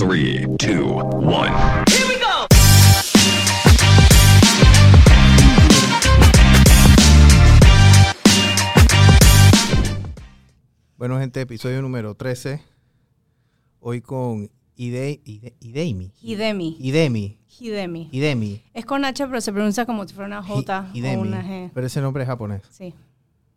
Three, 0.00 0.46
two, 0.58 0.94
one. 1.20 1.52
Bueno, 10.96 11.18
gente, 11.18 11.40
episodio 11.40 11.80
número 11.82 12.14
13. 12.14 12.62
Hoy 13.80 14.00
con 14.02 14.50
Ide, 14.76 15.20
Ide, 15.24 15.54
Ideimi. 15.60 16.12
Hidemi. 16.20 16.76
Idemi. 16.80 17.38
Hidemi. 17.58 18.08
Idemi. 18.12 18.62
Es 18.74 18.84
con 18.84 19.04
H, 19.04 19.26
pero 19.26 19.40
se 19.40 19.52
pronuncia 19.52 19.86
como 19.86 20.06
si 20.06 20.14
fuera 20.14 20.26
una 20.26 20.42
J 20.42 20.90
Hi- 20.92 21.16
o 21.16 21.20
una 21.20 21.42
G. 21.42 21.70
Pero 21.72 21.86
ese 21.86 22.00
nombre 22.00 22.22
es 22.22 22.28
japonés. 22.28 22.62
Sí. 22.70 22.94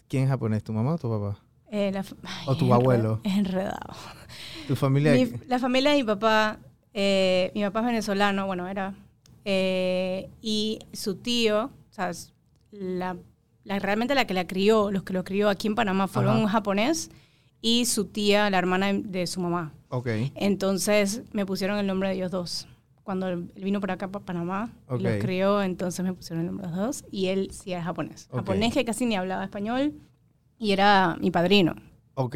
¿Quién 0.07 0.23
es 0.23 0.30
japonés? 0.30 0.64
¿Tu 0.64 0.71
mamá 0.73 0.94
o 0.94 0.98
tu 0.98 1.10
papá? 1.10 1.39
Eh, 1.70 1.91
la 1.91 2.04
fa- 2.04 2.16
Ay, 2.23 2.46
O 2.48 2.55
tu 2.55 2.73
abuelo. 2.73 3.20
Es 3.23 3.34
enredado. 3.38 3.94
¿Tu 4.68 4.75
familia? 4.75 5.14
Mi- 5.14 5.32
la 5.48 5.59
familia 5.59 5.91
de 5.91 5.98
mi 5.98 6.04
papá, 6.04 6.59
eh, 6.93 7.52
mi 7.55 7.62
papá 7.63 7.80
es 7.82 7.86
venezolano, 7.88 8.45
bueno, 8.45 8.67
era. 8.67 8.94
eh, 9.45 10.30
y 10.41 10.80
su 10.94 11.16
tío, 11.16 11.66
o 11.66 11.94
sea, 11.94 12.09
es 12.09 12.34
la, 12.71 13.18
la- 13.66 13.80
realmente 13.80 14.16
la 14.16 14.26
que 14.26 14.34
la 14.34 14.48
crió, 14.48 14.90
los 14.91 15.04
que 15.04 15.13
lo 15.13 15.23
crió 15.23 15.49
aquí 15.49 15.68
en 15.68 15.76
Panamá 15.76 16.07
fueron 16.07 16.34
Ajá. 16.35 16.41
un 16.41 16.48
japonés 16.48 17.12
y 17.62 17.85
su 17.85 18.05
tía, 18.05 18.49
la 18.49 18.57
hermana 18.57 18.88
de, 18.94 19.02
de 19.02 19.27
su 19.27 19.41
mamá. 19.41 19.73
Ok. 19.90 20.07
Entonces 20.35 21.23
me 21.34 21.45
pusieron 21.45 21.77
el 21.77 21.88
nombre 21.88 22.09
de 22.09 22.16
ellos 22.16 22.32
dos. 22.32 22.68
Cuando 23.04 23.27
él 23.27 23.52
vino 23.55 23.82
por 23.82 23.91
acá, 23.91 24.07
para 24.07 24.23
Panamá, 24.23 24.71
y 24.90 24.93
Ok. 24.93 25.02
los 25.02 25.13
crió, 25.18 25.62
entonces 25.62 26.05
me 26.05 26.13
pusieron 26.13 26.40
el 26.41 26.45
nombre 26.48 26.68
de 26.68 26.71
los 26.76 26.80
dos. 26.85 27.05
Y 27.12 27.27
él 27.27 27.49
sí 27.52 27.73
era 27.73 27.84
japonés. 27.84 28.27
Ok. 28.30 28.38
Japonés 28.38 28.73
que 28.73 28.85
casi 28.85 29.05
ni 29.05 29.16
hablaba 29.16 29.43
español 29.43 29.93
y 30.57 30.71
era 30.71 31.18
mi 31.20 31.30
padrino. 31.32 31.76
Ok. 32.16 32.35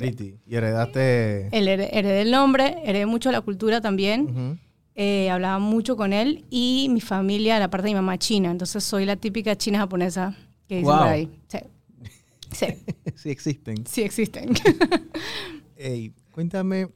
Pretty. 0.00 0.36
Y 0.46 0.54
heredaste... 0.56 1.48
Hered- 1.50 1.88
heredé 1.92 2.22
el 2.22 2.30
nombre, 2.30 2.76
heredé 2.84 3.06
mucho 3.06 3.30
la 3.32 3.40
cultura 3.40 3.80
también. 3.80 4.58
Eh, 4.94 5.30
hablaba 5.30 5.58
mucho 5.60 5.96
con 5.96 6.12
él 6.12 6.44
y 6.50 6.88
mi 6.90 7.00
familia, 7.00 7.58
la 7.58 7.70
parte 7.70 7.86
de 7.86 7.90
mi 7.92 7.96
mamá 7.96 8.18
china. 8.18 8.50
Entonces 8.50 8.82
soy 8.82 9.04
la 9.04 9.16
típica 9.16 9.54
china 9.56 9.78
japonesa 9.78 10.36
que 10.68 10.76
dice 10.78 10.86
Wow. 10.88 10.98
por 10.98 11.06
ahí. 11.08 11.30
Sí. 11.48 11.58
Sí, 12.50 12.66
sí 13.14 13.30
existen. 13.30 13.86
sí 13.86 14.02
existen. 14.02 14.50
Ey, 15.76 16.12
cuéntame. 16.32 16.88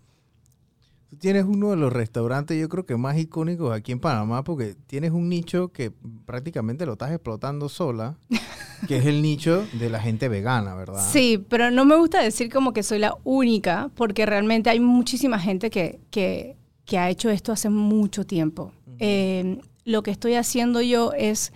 Tienes 1.22 1.44
uno 1.44 1.70
de 1.70 1.76
los 1.76 1.92
restaurantes, 1.92 2.60
yo 2.60 2.68
creo 2.68 2.84
que 2.84 2.96
más 2.96 3.16
icónicos 3.16 3.72
aquí 3.72 3.92
en 3.92 4.00
Panamá, 4.00 4.42
porque 4.42 4.74
tienes 4.88 5.12
un 5.12 5.28
nicho 5.28 5.68
que 5.68 5.92
prácticamente 6.26 6.84
lo 6.84 6.94
estás 6.94 7.12
explotando 7.12 7.68
sola, 7.68 8.16
que 8.88 8.96
es 8.96 9.06
el 9.06 9.22
nicho 9.22 9.64
de 9.74 9.88
la 9.88 10.00
gente 10.00 10.28
vegana, 10.28 10.74
¿verdad? 10.74 11.08
Sí, 11.12 11.40
pero 11.48 11.70
no 11.70 11.84
me 11.84 11.94
gusta 11.94 12.20
decir 12.20 12.52
como 12.52 12.72
que 12.72 12.82
soy 12.82 12.98
la 12.98 13.14
única, 13.22 13.88
porque 13.94 14.26
realmente 14.26 14.68
hay 14.68 14.80
muchísima 14.80 15.38
gente 15.38 15.70
que, 15.70 16.00
que, 16.10 16.56
que 16.84 16.98
ha 16.98 17.08
hecho 17.08 17.30
esto 17.30 17.52
hace 17.52 17.70
mucho 17.70 18.26
tiempo. 18.26 18.72
Eh, 18.98 19.60
lo 19.84 20.02
que 20.02 20.10
estoy 20.10 20.34
haciendo 20.34 20.82
yo 20.82 21.12
es 21.12 21.52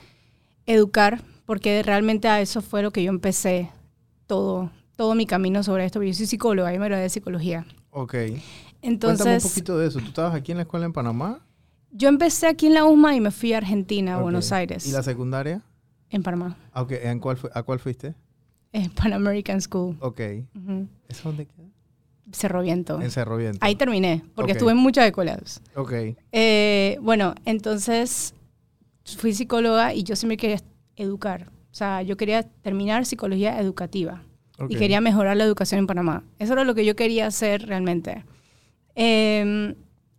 educar, 0.67 1.23
porque 1.45 1.83
realmente 1.83 2.28
a 2.28 2.41
eso 2.41 2.62
fue 2.62 2.83
lo 2.83 2.92
que 2.92 3.03
yo 3.03 3.11
empecé 3.11 3.70
todo, 4.28 4.70
todo 4.95 5.17
mi 5.17 5.27
camino 5.27 5.64
sobre 5.64 5.86
esto. 5.86 6.01
Yo 6.05 6.14
soy 6.14 6.27
psicóloga, 6.27 6.73
yo 6.73 6.78
me 6.78 6.86
gradué 6.86 7.03
de 7.03 7.11
psicología. 7.11 7.67
Ok. 7.91 8.14
Cuéntame 8.87 9.12
un 9.12 9.19
Entonces, 9.20 9.42
poquito 9.51 9.79
de 9.79 9.89
eso. 9.89 9.98
¿Tú 9.98 10.06
estabas 10.06 10.34
aquí 10.34 10.53
en 10.53 10.59
la 10.59 10.62
escuela 10.62 10.87
en 10.87 10.92
Panamá? 10.92 11.41
yo 11.92 12.09
empecé 12.09 12.47
aquí 12.47 12.67
en 12.67 12.75
la 12.75 12.84
USMA 12.84 13.17
y 13.17 13.20
me 13.20 13.31
fui 13.31 13.53
a 13.55 13.59
Argentina, 13.59 14.15
a 14.15 14.17
Ok. 14.19 14.23
Buenos 14.25 14.53
Aires, 14.53 14.87
¿Y 14.87 14.92
la 14.92 15.03
secundaria? 15.03 15.62
en 16.11 16.23
Panamá, 16.23 16.56
Ah, 16.73 16.83
ok. 16.83 16.92
¿En 16.92 17.19
cuál 17.20 17.39
¿A 17.55 17.62
cuál 17.62 17.79
fuiste? 17.79 18.14
en 18.73 18.91
Pan 18.91 19.12
American 19.14 19.61
School. 19.61 19.97
Ok. 20.01 20.20
Ujú. 20.55 20.87
¿Eso 21.09 21.23
dónde 21.29 21.47
queda? 21.47 21.67
Cerro 22.33 22.61
Viento. 22.62 23.01
En 23.01 23.11
Cerro 23.11 23.37
Viento. 23.39 23.59
Ahí 23.62 23.77
terminé, 23.77 24.23
porque 24.34 24.53
Ok. 24.53 24.57
estuve 24.57 24.73
en 24.73 24.79
muchas 24.79 25.07
escuelas. 25.07 25.62
Ok. 25.75 25.92
Eh, 26.33 26.98
bueno, 27.01 27.34
entonces 27.45 28.34
fui 29.17 29.33
psicóloga 29.33 29.95
y 29.95 30.03
yo 30.03 30.17
siempre 30.17 30.37
quería 30.37 30.59
educar. 30.97 31.48
O 31.70 31.75
sea, 31.75 32.03
yo 32.03 32.17
quería 32.17 32.42
terminar 32.42 33.07
psicología 33.07 33.58
educativa 33.61 34.23
ok. 34.58 34.70
y 34.70 34.77
quería 34.77 35.01
mejorar 35.01 35.36
la 35.36 35.45
educación 35.45 35.79
en 35.79 35.86
Panamá. 35.86 36.24
Eso 36.39 36.53
era 36.55 36.64
lo 36.64 36.74
que 36.74 36.85
yo 36.85 36.95
quería 36.97 37.27
hacer 37.27 37.67
realmente. 37.67 38.24
Eh, 38.96 39.74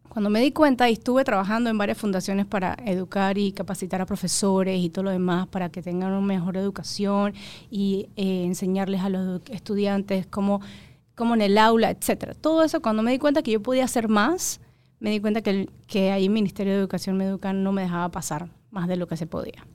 cuando 0.10 0.30
me 0.32 0.40
di 0.42 0.52
cuenta 0.52 0.90
y 0.90 0.94
estuve 0.94 1.24
trabajando 1.24 1.70
en 1.70 1.78
varias 1.78 1.98
fundaciones 1.98 2.46
para 2.48 2.76
educar 2.86 3.38
y 3.38 3.52
capacitar 3.52 4.02
a 4.02 4.06
profesores 4.08 4.80
y 4.80 4.90
todo 4.90 5.04
lo 5.04 5.12
demás 5.12 5.48
para 5.48 5.70
que 5.70 5.84
tengan 5.84 6.12
una 6.12 6.22
mejor 6.26 6.58
educación 6.58 7.34
y 7.70 8.08
eh, 8.16 8.44
enseñarles 8.46 9.02
a 9.02 9.10
los 9.10 9.42
estudiantes 9.52 10.26
cómo, 10.26 10.62
cómo 11.14 11.36
en 11.36 11.42
el 11.42 11.58
aula, 11.60 11.92
etcétera. 11.92 12.34
Todo 12.34 12.64
eso, 12.64 12.82
cuando 12.82 13.04
me 13.04 13.12
di 13.12 13.20
cuenta 13.20 13.44
que 13.44 13.52
yo 13.52 13.62
podía 13.62 13.84
hacer 13.84 14.08
más, 14.08 14.60
me 15.00 15.12
di 15.12 15.20
cuenta 15.20 15.42
que, 15.44 15.50
el- 15.52 15.70
que 15.86 16.12
ahí 16.12 16.24
el 16.26 16.32
Ministerio 16.32 16.74
de 16.74 16.80
Educación 16.80 17.16
me 17.18 17.26
educan 17.26 17.64
no 17.64 17.72
me 17.72 17.84
dejaba 17.84 18.10
pasar 18.10 18.50
más 18.72 18.88
de 18.88 18.96
lo 18.96 19.08
que 19.08 19.18
se 19.18 19.28
podía. 19.28 19.68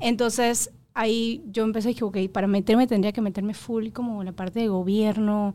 Entonces, 0.00 0.70
ahí 0.92 1.40
yo 1.52 1.62
empecé 1.62 1.88
a 1.88 1.90
decir, 1.90 2.02
ok, 2.04 2.16
para 2.32 2.48
meterme 2.48 2.88
tendría 2.88 3.12
que 3.12 3.20
meterme 3.20 3.54
full 3.54 3.90
como 3.90 4.22
en 4.22 4.26
la 4.26 4.32
parte 4.32 4.58
de 4.58 4.66
gobierno 4.68 5.54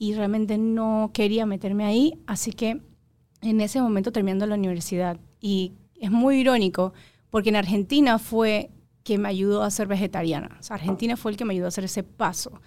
y 0.00 0.14
realmente 0.14 0.56
no 0.56 1.10
quería 1.12 1.44
meterme 1.44 1.84
ahí, 1.84 2.18
así 2.26 2.52
que 2.52 2.80
en 3.42 3.60
ese 3.60 3.82
momento 3.82 4.12
terminando 4.12 4.46
la 4.46 4.54
universidad. 4.54 5.20
Y 5.42 5.74
es 6.00 6.10
muy 6.10 6.40
irónico 6.40 6.94
porque 7.28 7.50
en 7.50 7.56
Argentina 7.56 8.18
fue 8.18 8.70
que 9.04 9.18
me 9.18 9.28
ayudó 9.28 9.62
a 9.62 9.70
ser 9.70 9.88
vegetariana. 9.88 10.58
Argentina 10.70 11.18
fue 11.18 11.32
el 11.32 11.36
que 11.36 11.44
me 11.44 11.52
ayudó 11.52 11.66
a 11.66 11.68
hacer 11.68 11.84
ese 11.84 12.02
paso. 12.02 12.62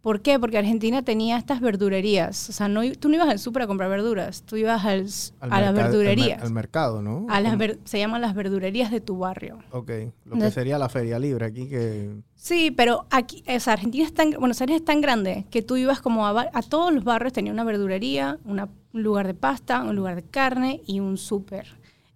¿Por 0.00 0.22
qué? 0.22 0.38
Porque 0.38 0.56
Argentina 0.56 1.02
tenía 1.02 1.36
estas 1.36 1.60
verdurerías. 1.60 2.48
O 2.48 2.52
sea, 2.52 2.68
no, 2.68 2.80
tú 2.92 3.08
no 3.08 3.16
ibas 3.16 3.28
al 3.28 3.38
súper 3.40 3.62
a 3.62 3.66
comprar 3.66 3.90
verduras, 3.90 4.42
tú 4.42 4.56
ibas 4.56 4.84
al- 4.84 5.06
Al 5.40 5.52
a 5.52 5.56
mercado- 5.56 5.64
las 5.64 5.74
verdurerías. 5.74 6.42
Al, 6.42 6.52
mercado, 6.52 7.02
¿no? 7.02 7.26
a 7.28 7.40
las 7.40 7.58
ver- 7.58 7.78
se 7.84 7.98
llaman 7.98 8.20
las 8.20 8.34
verdurerías 8.34 8.90
de 8.92 9.00
tu 9.00 9.18
barrio. 9.18 9.58
Ok. 9.72 9.90
Lo 10.24 10.38
que 10.38 10.50
sería 10.52 10.78
la 10.78 10.88
feria 10.88 11.18
libre 11.18 11.46
aquí 11.46 11.68
que... 11.68 12.10
Sí, 12.36 12.70
pero 12.70 13.06
aquí, 13.10 13.42
o 13.52 13.58
sea, 13.60 13.72
Argentina 13.72 14.04
es 14.04 14.14
tan, 14.14 14.30
Buenos 14.38 14.60
Aires 14.60 14.76
es 14.76 14.84
tan 14.84 15.00
grande 15.00 15.46
que 15.50 15.62
tú 15.62 15.76
ibas 15.76 16.00
como 16.00 16.26
a, 16.26 16.46
a 16.52 16.62
todos 16.62 16.92
los 16.94 17.02
barrios, 17.02 17.32
tenía 17.32 17.52
una 17.52 17.64
verdurería, 17.64 18.38
una- 18.44 18.68
un 18.92 19.02
lugar 19.02 19.26
de 19.26 19.34
pasta, 19.34 19.82
un 19.82 19.96
lugar 19.96 20.14
de 20.14 20.22
carne 20.22 20.80
y 20.86 21.00
un 21.00 21.18
súper. 21.18 21.66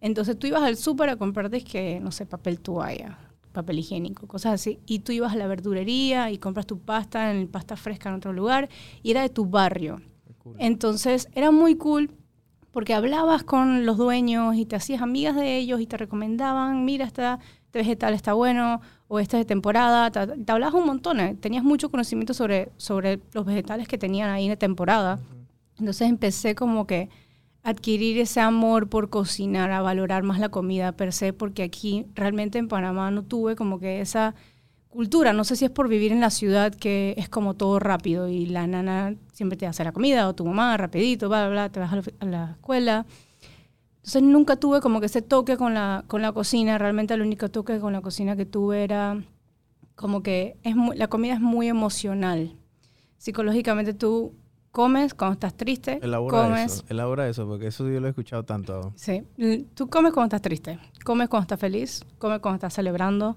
Entonces 0.00 0.38
tú 0.38 0.46
ibas 0.46 0.62
al 0.62 0.76
súper 0.76 1.10
a 1.10 1.16
comprarte, 1.16 1.62
que, 1.64 1.98
no 2.00 2.12
sé, 2.12 2.26
papel 2.26 2.60
toalla, 2.60 3.18
papel 3.52 3.78
higiénico, 3.78 4.26
cosas 4.26 4.54
así. 4.54 4.78
Y 4.86 5.00
tú 5.00 5.12
ibas 5.12 5.32
a 5.32 5.36
la 5.36 5.46
verdurería 5.46 6.30
y 6.30 6.38
compras 6.38 6.66
tu 6.66 6.78
pasta, 6.78 7.30
en 7.32 7.48
pasta 7.48 7.76
fresca 7.76 8.08
en 8.08 8.16
otro 8.16 8.32
lugar, 8.32 8.68
y 9.02 9.10
era 9.10 9.22
de 9.22 9.28
tu 9.28 9.46
barrio. 9.46 10.00
Cool. 10.38 10.56
Entonces 10.58 11.28
era 11.34 11.50
muy 11.50 11.76
cool 11.76 12.10
porque 12.72 12.94
hablabas 12.94 13.44
con 13.44 13.84
los 13.84 13.98
dueños 13.98 14.56
y 14.56 14.64
te 14.64 14.76
hacías 14.76 15.02
amigas 15.02 15.36
de 15.36 15.58
ellos 15.58 15.80
y 15.80 15.86
te 15.86 15.98
recomendaban, 15.98 16.84
mira, 16.84 17.04
esta, 17.04 17.38
este 17.66 17.78
vegetal 17.78 18.14
está 18.14 18.32
bueno 18.32 18.80
o 19.08 19.20
este 19.20 19.36
es 19.36 19.42
de 19.42 19.44
temporada. 19.44 20.10
Te, 20.10 20.26
te 20.26 20.52
hablabas 20.52 20.74
un 20.74 20.86
montón, 20.86 21.20
eh, 21.20 21.36
tenías 21.38 21.62
mucho 21.62 21.90
conocimiento 21.90 22.32
sobre, 22.32 22.70
sobre 22.78 23.20
los 23.34 23.44
vegetales 23.44 23.86
que 23.86 23.98
tenían 23.98 24.30
ahí 24.30 24.48
de 24.48 24.56
temporada. 24.56 25.20
Entonces 25.78 26.08
empecé 26.08 26.54
como 26.54 26.86
que 26.86 27.10
adquirir 27.62 28.18
ese 28.18 28.40
amor 28.40 28.88
por 28.88 29.08
cocinar, 29.10 29.70
a 29.70 29.80
valorar 29.80 30.22
más 30.22 30.40
la 30.40 30.48
comida 30.48 30.92
per 30.92 31.12
se, 31.12 31.32
porque 31.32 31.62
aquí 31.62 32.06
realmente 32.14 32.58
en 32.58 32.68
Panamá 32.68 33.10
no 33.10 33.22
tuve 33.24 33.56
como 33.56 33.78
que 33.78 34.00
esa 34.00 34.34
cultura. 34.88 35.32
No 35.32 35.44
sé 35.44 35.56
si 35.56 35.64
es 35.64 35.70
por 35.70 35.88
vivir 35.88 36.12
en 36.12 36.20
la 36.20 36.30
ciudad 36.30 36.74
que 36.74 37.14
es 37.16 37.28
como 37.28 37.54
todo 37.54 37.78
rápido 37.78 38.28
y 38.28 38.46
la 38.46 38.66
nana 38.66 39.14
siempre 39.32 39.56
te 39.56 39.66
hace 39.66 39.84
la 39.84 39.92
comida 39.92 40.28
o 40.28 40.34
tu 40.34 40.44
mamá 40.44 40.76
rapidito, 40.76 41.28
bla, 41.28 41.46
bla, 41.46 41.50
bla, 41.50 41.68
te 41.70 41.80
vas 41.80 41.92
a 41.92 42.24
la, 42.24 42.50
escuela. 42.52 43.06
Entonces 43.96 44.22
nunca 44.22 44.56
tuve 44.56 44.80
como 44.80 44.98
que 45.00 45.06
ese 45.06 45.22
toque 45.22 45.56
con 45.56 45.74
la, 45.74 46.04
con 46.08 46.22
la 46.22 46.32
cocina. 46.32 46.78
Realmente 46.78 47.14
el 47.14 47.22
único 47.22 47.48
toque 47.48 47.78
con 47.78 47.92
la 47.92 48.00
cocina 48.00 48.36
que 48.36 48.44
tuve 48.44 48.82
era 48.82 49.22
como 49.94 50.22
que 50.22 50.56
es 50.64 50.74
la 50.96 51.08
comida 51.08 51.34
es 51.34 51.40
muy 51.40 51.68
emocional. 51.68 52.56
Psicológicamente 53.18 53.94
tú 53.94 54.34
comes 54.72 55.14
cuando 55.14 55.34
estás 55.34 55.54
triste, 55.54 56.00
Elabora 56.02 56.44
comes 56.44 56.72
eso, 56.72 56.84
elabora 56.88 57.28
eso, 57.28 57.46
porque 57.46 57.68
eso 57.68 57.88
yo 57.88 58.00
lo 58.00 58.06
he 58.06 58.10
escuchado 58.10 58.44
tanto. 58.44 58.92
Sí, 58.96 59.22
tú 59.74 59.88
comes 59.88 60.12
cuando 60.12 60.34
estás 60.34 60.42
triste, 60.42 60.78
comes 61.04 61.28
cuando 61.28 61.42
estás 61.42 61.60
feliz, 61.60 62.04
comes 62.18 62.40
cuando 62.40 62.56
estás 62.56 62.74
celebrando, 62.74 63.36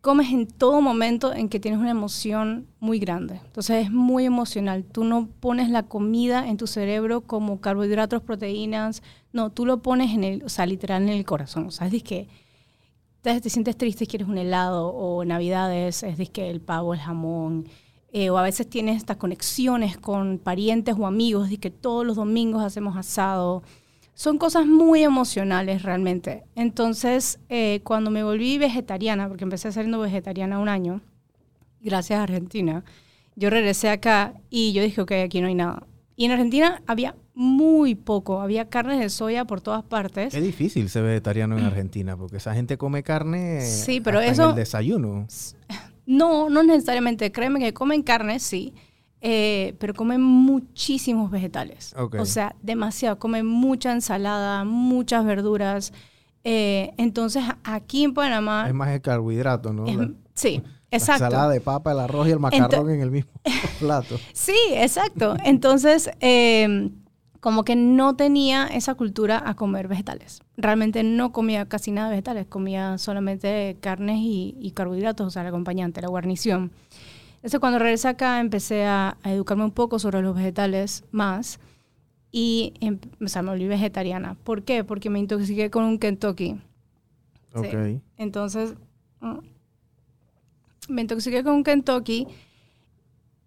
comes 0.00 0.30
en 0.30 0.46
todo 0.46 0.80
momento 0.80 1.34
en 1.34 1.48
que 1.48 1.60
tienes 1.60 1.80
una 1.80 1.90
emoción 1.90 2.68
muy 2.78 3.00
grande. 3.00 3.40
Entonces 3.44 3.84
es 3.86 3.90
muy 3.90 4.24
emocional. 4.24 4.84
Tú 4.84 5.04
no 5.04 5.28
pones 5.40 5.68
la 5.68 5.82
comida 5.82 6.48
en 6.48 6.56
tu 6.56 6.66
cerebro 6.66 7.22
como 7.22 7.60
carbohidratos, 7.60 8.22
proteínas, 8.22 9.02
no, 9.32 9.50
tú 9.50 9.66
lo 9.66 9.82
pones 9.82 10.14
en 10.14 10.24
el, 10.24 10.44
o 10.44 10.48
sea, 10.48 10.66
literal 10.66 11.02
en 11.02 11.10
el 11.10 11.24
corazón. 11.24 11.66
O 11.66 11.70
sea, 11.70 11.88
es 11.88 12.02
que 12.02 12.28
te, 13.22 13.40
te 13.40 13.50
sientes 13.50 13.76
triste 13.76 14.06
quieres 14.06 14.28
un 14.28 14.38
helado, 14.38 14.88
o 14.88 15.24
Navidades 15.24 16.04
es 16.04 16.30
que 16.30 16.48
el 16.48 16.60
pavo, 16.60 16.94
el 16.94 17.00
jamón, 17.00 17.66
eh, 18.12 18.30
o 18.30 18.38
a 18.38 18.42
veces 18.42 18.68
tienes 18.68 18.96
estas 18.96 19.16
conexiones 19.16 19.96
con 19.96 20.38
parientes 20.38 20.94
o 20.98 21.06
amigos, 21.06 21.48
de 21.50 21.58
que 21.58 21.70
todos 21.70 22.04
los 22.06 22.16
domingos 22.16 22.62
hacemos 22.62 22.96
asado. 22.96 23.62
Son 24.14 24.36
cosas 24.36 24.66
muy 24.66 25.02
emocionales 25.02 25.82
realmente. 25.82 26.42
Entonces, 26.56 27.38
eh, 27.48 27.80
cuando 27.84 28.10
me 28.10 28.22
volví 28.22 28.58
vegetariana, 28.58 29.28
porque 29.28 29.44
empecé 29.44 29.72
siendo 29.72 29.98
vegetariana 30.00 30.58
un 30.58 30.68
año, 30.68 31.00
gracias 31.80 32.18
a 32.18 32.24
Argentina, 32.24 32.84
yo 33.36 33.48
regresé 33.48 33.88
acá 33.88 34.34
y 34.50 34.72
yo 34.72 34.82
dije, 34.82 35.00
ok, 35.00 35.12
aquí 35.24 35.40
no 35.40 35.46
hay 35.46 35.54
nada. 35.54 35.84
Y 36.16 36.26
en 36.26 36.32
Argentina 36.32 36.82
había 36.86 37.14
muy 37.32 37.94
poco, 37.94 38.42
había 38.42 38.68
carnes 38.68 38.98
de 38.98 39.08
soya 39.08 39.46
por 39.46 39.62
todas 39.62 39.82
partes. 39.82 40.34
Es 40.34 40.42
difícil 40.42 40.90
ser 40.90 41.04
vegetariano 41.04 41.56
en 41.56 41.64
Argentina 41.64 42.14
porque 42.16 42.36
esa 42.36 42.52
gente 42.54 42.76
come 42.76 43.02
carne 43.02 43.62
Sí, 43.62 44.00
pero 44.02 44.18
hasta 44.18 44.32
eso- 44.32 44.42
en 44.44 44.50
el 44.50 44.56
desayuno. 44.56 45.26
No, 46.06 46.48
no 46.50 46.62
necesariamente, 46.62 47.30
créeme 47.32 47.60
que 47.60 47.72
comen 47.72 48.02
carne, 48.02 48.38
sí, 48.40 48.74
eh, 49.20 49.74
pero 49.78 49.94
comen 49.94 50.20
muchísimos 50.22 51.30
vegetales. 51.30 51.94
Ok. 51.96 52.16
O 52.20 52.24
sea, 52.24 52.54
demasiado, 52.62 53.18
comen 53.18 53.46
mucha 53.46 53.92
ensalada, 53.92 54.64
muchas 54.64 55.24
verduras. 55.24 55.92
Eh, 56.42 56.92
entonces, 56.96 57.44
aquí 57.64 58.04
en 58.04 58.14
Panamá... 58.14 58.64
Es 58.66 58.74
más 58.74 58.88
el 58.90 59.00
carbohidrato, 59.02 59.72
¿no? 59.72 59.86
es- 59.86 59.96
La- 59.96 60.10
sí, 60.34 60.62
La 60.64 60.96
exacto. 60.96 61.24
ensalada 61.24 61.50
de 61.50 61.60
papa, 61.60 61.92
el 61.92 62.00
arroz 62.00 62.26
y 62.28 62.30
el 62.30 62.38
macarrón 62.40 62.90
en 62.90 63.00
el 63.02 63.10
mismo 63.10 63.30
plato. 63.78 64.16
Sí, 64.32 64.56
exacto. 64.72 65.36
Entonces, 65.44 66.10
eh, 66.20 66.90
como 67.40 67.64
que 67.64 67.74
no 67.74 68.16
tenía 68.16 68.66
esa 68.66 68.94
cultura 68.94 69.42
a 69.44 69.54
comer 69.54 69.88
vegetales. 69.88 70.42
Realmente 70.56 71.02
no 71.02 71.32
comía 71.32 71.66
casi 71.66 71.90
nada 71.90 72.08
de 72.08 72.16
vegetales, 72.16 72.46
comía 72.46 72.98
solamente 72.98 73.76
carnes 73.80 74.18
y, 74.18 74.56
y 74.60 74.72
carbohidratos, 74.72 75.26
o 75.26 75.30
sea, 75.30 75.42
el 75.42 75.48
acompañante, 75.48 76.02
la 76.02 76.08
guarnición. 76.08 76.70
Entonces, 77.36 77.58
cuando 77.60 77.78
regresé 77.78 78.08
acá, 78.08 78.40
empecé 78.40 78.84
a, 78.84 79.16
a 79.22 79.32
educarme 79.32 79.64
un 79.64 79.70
poco 79.70 79.98
sobre 79.98 80.20
los 80.20 80.36
vegetales 80.36 81.04
más 81.10 81.58
y 82.30 82.74
em- 82.80 82.98
o 83.24 83.28
sea, 83.28 83.40
me 83.40 83.50
volví 83.50 83.66
vegetariana. 83.66 84.36
¿Por 84.44 84.62
qué? 84.62 84.84
Porque 84.84 85.08
me 85.08 85.18
intoxiqué 85.18 85.70
con 85.70 85.84
un 85.84 85.98
Kentucky. 85.98 86.56
Sí. 87.54 87.58
Ok. 87.58 88.02
Entonces, 88.18 88.74
mm, 89.20 89.38
me 90.88 91.00
intoxiqué 91.02 91.42
con 91.42 91.54
un 91.54 91.64
Kentucky 91.64 92.26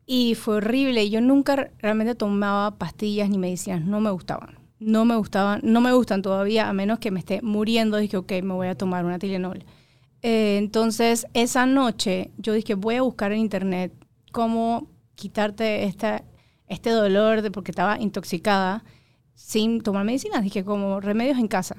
y 0.05 0.35
fue 0.35 0.55
horrible. 0.57 1.09
Yo 1.09 1.21
nunca 1.21 1.55
re- 1.55 1.71
realmente 1.79 2.15
tomaba 2.15 2.77
pastillas 2.77 3.29
ni 3.29 3.37
medicinas, 3.37 3.83
no 3.85 3.99
me 4.01 4.11
gustaban. 4.11 4.59
No 4.79 5.05
me 5.05 5.15
gustaban, 5.15 5.61
no 5.63 5.79
me 5.79 5.93
gustan 5.93 6.21
todavía, 6.21 6.67
a 6.67 6.73
menos 6.73 6.99
que 6.99 7.09
me 7.11 7.19
esté 7.19 7.41
muriendo. 7.41 7.97
Dije, 7.97 8.17
ok, 8.17 8.31
me 8.43 8.53
voy 8.53 8.67
a 8.67 8.75
tomar 8.75 9.05
una 9.05 9.17
Tylenol. 9.19 9.63
Eh, 10.21 10.57
entonces, 10.57 11.25
esa 11.33 11.65
noche 11.65 12.31
yo 12.37 12.53
dije, 12.53 12.75
voy 12.75 12.95
a 12.95 13.01
buscar 13.01 13.31
en 13.31 13.39
internet 13.39 13.93
cómo 14.31 14.89
quitarte 15.15 15.85
esta, 15.85 16.23
este 16.67 16.89
dolor 16.89 17.41
de 17.41 17.51
porque 17.51 17.71
estaba 17.71 17.99
intoxicada 17.99 18.83
sin 19.35 19.81
tomar 19.81 20.03
medicinas. 20.05 20.43
Dije, 20.43 20.65
como 20.65 20.99
remedios 20.99 21.37
en 21.37 21.47
casa. 21.47 21.77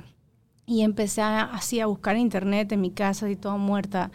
Y 0.66 0.80
empecé 0.80 1.20
así 1.20 1.80
a 1.80 1.86
buscar 1.86 2.16
en 2.16 2.22
internet 2.22 2.72
en 2.72 2.80
mi 2.80 2.90
casa, 2.90 3.28
y 3.30 3.36
toda 3.36 3.56
muerta. 3.58 4.10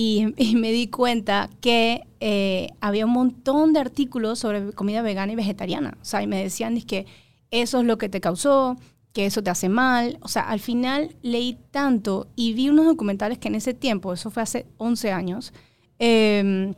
Y, 0.00 0.32
y 0.36 0.54
me 0.54 0.70
di 0.70 0.86
cuenta 0.86 1.50
que 1.60 2.06
eh, 2.20 2.68
había 2.80 3.04
un 3.04 3.12
montón 3.12 3.72
de 3.72 3.80
artículos 3.80 4.38
sobre 4.38 4.72
comida 4.72 5.02
vegana 5.02 5.32
y 5.32 5.36
vegetariana. 5.36 5.98
O 6.00 6.04
sea, 6.04 6.22
y 6.22 6.28
me 6.28 6.40
decían 6.40 6.80
que 6.82 7.06
eso 7.50 7.80
es 7.80 7.84
lo 7.84 7.98
que 7.98 8.08
te 8.08 8.20
causó, 8.20 8.76
que 9.12 9.26
eso 9.26 9.42
te 9.42 9.50
hace 9.50 9.68
mal. 9.68 10.18
O 10.22 10.28
sea, 10.28 10.42
al 10.42 10.60
final 10.60 11.16
leí 11.22 11.58
tanto 11.72 12.28
y 12.36 12.52
vi 12.52 12.68
unos 12.68 12.86
documentales 12.86 13.38
que 13.38 13.48
en 13.48 13.56
ese 13.56 13.74
tiempo, 13.74 14.12
eso 14.12 14.30
fue 14.30 14.44
hace 14.44 14.66
11 14.76 15.10
años, 15.10 15.52
eh, 15.98 16.74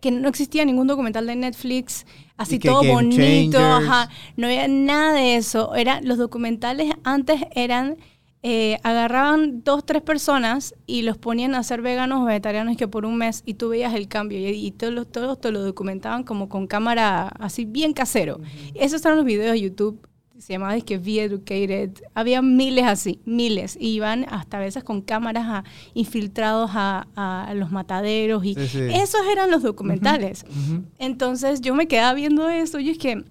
que 0.00 0.10
no 0.10 0.28
existía 0.28 0.64
ningún 0.64 0.86
documental 0.86 1.26
de 1.26 1.36
Netflix 1.36 2.06
así 2.36 2.58
que 2.58 2.68
todo 2.68 2.82
bonito, 2.84 3.58
ajá, 3.58 4.08
no 4.36 4.46
había 4.46 4.66
nada 4.66 5.12
de 5.12 5.36
eso. 5.36 5.74
Era, 5.74 6.00
los 6.00 6.16
documentales 6.16 6.94
antes 7.04 7.42
eran, 7.54 7.98
eh, 8.42 8.78
agarraban 8.82 9.62
dos, 9.64 9.84
tres 9.84 10.00
personas 10.02 10.74
y 10.86 11.02
los 11.02 11.18
ponían 11.18 11.54
a 11.54 11.62
ser 11.62 11.82
veganos 11.82 12.22
o 12.22 12.24
vegetarianos 12.24 12.76
que 12.76 12.88
por 12.88 13.04
un 13.04 13.16
mes 13.16 13.42
y 13.44 13.54
tú 13.54 13.68
veías 13.68 13.92
el 13.94 14.08
cambio 14.08 14.38
y, 14.38 14.44
y 14.66 14.70
todos, 14.70 14.92
los- 14.94 15.10
todos 15.12 15.40
te 15.40 15.50
lo 15.52 15.62
documentaban 15.62 16.24
como 16.24 16.48
con 16.48 16.66
cámara 16.66 17.28
así 17.38 17.64
bien 17.66 17.92
casero. 17.92 18.40
Esos 18.74 19.04
eran 19.04 19.16
los 19.18 19.26
videos 19.26 19.52
de 19.52 19.60
YouTube. 19.60 20.06
Se 20.38 20.54
llamaba 20.54 20.74
es 20.74 20.84
que 20.84 20.96
Be 20.96 21.20
Educated. 21.22 21.90
Había 22.14 22.40
miles 22.40 22.86
así, 22.86 23.20
miles. 23.26 23.76
Y 23.78 23.88
iban 23.90 24.24
hasta 24.30 24.56
a 24.56 24.60
veces 24.60 24.82
con 24.82 25.02
cámaras 25.02 25.44
a- 25.46 25.64
infiltrados 25.92 26.70
a, 26.72 27.06
a 27.14 27.52
los 27.52 27.70
mataderos. 27.70 28.42
Y 28.46 28.54
Sí, 28.54 28.66
sí. 28.68 28.78
esos 28.90 29.20
eran 29.30 29.50
los 29.50 29.62
documentales. 29.62 30.46
Ujú. 30.48 30.84
Entonces 30.98 31.60
yo 31.60 31.74
me 31.74 31.88
quedaba 31.88 32.14
viendo 32.14 32.48
eso 32.48 32.78
y 32.80 32.88
es 32.88 32.96
que 32.96 33.22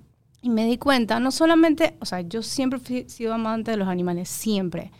y 0.41 0.49
me 0.49 0.65
di 0.65 0.77
cuenta, 0.77 1.19
no 1.19 1.31
solamente, 1.31 1.95
o 1.99 2.05
sea, 2.05 2.21
yo 2.21 2.41
siempre 2.41 2.79
he 2.89 3.09
sido 3.09 3.33
amante 3.33 3.71
de 3.71 3.77
los 3.77 3.87
animales, 3.87 4.29
siempre. 4.29 4.91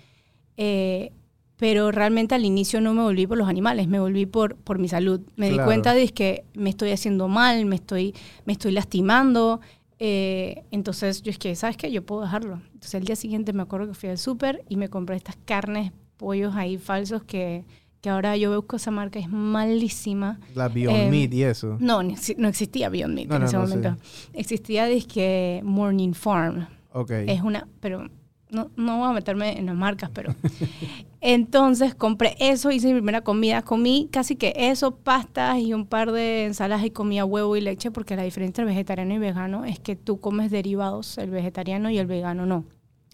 Eh, 0.58 1.12
pero 1.58 1.92
realmente 1.92 2.36
al 2.36 2.46
inicio 2.46 2.80
no 2.80 2.94
me 2.94 3.02
volví 3.04 3.28
por 3.28 3.38
los 3.38 3.48
animales, 3.50 3.88
me 3.88 4.00
volví 4.00 4.26
por, 4.26 4.56
por 4.56 4.80
mi 4.80 4.88
salud. 4.88 5.20
Me 5.36 5.48
Claro. 5.50 5.64
di 5.64 5.66
cuenta 5.66 5.94
de 5.94 6.08
que 6.10 6.46
me 6.54 6.70
estoy 6.70 6.92
haciendo 6.92 7.28
mal, 7.28 7.66
me 7.66 7.76
estoy, 7.76 8.14
me 8.46 8.54
estoy 8.54 8.72
lastimando. 8.72 9.60
eh, 10.02 10.64
entonces 10.72 11.22
yo 11.22 11.30
es 11.32 11.38
que, 11.38 11.56
¿sabes 11.56 11.76
qué? 11.76 11.92
Yo 11.92 12.06
puedo 12.06 12.22
dejarlo. 12.22 12.62
Entonces 12.74 12.94
el 12.96 13.04
día 13.04 13.18
siguiente 13.18 13.52
me 13.52 13.62
acuerdo 13.64 13.88
que 13.88 13.94
fui 13.94 14.08
al 14.08 14.18
súper 14.18 14.64
y 14.70 14.78
me 14.78 14.88
compré 14.90 15.18
estas 15.18 15.36
carnes, 15.44 15.92
pollos 16.16 16.56
ahí 16.56 16.78
falsos 16.78 17.24
que, 17.24 17.66
que 18.02 18.10
ahora 18.10 18.38
yo 18.38 18.56
busco 18.56 18.78
esa 18.78 18.92
marca, 18.92 19.20
es 19.20 19.30
malísima. 19.30 20.40
La 20.56 20.70
Beyond 20.70 20.98
Eh, 20.98 21.10
Meat 21.10 21.34
y 21.34 21.44
eso. 21.44 21.78
No, 21.80 22.02
no 22.04 22.48
existía 22.48 22.90
Beyond 22.90 23.14
Meat 23.14 23.28
No, 23.28 23.36
en 23.36 23.42
no, 23.42 23.48
ese 23.48 23.58
no, 23.58 23.64
momento. 23.64 23.98
Existía 24.34 24.86
disque 24.86 25.62
Morning 25.64 26.14
Farm. 26.14 26.68
Ok. 26.94 27.12
Es 27.12 27.42
una, 27.42 27.68
pero 27.82 28.08
no, 28.50 28.72
no 28.78 28.98
voy 29.00 29.10
a 29.10 29.14
meterme 29.14 29.58
en 29.58 29.66
las 29.68 29.76
marcas, 29.76 30.10
pero... 30.14 30.34
Entonces 31.22 31.96
compré 31.96 32.36
eso, 32.40 32.72
hice 32.72 32.88
mi 32.88 32.94
primera 32.94 33.22
comida. 33.22 33.62
Comí 33.62 34.08
casi 34.12 34.36
que 34.38 34.54
eso, 34.56 34.96
pastas 34.96 35.58
y 35.60 35.74
un 35.74 35.86
par 35.86 36.12
de 36.14 36.46
ensaladas 36.46 36.86
y 36.86 36.92
comía 36.92 37.26
huevo 37.26 37.58
y 37.58 37.62
leche 37.62 37.92
porque 37.92 38.16
la 38.16 38.24
diferencia 38.24 38.62
entre 38.62 38.66
vegetariano 38.66 39.14
y 39.14 39.18
vegano 39.18 39.66
es 39.66 39.80
que 39.80 39.96
tú 39.98 40.20
comes 40.20 40.50
derivados, 40.50 41.18
el 41.18 41.30
vegetariano 41.30 41.90
y 41.90 41.98
el 41.98 42.08
vegano 42.08 42.46
no. 42.46 42.64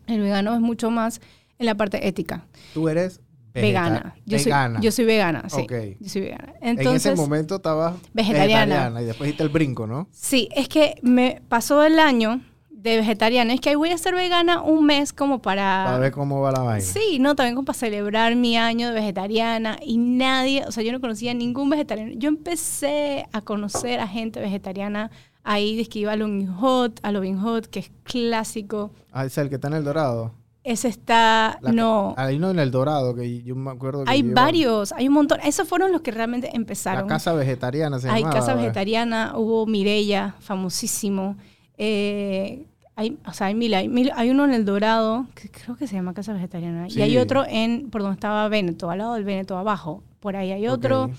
El 0.05 0.21
vegano 0.21 0.53
es 0.53 0.61
mucho 0.61 0.91
más 0.91 1.19
en 1.57 1.65
la 1.65 1.75
parte 1.75 2.07
ética. 2.07 2.45
Tú 2.75 2.89
eres 2.89 3.21
Vegana. 3.61 4.15
Yo 4.25 4.37
vegana. 4.37 4.79
soy, 4.79 4.83
yo 4.85 4.91
soy 4.91 5.05
vegana, 5.05 5.49
sí. 5.49 5.61
Ok. 5.61 5.73
Yo 5.99 6.09
soy 6.09 6.21
vegana. 6.21 6.53
en 6.61 6.79
Entonces, 6.79 7.05
ese 7.13 7.15
momento 7.15 7.55
estabas 7.55 7.95
vegetariana. 8.13 9.01
y 9.01 9.05
después 9.05 9.27
hiciste 9.29 9.43
el 9.43 9.49
brinco, 9.49 9.87
¿no? 9.87 10.07
Sí, 10.11 10.49
es 10.55 10.67
que 10.67 10.95
me 11.01 11.41
pasó 11.47 11.83
el 11.83 11.99
año 11.99 12.41
de 12.69 12.97
vegetariana. 12.97 13.53
Es 13.53 13.61
que 13.61 13.69
ahí 13.69 13.75
voy 13.75 13.89
a 13.89 13.97
ser 13.97 14.13
vegana 14.13 14.61
un 14.61 14.85
mes 14.85 15.11
como 15.11 15.41
para... 15.41 15.83
Para 15.85 15.97
ver 15.97 16.11
cómo 16.11 16.39
va 16.41 16.51
la 16.51 16.59
vaina. 16.59 16.85
Sí, 16.85 17.17
no, 17.19 17.35
también 17.35 17.55
como 17.55 17.65
para 17.65 17.77
celebrar 17.77 18.35
mi 18.35 18.57
año 18.57 18.89
de 18.89 18.93
vegetariana 18.93 19.77
y 19.83 19.97
nadie, 19.97 20.63
o 20.67 20.71
sea, 20.71 20.83
yo 20.83 20.91
no 20.91 21.01
conocía 21.01 21.31
a 21.31 21.33
ningún 21.33 21.69
vegetariano. 21.69 22.11
Yo 22.15 22.29
empecé 22.29 23.25
a 23.31 23.41
conocer 23.41 23.99
a 23.99 24.07
gente 24.07 24.39
vegetariana 24.39 25.09
ahí, 25.43 25.77
desde 25.77 25.89
que 25.89 25.99
iba 25.99 26.13
a 26.13 26.17
Hot, 26.59 26.99
a 27.01 27.11
Loving 27.11 27.39
Hot, 27.39 27.67
que 27.67 27.79
es 27.79 27.91
clásico. 28.03 28.91
Ah, 29.11 29.25
es 29.25 29.37
el 29.37 29.49
que 29.49 29.55
está 29.55 29.67
en 29.67 29.75
el 29.75 29.83
Dorado. 29.83 30.33
Ese 30.65 30.87
está, 30.87 31.59
La- 31.61 31.71
no, 31.71 32.15
Hay 32.17 32.37
uno 32.37 32.49
en 32.49 32.57
el 32.57 32.71
Dorado 32.71 33.13
que 33.13 33.43
yo 33.43 33.55
me 33.55 33.69
acuerdo 33.69 34.03
que 34.03 34.09
hay 34.11 34.23
varios, 34.23 34.91
hay 34.93 35.07
un 35.07 35.13
montón. 35.13 35.39
Esos 35.45 35.67
fueron 35.67 35.91
los 35.91 36.01
que 36.01 36.09
realmente 36.09 36.47
La 36.47 36.55
empezaron. 36.55 37.07
casa 37.07 37.33
vegetariana 37.33 37.99
se 37.99 38.09
Hay 38.09 38.23
llamaba, 38.23 38.39
casa 38.39 38.55
vegetariana, 38.55 39.33
hubo 39.37 39.67
Mirella, 39.67 40.33
famosísimo. 40.39 41.37
Eh, 41.77 42.65
hay, 42.95 43.17
o 43.27 43.31
sea, 43.33 43.47
hay 43.47 43.53
mil, 43.55 43.73
hay 43.75 43.87
mil- 43.89 44.11
hay 44.15 44.31
uno 44.31 44.43
en 44.45 44.53
El 44.55 44.65
Dorado, 44.65 45.27
que 45.35 45.49
creo 45.51 45.75
que 45.75 45.85
se 45.85 45.95
llama 45.95 46.13
Casa 46.15 46.33
Vegetariana, 46.33 46.87
y 46.89 47.01
hay 47.01 47.17
otro 47.17 47.45
en, 47.47 47.89
por 47.91 48.01
donde 48.01 48.15
estaba 48.15 48.47
Veneto, 48.49 48.89
al 48.89 48.97
lado 48.99 49.13
del 49.15 49.23
Veneto 49.25 49.57
abajo, 49.57 50.01
por 50.19 50.35
ahí 50.35 50.51
hay 50.51 50.67
otro. 50.67 51.11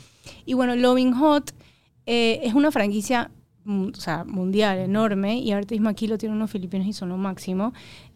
Y 0.45 0.55
bueno, 0.55 0.75
Loving 0.75 1.13
Hot 1.13 1.53
eh, 2.07 2.41
es 2.43 2.55
una 2.55 2.73
franquicia 2.73 3.31
mm, 3.65 3.89
o 3.93 4.01
sea, 4.01 4.25
mundial, 4.25 4.79
enorme, 4.79 5.39
y 5.39 5.53
ahorita 5.53 5.75
mismo 5.75 5.89
aquí 5.89 6.07
lo 6.09 6.19
tienen 6.19 6.37
unos 6.37 6.51
filipinos 6.51 6.87
y 6.89 6.93
son 6.93 7.11
lo 7.11 7.17
máximo. 7.17 7.73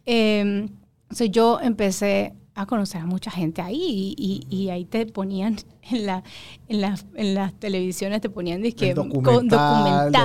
Eh, 0.06 0.66
entonces 1.10 1.30
yo 1.32 1.58
empecé 1.60 2.34
a 2.62 2.66
conocer 2.66 3.00
a 3.02 3.06
mucha 3.06 3.30
gente 3.30 3.62
ahí 3.62 4.14
y, 4.16 4.46
y- 4.50 4.56
y 4.56 4.70
ahí 4.70 4.84
te 4.84 5.06
ponían 5.06 5.56
en, 5.90 6.06
la, 6.06 6.22
en, 6.68 6.80
las, 6.80 7.06
en 7.14 7.34
las 7.34 7.52
televisiones, 7.54 8.20
te 8.20 8.28
ponían 8.30 8.62
dizque, 8.62 8.90
El 8.90 8.96
con- 8.96 9.08
documental, 9.48 10.12
de 10.12 10.18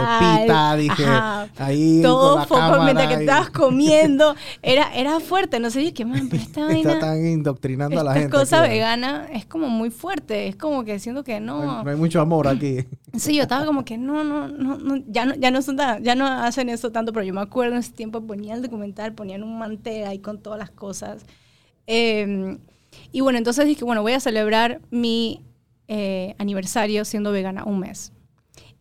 Pita, 0.43 0.75
dije, 0.75 1.05
ajá, 1.05 1.47
ahí 1.57 2.01
todo 2.01 2.37
con 2.39 2.47
foco 2.47 2.83
mientras 2.83 3.07
que 3.07 3.13
estabas 3.21 3.49
comiendo. 3.49 4.35
Era, 4.61 4.93
era 4.95 5.19
fuerte, 5.19 5.59
no 5.59 5.69
sé, 5.69 5.83
yo, 5.85 5.93
qué 5.93 6.05
pero 6.05 6.41
esta 6.41 6.65
vaina, 6.65 6.93
Está 6.93 6.99
tan 7.07 7.25
indoctrinando 7.25 7.99
a 7.99 8.03
la 8.03 8.11
esta 8.11 8.21
gente. 8.21 8.37
cosa 8.37 8.59
aquí, 8.61 8.67
¿eh? 8.67 8.73
vegana 8.75 9.27
es 9.33 9.45
como 9.45 9.67
muy 9.69 9.89
fuerte, 9.89 10.47
es 10.47 10.55
como 10.55 10.83
que 10.83 10.99
siento 10.99 11.23
que 11.23 11.39
No 11.39 11.61
hay, 11.61 11.67
no... 11.67 11.83
no 11.83 11.89
hay 11.89 11.95
mucho 11.97 12.21
amor 12.21 12.47
aquí. 12.47 12.85
Sí, 13.15 13.33
yo 13.37 13.43
estaba 13.43 13.65
como 13.65 13.85
que 13.85 13.97
no, 13.97 14.25
no, 14.25 14.49
no, 14.49 14.77
no, 14.77 14.97
ya 15.07 15.25
no, 15.25 15.35
ya 15.35 15.49
no 15.49 15.61
son 15.61 15.77
tan- 15.77 16.03
ya 16.03 16.15
no 16.15 16.27
hacen 16.27 16.67
eso 16.67 16.91
tanto, 16.91 17.13
pero 17.13 17.25
yo 17.25 17.33
me 17.33 17.39
acuerdo 17.39 17.71
en 17.71 17.79
ese 17.79 17.93
tiempo 17.93 18.19
ponían 18.19 18.57
el 18.57 18.63
documental, 18.63 19.13
ponían 19.13 19.41
un 19.41 19.57
mantel 19.57 20.05
ahí 20.05 20.19
con 20.19 20.39
todas 20.41 20.59
las 20.59 20.69
cosas. 20.69 21.25
Eh, 21.87 22.57
y 23.11 23.21
bueno, 23.21 23.37
entonces 23.37 23.65
dije, 23.65 23.83
bueno, 23.85 24.01
voy 24.01 24.13
a 24.13 24.19
celebrar 24.19 24.81
mi 24.91 25.41
eh, 25.87 26.35
aniversario 26.37 27.05
siendo 27.05 27.31
vegana 27.31 27.63
un 27.63 27.79
mes. 27.79 28.11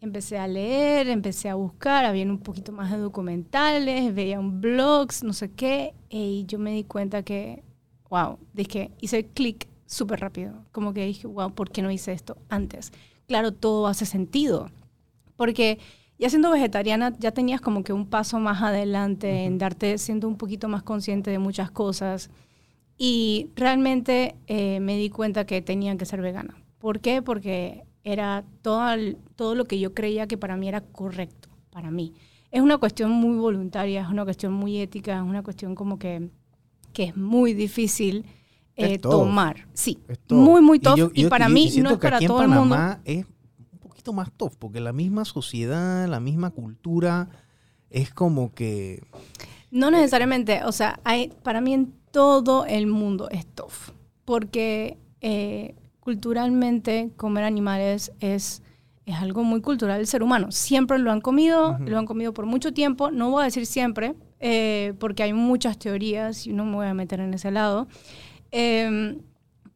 Empecé 0.00 0.38
a 0.38 0.46
leer, 0.46 1.08
empecé 1.08 1.48
a 1.48 1.54
buscar, 1.54 2.04
había 2.04 2.24
un 2.24 2.38
poquito 2.38 2.72
más 2.72 2.90
de 2.90 2.98
documentales, 2.98 4.14
veía 4.14 4.38
un 4.38 4.60
blogs, 4.60 5.22
no 5.22 5.32
sé 5.32 5.50
qué, 5.50 5.94
y 6.10 6.44
yo 6.46 6.58
me 6.58 6.72
di 6.72 6.84
cuenta 6.84 7.22
que, 7.22 7.62
wow, 8.10 8.38
dije, 8.52 8.90
hice 9.00 9.24
clic 9.26 9.66
súper 9.86 10.20
rápido, 10.20 10.54
como 10.72 10.92
que 10.92 11.06
dije, 11.06 11.26
wow, 11.26 11.54
¿por 11.54 11.70
qué 11.70 11.80
no 11.80 11.90
hice 11.90 12.12
esto 12.12 12.36
antes? 12.50 12.92
Claro, 13.26 13.52
todo 13.52 13.86
hace 13.86 14.04
sentido, 14.04 14.70
porque 15.36 15.78
ya 16.18 16.28
siendo 16.28 16.50
vegetariana 16.50 17.14
ya 17.18 17.32
tenías 17.32 17.60
como 17.60 17.82
que 17.82 17.92
un 17.92 18.06
paso 18.06 18.38
más 18.38 18.62
adelante 18.62 19.44
en 19.44 19.58
darte, 19.58 19.96
siendo 19.98 20.28
un 20.28 20.36
poquito 20.36 20.68
más 20.68 20.82
consciente 20.82 21.30
de 21.30 21.38
muchas 21.38 21.70
cosas. 21.70 22.30
Y 22.96 23.50
realmente 23.56 24.36
eh, 24.46 24.80
me 24.80 24.96
di 24.96 25.10
cuenta 25.10 25.46
que 25.46 25.62
tenía 25.62 25.96
que 25.96 26.04
ser 26.06 26.20
vegana. 26.20 26.54
¿Por 26.78 27.00
qué? 27.00 27.22
Porque 27.22 27.84
era 28.04 28.44
todo, 28.62 28.88
el- 28.92 29.16
todo 29.36 29.54
lo 29.54 29.64
que 29.64 29.80
yo 29.80 29.94
creía 29.94 30.26
que 30.26 30.36
para 30.38 30.56
mí 30.56 30.68
era 30.68 30.80
correcto, 30.82 31.48
para 31.70 31.90
mí. 31.90 32.12
Es 32.50 32.60
una 32.60 32.78
cuestión 32.78 33.10
muy 33.10 33.36
voluntaria, 33.36 34.02
es 34.02 34.08
una 34.08 34.24
cuestión 34.24 34.52
muy 34.52 34.78
ética, 34.78 35.16
es 35.16 35.22
una 35.22 35.42
cuestión 35.42 35.74
como 35.74 35.98
que, 35.98 36.28
que 36.92 37.04
es 37.04 37.16
muy 37.16 37.52
difícil 37.52 38.24
Es 38.76 38.90
eh, 38.92 38.98
tough. 38.98 39.10
tomar. 39.12 39.66
Sí, 39.72 39.98
Es 40.06 40.18
muy, 40.30 40.60
muy 40.62 40.78
tough. 40.78 40.96
Y, 40.96 41.00
yo- 41.00 41.12
yo- 41.12 41.28
para 41.30 41.48
yo- 41.48 41.54
mí 41.54 41.68
y 41.74 41.80
no 41.80 41.90
es 41.90 41.98
para 41.98 42.20
todo 42.20 42.42
el 42.42 42.48
mundo. 42.48 42.76
Es 43.04 43.24
un 43.72 43.78
poquito 43.80 44.12
más 44.12 44.30
tough, 44.36 44.52
porque 44.58 44.78
la 44.80 44.92
misma 44.92 45.24
sociedad, 45.24 46.06
la 46.06 46.20
misma 46.20 46.50
cultura, 46.50 47.28
es 47.90 48.12
como 48.12 48.52
que... 48.54 49.02
No 49.72 49.90
necesariamente, 49.90 50.62
o 50.64 50.70
sea, 50.70 51.00
hay, 51.02 51.32
para 51.42 51.60
mí 51.60 51.74
en 51.74 51.92
todo 52.14 52.64
el 52.66 52.86
mundo 52.86 53.28
es 53.30 53.44
tough, 53.44 53.92
porque 54.24 54.98
eh, 55.20 55.74
culturalmente 55.98 57.10
comer 57.16 57.42
animales 57.42 58.12
es, 58.20 58.62
es 59.04 59.16
algo 59.16 59.42
muy 59.42 59.60
cultural 59.60 59.98
del 59.98 60.06
ser 60.06 60.22
humano. 60.22 60.52
Siempre 60.52 61.00
lo 61.00 61.10
han 61.10 61.20
comido, 61.20 61.76
lo 61.80 61.98
han 61.98 62.06
comido 62.06 62.32
por 62.32 62.46
mucho 62.46 62.72
tiempo, 62.72 63.10
no 63.10 63.32
voy 63.32 63.42
a 63.42 63.44
decir 63.46 63.66
siempre, 63.66 64.14
eh, 64.38 64.94
porque 65.00 65.24
hay 65.24 65.32
muchas 65.32 65.76
teorías 65.76 66.46
y 66.46 66.52
no 66.52 66.64
me 66.64 66.76
voy 66.76 66.86
a 66.86 66.94
meter 66.94 67.18
en 67.18 67.34
ese 67.34 67.50
lado, 67.50 67.88
eh, 68.52 69.18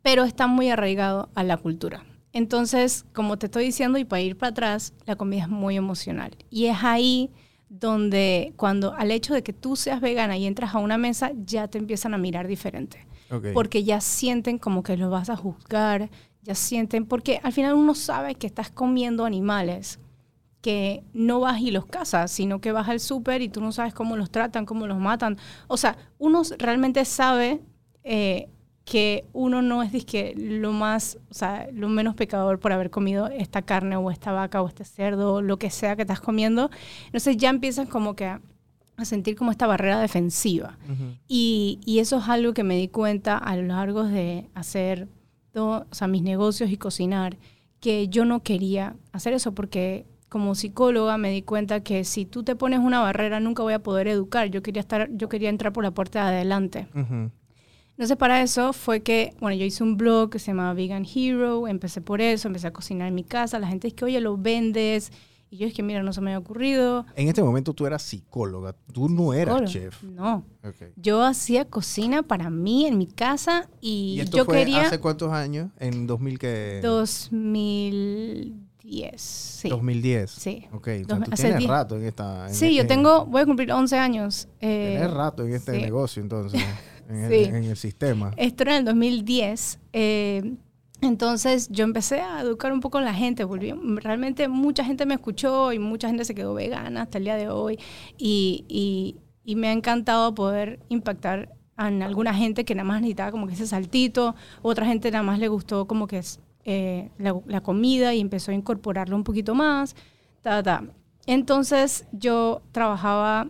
pero 0.02 0.22
está 0.22 0.46
muy 0.46 0.70
arraigado 0.70 1.30
a 1.34 1.42
la 1.42 1.56
cultura. 1.56 2.04
Entonces, 2.32 3.04
como 3.14 3.36
te 3.36 3.46
estoy 3.46 3.64
diciendo, 3.64 3.98
y 3.98 4.04
para 4.04 4.22
ir 4.22 4.38
para 4.38 4.50
atrás, 4.50 4.92
la 5.06 5.16
comida 5.16 5.42
es 5.42 5.48
muy 5.48 5.76
emocional. 5.76 6.36
Y 6.50 6.66
es 6.66 6.76
ahí 6.84 7.30
donde 7.68 8.52
cuando 8.56 8.94
al 8.94 9.10
hecho 9.10 9.34
de 9.34 9.42
que 9.42 9.52
tú 9.52 9.76
seas 9.76 10.00
vegana 10.00 10.36
y 10.36 10.46
entras 10.46 10.74
a 10.74 10.78
una 10.78 10.98
mesa, 10.98 11.32
ya 11.44 11.68
te 11.68 11.78
empiezan 11.78 12.14
a 12.14 12.18
mirar 12.18 12.46
diferente. 12.46 13.06
Porque 13.52 13.84
ya 13.84 14.00
sienten 14.00 14.58
como 14.58 14.82
que 14.82 14.96
lo 14.96 15.10
vas 15.10 15.28
a 15.28 15.36
juzgar, 15.36 16.08
ya 16.42 16.54
sienten, 16.54 17.04
porque 17.04 17.40
al 17.42 17.52
final 17.52 17.74
uno 17.74 17.94
sabe 17.94 18.36
que 18.36 18.46
estás 18.46 18.70
comiendo 18.70 19.26
animales 19.26 20.00
que 20.62 21.04
no 21.12 21.40
vas 21.40 21.60
y 21.60 21.70
los 21.70 21.84
cazas, 21.84 22.30
sino 22.30 22.60
que 22.60 22.72
vas 22.72 22.88
al 22.88 23.00
súper 23.00 23.42
y 23.42 23.48
tú 23.48 23.60
no 23.60 23.70
sabes 23.70 23.92
cómo 23.92 24.16
los 24.16 24.30
tratan, 24.30 24.64
cómo 24.64 24.86
los 24.86 24.98
matan. 24.98 25.36
O 25.66 25.76
sea, 25.76 25.96
uno 26.18 26.42
realmente 26.58 27.04
sabe 27.04 27.60
eh, 28.02 28.48
que 28.88 29.26
uno 29.34 29.60
no 29.60 29.82
es 29.82 29.92
disque 29.92 30.32
lo 30.34 30.72
más, 30.72 31.18
o 31.30 31.34
sea, 31.34 31.68
lo 31.74 31.90
menos 31.90 32.14
pecador 32.14 32.58
por 32.58 32.72
haber 32.72 32.88
comido 32.88 33.26
esta 33.26 33.60
carne 33.60 33.96
o 33.96 34.10
esta 34.10 34.32
vaca 34.32 34.62
o 34.62 34.68
este 34.68 34.86
cerdo, 34.86 35.42
lo 35.42 35.58
que 35.58 35.68
sea 35.68 35.94
que 35.94 36.02
estás 36.02 36.20
comiendo. 36.20 36.70
Entonces 37.04 37.36
ya 37.36 37.50
empiezas 37.50 37.86
como 37.86 38.16
que 38.16 38.24
a, 38.24 38.40
a 38.96 39.04
sentir 39.04 39.36
como 39.36 39.50
esta 39.50 39.66
barrera 39.66 40.00
defensiva. 40.00 40.78
Y, 41.26 41.80
y 41.84 41.98
eso 41.98 42.16
es 42.16 42.28
algo 42.30 42.54
que 42.54 42.64
me 42.64 42.76
di 42.78 42.88
cuenta 42.88 43.36
a 43.36 43.56
lo 43.56 43.64
largo 43.64 44.04
de 44.04 44.46
hacer 44.54 45.06
todo, 45.52 45.86
o 45.90 45.94
sea, 45.94 46.08
mis 46.08 46.22
negocios 46.22 46.70
y 46.70 46.78
cocinar, 46.78 47.36
que 47.80 48.08
yo 48.08 48.24
no 48.24 48.42
quería 48.42 48.96
hacer 49.12 49.34
eso 49.34 49.52
porque 49.52 50.06
como 50.30 50.54
psicóloga 50.54 51.18
me 51.18 51.30
di 51.30 51.42
cuenta 51.42 51.80
que 51.80 52.04
si 52.04 52.24
tú 52.24 52.42
te 52.42 52.56
pones 52.56 52.80
una 52.80 53.00
barrera 53.00 53.38
nunca 53.38 53.62
voy 53.62 53.74
a 53.74 53.82
poder 53.82 54.08
educar. 54.08 54.48
Yo 54.48 54.62
quería 54.62 54.80
estar, 54.80 55.10
yo 55.12 55.28
quería 55.28 55.50
entrar 55.50 55.74
por 55.74 55.84
la 55.84 55.90
puerta 55.90 56.22
de 56.22 56.36
adelante. 56.36 56.86
Ujú. 56.94 57.30
Entonces 57.98 58.16
para 58.16 58.40
eso 58.42 58.72
fue 58.72 59.02
que, 59.02 59.34
bueno, 59.40 59.56
yo 59.56 59.64
hice 59.64 59.82
un 59.82 59.96
blog 59.96 60.30
que 60.30 60.38
se 60.38 60.52
llamaba 60.52 60.72
Vegan 60.72 61.04
Hero, 61.04 61.66
empecé 61.66 62.00
por 62.00 62.20
eso, 62.20 62.46
empecé 62.46 62.68
a 62.68 62.72
cocinar 62.72 63.08
en 63.08 63.14
mi 63.16 63.24
casa, 63.24 63.58
la 63.58 63.66
gente 63.66 63.88
es 63.88 63.94
que, 63.94 64.04
oye, 64.04 64.20
lo 64.20 64.36
vendes, 64.38 65.10
y 65.50 65.56
yo 65.56 65.66
es 65.66 65.74
que, 65.74 65.82
mira, 65.82 66.00
no 66.04 66.12
se 66.12 66.20
me 66.20 66.30
había 66.30 66.38
ocurrido. 66.38 67.04
En 67.16 67.26
este 67.26 67.42
momento 67.42 67.74
tú 67.74 67.86
eras 67.86 68.02
psicóloga, 68.02 68.76
tú 68.92 69.08
no 69.08 69.32
eras 69.32 69.68
Psicólogo. 69.72 69.90
chef. 69.90 70.00
No, 70.04 70.44
yo 70.94 71.24
hacía 71.24 71.64
cocina 71.64 72.22
para 72.22 72.50
mí 72.50 72.86
en 72.86 72.98
mi 72.98 73.08
casa 73.08 73.68
y, 73.80 74.14
¿Y 74.18 74.20
esto 74.20 74.36
yo 74.36 74.44
fue 74.44 74.58
quería 74.58 74.82
hace 74.86 75.00
cuántos 75.00 75.32
años? 75.32 75.70
En 75.80 76.06
2000 76.06 76.38
que... 76.38 76.78
2010, 76.82 79.20
sí. 79.20 79.68
2010. 79.68 80.30
Sí. 80.30 80.66
Ok, 80.72 80.86
o 80.86 80.88
sea, 80.90 81.02
Dos- 81.16 81.24
tú 81.24 81.30
hace 81.32 81.42
tienes 81.48 81.66
rato 81.66 81.96
en 81.96 82.04
esta... 82.04 82.48
en- 82.48 82.54
Sí, 82.54 82.74
yo 82.74 82.82
en- 82.82 82.88
tengo, 82.88 83.26
voy 83.26 83.42
a 83.42 83.46
cumplir 83.46 83.72
11 83.72 83.96
años. 83.98 84.48
eh, 84.60 84.96
Tienes 84.98 85.12
rato 85.14 85.44
en 85.44 85.54
este 85.54 85.74
sí. 85.74 85.80
negocio, 85.82 86.22
entonces, 86.22 86.62
en, 87.08 87.24
el, 87.24 87.30
Sí. 87.30 87.44
en 87.50 87.64
el 87.64 87.76
sistema. 87.76 88.32
Esto 88.36 88.62
era 88.64 88.72
en 88.74 88.78
el 88.80 88.84
2010. 88.84 89.78
eh, 89.92 90.54
entonces 91.00 91.68
yo 91.70 91.84
empecé 91.84 92.20
a 92.20 92.40
educar 92.40 92.72
un 92.72 92.80
poco 92.80 92.98
a 92.98 93.02
la 93.02 93.14
gente. 93.14 93.44
Volví, 93.44 93.72
realmente 94.02 94.48
mucha 94.48 94.84
gente 94.84 95.06
me 95.06 95.14
escuchó 95.14 95.72
y 95.72 95.78
mucha 95.78 96.08
gente 96.08 96.24
se 96.24 96.34
quedó 96.34 96.54
vegana 96.54 97.02
hasta 97.02 97.18
el 97.18 97.24
día 97.24 97.36
de 97.36 97.48
hoy. 97.48 97.78
Y, 98.18 98.64
y- 98.68 99.16
y 99.44 99.54
me 99.54 99.68
ha 99.68 99.72
encantado 99.72 100.34
poder 100.34 100.80
impactar 100.88 101.50
a 101.76 101.86
alguna 101.86 102.34
gente 102.34 102.64
que 102.64 102.74
nada 102.74 102.84
más 102.88 103.00
necesitaba 103.00 103.30
como 103.30 103.46
que 103.46 103.54
ese 103.54 103.68
saltito. 103.68 104.34
Otra 104.60 104.86
gente 104.86 105.10
nada 105.12 105.22
más 105.22 105.38
le 105.38 105.46
gustó 105.46 105.86
como 105.86 106.08
que 106.08 106.18
es, 106.18 106.40
eh, 106.64 107.10
la, 107.16 107.34
la 107.46 107.60
comida 107.60 108.12
y 108.12 108.20
empezó 108.20 108.50
a 108.50 108.54
incorporarlo 108.54 109.14
un 109.14 109.22
poquito 109.24 109.54
más. 109.54 109.94
Ta, 110.42 110.62
ta. 110.64 110.82
Entonces 111.26 112.06
yo 112.10 112.60
trabajaba 112.72 113.48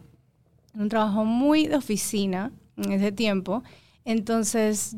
en 0.74 0.82
un 0.82 0.88
trabajo 0.90 1.24
muy 1.24 1.66
de 1.66 1.76
oficina 1.76 2.52
en 2.78 2.92
ese 2.92 3.12
tiempo. 3.12 3.62
Entonces, 4.04 4.96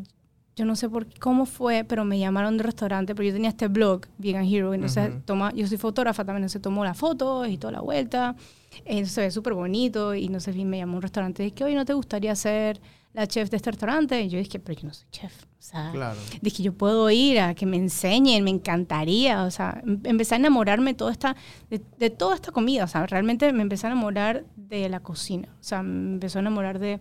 yo 0.56 0.64
no 0.64 0.76
sé 0.76 0.88
por 0.88 1.06
cómo 1.18 1.46
fue, 1.46 1.84
pero 1.84 2.04
me 2.04 2.18
llamaron 2.18 2.56
de 2.56 2.62
restaurante, 2.64 3.14
pero 3.14 3.26
yo 3.28 3.32
tenía 3.34 3.49
este 3.50 3.68
blog, 3.68 4.02
Vegan 4.18 4.44
Hero, 4.44 4.75
entonces 4.75 5.10
Ujú. 5.10 5.20
toma, 5.25 5.52
yo 5.54 5.66
soy 5.66 5.78
fotógrafa 5.78 6.25
también, 6.25 6.42
entonces 6.42 6.62
tomó 6.62 6.84
las 6.84 6.96
fotos 6.99 7.49
y 7.49 7.56
toda 7.58 7.72
la 7.72 7.80
vuelta, 7.80 8.37
entonces 8.84 9.12
se 9.12 9.20
ve 9.22 9.30
súper 9.30 9.54
bonito, 9.54 10.14
y 10.14 10.28
no 10.28 10.38
sé, 10.38 10.52
me 10.52 10.78
llamó 10.78 10.96
un 10.96 11.02
restaurante 11.02 11.42
y 11.44 11.50
dije, 11.50 11.64
oye, 11.64 11.75
¿no 11.75 11.84
te 11.84 11.94
gustaría 11.94 12.34
ser 12.37 12.80
la 13.14 13.26
chef 13.26 13.50
de 13.50 13.56
este 13.56 13.70
restaurante? 13.70 14.20
Y 14.22 14.28
yo 14.28 14.38
dije, 14.38 14.60
pero 14.60 14.78
yo 14.80 14.88
no 14.88 14.94
soy 14.94 15.06
chef, 15.10 15.42
o 15.44 15.46
sea, 15.62 15.90
Claro. 15.92 16.18
dije, 16.42 16.62
yo 16.62 16.72
puedo 16.75 17.08
ir 17.10 17.40
a 17.40 17.54
que 17.54 17.64
me 17.66 17.76
enseñen, 17.78 18.44
me 18.44 18.50
encantaría, 18.50 19.44
o 19.44 19.50
sea, 19.50 19.80
em- 19.87 20.00
empecé 20.04 20.34
a 20.34 20.38
enamorarme 20.38 20.94
toda 20.94 21.10
esta, 21.12 21.37
de, 21.70 21.80
de 21.99 22.10
toda 22.10 22.34
esta 22.34 22.52
comida, 22.52 22.84
o 22.84 22.88
sea, 22.88 23.06
realmente 23.06 23.50
me 23.52 23.62
empecé 23.62 23.87
a 23.87 23.90
enamorar 23.90 24.44
de 24.56 24.88
la 24.88 25.00
cocina, 25.00 25.49
o 25.58 25.64
sea, 25.64 25.82
me 25.82 26.14
empezó 26.14 26.38
a 26.38 26.42
enamorar 26.42 26.78
de 26.78 27.00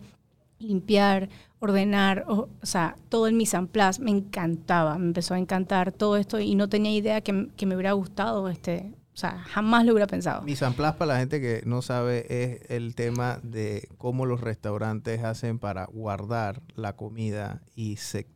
limpiar, 0.59 1.29
ordenar, 1.59 2.25
o, 2.27 2.49
sea, 2.63 2.95
todo 3.09 3.27
el 3.27 3.33
mise 3.33 3.57
en 3.57 3.67
place, 3.67 4.01
me 4.01 4.11
encantaba, 4.11 4.97
me 4.97 5.07
empezó 5.07 5.33
a 5.33 5.39
encantar 5.39 5.91
todo 5.91 6.17
esto 6.17 6.39
y 6.39 6.55
no 6.55 6.69
tenía 6.69 6.91
idea 6.93 7.21
que, 7.21 7.49
que 7.55 7.65
me 7.65 7.75
hubiera 7.75 7.93
gustado 7.93 8.47
este, 8.49 8.93
o 9.13 9.17
sea, 9.17 9.39
jamás 9.39 9.85
lo 9.85 9.91
hubiera 9.91 10.07
pensado. 10.07 10.43
Mise 10.43 10.65
en 10.65 10.73
place, 10.73 10.97
para 10.97 11.13
la 11.13 11.19
gente 11.19 11.41
que 11.41 11.61
no 11.65 11.81
sabe, 11.81 12.25
es 12.29 12.69
el 12.69 12.95
tema 12.95 13.39
de 13.43 13.89
cómo 13.97 14.25
los 14.25 14.39
restaurantes 14.39 15.23
hacen 15.23 15.59
para 15.59 15.85
guardar 15.85 16.61
la 16.75 16.95
comida 16.95 17.61
y 17.75 17.97
se- 17.97 18.27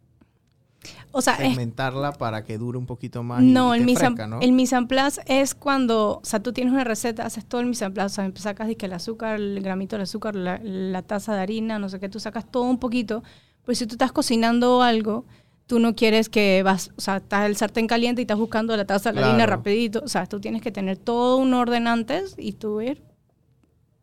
O 1.16 1.22
sea, 1.22 1.36
es 1.36 1.50
segmentarla 1.50 2.12
para 2.14 2.44
que 2.44 2.58
dure 2.58 2.78
un 2.78 2.88
poquito 2.88 3.22
más. 3.22 3.44
y 3.44 3.46
No, 3.46 3.76
el 3.76 3.82
esté 3.82 3.92
mise, 3.92 4.06
en, 4.06 4.16
fresca, 4.16 4.28
¿no? 4.28 4.42
el 4.42 4.52
mise 4.52 4.76
en 4.76 4.88
place 4.88 5.22
es 5.28 5.54
cuando, 5.54 6.20
o 6.24 6.26
sea, 6.26 6.42
tú 6.42 6.54
tienes 6.54 6.74
una 6.74 6.84
receta, 6.84 7.24
haces 7.24 7.46
todo 7.46 7.62
el 7.62 7.68
mise 7.68 7.86
en 7.86 7.94
place, 7.94 8.22
o 8.22 8.32
sea, 8.32 8.32
sacas 8.36 8.68
que 8.76 8.88
el 8.88 8.94
azúcar, 8.94 9.36
el 9.36 9.62
gramito 9.62 9.96
de 9.96 10.04
azúcar, 10.04 10.36
la, 10.36 10.60
la 10.64 11.04
taza 11.04 11.36
de 11.36 11.42
harina, 11.42 11.78
no 11.78 11.88
sé 11.88 12.00
qué, 12.00 12.10
tú 12.10 12.20
sacas 12.20 12.50
todo 12.52 12.64
un 12.64 12.80
poquito, 12.80 13.24
pues 13.64 13.78
si 13.78 13.86
tú 13.86 13.94
estás 13.94 14.12
cocinando 14.12 14.82
algo, 14.82 15.26
tú 15.68 15.80
no 15.80 15.96
quieres 15.96 16.30
que 16.30 16.64
vas, 16.64 16.92
o 16.98 17.02
sea, 17.02 17.18
estás 17.18 17.46
el 17.46 17.58
sartén 17.58 17.86
caliente 17.88 18.22
y 18.22 18.24
estás 18.24 18.38
buscando 18.40 18.76
la 18.76 18.86
taza 18.86 19.12
de 19.12 19.22
la 19.22 19.28
harina 19.28 19.46
Claro. 19.46 19.58
rapidito, 19.58 20.02
o 20.04 20.08
sea, 20.08 20.26
tú 20.26 20.40
tienes 20.40 20.62
que 20.64 20.72
tener 20.72 20.98
todo 20.98 21.38
un 21.38 21.54
orden 21.54 21.88
antes 21.88 22.34
y 22.38 22.54
tú 22.54 22.82
ir 22.82 23.04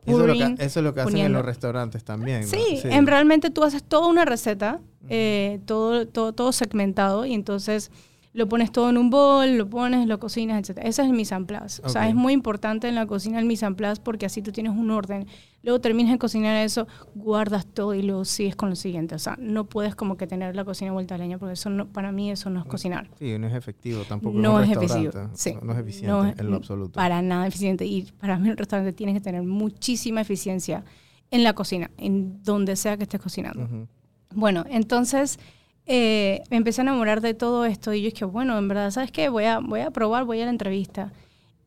Eso 0.05 0.21
es 0.21 0.27
lo 0.27 0.33
que, 0.33 0.63
eso 0.63 0.79
es 0.79 0.83
lo 0.83 0.93
que 0.93 1.01
hacen 1.01 1.17
en 1.17 1.33
los 1.33 1.45
restaurantes 1.45 2.03
también. 2.03 2.41
¿no? 2.41 2.47
Sí, 2.47 2.79
en 2.83 3.05
realmente 3.05 3.49
tú 3.51 3.63
haces 3.63 3.83
toda 3.83 4.07
una 4.07 4.25
receta, 4.25 4.79
eh, 5.09 5.59
todo, 5.65 6.07
todo, 6.07 6.33
todo 6.33 6.51
segmentado, 6.51 7.25
y 7.25 7.33
entonces 7.33 7.91
lo 8.33 8.47
pones 8.47 8.71
todo 8.71 8.89
en 8.89 8.97
un 8.97 9.09
bol, 9.09 9.57
lo 9.57 9.69
pones, 9.69 10.07
lo 10.07 10.17
cocinas, 10.17 10.57
etc. 10.69 10.77
Ese 10.83 11.01
es 11.01 11.09
el 11.09 11.11
mise 11.11 11.35
en 11.35 11.45
place. 11.45 11.81
O 11.83 11.89
sea, 11.89 12.07
es 12.07 12.15
muy 12.15 12.31
importante 12.31 12.87
en 12.87 12.95
la 12.95 13.05
cocina 13.05 13.37
el 13.39 13.45
mise 13.45 13.65
en 13.65 13.75
place 13.75 14.01
porque 14.01 14.25
así 14.25 14.41
tú 14.41 14.53
tienes 14.53 14.71
un 14.71 14.89
orden. 14.89 15.27
Luego 15.63 15.81
terminas 15.81 16.13
de 16.13 16.17
cocinar 16.17 16.55
eso, 16.55 16.87
guardas 17.13 17.65
todo 17.65 17.93
y 17.93 18.01
luego 18.03 18.23
sigues 18.23 18.55
con 18.55 18.69
lo 18.69 18.77
siguiente. 18.77 19.15
O 19.15 19.19
sea, 19.19 19.35
no 19.37 19.65
puedes 19.65 19.95
como 19.95 20.15
que 20.15 20.27
tener 20.27 20.55
la 20.55 20.63
cocina 20.63 20.93
vuelta 20.93 21.15
a 21.15 21.17
leña 21.17 21.39
porque 21.39 21.53
eso 21.55 21.69
no, 21.69 21.87
para 21.89 22.13
mí 22.13 22.31
eso 22.31 22.49
no 22.49 22.61
es 22.61 22.65
cocinar. 22.67 23.09
Sí, 23.19 23.37
no 23.37 23.47
es 23.47 23.53
efectivo 23.53 24.03
tampoco. 24.07 24.39
No 24.39 24.55
un 24.55 24.61
es 24.63 24.69
restaurante. 24.69 25.09
efectivo. 25.09 25.29
Sí. 25.35 25.53
No, 25.61 25.73
es 25.73 25.79
eficiente 25.79 26.07
No 26.07 26.25
es- 26.25 26.39
en 26.39 26.49
lo 26.51 26.55
absoluto. 26.55 26.93
Para 26.93 27.21
nada 27.21 27.45
eficiente. 27.47 27.85
Y 27.85 28.03
para 28.17 28.39
mí 28.39 28.47
el 28.47 28.55
restaurante 28.55 28.93
tiene 28.93 29.13
que 29.13 29.19
tener 29.19 29.43
muchísima 29.43 30.21
eficiencia 30.21 30.85
en 31.31 31.43
la 31.43 31.51
cocina, 31.51 31.91
en 31.97 32.41
donde 32.43 32.77
sea 32.77 32.95
que 32.95 33.03
estés 33.03 33.19
cocinando. 33.19 33.63
Ujú. 33.65 33.87
Bueno, 34.33 34.65
entonces 34.69 35.39
eh, 35.85 36.43
me 36.49 36.57
empecé 36.57 36.81
a 36.81 36.83
enamorar 36.83 37.21
de 37.21 37.33
todo 37.33 37.65
esto 37.65 37.93
y 37.93 38.01
yo 38.01 38.09
dije, 38.09 38.25
bueno, 38.25 38.57
en 38.57 38.67
verdad, 38.67 38.91
¿sabes 38.91 39.11
qué? 39.11 39.29
Voy 39.29 39.45
a, 39.45 39.59
voy 39.59 39.81
a 39.81 39.91
probar, 39.91 40.25
voy 40.25 40.41
a 40.41 40.45
la 40.45 40.51
entrevista. 40.51 41.11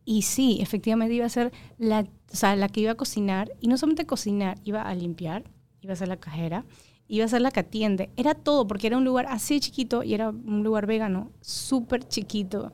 Y 0.05 0.23
sí, 0.23 0.59
efectivamente 0.61 1.15
iba 1.15 1.27
a 1.27 1.31
ser 1.31 1.53
la, 1.79 2.01
o 2.01 2.37
sea, 2.37 2.57
la 2.57 2.69
que 2.69 2.81
iba 2.81 2.93
a 2.93 2.97
cocinar, 2.97 3.53
y 3.61 3.69
no 3.69 3.77
solamente 3.79 4.07
cocinar, 4.07 4.59
iba 4.65 4.83
a 4.83 4.95
limpiar, 4.95 5.45
iba 5.81 5.93
a 5.95 5.97
ser 5.97 6.09
la 6.09 6.17
cajera, 6.19 6.65
iba 7.09 7.25
a 7.25 7.29
ser 7.29 7.41
la 7.43 7.51
que 7.51 7.61
atiende. 7.61 8.11
Era 8.17 8.35
todo, 8.35 8.67
porque 8.67 8.87
era 8.87 8.97
un 8.99 9.05
lugar 9.05 9.27
así 9.29 9.61
chiquito 9.61 10.03
y 10.03 10.15
era 10.15 10.31
un 10.31 10.63
lugar 10.63 10.87
vegano, 10.87 11.31
súper 11.41 12.07
chiquito. 12.07 12.73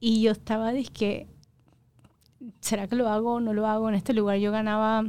Y 0.00 0.22
yo 0.22 0.32
estaba, 0.32 0.72
dizque, 0.72 1.26
¿será 2.60 2.86
que 2.86 2.96
lo 2.96 3.08
hago 3.08 3.34
o 3.34 3.40
no 3.40 3.52
lo 3.52 3.66
hago? 3.66 3.88
En 3.88 3.94
este 3.94 4.12
lugar 4.12 4.38
yo 4.38 4.52
ganaba, 4.52 5.04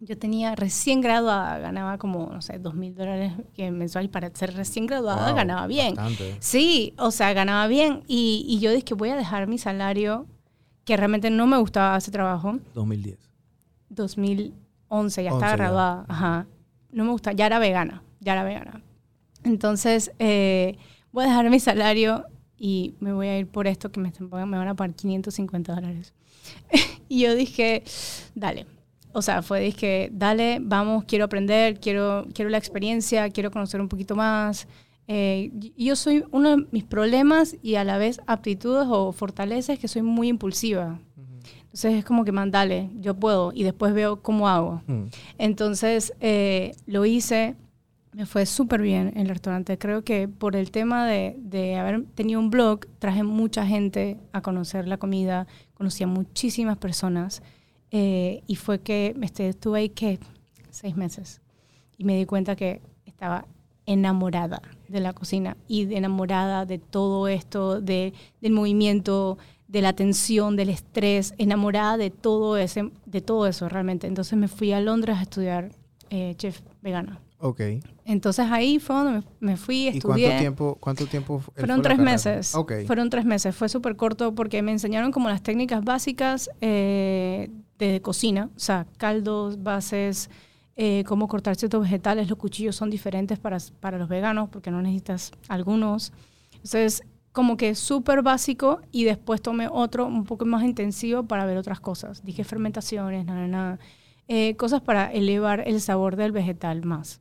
yo 0.00 0.16
tenía 0.18 0.54
recién 0.54 1.00
graduada, 1.02 1.58
ganaba 1.58 1.98
como, 1.98 2.26
no 2.32 2.40
sé, 2.40 2.58
dos 2.58 2.74
mil 2.74 2.94
dólares 2.94 3.34
mensual 3.58 4.08
para 4.08 4.30
ser 4.34 4.54
recién 4.54 4.86
graduada, 4.86 5.26
Wow, 5.28 5.36
ganaba 5.36 5.66
bien. 5.66 5.94
bastante. 5.94 6.36
Sí, 6.40 6.94
o 6.98 7.10
sea, 7.10 7.32
ganaba 7.34 7.66
bien. 7.66 8.02
Y, 8.08 8.44
y 8.48 8.60
yo 8.60 8.70
dije 8.70 8.82
que 8.84 8.94
voy 8.94 9.10
a 9.10 9.16
dejar 9.16 9.46
mi 9.46 9.58
salario, 9.58 10.26
que 10.84 10.96
realmente 10.96 11.28
no 11.30 11.46
me 11.46 11.58
gustaba 11.58 11.98
ese 11.98 12.10
trabajo, 12.10 12.58
2010. 12.74 13.18
2011, 13.90 14.52
ya 14.88 14.90
11 14.90 15.22
estaba 15.28 15.40
ya. 15.52 15.56
graduada. 15.56 16.04
Ajá. 16.08 16.46
No 16.92 17.04
me 17.04 17.10
gusta, 17.10 17.32
ya 17.32 17.46
era 17.46 17.58
vegana, 17.58 18.02
ya 18.20 18.32
era 18.32 18.44
vegana. 18.44 18.82
Entonces, 19.44 20.12
eh, 20.18 20.76
voy 21.12 21.24
a 21.24 21.28
dejar 21.28 21.48
mi 21.50 21.60
salario 21.60 22.24
y 22.56 22.94
me 23.00 23.12
voy 23.12 23.28
a 23.28 23.38
ir 23.38 23.46
por 23.46 23.66
esto 23.66 23.92
que 23.92 24.00
me, 24.00 24.08
están 24.08 24.28
pagando- 24.30 24.50
me 24.52 24.58
van 24.58 24.68
a 24.68 24.74
pagar 24.74 24.94
550 24.94 25.74
dólares. 25.74 26.14
y 27.08 27.20
yo 27.20 27.34
dije, 27.34 27.84
dale. 28.34 28.66
O 29.12 29.22
sea, 29.22 29.42
fue, 29.42 29.60
dije, 29.60 30.10
dale, 30.12 30.58
vamos, 30.60 31.04
quiero 31.04 31.24
aprender, 31.24 31.80
quiero, 31.80 32.26
quiero 32.32 32.50
la 32.50 32.58
experiencia, 32.58 33.28
quiero 33.30 33.50
conocer 33.50 33.80
un 33.80 33.88
poquito 33.88 34.14
más. 34.14 34.68
Eh, 35.08 35.50
yo 35.76 35.96
soy, 35.96 36.24
uno 36.30 36.56
de 36.56 36.66
mis 36.70 36.84
problemas 36.84 37.56
y 37.62 37.74
a 37.74 37.82
la 37.82 37.98
vez 37.98 38.20
aptitudes 38.26 38.86
o 38.88 39.10
fortalezas 39.10 39.78
que 39.78 39.88
soy 39.88 40.02
muy 40.02 40.28
impulsiva. 40.28 41.00
Entonces 41.62 41.94
es 41.94 42.04
como 42.04 42.24
que, 42.24 42.32
man, 42.32 42.50
dale, 42.50 42.90
yo 43.00 43.14
puedo 43.14 43.52
y 43.52 43.64
después 43.64 43.92
veo 43.94 44.22
cómo 44.22 44.48
hago. 44.48 44.82
Mm. 44.86 45.04
Entonces 45.38 46.12
eh, 46.20 46.76
lo 46.86 47.04
hice, 47.06 47.56
me 48.12 48.26
fue 48.26 48.46
súper 48.46 48.82
bien 48.82 49.08
en 49.14 49.22
el 49.22 49.28
restaurante. 49.28 49.78
Creo 49.78 50.02
que 50.02 50.28
por 50.28 50.54
el 50.54 50.70
tema 50.70 51.06
de, 51.06 51.34
de 51.38 51.76
haber 51.76 52.04
tenido 52.14 52.38
un 52.38 52.50
blog, 52.50 52.86
traje 53.00 53.24
mucha 53.24 53.66
gente 53.66 54.18
a 54.32 54.42
conocer 54.42 54.86
la 54.86 54.98
comida, 54.98 55.48
conocí 55.74 56.04
a 56.04 56.08
muchísimas 56.08 56.76
personas 56.76 57.42
eh, 57.90 58.42
y 58.46 58.56
fue 58.56 58.80
que 58.80 59.14
estuve 59.38 59.78
ahí, 59.80 59.88
¿qué? 59.88 60.18
Seis 60.70 60.96
meses. 60.96 61.40
Y 61.98 62.04
me 62.04 62.16
di 62.16 62.24
cuenta 62.24 62.56
que 62.56 62.80
estaba 63.04 63.46
enamorada 63.86 64.62
de 64.88 65.00
la 65.00 65.12
cocina 65.12 65.56
y 65.66 65.94
enamorada 65.94 66.64
de 66.64 66.78
todo 66.78 67.28
esto, 67.28 67.80
de, 67.80 68.12
del 68.40 68.52
movimiento, 68.52 69.38
de 69.68 69.82
la 69.82 69.92
tensión, 69.92 70.56
del 70.56 70.68
estrés, 70.68 71.34
enamorada 71.38 71.96
de 71.96 72.10
todo, 72.10 72.56
ese, 72.56 72.90
de 73.06 73.20
todo 73.20 73.46
eso 73.46 73.68
realmente. 73.68 74.06
Entonces 74.06 74.38
me 74.38 74.48
fui 74.48 74.72
a 74.72 74.80
Londres 74.80 75.18
a 75.18 75.22
estudiar 75.22 75.72
eh, 76.10 76.34
chef 76.36 76.60
vegana. 76.82 77.20
Ok. 77.38 77.60
Entonces 78.04 78.46
ahí 78.50 78.78
fue 78.78 78.96
donde 78.96 79.26
me, 79.40 79.56
fui, 79.56 79.84
¿Y 79.84 79.88
estudié. 79.88 80.26
cuánto 80.26 80.40
tiempo, 80.40 80.76
cuánto 80.78 81.06
tiempo 81.06 81.38
Fueron 81.38 81.82
tres 81.82 81.96
carrera? 81.96 82.12
meses. 82.12 82.54
Ok. 82.54 82.72
Fueron 82.86 83.10
tres 83.10 83.24
meses. 83.24 83.56
Fue 83.56 83.68
súper 83.68 83.96
corto 83.96 84.34
porque 84.34 84.60
me 84.62 84.72
enseñaron 84.72 85.10
como 85.10 85.28
las 85.28 85.42
técnicas 85.42 85.82
básicas 85.84 86.50
eh, 86.60 87.50
de 87.88 88.00
cocina. 88.00 88.50
O 88.54 88.60
sea, 88.60 88.86
caldos, 88.96 89.62
bases, 89.62 90.30
eh, 90.76 91.04
cómo 91.06 91.26
cortar 91.28 91.56
ciertos 91.56 91.82
vegetales. 91.82 92.28
Los 92.28 92.38
cuchillos 92.38 92.76
son 92.76 92.90
diferentes 92.90 93.38
para, 93.38 93.58
para 93.80 93.98
los 93.98 94.08
veganos 94.08 94.48
porque 94.50 94.70
no 94.70 94.80
necesitas 94.80 95.32
algunos. 95.48 96.12
Entonces, 96.54 97.02
como 97.32 97.56
que 97.56 97.74
súper 97.74 98.22
básico 98.22 98.80
y 98.90 99.04
después 99.04 99.40
tomé 99.40 99.68
otro 99.70 100.06
un 100.06 100.24
poco 100.24 100.44
más 100.44 100.62
intensivo 100.64 101.24
para 101.24 101.44
ver 101.44 101.56
otras 101.56 101.80
cosas. 101.80 102.24
Dije 102.24 102.44
fermentaciones, 102.44 103.24
nada, 103.24 103.46
nada. 103.46 103.78
Eh, 104.28 104.54
cosas 104.56 104.80
para 104.80 105.12
elevar 105.12 105.64
el 105.66 105.80
sabor 105.80 106.16
del 106.16 106.32
vegetal 106.32 106.84
más. 106.84 107.20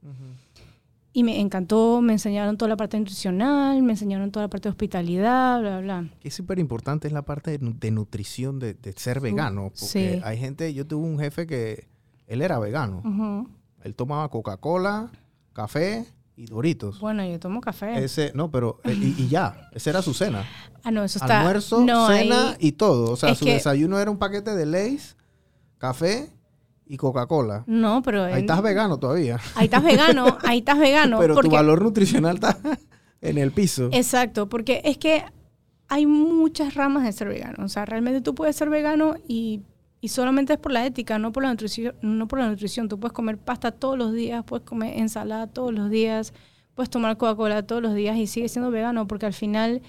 Y 1.11 1.23
me 1.23 1.39
encantó, 1.39 2.01
me 2.01 2.13
enseñaron 2.13 2.55
toda 2.57 2.69
la 2.69 2.77
parte 2.77 2.97
nutricional, 2.99 3.81
me 3.81 3.93
enseñaron 3.93 4.31
toda 4.31 4.45
la 4.45 4.49
parte 4.49 4.69
de 4.69 4.71
hospitalidad, 4.71 5.59
bla, 5.59 5.79
bla. 5.79 6.09
Que 6.19 6.27
es 6.27 6.33
súper 6.35 6.59
importante 6.59 7.07
es 7.07 7.13
la 7.13 7.23
parte 7.23 7.49
de, 7.51 7.59
nu- 7.59 7.73
de 7.79 7.89
nutrición 7.91 8.59
de, 8.59 8.75
de 8.75 8.93
ser 8.93 9.19
vegano. 9.19 9.63
Porque 9.69 9.85
sí. 10.15 10.21
hay 10.23 10.37
gente, 10.37 10.71
yo 10.73 10.85
tuve 10.85 11.07
un 11.07 11.17
jefe 11.19 11.47
que 11.47 11.87
él 12.27 12.41
era 12.43 12.59
vegano. 12.59 13.47
Él 13.83 13.95
tomaba 13.95 14.29
Coca-Cola, 14.29 15.09
café 15.53 16.05
y 16.35 16.45
Doritos. 16.45 16.99
Bueno, 16.99 17.25
yo 17.25 17.39
tomo 17.39 17.59
café. 17.59 18.03
Ese, 18.03 18.31
no, 18.35 18.51
pero, 18.51 18.79
eh, 18.83 18.93
y, 18.93 19.23
y 19.23 19.27
ya, 19.29 19.67
esa 19.73 19.89
era 19.89 20.01
su 20.03 20.13
cena. 20.13 20.45
ah, 20.83 20.91
no, 20.91 21.03
eso 21.03 21.17
está... 21.17 21.39
Almuerzo, 21.39 21.83
no, 21.83 22.07
cena 22.07 22.51
ahí- 22.51 22.55
y 22.59 22.71
todo. 22.73 23.11
O 23.11 23.15
sea, 23.15 23.33
su 23.33 23.45
que- 23.45 23.53
desayuno 23.53 23.99
era 23.99 24.11
un 24.11 24.19
paquete 24.19 24.55
de 24.55 24.65
Lay's, 24.67 25.17
café 25.79 26.29
y 26.89 26.97
Coca-Cola. 26.97 27.63
No, 27.67 28.01
pero... 28.01 28.23
Ahí 28.25 28.33
en- 28.33 28.39
estás 28.39 28.61
vegano 28.61 28.97
todavía. 28.97 29.39
Ahí 29.55 29.65
estás 29.65 29.83
vegano, 29.83 30.37
ahí 30.43 30.57
estás 30.57 30.77
vegano. 30.79 31.19
pero 31.19 31.35
porque, 31.35 31.47
tu 31.49 31.55
valor 31.55 31.81
nutricional 31.83 32.35
está 32.35 32.57
en 33.21 33.37
el 33.37 33.51
piso. 33.51 33.89
Exacto, 33.93 34.49
porque 34.49 34.81
es 34.83 34.97
que 34.97 35.23
hay 35.87 36.05
muchas 36.07 36.73
ramas 36.73 37.03
de 37.03 37.11
ser 37.13 37.27
vegano. 37.29 37.63
O 37.63 37.69
sea, 37.69 37.85
realmente 37.85 38.21
tú 38.21 38.33
puedes 38.35 38.55
ser 38.55 38.69
vegano 38.69 39.15
y, 39.27 39.61
y 40.01 40.07
solamente 40.09 40.53
es 40.53 40.59
por 40.59 40.71
la 40.71 40.85
ética, 40.85 41.19
no 41.19 41.31
por 41.31 41.43
la 41.43 41.49
nutrición. 41.51 41.93
No 42.01 42.27
por 42.27 42.39
la 42.39 42.49
nutrición. 42.49 42.89
Tú 42.89 42.99
puedes 42.99 43.13
comer 43.13 43.37
pasta 43.37 43.71
todos 43.71 43.97
los 43.97 44.11
días, 44.11 44.43
puedes 44.43 44.65
comer 44.65 44.97
ensalada 44.97 45.45
todos 45.47 45.71
los 45.73 45.89
días, 45.91 46.33
puedes 46.73 46.89
tomar 46.89 47.17
Coca-Cola 47.17 47.63
todos 47.63 47.81
los 47.83 47.93
días 47.93 48.17
y 48.17 48.25
sigues 48.25 48.51
siendo 48.51 48.71
vegano 48.71 49.07
porque 49.07 49.27
al 49.27 49.33
final 49.33 49.81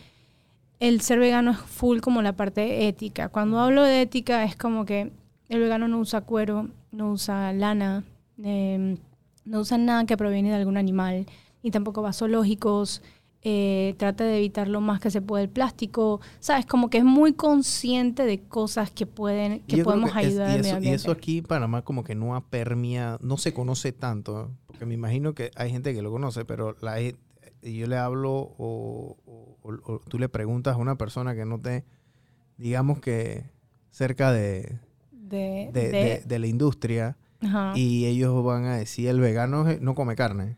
el 0.80 1.00
ser 1.00 1.18
vegano 1.18 1.50
es 1.52 1.58
full 1.58 2.00
como 2.00 2.20
la 2.20 2.34
parte 2.34 2.88
ética. 2.88 3.28
Cuando 3.30 3.58
hablo 3.58 3.82
de 3.84 4.02
ética 4.02 4.44
es 4.44 4.54
como 4.56 4.84
que 4.84 5.12
el 5.50 5.60
vegano 5.60 5.86
no 5.88 5.98
usa 6.00 6.22
cuero, 6.22 6.68
no 6.92 7.12
usa 7.12 7.52
lana, 7.52 8.04
eh, 8.42 8.96
no 9.44 9.60
usa 9.60 9.76
nada 9.76 10.06
que 10.06 10.16
proviene 10.16 10.48
de 10.48 10.54
algún 10.54 10.76
animal, 10.78 11.26
ni 11.62 11.70
tampoco 11.70 12.00
va 12.02 12.10
a 12.10 12.12
zoológicos, 12.14 13.02
eh, 13.42 13.94
trata 13.98 14.24
de 14.24 14.36
evitar 14.36 14.68
lo 14.68 14.80
más 14.82 15.00
que 15.00 15.10
se 15.10 15.20
puede 15.22 15.44
el 15.44 15.50
plástico, 15.50 16.20
¿sabes? 16.40 16.66
Como 16.66 16.88
que 16.90 16.98
es 16.98 17.04
muy 17.04 17.32
consciente 17.32 18.24
de 18.24 18.40
cosas 18.42 18.90
que 18.90 19.06
pueden, 19.06 19.60
que 19.60 19.76
podemos 19.84 20.12
que 20.12 20.20
es- 20.20 20.26
ayudar 20.26 20.48
y, 20.48 20.52
al 20.52 20.60
eso, 20.60 20.68
y 20.82 20.88
eso 20.94 21.10
aquí 21.12 21.38
en 21.38 21.44
Panamá 21.44 21.82
como 21.82 22.04
que 22.04 22.14
no 22.14 22.36
apermia, 22.36 23.18
no 23.22 23.36
se 23.38 23.52
conoce 23.54 23.92
tanto, 23.92 24.50
porque 24.66 24.84
me 24.86 24.94
imagino 24.94 25.34
que 25.34 25.50
hay 25.56 25.70
gente 25.70 25.94
que 25.94 26.02
lo 26.02 26.10
conoce, 26.10 26.44
pero 26.44 26.76
la, 26.82 27.00
yo 27.00 27.86
le 27.86 27.96
hablo 27.96 28.30
o, 28.32 29.16
o- 29.26 29.56
o- 29.62 29.92
o 29.94 30.00
tú 30.06 30.18
le 30.18 30.28
preguntas 30.28 30.74
a 30.74 30.78
una 30.78 30.96
persona 30.96 31.34
que 31.34 31.44
no 31.46 31.58
te, 31.60 31.84
digamos 32.58 33.00
que 33.00 33.44
cerca 33.90 34.32
de, 34.32 34.78
de, 35.30 35.70
de, 35.72 35.80
de- 35.80 35.90
de- 35.90 36.22
de 36.26 36.38
la 36.38 36.46
industria, 36.46 37.16
ajá. 37.42 37.72
y 37.76 38.04
ellos 38.06 38.44
van 38.44 38.64
a 38.66 38.76
decir 38.76 39.08
el 39.08 39.20
vegano 39.20 39.64
no 39.80 39.94
come 39.94 40.14
carne, 40.16 40.56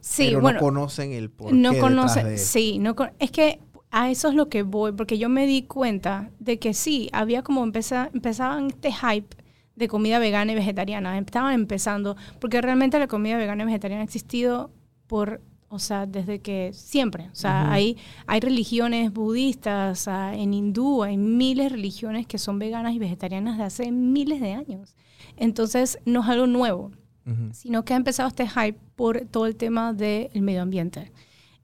sí, 0.00 0.26
pero 0.28 0.40
bueno, 0.40 0.58
no 0.60 0.64
conocen 0.64 1.12
el 1.12 1.30
por 1.30 1.52
no 1.52 1.72
qué 1.72 1.78
conoce, 1.78 2.16
detrás 2.20 2.24
de 2.28 2.34
eso. 2.36 2.52
sí, 2.52 2.78
no 2.78 2.94
con- 2.94 3.10
es 3.18 3.30
que 3.30 3.58
a 3.90 4.10
eso 4.10 4.28
es 4.28 4.34
lo 4.34 4.48
que 4.48 4.62
voy, 4.62 4.92
porque 4.92 5.18
yo 5.18 5.28
me 5.28 5.46
di 5.46 5.62
cuenta 5.62 6.30
de 6.38 6.58
que 6.58 6.72
sí, 6.74 7.10
había 7.12 7.42
como 7.42 7.62
empeza, 7.64 8.08
empezaban 8.14 8.68
este 8.68 8.90
hype 8.92 9.36
de 9.76 9.88
comida 9.88 10.18
vegana 10.18 10.52
y 10.52 10.54
vegetariana, 10.54 11.18
estaban 11.18 11.54
empezando, 11.54 12.16
porque 12.40 12.60
realmente 12.60 12.98
la 12.98 13.06
comida 13.08 13.36
vegana 13.36 13.62
y 13.62 13.66
vegetariana 13.66 14.02
ha 14.02 14.04
existido 14.04 14.70
por, 15.06 15.42
o 15.72 15.78
sea, 15.78 16.04
desde 16.04 16.40
que 16.40 16.70
siempre, 16.74 17.30
o 17.32 17.34
sea, 17.34 17.62
Ujú. 17.64 17.72
hay, 17.72 17.96
hay 18.26 18.40
religiones 18.40 19.10
budistas, 19.10 20.06
en 20.06 20.52
hindú 20.52 21.02
hay 21.02 21.16
miles 21.16 21.64
de 21.66 21.70
religiones 21.70 22.26
que 22.26 22.36
son 22.36 22.58
veganas 22.58 22.92
y 22.92 22.98
vegetarianas 22.98 23.56
de 23.56 23.64
hace 23.64 23.90
miles 23.90 24.40
de 24.42 24.52
años, 24.52 24.94
entonces 25.38 25.98
no 26.04 26.20
es 26.22 26.28
algo 26.28 26.46
nuevo, 26.46 26.90
Ujú. 27.26 27.54
sino 27.54 27.84
que 27.86 27.94
ha 27.94 27.96
empezado 27.96 28.28
este 28.28 28.46
hype 28.46 28.78
por 28.96 29.22
todo 29.22 29.46
el 29.46 29.56
tema 29.56 29.94
del 29.94 30.42
medio 30.42 30.60
ambiente. 30.60 31.10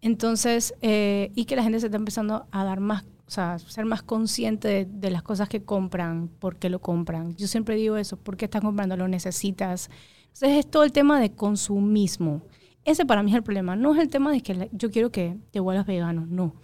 Entonces, 0.00 0.72
eh, 0.80 1.30
y 1.34 1.44
que 1.44 1.56
la 1.56 1.62
gente 1.62 1.80
se 1.80 1.86
está 1.86 1.98
empezando 1.98 2.46
a 2.50 2.64
dar 2.64 2.80
más, 2.80 3.04
o 3.26 3.30
sea, 3.30 3.58
ser 3.58 3.84
más 3.84 4.02
consciente 4.02 4.68
de, 4.68 4.84
de 4.86 5.10
las 5.10 5.22
cosas 5.22 5.50
que 5.50 5.60
compran, 5.62 6.28
por 6.38 6.56
qué 6.56 6.70
lo 6.70 6.80
compran. 6.80 7.36
Yo 7.36 7.46
siempre 7.46 7.76
digo 7.76 7.98
eso, 7.98 8.16
¿por 8.16 8.38
qué 8.38 8.46
estás 8.46 8.62
comprando? 8.62 8.96
¿Lo 8.96 9.06
necesitas? 9.06 9.90
Entonces, 10.28 10.58
es 10.64 10.70
todo 10.70 10.84
el 10.84 10.92
tema 10.92 11.20
de 11.20 11.32
consumismo. 11.32 12.42
Ese 12.88 13.04
para 13.04 13.22
mí 13.22 13.30
es 13.30 13.36
el 13.36 13.42
problema. 13.42 13.76
No 13.76 13.92
es 13.92 14.00
el 14.00 14.08
tema 14.08 14.32
de 14.32 14.40
que 14.40 14.70
yo 14.72 14.90
quiero 14.90 15.12
que 15.12 15.36
te 15.50 15.60
vuelvas 15.60 15.84
vegano, 15.84 16.24
no. 16.26 16.54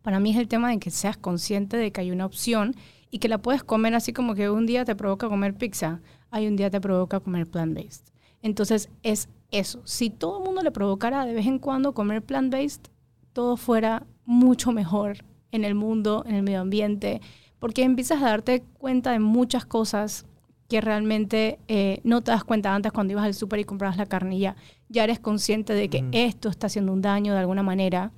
Para 0.00 0.18
mí 0.18 0.30
es 0.30 0.38
el 0.38 0.48
tema 0.48 0.70
de 0.70 0.78
que 0.78 0.90
seas 0.90 1.18
consciente 1.18 1.76
de 1.76 1.92
que 1.92 2.00
hay 2.00 2.10
una 2.10 2.24
opción 2.24 2.74
y 3.10 3.18
que 3.18 3.28
la 3.28 3.36
puedes 3.36 3.62
comer 3.62 3.94
así 3.94 4.14
como 4.14 4.34
que 4.34 4.48
un 4.48 4.64
día 4.64 4.86
te 4.86 4.96
provoca 4.96 5.28
comer 5.28 5.54
pizza, 5.54 6.00
hay 6.30 6.46
un 6.46 6.56
día 6.56 6.70
te 6.70 6.80
provoca 6.80 7.20
comer 7.20 7.46
plant-based. 7.46 8.06
Entonces 8.40 8.88
es 9.02 9.28
eso. 9.50 9.82
Si 9.84 10.08
todo 10.08 10.38
el 10.38 10.44
mundo 10.46 10.62
le 10.62 10.70
provocara 10.70 11.26
de 11.26 11.34
vez 11.34 11.46
en 11.46 11.58
cuando 11.58 11.92
comer 11.92 12.22
plant-based, 12.22 12.88
todo 13.34 13.58
fuera 13.58 14.06
mucho 14.24 14.72
mejor 14.72 15.26
en 15.50 15.64
el 15.64 15.74
mundo, 15.74 16.24
en 16.26 16.36
el 16.36 16.42
medio 16.42 16.62
ambiente, 16.62 17.20
porque 17.58 17.82
empiezas 17.82 18.22
a 18.22 18.30
darte 18.30 18.62
cuenta 18.78 19.12
de 19.12 19.18
muchas 19.18 19.66
cosas 19.66 20.24
que 20.70 20.80
realmente 20.80 21.58
eh, 21.68 22.00
no 22.02 22.22
te 22.22 22.30
das 22.30 22.44
cuenta 22.44 22.74
antes 22.74 22.92
cuando 22.92 23.12
ibas 23.12 23.24
al 23.26 23.34
súper 23.34 23.58
y 23.58 23.64
comprabas 23.64 23.98
la 23.98 24.06
carne 24.06 24.36
y 24.36 24.46
ya, 24.90 25.04
eres 25.04 25.20
consciente 25.20 25.72
de 25.72 25.88
que 25.88 26.04
esto 26.12 26.48
está 26.48 26.66
haciendo 26.66 26.92
un 26.92 27.00
daño 27.00 27.32
de 27.32 27.38
alguna 27.38 27.62
manera. 27.62 28.12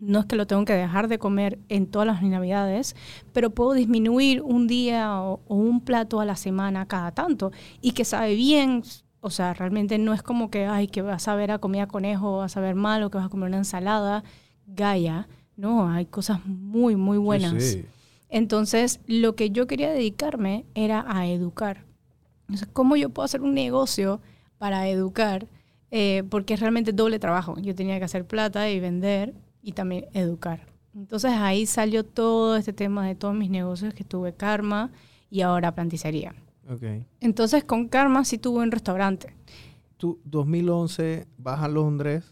No 0.00 0.20
es 0.20 0.26
que 0.26 0.36
lo 0.36 0.46
tengo 0.46 0.64
que 0.64 0.72
dejar 0.72 1.08
de 1.08 1.18
comer 1.18 1.58
en 1.68 1.86
todas 1.86 2.06
las 2.06 2.22
navidades, 2.22 2.94
pero 3.32 3.50
puedo 3.50 3.72
disminuir 3.72 4.42
un 4.42 4.66
día 4.66 5.20
o, 5.20 5.40
o 5.46 5.54
un 5.54 5.80
plato 5.80 6.20
a 6.20 6.24
la 6.24 6.36
semana 6.36 6.86
cada 6.86 7.12
tanto 7.12 7.52
y 7.80 7.92
que 7.92 8.04
sabe 8.04 8.34
bien. 8.34 8.82
O 9.20 9.30
sea, 9.30 9.54
realmente 9.54 9.98
no 9.98 10.12
es 10.12 10.22
como 10.22 10.50
que, 10.50 10.66
ay, 10.66 10.86
que 10.86 11.02
vas 11.02 11.26
a 11.28 11.34
ver 11.34 11.50
a 11.50 11.58
comida 11.58 11.86
conejo, 11.86 12.38
vas 12.38 12.56
a 12.56 12.60
ver 12.60 12.74
mal 12.74 13.02
o 13.02 13.10
que 13.10 13.18
vas 13.18 13.26
a 13.26 13.30
comer 13.30 13.48
una 13.48 13.58
ensalada. 13.58 14.22
Gaia, 14.66 15.28
no, 15.56 15.88
hay 15.88 16.06
cosas 16.06 16.44
muy, 16.44 16.96
muy 16.96 17.18
buenas. 17.18 17.62
Sí, 17.62 17.72
sí. 17.80 17.84
Entonces, 18.28 19.00
lo 19.06 19.36
que 19.36 19.50
yo 19.50 19.66
quería 19.66 19.90
dedicarme 19.90 20.64
era 20.74 21.04
a 21.06 21.26
educar. 21.26 21.84
Entonces, 22.42 22.68
¿cómo 22.72 22.96
yo 22.96 23.10
puedo 23.10 23.24
hacer 23.24 23.42
un 23.42 23.54
negocio 23.54 24.20
para 24.58 24.88
educar? 24.88 25.46
Eh, 25.96 26.24
porque 26.28 26.54
es 26.54 26.60
realmente 26.60 26.92
doble 26.92 27.20
trabajo. 27.20 27.54
Yo 27.60 27.72
tenía 27.72 27.96
que 28.00 28.04
hacer 28.04 28.26
plata 28.26 28.68
y 28.68 28.80
vender 28.80 29.32
y 29.62 29.72
también 29.74 30.06
educar. 30.12 30.66
Entonces 30.92 31.30
ahí 31.30 31.66
salió 31.66 32.04
todo 32.04 32.56
este 32.56 32.72
tema 32.72 33.06
de 33.06 33.14
todos 33.14 33.32
mis 33.36 33.48
negocios 33.48 33.94
que 33.94 34.02
tuve 34.02 34.34
Karma 34.34 34.90
y 35.30 35.42
ahora 35.42 35.72
planticería. 35.72 36.34
Ok. 36.68 36.82
Entonces 37.20 37.62
con 37.62 37.86
Karma 37.86 38.24
sí 38.24 38.38
tuve 38.38 38.64
un 38.64 38.72
restaurante. 38.72 39.36
Tú, 39.96 40.18
2011, 40.24 41.28
vas 41.38 41.60
a 41.60 41.68
Londres, 41.68 42.24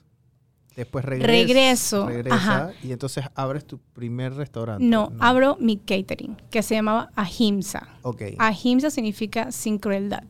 después 0.74 1.04
regresas. 1.04 1.30
Regreso, 1.30 2.06
Regresa, 2.08 2.34
ajá. 2.36 2.70
y 2.82 2.90
entonces 2.90 3.24
abres 3.36 3.64
tu 3.64 3.78
primer 3.78 4.34
restaurante. 4.34 4.84
No, 4.84 5.12
abro 5.20 5.56
mi 5.60 5.76
catering, 5.76 6.34
que 6.50 6.62
se 6.62 6.74
llamaba 6.74 7.10
Ahimsa. 7.14 7.88
Ok, 8.02 8.22
Ahimsa 8.38 8.90
significa 8.90 9.52
sin 9.52 9.78
crueldad. 9.78 10.24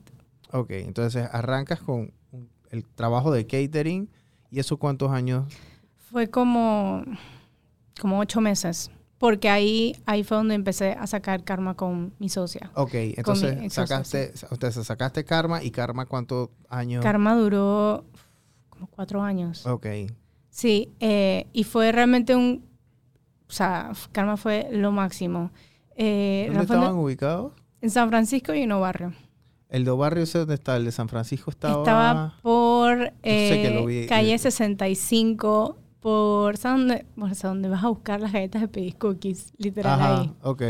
ok. 0.50 0.70
Entonces 0.72 1.26
arrancas 1.32 1.80
con 1.80 2.12
el 2.72 2.84
trabajo 2.84 3.30
de 3.30 3.46
catering. 3.46 4.10
¿Y 4.50 4.58
eso 4.58 4.76
cuántos 4.76 5.10
años? 5.12 5.44
Fue 6.10 6.28
como, 6.28 7.04
como 8.00 8.18
ocho 8.18 8.40
meses, 8.40 8.90
porque 9.18 9.48
ahí, 9.48 9.96
ahí 10.04 10.24
fue 10.24 10.36
donde 10.36 10.54
empecé 10.54 10.92
a 10.92 11.06
sacar 11.06 11.44
Karma 11.44 11.74
con 11.74 12.12
mi 12.18 12.28
socia. 12.28 12.70
Ok, 12.74 12.90
entonces 12.94 13.72
sacaste, 13.72 14.32
entonces 14.50 14.86
sacaste 14.86 15.24
Karma 15.24 15.62
y 15.62 15.70
Karma 15.70 16.04
cuántos 16.06 16.50
años? 16.68 17.02
Karma 17.02 17.34
duró 17.36 18.04
como 18.68 18.88
cuatro 18.88 19.22
años. 19.22 19.64
Ok, 19.66 19.86
Sí, 20.50 20.92
eh, 21.00 21.46
y 21.54 21.64
fue 21.64 21.92
realmente 21.92 22.36
un... 22.36 22.66
O 23.48 23.52
sea, 23.52 23.92
Karma 24.12 24.36
fue 24.36 24.68
lo 24.70 24.92
máximo. 24.92 25.50
Eh, 25.96 26.44
¿dónde 26.48 26.60
Rafael- 26.64 26.80
estaban 26.80 26.98
ubicados? 26.98 27.52
En 27.80 27.88
San 27.90 28.10
Francisco 28.10 28.52
y 28.52 28.60
en 28.60 28.72
un 28.72 28.80
barrio. 28.82 29.14
El 29.70 29.86
de 29.86 29.90
Barrio, 29.92 30.24
ese 30.24 30.38
dónde 30.40 30.54
está? 30.54 30.76
El 30.76 30.84
de 30.84 30.92
San 30.92 31.08
Francisco 31.08 31.50
estaba... 31.50 31.78
Estaba 31.78 32.34
por 32.42 32.61
eh, 33.22 33.84
vi- 33.86 34.06
calle 34.06 34.34
eh, 34.34 34.38
65, 34.38 35.76
por... 36.00 36.56
¿Sabes 36.56 36.78
dónde? 36.80 37.06
Bueno, 37.16 37.34
¿sabes 37.34 37.54
dónde 37.54 37.68
vas 37.68 37.84
a 37.84 37.88
buscar 37.88 38.20
las 38.20 38.32
galletas 38.32 38.60
de 38.62 38.68
Pedis 38.68 38.94
Cookies? 38.96 39.52
Literal 39.58 40.00
Ajá, 40.00 40.20
ahí. 40.22 40.30
ok. 40.42 40.62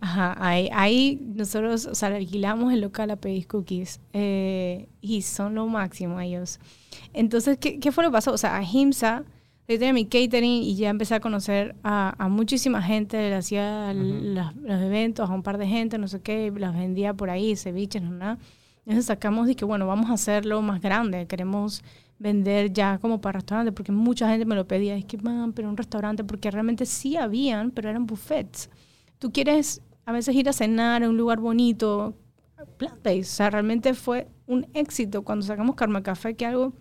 Ajá, 0.00 0.36
ahí, 0.38 0.68
ahí 0.72 1.18
nosotros, 1.34 1.86
o 1.86 1.94
sea, 1.94 2.08
alquilamos 2.08 2.72
el 2.72 2.80
local 2.82 3.10
a 3.10 3.16
Pedis 3.16 3.46
Cookies 3.46 4.00
eh, 4.12 4.88
y 5.00 5.22
son 5.22 5.54
lo 5.54 5.66
máximo 5.66 6.20
ellos. 6.20 6.60
Entonces, 7.12 7.56
¿qué, 7.58 7.80
qué 7.80 7.92
fue 7.92 8.04
lo 8.04 8.10
que 8.10 8.14
pasó? 8.14 8.32
O 8.32 8.38
sea, 8.38 8.56
a 8.56 8.62
Himsa, 8.62 9.24
yo 9.66 9.78
tenía 9.78 9.94
mi 9.94 10.04
catering 10.04 10.62
y 10.62 10.76
ya 10.76 10.90
empecé 10.90 11.14
a 11.14 11.20
conocer 11.20 11.74
a, 11.82 12.14
a 12.22 12.28
muchísima 12.28 12.82
gente, 12.82 13.16
le 13.16 13.34
hacía 13.34 13.90
l- 13.92 14.18
Ujú. 14.18 14.24
las- 14.34 14.54
los 14.56 14.82
eventos 14.82 15.30
a 15.30 15.32
un 15.32 15.42
par 15.42 15.56
de 15.56 15.66
gente, 15.66 15.96
no 15.96 16.08
sé 16.08 16.20
qué, 16.20 16.52
las 16.54 16.74
vendía 16.74 17.14
por 17.14 17.30
ahí, 17.30 17.56
ceviches, 17.56 18.02
no 18.02 18.10
nada. 18.10 18.38
Entonces 18.86 19.06
sacamos 19.06 19.48
y 19.48 19.54
que, 19.54 19.64
bueno, 19.64 19.86
vamos 19.86 20.10
a 20.10 20.14
hacerlo 20.14 20.60
más 20.62 20.80
grande, 20.80 21.26
queremos 21.26 21.82
vender 22.18 22.72
ya 22.72 22.98
como 22.98 23.20
para 23.20 23.38
restaurantes, 23.38 23.74
porque 23.74 23.92
mucha 23.92 24.28
gente 24.28 24.44
me 24.44 24.54
lo 24.54 24.66
pedía, 24.66 24.96
es 24.96 25.04
que, 25.04 25.18
man, 25.18 25.52
pero 25.52 25.68
un 25.68 25.76
restaurante, 25.76 26.22
porque 26.24 26.50
realmente 26.50 26.86
sí 26.86 27.16
habían, 27.16 27.70
pero 27.70 27.88
eran 27.90 28.06
buffets 28.06 28.70
tú 29.24 29.32
quieres 29.32 29.80
a 30.04 30.12
veces 30.12 30.34
ir 30.34 30.50
a 30.50 30.52
cenar 30.52 31.02
a 31.02 31.08
un 31.08 31.16
lugar 31.16 31.40
bonito, 31.40 32.14
plant-based. 32.76 33.20
O 33.32 33.36
sea, 33.36 33.48
realmente 33.48 33.94
fue 33.94 34.28
un 34.46 34.66
éxito 34.74 35.22
cuando 35.22 35.46
sacamos 35.46 35.76
Karma 35.76 36.02
Café, 36.02 36.36
que 36.36 36.44
algo 36.44 36.74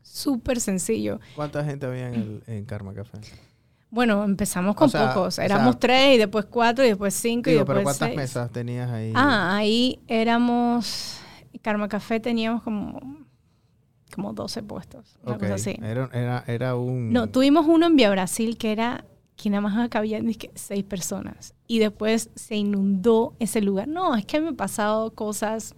súper 0.00 0.58
sencillo. 0.58 1.20
¿Cuánta 1.36 1.62
gente 1.64 1.84
había 1.84 2.08
en, 2.08 2.14
el, 2.14 2.42
en 2.46 2.64
Karma 2.64 2.94
Café? 2.94 3.18
Bueno, 3.90 4.24
empezamos 4.24 4.74
con 4.74 4.86
O 4.86 4.90
sea, 4.90 5.12
pocos. 5.12 5.38
o 5.38 5.42
Éramos 5.42 5.72
sea, 5.72 5.80
tres 5.80 6.14
y 6.14 6.18
después 6.18 6.46
cuatro 6.46 6.82
y 6.82 6.88
después 6.88 7.12
cinco 7.12 7.50
y 7.50 7.54
después 7.54 7.66
pero 7.74 7.82
¿cuántas 7.82 8.08
seis. 8.08 8.16
mesas 8.16 8.50
tenías 8.50 8.90
ahí? 8.90 9.12
Ah, 9.14 9.54
ahí 9.54 10.00
éramos... 10.08 11.18
Karma 11.60 11.88
Café 11.88 12.20
teníamos 12.20 12.62
como, 12.62 13.00
como 14.14 14.32
12 14.32 14.62
puestos. 14.62 15.16
Una 15.24 15.34
Ok, 15.34 15.40
cosa 15.40 15.54
así. 15.54 15.76
Era, 15.82 16.08
era, 16.12 16.44
era 16.46 16.76
un... 16.76 17.12
No, 17.12 17.28
tuvimos 17.28 17.66
uno 17.66 17.86
en 17.86 17.96
Via 17.96 18.10
Brasil 18.10 18.56
que 18.56 18.72
era 18.72 19.04
que 19.36 19.50
nada 19.50 19.60
más 19.62 19.88
cabían 19.88 20.26
dizque, 20.26 20.50
seis 20.54 20.84
personas. 20.84 21.54
Y 21.66 21.78
después 21.80 22.30
se 22.34 22.54
inundó 22.56 23.34
ese 23.38 23.60
lugar. 23.60 23.88
No, 23.88 24.14
es 24.14 24.24
que 24.24 24.40
me 24.40 24.48
han 24.48 24.56
pasado 24.56 25.12
cosas. 25.14 25.74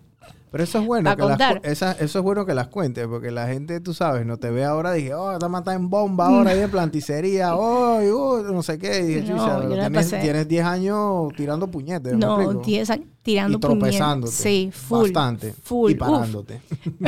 Pero 0.54 0.62
eso 0.62 0.78
es 0.78 0.86
bueno 0.86 1.10
que 1.16 1.22
las, 1.22 1.28
contar. 1.30 1.60
esa- 1.64 1.92
eso 1.98 2.18
es 2.20 2.22
bueno 2.24 2.46
que 2.46 2.54
las 2.54 2.68
cuentes, 2.68 3.08
porque 3.08 3.32
la 3.32 3.48
gente, 3.48 3.80
tú 3.80 3.92
sabes, 3.92 4.24
no 4.24 4.36
te 4.36 4.50
ve 4.50 4.64
ahora, 4.64 4.92
dije, 4.92 5.12
oh, 5.12 5.32
está 5.32 5.48
matada 5.48 5.76
en 5.76 5.90
bomba 5.90 6.28
ahora 6.28 6.52
ahí 6.52 6.60
en 6.60 6.70
planticería, 6.70 7.56
oh, 7.56 8.00
y, 8.00 8.52
no 8.52 8.62
sé 8.62 8.78
qué. 8.78 9.00
Y 9.00 9.02
dije, 9.06 9.20
No, 9.22 9.26
"Chucha, 9.38 9.54
yo 9.56 9.62
pero 9.62 9.74
la 9.74 9.88
tienes, 9.88 10.04
pasé. 10.12 10.20
tienes 10.22 10.46
10 10.46 10.64
años 10.64 11.32
tirando 11.36 11.66
puñetes. 11.66 12.12
¿me 12.12 12.18
No, 12.20 12.40
explico? 12.40 12.62
10 12.66 12.90
años 12.90 13.06
tirando 13.22 13.58
y 13.58 13.60
tropezándote. 13.60 14.32
Sí, 14.32 14.70
full. 14.72 15.00
Bastante. 15.10 15.52
Full. 15.60 15.90
Y 15.90 15.94
parándote. 15.96 16.60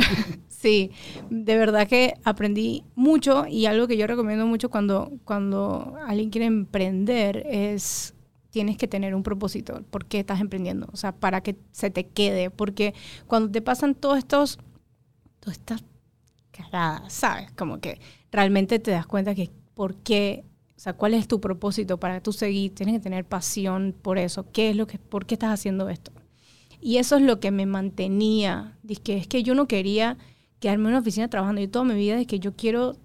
Sí, 0.49 0.91
de 1.29 1.55
verdad 1.55 1.87
que 1.87 2.15
aprendí 2.23 2.83
mucho 2.95 3.45
y 3.47 3.67
algo 3.67 3.87
que 3.87 3.95
yo 3.95 4.07
recomiendo 4.07 4.47
mucho 4.47 4.69
cuando, 4.69 5.11
cuando 5.23 5.93
alguien 6.07 6.31
quiere 6.31 6.47
emprender 6.47 7.45
es 7.47 8.15
tienes 8.57 8.75
que 8.75 8.87
tener 8.87 9.13
un 9.13 9.21
propósito. 9.21 9.83
¿Por 9.91 10.05
qué 10.05 10.19
estás 10.19 10.41
emprendiendo? 10.41 10.87
O 10.91 10.97
sea, 10.97 11.11
para 11.11 11.41
que 11.41 11.57
se 11.71 11.91
te 11.91 12.07
quede. 12.07 12.49
Porque 12.49 12.95
cuando 13.27 13.51
te 13.51 13.61
pasan 13.61 13.93
todos 13.93 14.17
estos, 14.17 14.57
todas 15.39 15.59
estas 15.59 15.83
cagadas, 16.49 17.13
¿sabes? 17.13 17.51
Como 17.51 17.79
que 17.79 17.99
realmente 18.31 18.79
te 18.79 18.89
das 18.89 19.05
cuenta 19.05 19.35
que 19.35 19.51
por 19.75 19.93
qué, 19.97 20.43
o 20.75 20.79
sea, 20.79 20.93
cuál 20.93 21.13
es 21.13 21.27
tu 21.27 21.39
propósito 21.39 21.99
para 21.99 22.19
tú 22.19 22.33
seguir. 22.33 22.73
Tienes 22.73 22.95
que 22.95 22.99
tener 22.99 23.25
pasión 23.25 23.93
por 24.01 24.17
eso. 24.17 24.51
¿Qué 24.51 24.71
es 24.71 24.75
lo 24.75 24.87
que, 24.87 24.97
por 24.97 25.27
qué 25.27 25.35
estás 25.35 25.51
haciendo 25.51 25.87
esto? 25.87 26.11
Y 26.81 26.97
eso 26.97 27.17
es 27.17 27.21
lo 27.21 27.39
que 27.39 27.51
me 27.51 27.67
mantenía. 27.67 28.75
Dice 28.81 29.17
es 29.17 29.27
que 29.27 29.43
yo 29.43 29.53
no 29.53 29.67
quería 29.67 30.17
quedarme 30.59 30.85
en 30.85 30.89
una 30.89 30.99
oficina 31.01 31.27
trabajando. 31.27 31.61
Yo 31.61 31.69
toda 31.69 31.85
mi 31.85 31.93
vida 31.93 32.19
es 32.19 32.25
que 32.25 32.39
yo 32.39 32.55
quiero 32.55 32.95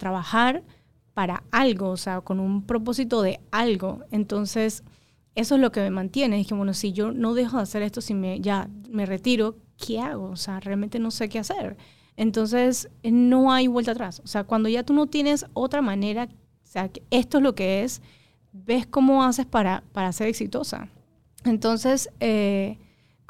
trabajar 0.00 0.64
para 1.20 1.42
algo, 1.50 1.90
o 1.90 1.98
sea, 1.98 2.22
con 2.22 2.40
un 2.40 2.62
propósito 2.62 3.20
de 3.20 3.40
algo. 3.50 4.04
Entonces, 4.10 4.82
eso 5.34 5.56
es 5.56 5.60
lo 5.60 5.70
que 5.70 5.80
me 5.82 5.90
mantiene. 5.90 6.38
Dije, 6.38 6.54
bueno, 6.54 6.72
si 6.72 6.94
yo 6.94 7.12
no 7.12 7.34
dejo 7.34 7.58
de 7.58 7.64
hacer 7.64 7.82
esto, 7.82 8.00
si 8.00 8.14
me, 8.14 8.40
ya 8.40 8.70
me 8.88 9.04
retiro, 9.04 9.56
¿qué 9.76 10.00
hago? 10.00 10.30
O 10.30 10.36
sea, 10.36 10.60
realmente 10.60 10.98
no 10.98 11.10
sé 11.10 11.28
qué 11.28 11.38
hacer. 11.38 11.76
Entonces, 12.16 12.88
no 13.02 13.52
hay 13.52 13.66
vuelta 13.66 13.90
atrás. 13.90 14.22
O 14.24 14.28
sea, 14.28 14.44
cuando 14.44 14.70
ya 14.70 14.82
tú 14.82 14.94
no 14.94 15.08
tienes 15.08 15.44
otra 15.52 15.82
manera, 15.82 16.24
o 16.24 16.66
sea, 16.66 16.88
que 16.88 17.02
esto 17.10 17.36
es 17.36 17.44
lo 17.44 17.54
que 17.54 17.82
es, 17.82 18.00
ves 18.52 18.86
cómo 18.86 19.22
haces 19.22 19.44
para, 19.44 19.84
para 19.92 20.14
ser 20.14 20.26
exitosa. 20.26 20.88
Entonces, 21.44 22.08
eh, 22.20 22.78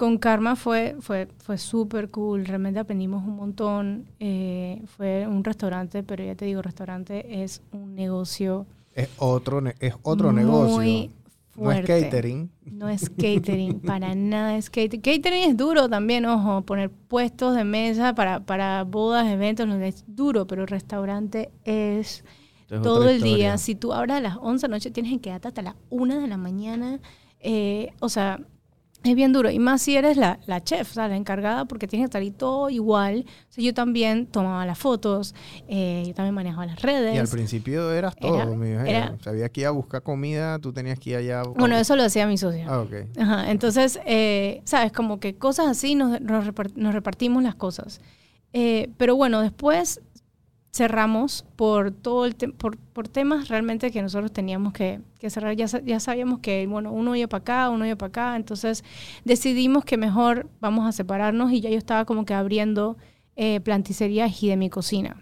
con 0.00 0.18
Karma 0.18 0.56
fue, 0.56 0.96
fue, 1.00 1.28
fue 1.38 1.58
súper 1.58 2.10
cool, 2.10 2.44
realmente 2.46 2.80
aprendimos 2.80 3.22
un 3.24 3.36
montón. 3.36 4.06
eh, 4.18 4.82
fue 4.96 5.26
un 5.28 5.44
restaurante, 5.44 6.02
pero 6.02 6.24
ya 6.24 6.34
te 6.34 6.46
digo, 6.46 6.62
restaurante 6.62 7.42
es 7.42 7.62
un 7.72 7.94
negocio 7.94 8.66
Es 8.94 9.08
otro, 9.18 9.60
ne- 9.60 9.74
es 9.78 9.94
otro 10.02 10.32
muy 10.32 10.42
negocio. 10.44 10.76
No 11.56 11.70
es 11.72 11.80
catering. 11.86 12.50
No 12.64 12.88
es 12.88 13.10
catering, 13.10 13.80
para 13.80 14.14
nada 14.32 14.56
es 14.56 14.70
catering. 14.70 15.02
Catering 15.02 15.50
es 15.50 15.56
duro 15.56 15.88
también, 15.88 16.24
ojo, 16.24 16.62
poner 16.62 16.90
puestos 16.90 17.54
de 17.54 17.64
mesa 17.64 18.14
para, 18.14 18.40
para 18.40 18.84
bodas, 18.84 19.26
eventos, 19.28 19.66
no 19.68 19.74
es 19.76 20.04
duro, 20.06 20.46
pero 20.46 20.64
restaurante 20.66 21.50
es 21.64 22.24
Es 22.70 22.80
todo 22.82 23.08
el 23.08 23.22
día. 23.22 23.58
Si 23.58 23.74
tú 23.74 23.92
abras 23.92 24.18
a 24.18 24.20
las 24.20 24.36
11 24.40 24.66
de 24.66 24.70
la 24.70 24.76
noche, 24.76 24.90
tienes 24.90 25.12
que 25.12 25.20
quedarte 25.20 25.48
hasta 25.48 25.62
las 25.62 25.74
1 25.90 26.20
de 26.20 26.28
la 26.28 26.36
mañana. 26.38 27.00
Eh, 27.40 27.92
o 28.00 28.08
sea, 28.08 28.40
es 29.02 29.14
bien 29.14 29.32
duro. 29.32 29.50
Y 29.50 29.58
más 29.58 29.80
si 29.82 29.96
eres 29.96 30.16
la, 30.16 30.38
la 30.46 30.62
chef, 30.62 30.90
o 30.90 30.94
sea, 30.94 31.08
la 31.08 31.16
encargada, 31.16 31.64
porque 31.64 31.86
tienes 31.86 32.04
que 32.04 32.08
estar 32.10 32.20
ahí 32.22 32.30
todo 32.30 32.68
igual. 32.70 33.24
O 33.48 33.52
sea, 33.52 33.64
yo 33.64 33.72
también 33.72 34.26
tomaba 34.26 34.66
las 34.66 34.78
fotos, 34.78 35.34
eh, 35.68 36.04
yo 36.06 36.14
también 36.14 36.34
manejaba 36.34 36.66
las 36.66 36.82
redes. 36.82 37.14
Y 37.14 37.18
al 37.18 37.28
principio 37.28 37.92
eras 37.92 38.14
todo, 38.16 38.36
Era- 38.36 38.46
mi 38.46 38.68
era- 38.70 39.16
Sabía 39.22 39.48
que 39.48 39.62
iba 39.62 39.68
a 39.70 39.72
buscar 39.72 40.02
comida, 40.02 40.58
tú 40.58 40.72
tenías 40.72 40.98
que 40.98 41.10
ir 41.10 41.16
allá. 41.16 41.40
a- 41.40 41.44
Bueno, 41.44 41.76
eso 41.76 41.96
lo 41.96 42.02
hacía 42.04 42.26
mi 42.26 42.36
socio. 42.38 42.64
Ah, 42.68 42.80
ok. 42.80 42.92
Ajá, 43.18 43.50
entonces, 43.50 43.98
eh, 44.04 44.60
¿sabes? 44.64 44.92
Como 44.92 45.18
que 45.20 45.34
cosas 45.36 45.66
así 45.68 45.94
nos, 45.94 46.20
nos 46.20 46.44
repartimos 46.94 47.42
las 47.42 47.54
cosas. 47.54 48.00
Eh, 48.52 48.88
pero 48.96 49.14
bueno, 49.14 49.40
después 49.42 50.00
cerramos 50.72 51.44
por 51.56 51.90
todo 51.90 52.26
el 52.26 52.36
te- 52.36 52.48
por, 52.48 52.76
por 52.78 53.08
temas 53.08 53.48
realmente 53.48 53.90
que 53.90 54.02
nosotros 54.02 54.32
teníamos 54.32 54.72
que, 54.72 55.00
que 55.18 55.28
cerrar. 55.30 55.54
Ya, 55.56 55.66
ya 55.66 56.00
sabíamos 56.00 56.38
que, 56.40 56.66
bueno, 56.66 56.92
uno 56.92 57.16
iba 57.16 57.28
para 57.28 57.40
acá, 57.42 57.70
uno 57.70 57.86
iba 57.86 57.96
para 57.96 58.08
acá. 58.08 58.36
Entonces 58.36 58.84
decidimos 59.24 59.84
que 59.84 59.96
mejor 59.96 60.48
vamos 60.60 60.86
a 60.86 60.92
separarnos 60.92 61.52
y 61.52 61.60
ya 61.60 61.70
yo 61.70 61.78
estaba 61.78 62.04
como 62.04 62.24
que 62.24 62.34
abriendo 62.34 62.96
eh, 63.36 63.60
planticería 63.60 64.28
y 64.28 64.48
de 64.48 64.56
mi 64.56 64.70
cocina 64.70 65.16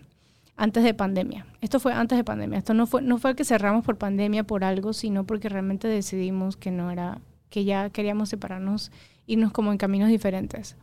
antes 0.57 0.83
de 0.83 0.93
pandemia. 0.93 1.47
Esto 1.61 1.79
fue 1.81 1.93
antes 1.93 2.19
de 2.19 2.25
pandemia. 2.25 2.59
Esto 2.59 2.75
no 2.75 2.87
fue, 2.87 3.01
no 3.01 3.19
fue 3.19 3.35
que 3.37 3.45
cerramos 3.45 3.85
por 3.85 3.97
pandemia 3.97 4.45
por 4.45 4.65
algo, 4.65 4.93
sino 4.93 5.25
porque 5.25 5.49
realmente 5.49 5.87
decidimos 5.89 6.57
que 6.57 6.71
no 6.73 6.91
era, 6.91 7.21
que 7.49 7.65
ya 7.65 7.91
queríamos 7.91 8.29
separarnos, 8.29 8.91
irnos 9.27 9.53
como 9.53 9.71
en 9.73 9.79
caminos 9.79 10.09
diferentes. 10.09 10.77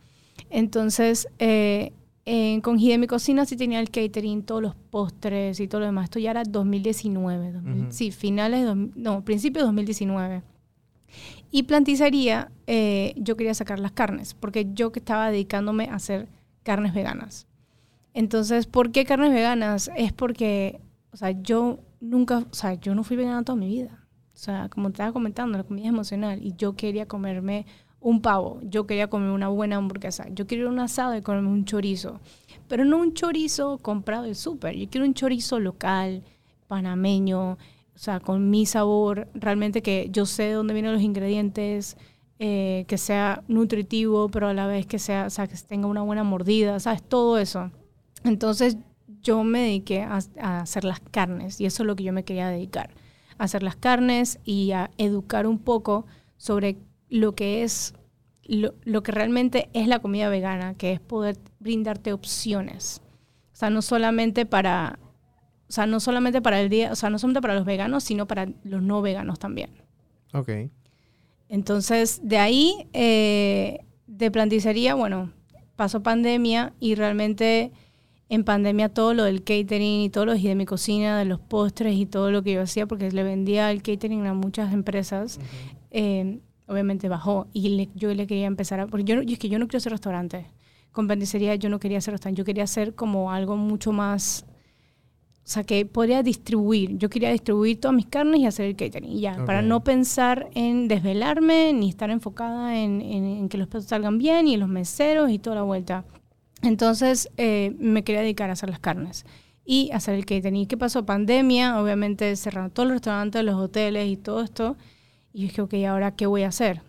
Entonces, 0.50 1.28
eh, 1.40 1.92
en, 2.26 2.62
con 2.62 2.80
Gide 2.80 2.98
mi 2.98 3.08
cocina 3.08 3.46
sí 3.46 3.56
tenía 3.56 3.80
el 3.80 3.92
catering, 3.92 4.42
todos 4.44 4.62
los 4.62 4.76
postres 4.76 5.60
y 5.60 5.68
todo 5.68 5.82
lo 5.82 5.86
demás. 5.88 6.06
Esto 6.06 6.20
ya 6.20 6.32
era 6.32 6.44
2019, 6.44 7.52
2000 7.52 7.82
Ujú. 7.84 7.92
sí, 7.92 8.12
finales, 8.12 8.66
dos- 8.66 8.78
no, 8.96 9.24
principios 9.24 9.62
de 9.64 9.66
2019. 9.68 10.42
Y 11.52 11.64
planticería, 11.64 12.52
eh, 12.68 13.14
yo 13.16 13.38
quería 13.38 13.54
sacar 13.54 13.80
las 13.80 13.92
carnes, 13.92 14.34
porque 14.34 14.68
yo 14.74 14.92
que 14.92 15.00
estaba 15.00 15.30
dedicándome 15.32 15.86
a 15.90 15.96
hacer 15.96 16.28
carnes 16.64 16.94
veganas. 16.94 17.48
Entonces, 18.14 18.66
¿por 18.66 18.92
qué 18.92 19.06
carnes 19.06 19.32
veganas? 19.32 19.92
Es 19.96 20.12
porque, 20.12 20.80
o 21.14 21.18
sea, 21.18 21.32
yo 21.32 21.80
nunca, 22.02 22.40
o 22.40 22.54
sea, 22.56 22.74
yo 22.74 22.96
no 22.96 23.04
fui 23.04 23.16
vegana 23.18 23.44
toda 23.44 23.58
mi 23.58 23.68
vida. 23.68 24.02
O 24.34 24.38
sea, 24.38 24.68
como 24.70 24.90
te 24.90 24.94
estaba 24.94 25.14
comentando, 25.14 25.58
la 25.58 25.64
comida 25.64 25.86
es 25.86 25.90
emocional 25.90 26.40
y 26.44 26.54
yo 26.58 26.76
quería 26.76 27.06
comerme 27.08 27.66
un 28.06 28.22
pavo, 28.22 28.60
yo 28.62 28.86
quería 28.86 29.08
comer 29.08 29.32
una 29.32 29.48
buena 29.48 29.78
hamburguesa, 29.78 30.28
yo 30.30 30.46
quería 30.46 30.68
un 30.68 30.78
asado 30.78 31.18
y 31.18 31.24
comerme 31.24 31.50
un 31.50 31.66
chorizo, 31.66 32.20
pero 32.68 32.86
no 32.86 32.98
un 32.98 33.16
chorizo 33.16 33.80
comprado 33.80 34.26
del 34.26 34.36
súper, 34.36 34.76
yo 34.76 34.88
quiero 34.88 35.08
un 35.08 35.16
chorizo 35.16 35.60
local, 35.60 36.22
panameño, 36.68 37.54
o 37.54 37.58
sea, 37.96 38.20
con 38.20 38.52
mi 38.52 38.68
sabor, 38.68 39.28
realmente 39.34 39.82
que 39.82 40.10
yo 40.12 40.28
sé 40.28 40.44
de 40.44 40.52
dónde 40.52 40.76
vienen 40.76 40.94
los 40.94 41.02
ingredientes, 41.02 41.98
eh, 42.38 42.86
que 42.88 43.00
sea 43.00 43.44
nutritivo, 43.48 44.30
pero 44.30 44.50
a 44.50 44.54
la 44.54 44.68
vez 44.68 44.86
que 44.86 45.00
sea, 45.00 45.26
o 45.26 45.32
sea, 45.32 45.48
que 45.48 45.56
tenga 45.68 45.88
una 45.88 46.04
buena 46.04 46.24
mordida, 46.24 46.80
¿sabes? 46.80 47.02
Todo 47.02 47.40
eso. 47.40 47.72
Entonces 48.24 48.78
yo 49.24 49.44
me 49.44 49.62
dediqué 49.62 50.04
a, 50.04 50.20
a, 50.40 50.60
hacer 50.60 50.84
las 50.84 51.00
carnes 51.00 51.60
y 51.60 51.66
eso 51.66 51.82
es 51.82 51.88
lo 51.88 51.96
que 51.96 52.04
yo 52.04 52.14
me 52.14 52.24
quería 52.24 52.50
dedicar, 52.50 52.92
a 53.40 53.46
hacer 53.46 53.64
las 53.64 53.76
carnes 53.76 54.38
y 54.44 54.74
a 54.74 54.92
educar 55.00 55.48
un 55.48 55.58
poco 55.58 56.06
sobre 56.38 56.78
lo 57.10 57.36
que 57.36 57.64
es, 57.64 57.94
lo, 58.44 58.76
lo 58.84 59.04
que 59.04 59.12
realmente 59.12 59.70
es 59.74 59.88
la 59.88 60.00
comida 60.00 60.30
vegana, 60.30 60.74
que 60.76 60.92
es 60.92 61.00
poder 61.00 61.38
brindarte 61.60 62.14
opciones. 62.14 63.02
O 63.54 63.56
sea, 63.56 63.70
no 63.70 63.82
solamente 63.82 64.46
para, 64.46 65.00
o 65.68 65.72
sea, 65.72 65.86
no 65.86 66.00
solamente 66.00 66.42
para 66.42 66.60
el 66.60 66.70
día, 66.70 66.92
o 66.92 66.96
sea, 66.96 67.10
no 67.10 67.20
solamente 67.20 67.42
para 67.42 67.56
los 67.56 67.66
veganos, 67.66 68.04
sino 68.04 68.28
para 68.28 68.48
los 68.64 68.82
no 68.82 69.02
veganos 69.02 69.40
también. 69.40 69.72
Ok. 70.34 70.50
Entonces, 71.50 72.22
de 72.24 72.38
ahí, 72.38 72.88
eh, 72.94 73.80
de 74.08 74.32
planticería, 74.32 74.96
bueno, 74.96 75.32
pasó 75.76 76.04
pandemia 76.04 76.74
y 76.80 76.96
realmente 76.96 77.72
en 78.30 78.44
pandemia 78.44 78.90
todo 78.90 79.14
lo 79.14 79.24
del 79.24 79.44
catering 79.44 80.02
y 80.02 80.10
todo 80.10 80.26
lo 80.26 80.34
de 80.34 80.56
mi 80.56 80.66
cocina, 80.66 81.18
de 81.20 81.26
los 81.26 81.40
postres 81.40 81.96
y 81.96 82.06
todo 82.06 82.32
lo 82.32 82.44
que 82.44 82.54
yo 82.54 82.62
hacía, 82.62 82.88
porque 82.88 83.12
le 83.12 83.24
vendía 83.24 83.72
el 83.72 83.82
catering 83.82 84.26
a 84.26 84.34
muchas 84.34 84.74
empresas, 84.74 85.40
eh, 85.92 86.40
obviamente 86.68 87.10
bajó. 87.10 87.48
Y 87.54 87.70
le- 87.70 87.90
yo 87.96 88.14
le 88.14 88.28
quería 88.28 88.48
empezar 88.48 88.80
a... 88.80 88.88
Porque 88.88 89.04
yo, 89.06 89.16
no- 89.16 89.22
y 89.24 89.34
es 89.34 89.40
que 89.40 89.50
yo 89.50 89.60
no 89.60 89.68
quiero 89.68 89.78
hacer 89.78 89.92
restaurante. 89.92 90.48
Con 90.92 91.08
planticería 91.08 91.56
yo 91.56 91.70
no 91.70 91.80
quería 91.80 91.98
hacer 92.00 92.14
restaurante. 92.14 92.40
Yo 92.40 92.46
quería 92.46 92.64
hacer 92.64 92.96
como 92.96 93.32
algo 93.32 93.56
mucho 93.58 93.92
más... 93.92 94.46
O 95.44 95.48
sea, 95.48 95.64
que 95.64 95.86
podría 95.86 96.24
distribuir. 96.24 96.98
Yo 96.98 97.08
quería 97.08 97.30
distribuir 97.32 97.80
todas 97.80 97.96
mis 97.96 98.08
carnes 98.08 98.40
y 98.40 98.48
hacer 98.48 98.66
el 98.66 98.76
catering. 98.76 99.12
Y 99.12 99.20
ya, 99.22 99.36
para 99.46 99.62
no 99.62 99.84
pensar 99.84 100.50
en 100.56 100.88
desvelarme 100.88 101.72
ni 101.74 101.90
estar 101.90 102.10
enfocada 102.10 102.76
en, 102.80 103.00
en- 103.02 103.26
en 103.26 103.50
que 103.50 103.60
los 103.60 103.68
platos 103.68 103.88
salgan 103.90 104.18
bien 104.18 104.48
y 104.48 104.58
los 104.58 104.68
meseros 104.70 105.30
y 105.30 105.38
toda 105.38 105.58
la 105.58 105.62
vuelta. 105.62 106.04
Entonces 106.64 107.30
eh, 107.38 107.76
me 107.78 108.04
quería 108.04 108.22
dedicar 108.22 108.50
a 108.50 108.54
hacer 108.54 108.70
las 108.70 108.80
carnes 108.80 109.26
y 109.64 109.92
hacer 109.92 110.16
el 110.16 110.26
catering. 110.26 110.56
¿Y 110.62 110.66
qué 110.66 110.78
pasó? 110.78 111.06
Pandemia, 111.06 111.80
obviamente 111.80 112.36
cerraron 112.38 112.72
todos 112.72 112.88
los 112.88 112.96
restaurantes, 112.96 113.44
los 113.44 113.56
hoteles 113.56 114.08
y 114.08 114.18
todo 114.18 114.42
esto. 114.42 114.78
Y 115.36 115.42
yo 115.42 115.48
dije, 115.48 115.62
ok, 115.64 115.74
¿ahora 115.90 116.16
qué 116.16 116.28
voy 116.28 116.44
a 116.44 116.48
hacer? 116.48 116.82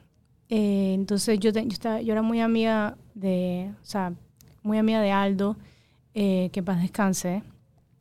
Eh, 0.49 0.93
entonces 0.95 1.41
yo, 1.41 1.53
te- 1.53 1.63
yo, 1.65 1.69
estaba, 1.73 2.01
yo 2.01 2.13
era 2.13 2.23
muy 2.23 2.41
amiga 2.41 2.97
de, 3.15 3.73
o 3.83 3.85
sea, 3.85 4.13
muy 4.63 4.79
amiga 4.79 5.01
de 5.01 5.11
Aldo, 5.11 5.57
eh, 6.15 6.51
que 6.53 6.63
paz 6.63 6.81
descanse. 6.81 7.43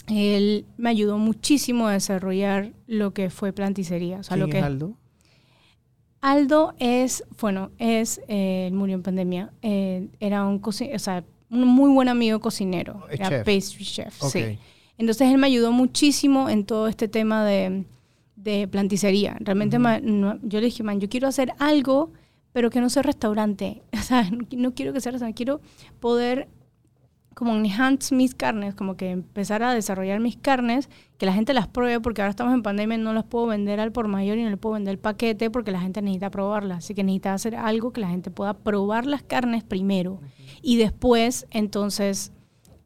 Él 0.08 0.67
me 0.77 0.91
ayudó 0.91 1.17
muchísimo 1.17 1.88
a 1.88 1.93
desarrollar 1.93 2.73
lo 2.86 3.12
que 3.12 3.31
fue 3.31 3.53
planticería. 3.53 4.19
O 4.19 4.23
sea, 4.23 4.38
lo 4.38 4.45
¿Quién 4.45 4.51
que 4.51 4.58
es 4.60 4.63
Aldo? 4.65 4.93
Aldo 6.21 6.73
es, 6.77 7.23
bueno, 7.41 7.71
es, 7.79 8.21
eh, 8.27 8.67
él 8.67 8.73
murió 8.73 8.95
en 8.95 9.01
pandemia. 9.03 9.51
Eh, 9.63 10.10
era 10.19 10.45
un 10.45 10.62
o 10.63 10.71
sea, 10.71 11.23
un 11.49 11.67
muy 11.67 11.91
buen 11.91 12.08
amigo 12.08 12.39
cocinero. 12.39 13.08
Es 13.10 13.19
Era 13.19 13.29
chef. 13.29 13.45
pastry 13.45 13.84
chef, 13.86 14.23
Ok. 14.23 14.31
sí. 14.31 14.60
Entonces 14.99 15.29
él 15.31 15.38
me 15.39 15.47
ayudó 15.47 15.71
muchísimo 15.71 16.49
en 16.49 16.65
todo 16.65 16.88
este 16.88 17.08
tema 17.08 17.43
de, 17.43 17.86
de 18.45 18.67
planticería. 18.69 19.36
Realmente 19.41 19.77
no- 19.79 20.39
yo 20.43 20.60
le 20.62 20.67
dije, 20.67 20.84
man, 20.84 21.01
yo 21.01 21.10
quiero 21.10 21.27
hacer 21.27 21.51
algo, 21.60 22.13
pero 22.53 22.69
que 22.69 22.79
no 22.79 22.89
sea 22.89 23.03
restaurante. 23.03 23.81
O 23.93 24.08
sea, 24.08 24.29
no, 24.55 24.73
quiero 24.73 24.93
que 24.93 25.01
sea 25.01 25.12
restaurante, 25.12 25.36
quiero 25.36 25.60
poder 25.99 26.47
como 27.34 27.53
enhance 27.55 28.15
mis 28.15 28.34
carnes, 28.34 28.75
como 28.75 28.95
que 28.95 29.10
empezar 29.12 29.62
a 29.62 29.73
desarrollar 29.73 30.21
mis 30.21 30.38
carnes, 30.38 30.89
que 31.17 31.25
la 31.25 31.34
gente 31.34 31.53
las 31.53 31.67
pruebe, 31.67 31.99
porque 31.99 32.21
ahora 32.21 32.29
estamos 32.29 32.53
en 32.53 32.62
pandemia 32.63 32.97
y 32.97 33.01
no 33.01 33.12
las 33.13 33.25
puedo 33.25 33.47
vender 33.47 33.81
al 33.81 33.91
por 33.91 34.08
mayor 34.08 34.38
y 34.38 34.43
no 34.43 34.49
le 34.51 34.55
puedo 34.58 34.75
vender 34.75 34.93
el 34.93 34.99
paquete 34.99 35.49
porque 35.49 35.71
la 35.71 35.81
gente 35.81 36.01
necesita 36.01 36.29
probarlas. 36.29 36.77
Así 36.77 36.93
que 36.93 37.03
necesita 37.03 37.34
hacer 37.34 37.55
algo 37.55 37.91
que 37.91 37.99
la 37.99 38.08
gente 38.08 38.29
pueda 38.31 38.53
probar 38.53 39.05
las 39.05 39.21
carnes 39.23 39.63
primero 39.65 40.21
y 40.62 40.77
después, 40.77 41.45
entonces, 41.51 42.31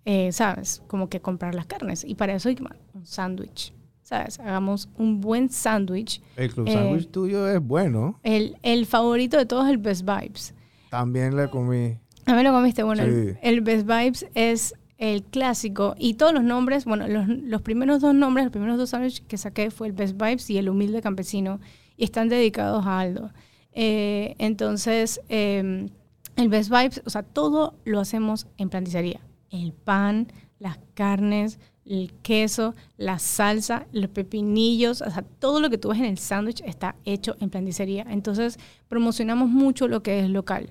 eh, 0.05 0.31
¿sabes? 0.31 0.81
Como 0.87 1.09
que 1.09 1.19
comprar 1.19 1.53
las 1.53 1.67
carnes. 1.67 2.03
Y 2.03 2.15
para 2.15 2.33
eso 2.33 2.49
hay 2.49 2.55
que 2.55 2.63
un 2.63 3.05
sándwich, 3.05 3.71
¿sabes? 4.09 4.39
Hagamos 4.39 4.89
un 4.97 5.21
buen 5.21 5.49
sándwich. 5.49 6.19
El 6.35 6.51
club 6.51 6.67
Eh, 6.67 6.73
sándwich 6.73 7.11
tuyo 7.11 7.47
es 7.47 7.61
bueno. 7.61 8.19
El, 8.23 8.57
el 8.63 8.87
favorito 8.87 9.37
de 9.37 9.45
todos 9.45 9.65
es 9.65 9.69
el 9.71 9.77
Best 9.77 10.03
Vibes. 10.03 10.55
También 10.89 11.35
le 11.35 11.47
comí. 11.49 11.97
A 12.25 12.33
mí 12.35 12.43
lo 12.43 12.51
comiste, 12.51 12.81
bueno, 12.83 13.03
el, 13.03 13.61
Best 13.61 13.85
Vibes 13.87 14.25
es 14.33 14.73
el 14.97 15.23
clásico 15.23 15.95
y 15.97 16.15
todos 16.15 16.33
los 16.33 16.43
nombres, 16.43 16.85
bueno, 16.85 17.07
los, 17.07 17.27
los 17.27 17.61
primeros 17.61 18.01
dos 18.01 18.13
nombres, 18.15 18.45
los 18.45 18.51
primeros 18.51 18.77
dos 18.77 18.89
sándwiches 18.89 19.21
que 19.21 19.37
saqué 19.37 19.69
fue 19.71 19.87
el 19.87 19.93
Best 19.93 20.13
Vibes 20.19 20.49
y 20.49 20.57
el 20.57 20.69
Humilde 20.69 21.01
Campesino 21.01 21.59
y 21.95 22.03
están 22.03 22.29
dedicados 22.29 22.85
a 22.85 22.99
Aldo. 22.99 23.31
Eh, 23.73 24.35
entonces, 24.39 25.21
eh, 25.29 25.87
el 26.35 26.49
Best 26.49 26.69
Vibes, 26.71 27.01
o 27.05 27.09
sea, 27.11 27.21
todo 27.23 27.75
lo 27.85 27.99
hacemos 27.99 28.47
en 28.57 28.69
planticería. 28.69 29.21
El 29.51 29.73
pan, 29.73 30.27
las 30.59 30.79
carnes, 30.95 31.59
el 31.89 32.13
queso, 32.21 32.75
la 32.97 33.17
salsa, 33.19 33.87
los 33.91 34.09
pepinillos, 34.09 35.01
o 35.01 35.09
sea, 35.09 35.23
todo 35.23 35.59
lo 35.59 35.69
que 35.69 35.79
tú 35.79 35.89
ves 35.89 35.97
en 35.99 36.05
el 36.05 36.19
sándwich 36.19 36.61
está 36.61 36.95
hecho 37.03 37.35
en 37.39 37.49
planticería. 37.49 38.05
Entonces, 38.09 38.59
promocionamos 38.87 39.49
mucho 39.49 39.87
lo 39.87 40.03
que 40.03 40.19
es 40.19 40.29
local. 40.29 40.69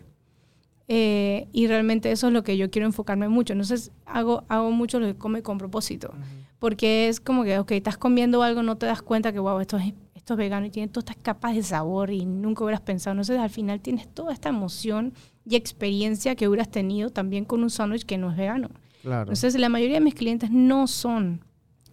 Eh, 0.86 1.48
y 1.52 1.66
realmente 1.66 2.10
eso 2.12 2.28
es 2.28 2.32
lo 2.32 2.42
que 2.42 2.56
yo 2.56 2.70
quiero 2.70 2.86
enfocarme 2.86 3.28
mucho. 3.28 3.52
Entonces 3.52 3.90
hago, 4.06 4.44
hago 4.48 4.70
mucho 4.70 5.00
lo 5.00 5.06
que 5.06 5.16
come 5.16 5.42
con 5.42 5.58
propósito. 5.58 6.14
Porque 6.58 7.08
es 7.08 7.20
como 7.20 7.44
que, 7.44 7.58
ok, 7.58 7.72
estás 7.72 7.98
comiendo 7.98 8.42
algo, 8.42 8.62
no 8.62 8.78
te 8.78 8.86
das 8.86 9.02
cuenta 9.02 9.32
que, 9.32 9.38
wow, 9.38 9.60
esto 9.60 9.76
es, 9.76 9.92
esto 10.14 10.34
es 10.34 10.38
vegano 10.38 10.66
y 10.66 10.70
tiene 10.70 10.88
todas 10.88 11.10
estas 11.10 11.22
capas 11.22 11.54
de 11.54 11.62
sabor 11.62 12.10
y 12.10 12.24
nunca 12.24 12.64
hubieras 12.64 12.80
pensado. 12.80 13.12
Entonces 13.12 13.38
al 13.38 13.50
final 13.50 13.80
tienes 13.80 14.08
toda 14.08 14.32
esta 14.32 14.48
emoción 14.48 15.12
y 15.44 15.56
experiencia 15.56 16.36
que 16.36 16.48
hubieras 16.48 16.70
tenido 16.70 17.10
también 17.10 17.44
con 17.44 17.62
un 17.62 17.70
sándwich 17.70 18.04
que 18.04 18.18
no 18.18 18.30
es 18.30 18.36
vegano. 18.36 18.70
Claro. 19.08 19.22
Entonces 19.30 19.58
la 19.58 19.70
mayoría 19.70 19.94
de 19.96 20.04
mis 20.04 20.14
clientes 20.14 20.50
no 20.50 20.86
son, 20.86 21.42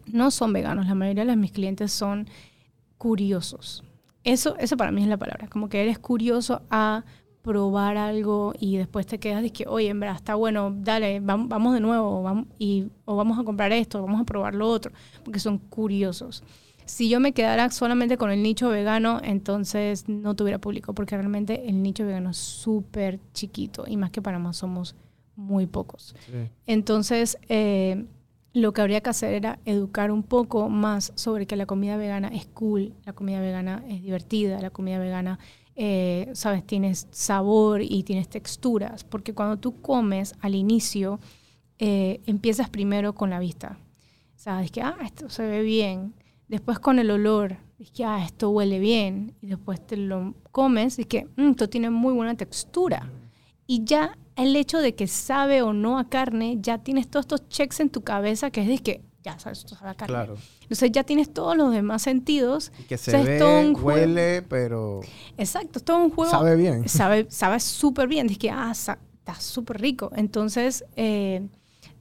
no 0.05 0.31
son 0.31 0.51
veganos. 0.51 0.85
La 0.85 0.95
mayoría 0.95 1.23
de 1.23 1.35
mis 1.37 1.51
clientes 1.51 1.91
son 1.93 2.27
curiosos. 2.97 3.83
Eso, 4.23 4.55
eso 4.57 4.75
para 4.75 4.91
mí 4.91 5.01
es 5.01 5.07
la 5.07 5.17
palabra. 5.17 5.47
Como 5.47 5.69
que 5.69 5.81
eres 5.81 5.97
curioso 5.99 6.61
a 6.69 7.05
probar 7.41 7.95
algo 7.95 8.53
y 8.59 8.77
después 8.77 9.05
te 9.05 9.19
quedas 9.19 9.43
de 9.43 9.51
que, 9.51 9.65
oye, 9.67 9.87
en 9.89 9.99
verdad 9.99 10.15
está 10.15 10.35
bueno, 10.35 10.75
dale, 10.75 11.21
vam- 11.21 11.47
vamos 11.47 11.73
de 11.75 11.79
nuevo, 11.79 12.23
vamos, 12.23 12.47
y, 12.57 12.87
o 13.05 13.15
vamos 13.15 13.37
a 13.37 13.43
comprar 13.43 13.71
esto, 13.71 14.01
vamos 14.01 14.19
a 14.19 14.25
probar 14.25 14.55
lo 14.55 14.67
otro, 14.67 14.91
porque 15.23 15.39
son 15.39 15.59
curiosos. 15.59 16.43
Si 16.85 17.07
yo 17.07 17.19
me 17.19 17.33
quedara 17.33 17.69
solamente 17.69 18.17
con 18.17 18.31
el 18.31 18.41
nicho 18.41 18.69
vegano, 18.69 19.21
entonces 19.23 20.09
no 20.09 20.35
tuviera 20.35 20.57
público, 20.57 20.93
porque 20.93 21.15
realmente 21.15 21.69
el 21.69 21.83
nicho 21.83 22.03
vegano 22.05 22.31
es 22.31 22.37
súper 22.37 23.19
chiquito 23.33 23.85
y 23.87 23.95
más 23.95 24.09
que 24.09 24.23
Panamá 24.23 24.51
somos 24.51 24.95
muy 25.35 25.65
pocos. 25.67 26.15
Sí. 26.25 26.49
Entonces, 26.67 27.37
eh, 27.49 28.05
lo 28.53 28.71
que 28.73 28.81
habría 28.81 29.01
que 29.01 29.09
hacer 29.09 29.33
era 29.33 29.59
educar 29.65 30.11
un 30.11 30.23
poco 30.23 30.69
más 30.69 31.11
sobre 31.15 31.45
que 31.45 31.55
la 31.55 31.65
comida 31.65 31.97
vegana 31.97 32.29
es 32.29 32.45
cool, 32.47 32.93
la 33.05 33.13
comida 33.13 33.41
vegana 33.41 33.83
es 33.89 34.01
divertida, 34.01 34.61
la 34.61 34.69
comida 34.69 34.97
vegana, 34.97 35.39
eh, 35.75 36.29
sabes, 36.33 36.65
tienes 36.65 37.07
sabor 37.11 37.81
y 37.81 38.03
tienes 38.03 38.29
texturas, 38.29 39.03
porque 39.03 39.33
cuando 39.33 39.57
tú 39.57 39.81
comes 39.81 40.33
al 40.39 40.55
inicio, 40.55 41.19
eh, 41.79 42.21
empiezas 42.25 42.69
primero 42.69 43.13
con 43.13 43.29
la 43.29 43.39
vista. 43.39 43.77
Sabes 44.37 44.71
que, 44.71 44.81
ah, 44.81 44.95
esto 45.03 45.29
se 45.29 45.45
ve 45.45 45.61
bien. 45.61 46.13
Después 46.47 46.79
con 46.79 46.99
el 46.99 47.11
olor, 47.11 47.57
es 47.79 47.91
que, 47.91 48.05
ah, 48.05 48.23
esto 48.23 48.51
huele 48.51 48.79
bien. 48.79 49.33
Y 49.41 49.47
después 49.47 49.85
te 49.85 49.97
lo 49.97 50.33
comes 50.51 50.97
y 50.97 51.01
es 51.01 51.07
que, 51.07 51.27
"Mm, 51.35 51.49
esto 51.51 51.67
tiene 51.67 51.89
muy 51.89 52.13
buena 52.13 52.35
textura. 52.35 53.09
Y 53.67 53.83
ya 53.83 54.17
el 54.35 54.55
hecho 54.55 54.79
de 54.79 54.95
que 54.95 55.07
sabe 55.07 55.61
o 55.61 55.73
no 55.73 55.97
a 55.99 56.09
carne, 56.09 56.57
ya 56.61 56.79
tienes 56.79 57.07
todos 57.09 57.23
estos 57.25 57.47
checks 57.49 57.79
en 57.79 57.89
tu 57.89 58.01
cabeza 58.01 58.51
que 58.51 58.61
es 58.61 58.67
de 58.67 58.77
que, 58.79 59.01
ya 59.23 59.39
sabes, 59.39 59.59
esto 59.59 59.75
sabe 59.75 59.91
a 59.91 59.95
carne. 59.95 60.13
Claro. 60.13 60.35
Entonces 60.61 60.91
ya 60.91 61.03
tienes 61.03 61.33
todos 61.33 61.55
los 61.55 61.71
demás 61.71 62.01
sentidos. 62.01 62.71
Y 62.79 62.83
que 62.83 62.97
se 62.97 63.11
O 63.11 63.13
sea, 63.13 63.19
es 63.21 63.25
ve, 63.27 63.39
todo 63.39 63.59
un 63.61 63.73
juego. 63.73 63.99
huele, 63.99 64.41
pero 64.43 65.01
Exacto, 65.37 65.79
es 65.79 65.85
todo 65.85 65.97
un 65.97 66.09
juego. 66.11 66.31
sabe 66.31 66.55
bien. 66.55 66.87
Sabe 66.89 67.27
sabe 67.29 67.59
súper 67.59 68.07
bien. 68.07 68.29
Es 68.29 68.37
que, 68.37 68.49
ah, 68.51 68.71
está 68.71 69.35
súper 69.39 69.79
rico. 69.81 70.11
Entonces, 70.15 70.83
eh, 70.95 71.47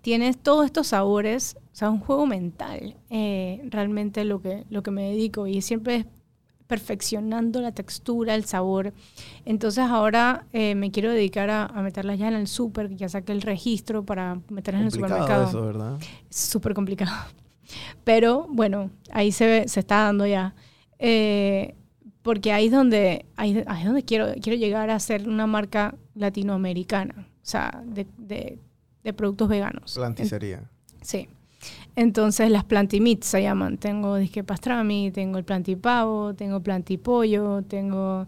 tienes 0.00 0.38
todos 0.38 0.64
estos 0.66 0.88
sabores. 0.88 1.56
O 1.72 1.76
sea, 1.76 1.90
un 1.90 2.00
juego 2.00 2.26
mental. 2.26 2.96
eh, 3.10 3.60
realmente 3.70 4.24
lo 4.24 4.40
que, 4.42 4.64
lo 4.70 4.82
que 4.82 4.90
me 4.90 5.10
dedico. 5.10 5.46
Y 5.46 5.60
siempre 5.62 5.96
es 5.96 6.06
perfeccionando 6.66 7.60
la 7.60 7.72
textura, 7.72 8.34
el 8.34 8.44
sabor. 8.44 8.92
Entonces 9.44 9.84
ahora 9.84 10.46
eh, 10.52 10.74
me 10.74 10.90
quiero 10.90 11.10
dedicar 11.10 11.50
a, 11.50 11.66
a 11.66 11.82
meterlas 11.82 12.18
ya 12.18 12.28
en 12.28 12.34
el 12.34 12.46
súper, 12.46 12.88
que 12.88 12.96
ya 12.96 13.08
saqué 13.08 13.32
el 13.32 13.42
registro 13.42 14.04
para 14.04 14.40
meterlas 14.48 14.80
en 14.82 14.86
el 14.86 14.92
Complicado 14.92 15.20
supermercado. 15.22 15.48
eso, 15.48 15.66
¿verdad? 15.66 15.98
Es 16.30 16.36
súper 16.36 16.74
complicado. 16.74 17.12
Pero 18.04 18.46
bueno, 18.50 18.90
ahí 19.12 19.32
se, 19.32 19.46
ve- 19.46 19.68
se 19.68 19.80
está 19.80 20.04
dando 20.04 20.26
ya. 20.26 20.54
Eh, 20.98 21.74
porque 22.22 22.52
ahí 22.52 22.66
es 22.66 22.72
donde, 22.72 23.26
ahí, 23.36 23.62
ahí 23.66 23.80
es 23.80 23.86
donde 23.86 24.02
quiero, 24.02 24.32
quiero 24.40 24.58
llegar 24.58 24.88
a 24.90 24.98
ser 24.98 25.28
una 25.28 25.46
marca 25.46 25.94
latinoamericana, 26.14 27.14
o 27.28 27.46
sea, 27.46 27.82
de, 27.86 28.06
de- 28.16 28.58
de 29.02 29.12
productos 29.12 29.48
veganos. 29.48 29.94
Planticería. 29.94 30.62
Sí. 31.02 31.28
Entonces 31.96 32.50
las 32.50 32.64
plantimits 32.64 33.26
se 33.26 33.42
llaman. 33.42 33.78
Tengo 33.78 34.16
disque 34.16 34.44
pastrami, 34.44 35.10
tengo 35.10 35.38
el 35.38 35.44
plantipavo, 35.44 36.34
tengo 36.34 36.60
plantipollo, 36.60 37.62
tengo 37.62 38.26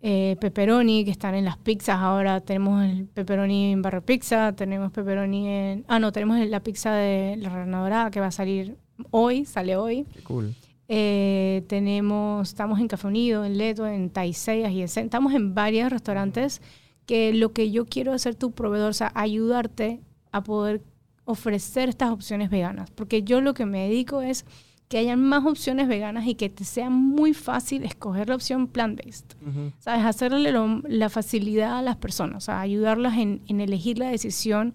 eh, 0.00 0.36
pepperoni 0.40 1.04
que 1.04 1.10
están 1.10 1.34
en 1.34 1.44
las 1.44 1.56
pizzas. 1.58 1.98
Ahora 1.98 2.40
tenemos 2.40 2.84
el 2.84 3.06
pepperoni 3.06 3.72
en 3.72 3.82
barra 3.82 4.00
pizza, 4.00 4.52
tenemos 4.54 4.92
pepperoni 4.92 5.48
en... 5.48 5.84
Ah, 5.88 5.98
no, 5.98 6.12
tenemos 6.12 6.38
la 6.46 6.60
pizza 6.60 6.92
de 6.92 7.36
la 7.36 7.50
rana 7.50 7.80
dorada 7.80 8.10
que 8.10 8.20
va 8.20 8.26
a 8.26 8.32
salir 8.32 8.76
hoy, 9.10 9.44
sale 9.44 9.76
hoy. 9.76 10.04
Qué 10.14 10.22
cool. 10.22 10.54
Eh, 10.90 11.64
tenemos, 11.68 12.48
estamos 12.48 12.80
en 12.80 12.88
Café 12.88 13.08
Unido, 13.08 13.44
en 13.44 13.58
Leto, 13.58 13.86
en 13.86 14.08
Taisei, 14.08 14.66
y 14.72 14.82
estamos 14.82 15.34
en 15.34 15.54
varios 15.54 15.90
restaurantes 15.90 16.62
que 17.04 17.34
lo 17.34 17.52
que 17.52 17.70
yo 17.70 17.86
quiero 17.86 18.14
es 18.14 18.22
ser 18.22 18.34
tu 18.34 18.52
proveedor, 18.52 18.90
o 18.90 18.94
sea, 18.94 19.12
ayudarte 19.14 20.00
a 20.32 20.42
poder 20.42 20.82
ofrecer 21.28 21.88
estas 21.88 22.10
opciones 22.10 22.48
veganas, 22.50 22.90
porque 22.90 23.22
yo 23.22 23.40
lo 23.40 23.52
que 23.54 23.66
me 23.66 23.88
dedico 23.88 24.20
es 24.22 24.44
que 24.88 24.96
hayan 24.96 25.20
más 25.22 25.44
opciones 25.44 25.86
veganas 25.86 26.26
y 26.26 26.34
que 26.34 26.48
te 26.48 26.64
sea 26.64 26.88
muy 26.88 27.34
fácil 27.34 27.84
escoger 27.84 28.30
la 28.30 28.34
opción 28.36 28.66
plant-based. 28.68 29.36
¿Sabes? 29.78 30.04
Hacerle 30.06 30.50
lo- 30.52 30.80
la 30.88 31.10
facilidad 31.10 31.76
a 31.78 31.82
las 31.82 31.96
personas, 31.96 32.36
o 32.38 32.40
sea, 32.46 32.60
ayudarlas 32.62 33.18
en, 33.18 33.42
en 33.48 33.60
elegir 33.60 33.98
la 33.98 34.08
decisión 34.08 34.72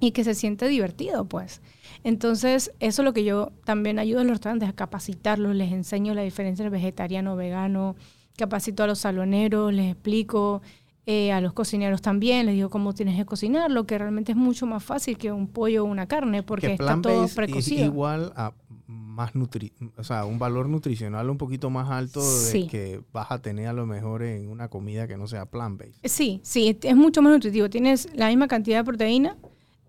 y 0.00 0.12
que 0.12 0.24
se 0.24 0.34
siente 0.34 0.66
divertido, 0.68 1.26
pues. 1.26 1.60
Entonces, 2.02 2.72
eso 2.80 3.02
es 3.02 3.04
lo 3.04 3.12
que 3.12 3.24
yo 3.24 3.52
también 3.64 3.98
ayudo 3.98 4.20
a 4.20 4.24
los 4.24 4.32
restaurantes 4.32 4.68
a 4.68 4.72
capacitarlos, 4.72 5.54
les 5.54 5.70
enseño 5.72 6.14
la 6.14 6.22
diferencia 6.22 6.64
entre 6.64 6.70
vegetariano, 6.76 7.36
vegano, 7.36 7.94
capacito 8.36 8.82
a 8.82 8.86
los 8.86 9.00
saloneros, 9.00 9.72
les 9.72 9.92
explico 9.92 10.62
eh, 11.04 11.32
a 11.32 11.40
los 11.40 11.52
cocineros 11.52 12.00
también, 12.00 12.46
les 12.46 12.54
digo 12.54 12.70
cómo 12.70 12.92
tienes 12.92 13.16
que 13.16 13.24
cocinarlo, 13.24 13.86
que 13.86 13.98
realmente 13.98 14.32
es 14.32 14.38
mucho 14.38 14.66
más 14.66 14.84
fácil 14.84 15.18
que 15.18 15.32
un 15.32 15.48
pollo 15.48 15.82
o 15.82 15.86
una 15.86 16.06
carne, 16.06 16.42
porque 16.42 16.68
que 16.68 16.72
está 16.74 16.94
todo 17.00 17.02
plant-based 17.02 17.24
es 17.24 17.34
precocido. 17.34 17.84
igual 17.84 18.32
a 18.36 18.52
más 18.86 19.34
nutri 19.34 19.72
o 19.96 20.04
sea, 20.04 20.24
un 20.24 20.38
valor 20.38 20.68
nutricional 20.68 21.28
un 21.28 21.38
poquito 21.38 21.70
más 21.70 21.90
alto 21.90 22.20
de 22.20 22.66
que 22.66 23.00
vas 23.12 23.30
a 23.30 23.40
tener 23.40 23.66
a 23.66 23.72
lo 23.72 23.86
mejor 23.86 24.22
en 24.22 24.48
una 24.48 24.68
comida 24.68 25.06
que 25.06 25.16
no 25.16 25.26
sea 25.26 25.44
plant-based. 25.44 26.00
Sí, 26.04 26.40
sí, 26.42 26.78
es 26.82 26.96
mucho 26.96 27.20
más 27.20 27.32
nutritivo. 27.32 27.68
Tienes 27.68 28.08
la 28.14 28.28
misma 28.28 28.48
cantidad 28.48 28.78
de 28.78 28.84
proteína, 28.84 29.36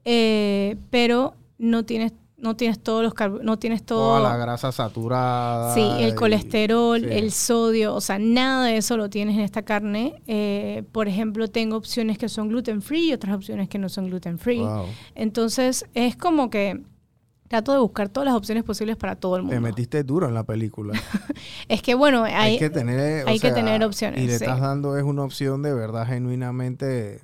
eh, 0.06 0.78
pero 0.89 1.36
no 1.58 1.86
tienes, 1.86 2.13
no 2.43 2.56
tienes 2.58 2.79
todos 2.84 3.03
los 3.03 3.13
no 3.41 3.58
tienes 3.58 3.84
todo. 3.84 4.19
Toda 4.19 4.32
la 4.32 4.38
grasa 4.38 4.71
saturada. 4.71 5.73
Sí, 5.73 5.82
el 5.99 6.10
y- 6.10 6.15
colesterol, 6.15 6.99
sí. 6.99 7.08
el 7.10 7.32
sodio, 7.32 7.95
o 7.95 8.01
sea, 8.01 8.19
nada 8.19 8.65
de 8.65 8.77
eso 8.77 8.97
lo 8.97 9.10
tienes 9.10 9.36
en 9.36 9.41
esta 9.41 9.63
carne. 9.63 10.21
Eh, 10.27 10.84
por 10.91 11.08
ejemplo, 11.08 11.47
tengo 11.47 11.77
opciones 11.77 12.17
que 12.17 12.27
son 12.27 12.49
gluten 12.49 12.82
free 12.82 13.10
y 13.10 13.13
otras 13.13 13.36
opciones 13.36 13.69
que 13.69 13.79
no 13.79 13.88
son 13.88 14.08
gluten 14.08 14.38
free. 14.38 14.60
Wow. 14.60 14.86
Entonces, 15.15 15.86
es 15.93 16.17
como 16.17 16.49
que 16.49 16.84
trato 17.47 17.71
de 17.71 17.79
buscar 17.79 18.10
todas 18.10 18.25
las 18.25 18.36
opciones 18.36 18.63
posibles 18.63 18.97
para 18.97 19.15
todo 19.15 19.38
el 19.38 19.43
Te 19.43 19.53
mundo. 19.56 19.62
metiste 19.62 20.03
duro 20.03 20.27
en 20.27 20.34
la 20.34 20.43
película. 20.43 20.93
Es 21.69 21.82
que 21.82 21.95
bueno, 21.95 22.23
hay, 22.23 22.34
hay, 22.34 22.60
que 22.60 22.69
tener, 22.69 23.25
que 23.25 23.86
opciones, 23.86 24.19
Y 24.21 24.27
le 24.27 24.38
sí. 24.38 24.43
estás 24.43 24.60
dando 24.60 24.97
es 24.97 25.03
una 25.03 25.23
opción 25.23 25.62
de 25.62 25.73
verdad 25.73 26.06
genuinamente 26.08 27.21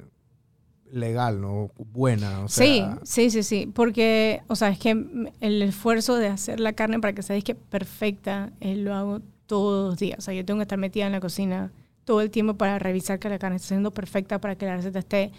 legal, 0.91 1.41
¿no? 1.41 1.71
Buena. 1.78 2.41
O 2.41 2.47
sea, 2.47 2.99
sí, 3.04 3.30
sí, 3.30 3.30
sí, 3.30 3.43
sí, 3.43 3.71
porque, 3.73 4.41
o 4.47 4.56
sea, 4.56 4.69
es 4.69 4.80
que 4.80 4.91
el 5.39 5.62
esfuerzo 5.62 6.15
de 6.15 6.28
hacer 6.28 6.60
la 6.60 6.73
carne 6.73 6.99
para 6.99 7.13
que 7.13 7.23
sea 7.23 7.39
que 7.41 7.56
perfecta, 7.56 8.52
eh, 8.60 8.75
lo 8.75 8.93
hago 8.93 9.21
todos 9.45 9.89
los 9.89 9.99
días. 9.99 10.19
O 10.19 10.21
sea, 10.21 10.34
yo 10.34 10.45
tengo 10.45 10.60
que 10.60 10.63
estar 10.63 10.78
metida 10.78 11.06
en 11.06 11.12
la 11.12 11.19
cocina 11.19 11.71
todo 12.06 12.21
el 12.21 12.32
tiempo 12.32 12.56
para 12.56 12.80
revisar 12.80 13.19
que 13.19 13.30
la 13.30 13.39
carne 13.39 13.58
esté 13.58 13.69
siendo 13.69 13.91
perfecta, 13.91 14.39
para 14.39 14.56
que 14.56 14.65
la 14.65 14.78
receta 14.78 14.99
esté 14.99 15.32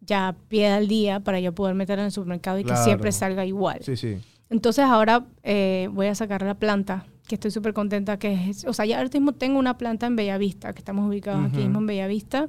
ya 0.00 0.28
a 0.28 0.32
pie 0.32 0.68
al 0.68 0.88
día, 0.88 1.20
para 1.20 1.40
yo 1.40 1.54
poder 1.54 1.74
meterla 1.74 2.02
en 2.02 2.06
el 2.06 2.12
supermercado 2.12 2.58
y 2.58 2.64
que 2.64 2.76
siempre 2.76 3.12
salga 3.12 3.44
igual. 3.44 3.78
Sí, 3.82 3.96
sí. 3.96 4.18
Entonces 4.48 4.84
ahora 4.84 5.26
eh, 5.44 5.88
voy 5.92 6.08
a 6.08 6.14
sacar 6.14 6.42
la 6.42 6.54
planta, 6.54 7.06
que 7.28 7.36
estoy 7.36 7.52
súper 7.52 7.72
contenta, 7.72 8.18
que 8.18 8.50
es, 8.50 8.64
o 8.64 8.72
sea, 8.72 8.86
ya 8.86 8.98
ahora 8.98 9.10
mismo 9.12 9.32
tengo 9.32 9.58
una 9.58 9.78
planta 9.78 10.06
en 10.06 10.16
Bellavista, 10.16 10.72
que 10.72 10.80
estamos 10.80 11.08
ubicados 11.08 11.46
aquí 11.46 11.58
mismo 11.58 11.78
en 11.78 11.86
Bellavista. 11.86 12.48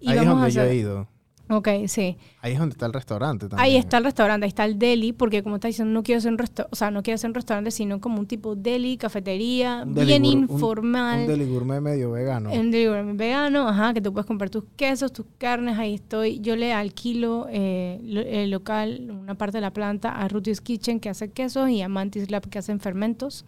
Y 0.00 0.10
Ahí 0.10 0.18
es 0.18 0.24
vamos 0.24 0.40
donde 0.42 0.60
a 0.60 0.64
yo 0.64 0.70
he 0.70 0.76
ido. 0.76 1.08
Ok, 1.52 1.68
sí. 1.88 2.16
Ahí 2.42 2.52
es 2.52 2.58
donde 2.60 2.74
está 2.74 2.86
el 2.86 2.92
restaurante 2.92 3.48
también. 3.48 3.64
Ahí 3.64 3.76
está 3.76 3.98
el 3.98 4.04
restaurante, 4.04 4.44
ahí 4.44 4.48
está 4.48 4.64
el 4.64 4.78
deli, 4.78 5.12
porque 5.12 5.42
como 5.42 5.56
está 5.56 5.66
diciendo, 5.66 5.92
no 5.92 6.04
quiero 6.04 6.18
hacer 6.18 6.30
un 6.30 6.38
restaurante, 6.38 6.72
o 6.72 6.76
sea, 6.76 6.92
no 6.92 7.02
quiero 7.02 7.16
hacer 7.16 7.28
un 7.28 7.34
restaurante, 7.34 7.70
sino 7.72 8.00
como 8.00 8.20
un 8.20 8.26
tipo 8.26 8.54
deli, 8.54 8.96
cafetería, 8.96 9.82
Un 9.84 9.94
bien 9.94 10.24
informal. 10.24 11.22
Un 11.22 11.26
deli 11.26 11.44
gourmet 11.46 11.80
medio 11.80 12.12
vegano. 12.12 12.52
Un 12.52 12.70
deli 12.70 12.86
gourmet 12.86 13.16
vegano, 13.16 13.66
ajá, 13.68 13.92
que 13.92 14.00
tú 14.00 14.12
puedes 14.12 14.26
comprar 14.26 14.48
tus 14.48 14.62
quesos, 14.76 15.12
tus 15.12 15.26
carnes, 15.38 15.76
ahí 15.76 15.94
estoy. 15.94 16.38
Yo 16.40 16.54
le 16.54 16.72
alquilo 16.72 17.46
eh, 17.50 17.98
lo- 18.04 18.20
el 18.20 18.50
local, 18.50 19.08
una 19.10 19.34
parte 19.34 19.56
de 19.56 19.62
la 19.62 19.72
planta, 19.72 20.10
a 20.12 20.28
Ruth's 20.28 20.60
Kitchen, 20.60 21.00
que 21.00 21.08
hace 21.08 21.30
quesos, 21.30 21.68
y 21.68 21.82
a 21.82 21.88
Mantis 21.88 22.30
Lab, 22.30 22.48
que 22.48 22.60
hacen 22.60 22.78
fermentos. 22.78 23.44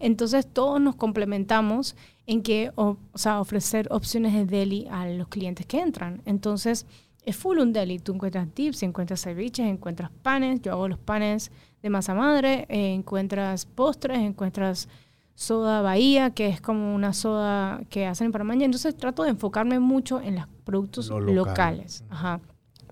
Entonces, 0.00 0.46
todos 0.52 0.80
nos 0.80 0.96
complementamos 0.96 1.96
en 2.26 2.42
que, 2.42 2.72
o, 2.74 2.96
o 3.12 3.18
sea, 3.18 3.40
ofrecer 3.40 3.86
opciones 3.90 4.34
de 4.34 4.44
deli 4.44 4.86
a 4.90 5.06
los 5.08 5.28
clientes 5.28 5.64
que 5.64 5.80
entran. 5.80 6.22
Entonces, 6.26 6.86
es 7.26 7.36
full 7.36 7.58
un 7.58 7.72
deli. 7.74 7.98
Tú 7.98 8.14
encuentras 8.14 8.46
dips, 8.54 8.82
encuentras 8.84 9.20
ceviches, 9.22 9.66
encuentras 9.66 10.10
panes. 10.22 10.62
Yo 10.62 10.72
hago 10.72 10.88
los 10.88 10.98
panes 10.98 11.50
de 11.82 11.90
masa 11.90 12.14
madre, 12.14 12.64
eh, 12.70 12.94
encuentras 12.94 13.66
postres, 13.66 14.18
encuentras 14.18 14.88
soda 15.34 15.82
Bahía, 15.82 16.30
que 16.30 16.46
es 16.48 16.62
como 16.62 16.94
una 16.94 17.12
soda 17.12 17.82
que 17.90 18.06
hacen 18.06 18.26
en 18.26 18.32
Panamá. 18.32 18.54
Entonces 18.54 18.96
trato 18.96 19.24
de 19.24 19.30
enfocarme 19.30 19.80
mucho 19.80 20.22
en 20.22 20.36
los 20.36 20.46
productos 20.64 21.08
Lo 21.08 21.20
local. 21.20 21.34
locales. 21.34 22.04
Ajá. 22.08 22.40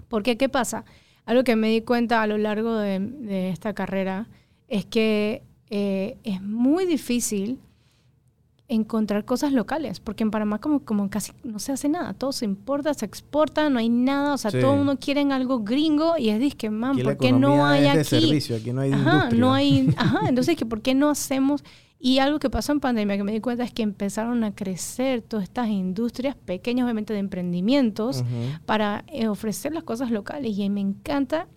Porque, 0.08 0.36
¿qué 0.36 0.48
pasa? 0.48 0.84
Algo 1.24 1.44
que 1.44 1.56
me 1.56 1.68
di 1.70 1.80
cuenta 1.80 2.20
a 2.20 2.26
lo 2.26 2.36
largo 2.36 2.76
de, 2.76 2.98
de 3.00 3.48
esta 3.48 3.72
carrera 3.72 4.28
es 4.68 4.84
que 4.84 5.42
eh, 5.70 6.18
es 6.24 6.42
muy 6.42 6.84
difícil 6.86 7.60
encontrar 8.66 9.24
cosas 9.26 9.52
locales, 9.52 10.00
porque 10.00 10.22
en 10.24 10.30
Panamá 10.30 10.58
como, 10.58 10.80
como 10.84 11.10
casi 11.10 11.32
no 11.44 11.58
se 11.58 11.72
hace 11.72 11.88
nada, 11.88 12.14
todo 12.14 12.32
se 12.32 12.46
importa, 12.46 12.94
se 12.94 13.04
exporta, 13.04 13.68
no 13.68 13.78
hay 13.78 13.90
nada, 13.90 14.34
o 14.34 14.38
sea, 14.38 14.50
Sí. 14.50 14.60
todo 14.60 14.72
el 14.72 14.78
mundo 14.78 14.96
quiere 14.98 15.20
algo 15.20 15.60
gringo 15.60 16.16
y 16.18 16.30
es 16.30 16.38
disque, 16.40 16.70
man, 16.70 16.92
Aquí 16.92 17.02
¿por 17.04 17.18
qué 17.18 17.32
no 17.32 17.66
hay 17.66 17.86
es 17.86 17.92
de 17.94 18.00
aquí? 18.00 18.08
servicio, 18.08 18.56
aquí 18.56 18.72
no 18.72 18.80
hay 18.80 18.92
Ajá, 18.92 19.12
industria. 19.16 19.40
no 19.40 19.52
hay, 19.54 19.92
ajá, 19.98 20.20
entonces 20.28 20.56
que 20.56 20.64
por 20.64 20.80
qué 20.80 20.94
no 20.94 21.10
hacemos 21.10 21.62
y 21.98 22.18
algo 22.20 22.38
que 22.38 22.48
pasó 22.50 22.72
en 22.72 22.80
pandemia 22.80 23.16
que 23.18 23.24
me 23.24 23.32
di 23.32 23.40
cuenta 23.40 23.64
es 23.64 23.72
que 23.72 23.82
empezaron 23.82 24.44
a 24.44 24.54
crecer 24.54 25.20
todas 25.22 25.44
estas 25.44 25.68
industrias 25.68 26.34
pequeñas 26.34 26.84
obviamente 26.84 27.12
de 27.12 27.18
emprendimientos 27.18 28.24
para 28.66 29.04
eh, 29.08 29.28
ofrecer 29.28 29.72
las 29.74 29.84
cosas 29.84 30.10
locales 30.10 30.56
y 30.58 30.68
me 30.70 30.80
encanta 30.80 31.48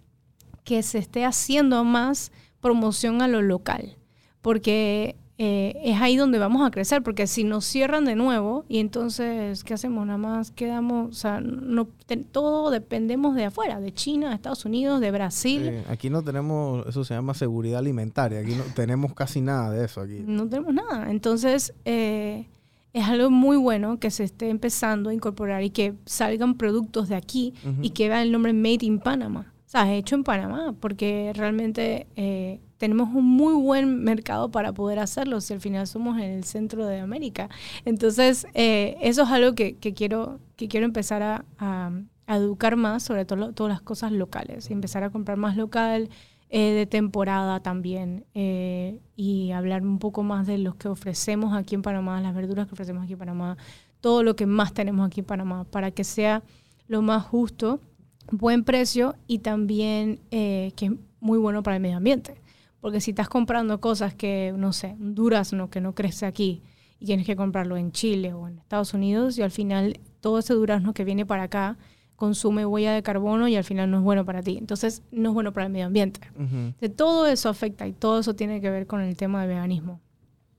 que 0.66 0.84
se 0.84 1.00
esté 1.00 1.24
haciendo 1.26 1.84
más 1.86 2.32
promoción 2.60 3.22
a 3.22 3.28
lo 3.30 3.42
local 3.42 3.98
porque 4.42 5.16
eh, 5.40 5.80
es 5.84 6.02
ahí 6.02 6.16
donde 6.18 6.40
vamos 6.40 6.66
a 6.66 6.72
crecer 6.72 7.04
porque 7.04 7.28
si 7.28 7.44
nos 7.44 7.64
cierran 7.64 8.06
de 8.06 8.16
nuevo 8.16 8.66
y 8.68 8.80
entonces 8.80 9.64
qué 9.64 9.76
hacemos 9.76 10.06
nada 10.08 10.18
más 10.18 10.50
quedamos 10.50 11.10
o 11.12 11.14
sea 11.14 11.42
no 11.42 11.88
te- 12.08 12.18
todo 12.18 12.72
dependemos 12.72 13.36
de 13.36 13.46
afuera 13.46 13.80
de 13.80 13.94
China 13.94 14.30
de 14.30 14.36
Estados 14.36 14.66
Unidos 14.66 15.00
de 15.00 15.12
Brasil 15.12 15.62
Sí, 15.86 15.92
aquí 15.92 16.10
no 16.10 16.24
tenemos, 16.24 16.88
eso 16.88 17.04
se 17.04 17.14
llama 17.14 17.34
seguridad 17.36 17.80
alimentaria. 17.80 18.40
Aquí 18.40 18.56
no 18.56 18.64
tenemos 18.76 19.14
casi 19.14 19.42
nada 19.42 19.70
de 19.72 19.86
eso 19.86 20.02
aquí. 20.02 20.24
no 20.26 20.48
tenemos 20.50 20.74
nada. 20.74 21.12
Entonces, 21.12 21.74
eh, 21.86 22.48
es 22.94 23.06
algo 23.06 23.30
muy 23.30 23.58
bueno 23.58 24.00
que 24.00 24.10
se 24.10 24.24
esté 24.24 24.50
empezando 24.50 25.10
a 25.12 25.14
incorporar 25.14 25.62
y 25.64 25.70
que 25.70 25.94
salgan 26.06 26.56
productos 26.56 27.10
de 27.10 27.16
aquí 27.16 27.54
y 27.84 27.92
que 27.92 28.10
vea 28.10 28.24
el 28.24 28.32
nombre 28.32 28.54
Made 28.54 28.80
in 28.82 29.00
Panama. 29.00 29.54
O 29.68 29.70
sea, 29.70 29.94
hecho 29.94 30.16
en 30.16 30.24
Panamá, 30.24 30.74
porque 30.80 31.32
realmente 31.36 32.08
eh, 32.16 32.60
tenemos 32.78 33.10
un 33.14 33.26
muy 33.26 33.54
buen 33.56 34.04
mercado 34.04 34.50
para 34.52 34.72
poder 34.74 35.00
hacerlo 35.00 35.42
si 35.42 35.54
al 35.54 35.62
final 35.62 35.88
somos 35.88 36.18
en 36.18 36.24
el 36.32 36.44
centro 36.44 36.86
de 36.86 37.00
América. 37.00 37.50
Entonces, 37.86 38.48
eh, 38.54 38.98
eso 39.02 39.24
es 39.24 39.30
algo 39.30 39.54
que, 39.56 39.76
que 39.78 39.94
quiero, 39.94 40.40
que 40.56 40.68
quiero 40.68 40.86
empezar 40.86 41.22
a, 41.24 41.46
a- 41.60 41.92
a 42.30 42.36
educar 42.38 42.76
más 42.76 43.04
sobre 43.04 43.24
todo, 43.26 43.54
todas 43.54 43.72
las 43.72 43.82
cosas 43.82 44.12
locales 44.12 44.70
y 44.70 44.74
empezar 44.74 45.04
a 45.04 45.10
comprar 45.10 45.38
más 45.38 45.56
local, 45.56 46.10
eh, 46.50 46.72
de 46.72 46.86
temporada 46.86 47.62
también 47.62 48.26
eh, 48.34 49.00
y 49.16 49.52
hablar 49.52 49.82
un 49.84 49.98
poco 50.00 50.24
más 50.24 50.46
de 50.48 50.58
los 50.58 50.76
que 50.76 50.88
ofrecemos 50.90 51.54
aquí 51.56 51.76
en 51.76 51.82
Panamá, 51.82 52.22
las 52.22 52.34
verduras 52.36 52.68
que 52.68 52.74
ofrecemos 52.74 53.04
aquí 53.04 53.14
en 53.14 53.20
Panamá, 53.20 53.58
todo 54.02 54.24
lo 54.24 54.36
que 54.36 54.46
más 54.46 54.74
tenemos 54.74 55.06
aquí 55.08 55.22
en 55.22 55.26
Panamá, 55.26 55.64
para 55.66 55.92
que 55.92 56.04
sea 56.04 56.44
lo 56.88 57.02
más 57.02 57.24
justo, 57.26 57.80
buen 58.32 58.64
precio 58.64 59.16
y 59.28 59.40
también 59.40 60.20
eh, 60.32 60.72
que 60.76 60.86
es 60.88 60.92
muy 61.20 61.38
bueno 61.38 61.64
para 61.64 61.78
el 61.78 61.82
medio 61.82 61.98
ambiente. 61.98 62.36
Porque 62.82 63.02
si 63.02 63.12
estás 63.12 63.30
comprando 63.30 63.82
cosas 63.82 64.14
que, 64.14 64.54
no 64.56 64.74
sé, 64.74 64.96
un 65.00 65.16
durazno 65.16 65.70
que 65.70 65.82
no 65.82 65.96
crece 65.96 66.26
aquí 66.26 66.62
y 67.00 67.06
tienes 67.06 67.26
que 67.26 67.36
comprarlo 67.36 67.78
en 67.78 67.92
Chile 67.92 68.34
o 68.34 68.48
en 68.48 68.60
Estados 68.60 68.94
Unidos 68.94 69.38
y 69.38 69.42
al 69.42 69.52
final 69.52 70.00
todo 70.22 70.40
ese 70.40 70.54
durazno 70.54 70.94
que 70.94 71.04
viene 71.04 71.26
para 71.26 71.44
acá 71.44 71.78
consume 72.16 72.66
huella 72.66 72.94
de 72.94 73.04
carbono 73.04 73.48
y 73.48 73.56
al 73.56 73.64
final 73.64 73.92
no 73.92 73.98
es 73.98 74.04
bueno 74.04 74.26
para 74.26 74.42
ti. 74.42 74.58
Entonces 74.58 75.04
no 75.12 75.30
es 75.30 75.34
bueno 75.34 75.54
para 75.54 75.68
el 75.68 75.72
medio 75.72 75.86
ambiente. 75.86 76.20
De 76.80 76.90
todo 76.90 77.28
eso 77.28 77.50
afecta 77.50 77.88
y 77.88 77.94
todo 77.94 78.20
eso 78.20 78.36
tiene 78.36 78.60
que 78.60 78.70
ver 78.70 78.88
con 78.88 79.02
el 79.02 79.16
tema 79.16 79.42
del 79.42 79.50
veganismo. 79.50 80.02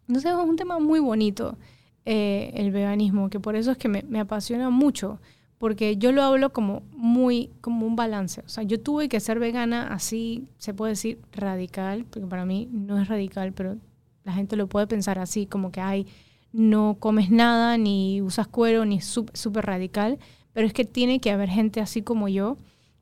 Entonces 0.06 0.32
es 0.32 0.38
un 0.38 0.56
tema 0.56 0.78
muy 0.78 1.00
bonito 1.00 1.58
eh, 2.04 2.52
el 2.54 2.70
veganismo, 2.70 3.28
que 3.28 3.40
por 3.40 3.56
eso 3.56 3.72
es 3.72 3.76
que 3.76 3.88
me, 3.88 4.02
me 4.02 4.20
apasiona 4.20 4.70
mucho, 4.70 5.20
porque 5.58 5.96
yo 5.96 6.12
lo 6.12 6.22
hablo 6.22 6.52
como 6.52 6.82
muy, 6.92 7.50
como 7.60 7.86
un 7.86 7.96
balance. 7.96 8.42
O 8.46 8.48
sea, 8.48 8.62
yo 8.62 8.80
tuve 8.80 9.08
que 9.08 9.20
ser 9.20 9.38
vegana 9.38 9.92
así, 9.92 10.46
se 10.56 10.72
puede 10.72 10.92
decir 10.92 11.20
radical, 11.32 12.04
porque 12.08 12.26
para 12.28 12.44
mí 12.44 12.68
no 12.72 13.00
es 13.00 13.08
radical, 13.08 13.52
pero 13.52 13.76
la 14.24 14.32
gente 14.32 14.56
lo 14.56 14.68
puede 14.68 14.86
pensar 14.86 15.18
así, 15.18 15.46
como 15.46 15.72
que 15.72 15.80
hay 15.80 16.06
no 16.52 16.96
comes 16.98 17.30
nada, 17.30 17.76
ni 17.76 18.22
usas 18.22 18.46
cuero, 18.46 18.84
ni 18.84 19.00
súper 19.00 19.66
radical, 19.66 20.18
pero 20.52 20.66
es 20.66 20.72
que 20.72 20.84
tiene 20.84 21.20
que 21.20 21.30
haber 21.30 21.50
gente 21.50 21.80
así 21.80 22.02
como 22.02 22.28
yo 22.28 22.56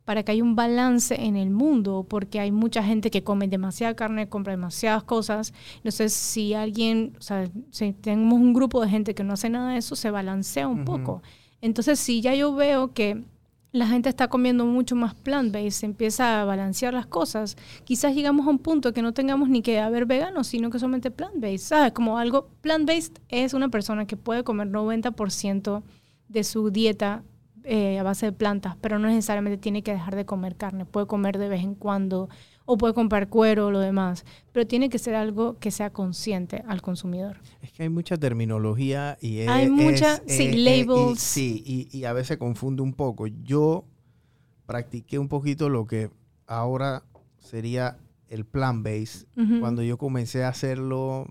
para 0.04 0.22
que 0.22 0.32
haya 0.32 0.42
un 0.44 0.54
balance 0.54 1.20
en 1.20 1.36
el 1.36 1.50
mundo, 1.50 2.06
porque 2.08 2.38
hay 2.38 2.52
mucha 2.52 2.82
gente 2.82 3.10
que 3.10 3.24
come 3.24 3.48
demasiada 3.48 3.94
carne, 3.94 4.28
compra 4.28 4.52
demasiadas 4.52 5.02
cosas. 5.02 5.52
Entonces, 5.78 6.12
si 6.12 6.54
alguien, 6.54 7.14
o 7.18 7.22
sea, 7.22 7.50
si 7.72 7.92
tenemos 7.92 8.38
un 8.38 8.54
grupo 8.54 8.80
de 8.80 8.88
gente 8.88 9.16
que 9.16 9.24
no 9.24 9.32
hace 9.32 9.50
nada 9.50 9.72
de 9.72 9.78
eso, 9.78 9.96
se 9.96 10.12
balancea 10.12 10.68
un 10.68 10.84
poco. 10.84 11.22
Entonces, 11.66 11.98
si 11.98 12.20
ya 12.20 12.34
yo 12.34 12.54
veo 12.54 12.92
que 12.92 13.24
la 13.72 13.88
gente 13.88 14.08
está 14.08 14.28
comiendo 14.28 14.64
mucho 14.64 14.94
más 14.94 15.14
plant-based, 15.14 15.70
se 15.70 15.86
empieza 15.86 16.40
a 16.40 16.44
balancear 16.44 16.94
las 16.94 17.06
cosas, 17.06 17.56
quizás 17.84 18.14
llegamos 18.14 18.46
a 18.46 18.50
un 18.50 18.58
punto 18.58 18.92
que 18.92 19.02
no 19.02 19.12
tengamos 19.12 19.48
ni 19.48 19.62
que 19.62 19.80
haber 19.80 20.06
veganos, 20.06 20.46
sino 20.46 20.70
que 20.70 20.78
solamente 20.78 21.10
plant-based, 21.10 21.66
¿sabes? 21.66 21.92
Como 21.92 22.18
algo, 22.18 22.48
plant-based 22.62 23.18
es 23.28 23.52
una 23.52 23.68
persona 23.68 24.06
que 24.06 24.16
puede 24.16 24.44
comer 24.44 24.68
90% 24.68 25.82
de 26.28 26.44
su 26.44 26.70
dieta 26.70 27.24
eh, 27.64 27.98
a 27.98 28.04
base 28.04 28.26
de 28.26 28.32
plantas, 28.32 28.76
pero 28.80 29.00
no 29.00 29.08
necesariamente 29.08 29.58
tiene 29.58 29.82
que 29.82 29.92
dejar 29.92 30.14
de 30.14 30.24
comer 30.24 30.54
carne, 30.54 30.86
puede 30.86 31.08
comer 31.08 31.36
de 31.36 31.48
vez 31.48 31.64
en 31.64 31.74
cuando 31.74 32.28
o 32.66 32.76
puede 32.76 32.92
comprar 32.94 33.28
cuero 33.28 33.66
o 33.68 33.70
lo 33.70 33.78
demás, 33.78 34.24
pero 34.52 34.66
tiene 34.66 34.88
que 34.90 34.98
ser 34.98 35.14
algo 35.14 35.56
que 35.58 35.70
sea 35.70 35.90
consciente 35.90 36.62
al 36.68 36.82
consumidor. 36.82 37.38
Es 37.62 37.72
que 37.72 37.84
hay 37.84 37.88
mucha 37.88 38.16
terminología 38.16 39.16
y 39.20 39.38
es, 39.38 39.48
Hay 39.48 39.70
mucha- 39.70 40.16
es- 40.26 40.36
sí, 40.36 40.42
es- 40.48 40.56
labels. 40.58 41.12
y- 41.12 41.16
sí, 41.16 41.62
y, 41.92 41.96
y 41.98 42.04
a 42.04 42.12
veces 42.12 42.36
confunde 42.38 42.82
un 42.82 42.92
poco. 42.92 43.26
Yo 43.28 43.84
practiqué 44.66 45.18
un 45.18 45.28
poquito 45.28 45.68
lo 45.68 45.86
que 45.86 46.10
ahora 46.46 47.02
sería 47.38 47.98
el 48.28 48.44
plan 48.44 48.82
base. 48.82 49.26
Cuando 49.60 49.82
yo 49.82 49.96
comencé 49.98 50.42
a 50.44 50.48
hacerlo, 50.48 51.26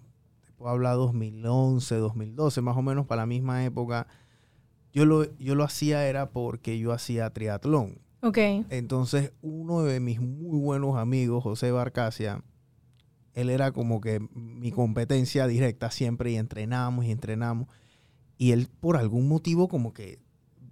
te 0.46 0.52
puedo 0.54 0.72
hablar 0.72 0.96
2011, 0.96 1.96
2012, 1.96 2.62
más 2.62 2.78
o 2.78 2.82
menos 2.82 3.06
para 3.06 3.24
la 3.24 3.26
misma 3.26 3.66
época, 3.66 4.08
yo 4.94 5.06
lo, 5.06 5.26
yo 5.38 5.56
lo 5.56 5.66
hacía 5.66 6.08
era 6.08 6.30
porque 6.30 6.80
yo 6.80 6.94
hacía 6.94 7.30
triatlón. 7.32 8.00
Ok, 8.26 8.40
Entonces, 8.70 9.34
uno 9.44 9.84
de 9.84 10.00
mis 10.00 10.20
muy 10.20 10.58
buenos 10.58 10.98
amigos, 10.98 11.44
José 11.44 11.72
Barcasia, 11.72 12.44
él 13.36 13.52
era 13.52 13.72
como 13.72 14.02
que 14.02 14.20
mi 14.34 14.72
competencia 14.72 15.46
directa 15.46 15.92
siempre 15.92 16.32
y 16.32 16.38
entrenamos 16.38 17.06
y 17.06 17.12
entrenamos. 17.12 17.68
Y 18.40 18.52
él, 18.52 18.68
por 18.80 18.98
algún 18.98 19.28
motivo, 19.28 19.68
como 19.68 19.94
que 19.94 20.18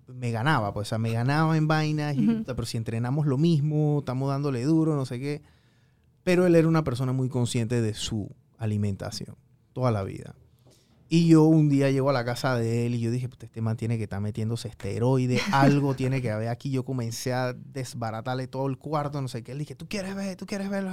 me 0.08 0.32
ganaba, 0.32 0.74
pues, 0.74 0.88
o 0.88 0.90
sea, 0.90 0.98
me 0.98 1.12
ganaba 1.12 1.56
en 1.56 1.68
vainas, 1.68 2.16
pero 2.48 2.66
si 2.66 2.78
entrenamos 2.78 3.28
lo 3.28 3.38
mismo, 3.38 4.00
estamos 4.00 4.30
dándole 4.30 4.64
duro, 4.64 4.96
no 4.96 5.06
sé 5.06 5.20
qué. 5.20 5.44
Pero 6.24 6.48
él 6.48 6.56
era 6.56 6.68
una 6.68 6.84
persona 6.84 7.14
muy 7.14 7.30
consciente 7.30 7.82
de 7.82 7.94
su 7.94 8.36
alimentación, 8.58 9.36
toda 9.74 9.92
la 9.92 10.04
vida. 10.04 10.36
Y 11.10 11.28
yo 11.28 11.44
un 11.44 11.70
día 11.70 11.92
llego 11.92 12.10
a 12.10 12.14
la 12.14 12.26
casa 12.26 12.56
de 12.56 12.86
él 12.88 12.96
y 12.96 13.00
yo 13.00 13.12
dije, 13.12 13.30
"Puta, 13.30 13.46
este 13.46 13.62
man 13.62 13.78
tiene 13.78 13.98
que 13.98 14.04
estar 14.04 14.20
metiéndose 14.22 14.68
esteroide, 14.68 15.40
algo 15.52 15.96
tiene 15.96 16.22
que 16.22 16.32
haber 16.32 16.48
aquí. 16.48 16.72
Yo 16.72 16.84
comencé 16.86 17.34
a 17.34 17.54
desbaratarle 17.54 18.48
todo 18.48 18.68
el 18.68 18.78
cuarto, 18.78 19.22
no 19.22 19.28
sé 19.28 19.44
qué. 19.44 19.54
Le 19.54 19.60
dije, 19.60 19.76
¿tú 19.76 19.88
quieres 19.88 20.16
ver? 20.16 20.36
¿Tú 20.38 20.46
quieres 20.46 20.70
verlo? 20.70 20.92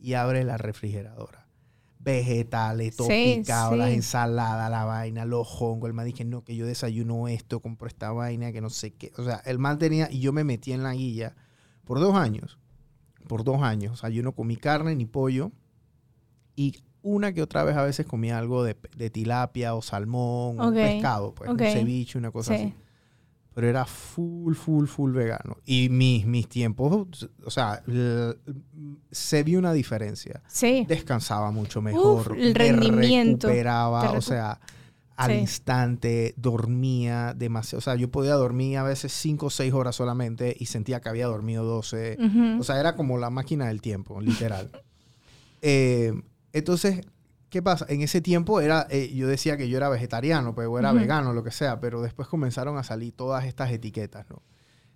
Y 0.00 0.14
abre 0.14 0.42
la 0.42 0.56
refrigeradora. 0.58 1.46
Vegetales, 2.00 2.96
todo 2.96 3.06
Sí, 3.06 3.36
picado, 3.38 3.76
las 3.76 3.90
sí. 3.90 3.94
ensaladas, 3.94 4.68
la 4.68 4.84
vaina, 4.84 5.24
los 5.24 5.46
hongos. 5.60 5.86
El 5.88 5.94
man 5.94 6.06
dije, 6.06 6.24
no, 6.24 6.42
que 6.42 6.56
yo 6.56 6.66
desayuno 6.66 7.28
esto, 7.28 7.60
compro 7.60 7.86
esta 7.86 8.10
vaina, 8.10 8.50
que 8.50 8.60
no 8.60 8.70
sé 8.70 8.92
qué. 8.94 9.12
O 9.18 9.24
sea, 9.24 9.36
el 9.44 9.60
man 9.60 9.78
tenía, 9.78 10.10
y 10.10 10.18
yo 10.18 10.32
me 10.32 10.42
metí 10.42 10.72
en 10.72 10.82
la 10.82 10.94
guilla 10.94 11.36
por 11.84 12.00
dos 12.00 12.16
años. 12.16 12.58
Por 13.28 13.44
dos 13.44 13.62
años. 13.62 13.92
O 13.92 13.96
sea, 13.96 14.08
yo 14.10 14.24
no 14.24 14.32
comí 14.32 14.56
carne 14.56 14.96
ni 14.96 15.06
pollo. 15.06 15.52
Y 16.56 16.82
una 17.02 17.32
que 17.32 17.42
otra 17.42 17.64
vez 17.64 17.76
a 17.76 17.82
veces 17.84 18.06
comía 18.06 18.38
algo 18.38 18.62
de, 18.64 18.76
de 18.96 19.10
tilapia 19.10 19.74
o 19.74 19.82
salmón 19.82 20.60
o 20.60 20.68
Ok, 20.68 20.74
pescado, 20.74 21.34
pues, 21.34 21.50
ok. 21.50 21.60
un 21.60 21.66
ceviche, 21.66 22.18
una 22.18 22.30
cosa 22.30 22.56
sí. 22.56 22.62
así. 22.64 22.74
Pero 23.54 23.68
era 23.68 23.84
full, 23.84 24.54
full, 24.54 24.86
full 24.86 25.12
vegano. 25.12 25.58
Y 25.66 25.90
mis, 25.90 26.24
mis 26.24 26.48
tiempos, 26.48 27.28
o 27.44 27.50
sea, 27.50 27.82
se 29.10 29.42
vio 29.42 29.58
una 29.58 29.72
diferencia. 29.74 30.42
Sí. 30.48 30.86
Descansaba 30.88 31.50
mucho 31.50 31.82
mejor. 31.82 32.34
el 32.38 32.48
me 32.48 32.54
rendimiento. 32.54 33.48
recuperaba, 33.48 34.00
Te 34.02 34.08
o 34.08 34.12
recu- 34.14 34.22
sea, 34.22 34.58
al 35.16 35.32
Sí. 35.32 35.36
instante, 35.38 36.32
dormía 36.38 37.34
demasiado. 37.34 37.78
O 37.78 37.82
sea, 37.82 37.94
yo 37.96 38.10
podía 38.10 38.34
dormir 38.34 38.78
a 38.78 38.84
veces 38.84 39.12
5 39.12 39.46
o 39.46 39.50
6 39.50 39.72
horas 39.74 39.96
solamente 39.96 40.56
y 40.58 40.66
sentía 40.66 41.00
que 41.02 41.10
había 41.10 41.26
dormido 41.26 41.64
12. 41.64 42.16
Ujú. 42.18 42.60
O 42.60 42.64
sea, 42.64 42.80
era 42.80 42.96
como 42.96 43.18
la 43.18 43.28
máquina 43.28 43.66
del 43.66 43.82
tiempo, 43.82 44.20
literal. 44.20 44.70
Eh, 45.64 46.12
entonces, 46.52 47.00
¿qué 47.50 47.62
pasa? 47.62 47.86
En 47.88 48.00
ese 48.02 48.20
tiempo 48.20 48.60
era, 48.60 48.86
eh, 48.90 49.12
yo 49.14 49.26
decía 49.28 49.56
que 49.56 49.68
yo 49.68 49.76
era 49.76 49.88
vegetariano, 49.88 50.54
pues, 50.54 50.68
o 50.68 50.78
era 50.78 50.92
vegano, 50.92 51.32
lo 51.32 51.42
que 51.44 51.50
sea, 51.50 51.80
pero 51.80 52.00
después 52.02 52.28
comenzaron 52.28 52.76
a 52.78 52.82
salir 52.82 53.12
todas 53.12 53.44
estas 53.44 53.70
etiquetas, 53.70 54.28
¿no? 54.30 54.42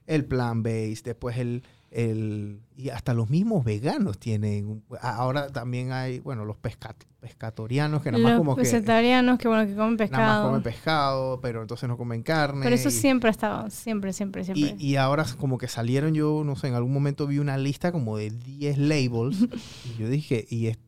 El 0.07 0.25
plant-based, 0.25 1.03
después 1.03 1.37
el, 1.37 1.65
el... 1.91 2.61
Y 2.77 2.91
hasta 2.91 3.13
los 3.13 3.29
mismos 3.29 3.65
veganos 3.65 4.19
tienen... 4.21 4.85
Ahora 5.01 5.49
también 5.49 5.91
hay, 5.91 6.21
bueno, 6.21 6.45
los 6.45 6.57
pesca- 6.57 6.95
pescatorianos 7.19 8.03
que 8.03 8.13
nada 8.13 8.23
más 8.23 8.33
Los 8.35 8.39
como 8.39 8.55
que... 8.55 8.63
vegetarianos 8.63 9.37
que, 9.37 9.49
bueno, 9.49 9.67
que 9.67 9.75
comen 9.75 9.97
Nada 9.97 9.97
más 9.97 10.09
pescado. 10.09 10.47
comen 10.47 10.63
pescado, 10.63 11.41
pero 11.41 11.61
entonces 11.61 11.89
no 11.89 11.97
comen 11.97 12.23
carne. 12.23 12.61
Pero 12.63 12.77
eso 12.77 12.89
y- 12.89 12.93
siempre 12.93 13.29
ha 13.29 13.33
estado, 13.33 13.69
siempre, 13.71 14.13
siempre, 14.13 14.45
siempre. 14.45 14.77
y, 14.79 14.93
y 14.93 14.95
ahora 14.97 15.27
como 15.41 15.59
que 15.59 15.67
salieron, 15.67 16.15
yo 16.15 16.43
no 16.45 16.55
sé, 16.55 16.69
en 16.69 16.75
algún 16.75 16.93
momento 16.93 17.27
vi 17.27 17.41
una 17.41 17.59
lista 17.59 17.91
como 17.91 18.17
de 18.17 18.31
10 18.31 18.79
labels. 18.79 19.39
y 19.97 20.01
yo 20.01 20.09
dije, 20.09 20.47
y, 20.49 20.69
es- 20.69 20.79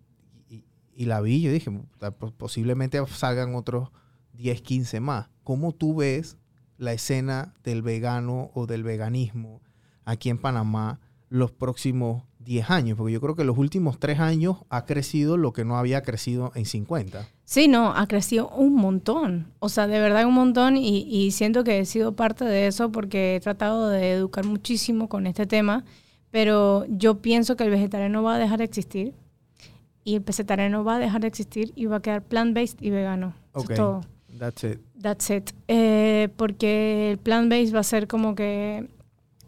y, 1.03 1.07
la 1.07 1.21
vi, 1.21 1.41
yo 1.41 1.53
dije, 1.53 1.71
"Puta, 1.71 2.11
po- 2.11 2.33
posiblemente 2.33 3.01
salgan 3.07 3.55
otros 3.55 3.91
10, 4.33 4.61
15 4.63 5.01
más. 5.01 5.29
¿Cómo 5.45 5.73
tú 5.73 5.97
ves 5.97 6.37
la 6.77 6.93
escena 6.93 7.55
del 7.65 7.83
vegano 7.83 8.51
o 8.55 8.67
del 8.67 8.83
veganismo 8.85 9.61
aquí 10.05 10.29
en 10.31 10.39
Panamá 10.39 11.01
los 11.29 11.51
próximos 11.53 12.23
10 12.39 12.71
años? 12.71 12.97
Porque 12.97 13.13
yo 13.13 13.21
creo 13.21 13.35
que 13.37 13.45
los 13.45 13.59
últimos 13.59 13.99
3 13.99 14.21
años 14.21 14.59
ha 14.71 14.85
crecido 14.87 15.37
lo 15.37 15.53
que 15.53 15.65
no 15.65 15.77
había 15.77 16.03
crecido 16.03 16.53
en 16.55 16.65
50. 16.67 17.27
Sí, 17.45 17.67
no, 17.69 17.93
ha 17.95 18.07
crecido 18.07 18.49
un 18.51 18.75
montón. 18.75 19.53
O 19.59 19.69
sea, 19.69 19.87
de 19.87 19.99
verdad 20.01 20.27
un 20.27 20.35
montón 20.35 20.77
y, 20.77 21.01
y 21.03 21.31
siento 21.33 21.65
que 21.65 21.81
he 21.81 21.85
sido 21.85 22.15
parte 22.15 22.45
de 22.45 22.67
eso 22.67 22.91
porque 22.93 23.37
he 23.37 23.41
tratado 23.41 23.89
de 23.89 24.13
educar 24.13 24.45
muchísimo 24.47 25.09
con 25.09 25.27
este 25.27 25.47
tema, 25.47 25.85
pero 26.31 26.85
yo 26.89 27.21
pienso 27.23 27.57
que 27.57 27.65
el 27.65 27.71
vegetariano 27.71 28.23
va 28.23 28.35
a 28.35 28.39
dejar 28.39 28.59
de 28.59 28.65
existir 28.65 29.15
y 30.09 30.15
el 30.17 30.21
vegetariano 30.21 30.85
va 30.85 30.97
a 30.97 30.99
dejar 30.99 31.21
de 31.21 31.29
existir 31.29 31.73
y 31.75 31.87
va 31.87 31.97
a 31.97 32.01
quedar 32.03 32.23
plant-based 32.23 32.79
y 32.81 32.91
vegano. 32.91 33.35
Eso 33.55 33.61
Ok. 33.65 33.71
es 33.71 33.77
todo. 33.77 34.01
That's 34.39 34.65
it. 34.65 34.79
That's 35.03 35.31
it. 35.31 35.51
Eh, 35.69 36.29
porque 36.37 37.11
el 37.13 37.19
plant-based 37.19 37.75
va 37.75 37.81
a 37.81 37.83
ser 37.83 38.07
como 38.07 38.35
que 38.35 38.87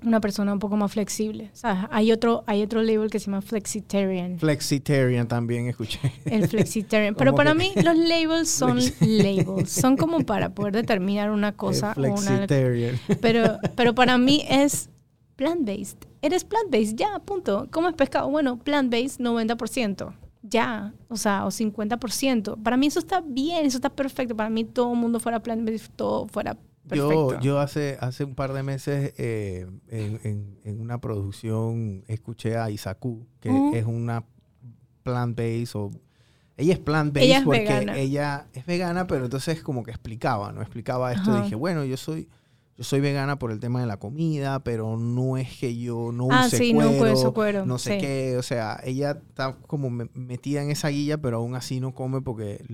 una 0.02 0.20
persona 0.20 0.52
un 0.52 0.58
poco 0.58 0.76
más 0.76 0.90
flexible. 0.92 1.50
¿sabes? 1.52 1.84
Hay 1.90 2.11
otro, 2.11 2.42
hay 2.46 2.62
otro 2.62 2.82
label 2.82 3.11
que 3.11 3.18
se 3.18 3.26
llama 3.26 3.42
flexitarian. 3.42 4.38
Flexitarian 4.38 5.28
también 5.28 5.66
escuché. 5.68 6.00
El 6.24 6.48
flexitarian. 6.48 7.14
Pero 7.18 7.34
para 7.34 7.52
que- 7.52 7.58
mí 7.58 7.72
los 7.82 7.96
labels 7.96 8.48
son 8.48 8.78
labels. 9.00 9.70
Son 9.70 9.96
como 9.96 10.20
para 10.26 10.54
poder 10.54 10.72
determinar 10.74 11.30
una 11.30 11.52
cosa 11.52 11.94
o 11.96 12.00
una... 12.00 12.46
Pero, 13.20 13.58
pero 13.76 13.94
para 13.94 14.16
mí 14.18 14.42
es 14.48 14.88
plant-based. 15.36 15.98
Eres 16.22 16.44
plant-based, 16.44 16.96
ya, 16.96 17.18
punto. 17.20 17.68
¿Comes 17.70 17.94
pescado? 17.94 18.28
Bueno, 18.30 18.58
plant-based 18.58 19.20
90%. 19.20 20.12
Ya, 20.43 20.95
o 21.09 21.16
sea, 21.16 21.45
o 21.45 21.51
50%. 21.51 22.62
Para 22.62 22.76
mí 22.76 22.86
eso 22.86 22.99
está 22.99 23.20
bien, 23.20 23.66
eso 23.66 23.76
está 23.78 23.91
perfecto. 23.91 24.34
Para 24.34 24.49
mí 24.51 24.64
todo 24.64 24.93
el 24.95 24.99
mundo 24.99 25.20
fuera 25.20 25.43
plant-based, 25.43 25.91
todo 25.97 26.26
fuera 26.28 26.55
perfecto. 26.88 27.32
Yo, 27.34 27.41
yo 27.41 27.61
hace, 27.61 27.99
hace 28.01 28.24
un 28.24 28.34
par 28.34 28.53
de 28.55 28.62
meses 28.62 29.12
eh, 29.18 29.66
en, 29.88 30.20
en- 30.24 30.59
en 30.64 30.80
una 30.80 30.99
producción 31.01 32.05
escuché 32.09 32.57
a 32.57 32.70
Isaku, 32.70 33.26
que 33.41 33.51
es 33.74 33.84
una 33.86 34.24
plant-based 35.03 35.76
o... 35.76 35.91
Ella 36.57 36.74
es 36.74 36.78
plant-based 36.78 37.26
porque 37.45 37.61
vegana. 37.61 37.97
ella 37.97 38.47
es 38.53 38.66
vegana, 38.66 39.07
pero 39.07 39.24
entonces 39.24 39.62
como 39.62 39.82
que 39.82 39.91
explicaba, 39.93 40.53
¿no? 40.53 40.61
Explicaba 40.61 41.11
esto. 41.12 41.30
Ajá. 41.30 41.43
Dije, 41.43 41.55
bueno, 41.55 41.84
yo 41.84 41.97
soy, 41.97 42.28
yo 42.81 42.85
soy 42.85 43.01
vegana 43.01 43.39
por 43.39 43.53
el 43.53 43.61
tema 43.61 43.78
de 43.83 43.87
la 43.87 43.99
comida, 43.99 44.61
pero 44.64 44.97
no 44.97 45.37
es 45.37 45.51
que 45.59 45.76
yo 45.76 46.12
no 46.12 46.28
Ah, 46.31 46.47
use 46.47 46.57
sí, 46.57 46.72
no 46.72 46.91
cuero, 46.97 47.12
uso 47.12 47.35
cuero, 47.35 47.66
no 47.66 47.76
sé 47.78 47.93
sí. 47.93 47.99
qué, 47.99 48.37
o 48.39 48.43
sea, 48.43 48.81
ella 48.85 49.11
está 49.28 49.55
como 49.66 49.91
me- 49.91 50.09
metida 50.14 50.62
en 50.62 50.70
esa 50.70 50.89
guilla, 50.89 51.18
pero 51.18 51.37
aún 51.37 51.55
así 51.55 51.78
no 51.78 51.95
come 51.95 52.22
porque 52.22 52.64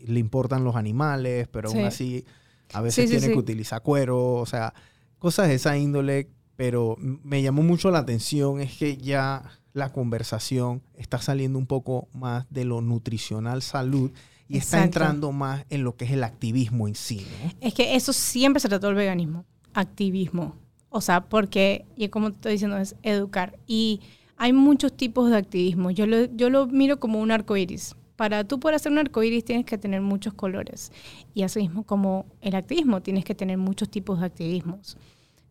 le 0.00 0.18
importan 0.18 0.64
los 0.64 0.74
animales, 0.74 1.46
pero 1.46 1.68
aún 1.68 1.78
Sí. 1.78 1.84
así 1.84 2.24
a 2.72 2.80
veces 2.80 3.08
tiene 3.08 3.28
que 3.32 3.38
utilizar 3.38 3.82
cuero, 3.82 4.34
o 4.34 4.46
sea, 4.46 4.74
cosas 5.20 5.46
de 5.46 5.54
esa 5.54 5.78
índole, 5.78 6.28
pero 6.56 6.96
me 6.98 7.40
llamó 7.40 7.62
mucho 7.62 7.92
la 7.92 8.00
atención 8.00 8.60
es 8.60 8.76
que 8.76 8.96
ya 8.96 9.44
la 9.74 9.92
conversación 9.92 10.82
está 10.96 11.22
saliendo 11.22 11.56
un 11.56 11.66
poco 11.66 12.08
más 12.12 12.46
de 12.50 12.64
lo 12.64 12.80
nutricional 12.80 13.62
salud 13.62 14.10
y 14.48 14.58
está 14.58 14.82
entrando 14.84 15.30
más 15.32 15.64
en 15.70 15.82
lo 15.84 15.96
que 15.96 16.04
es 16.04 16.10
el 16.10 16.24
activismo 16.24 16.88
en 16.88 16.94
sí, 16.94 17.24
¿no? 17.44 17.52
Es 17.60 17.72
que 17.74 17.94
eso 17.94 18.12
siempre 18.12 18.60
se 18.60 18.68
trató 18.68 18.88
el 18.88 18.94
veganismo, 18.96 19.46
activismo. 19.74 20.56
O 20.88 21.00
sea, 21.00 21.22
porque, 21.22 21.86
y 21.96 22.08
como 22.08 22.30
te 22.30 22.36
estoy 22.36 22.52
diciendo, 22.52 22.76
es 22.76 22.96
educar. 23.02 23.58
Y 23.66 24.00
hay 24.36 24.52
muchos 24.52 24.92
tipos 24.92 25.30
de 25.30 25.36
activismo. 25.36 25.90
Yo 25.90 26.06
lo, 26.06 26.24
yo 26.24 26.50
lo 26.50 26.66
miro 26.66 27.00
como 27.00 27.20
un 27.20 27.30
arco 27.30 27.56
iris. 27.56 27.96
Para 28.16 28.44
tú 28.44 28.60
poder 28.60 28.76
hacer 28.76 28.92
un 28.92 28.98
arco 28.98 29.22
iris 29.22 29.44
tienes 29.44 29.64
que 29.64 29.78
tener 29.78 30.00
muchos 30.00 30.34
colores. 30.34 30.92
Y 31.32 31.42
así 31.42 31.60
mismo 31.60 31.84
como 31.84 32.26
el 32.40 32.54
activismo, 32.54 33.00
tienes 33.00 33.24
que 33.24 33.34
tener 33.34 33.56
muchos 33.56 33.88
tipos 33.88 34.20
de 34.20 34.26
activismos. 34.26 34.98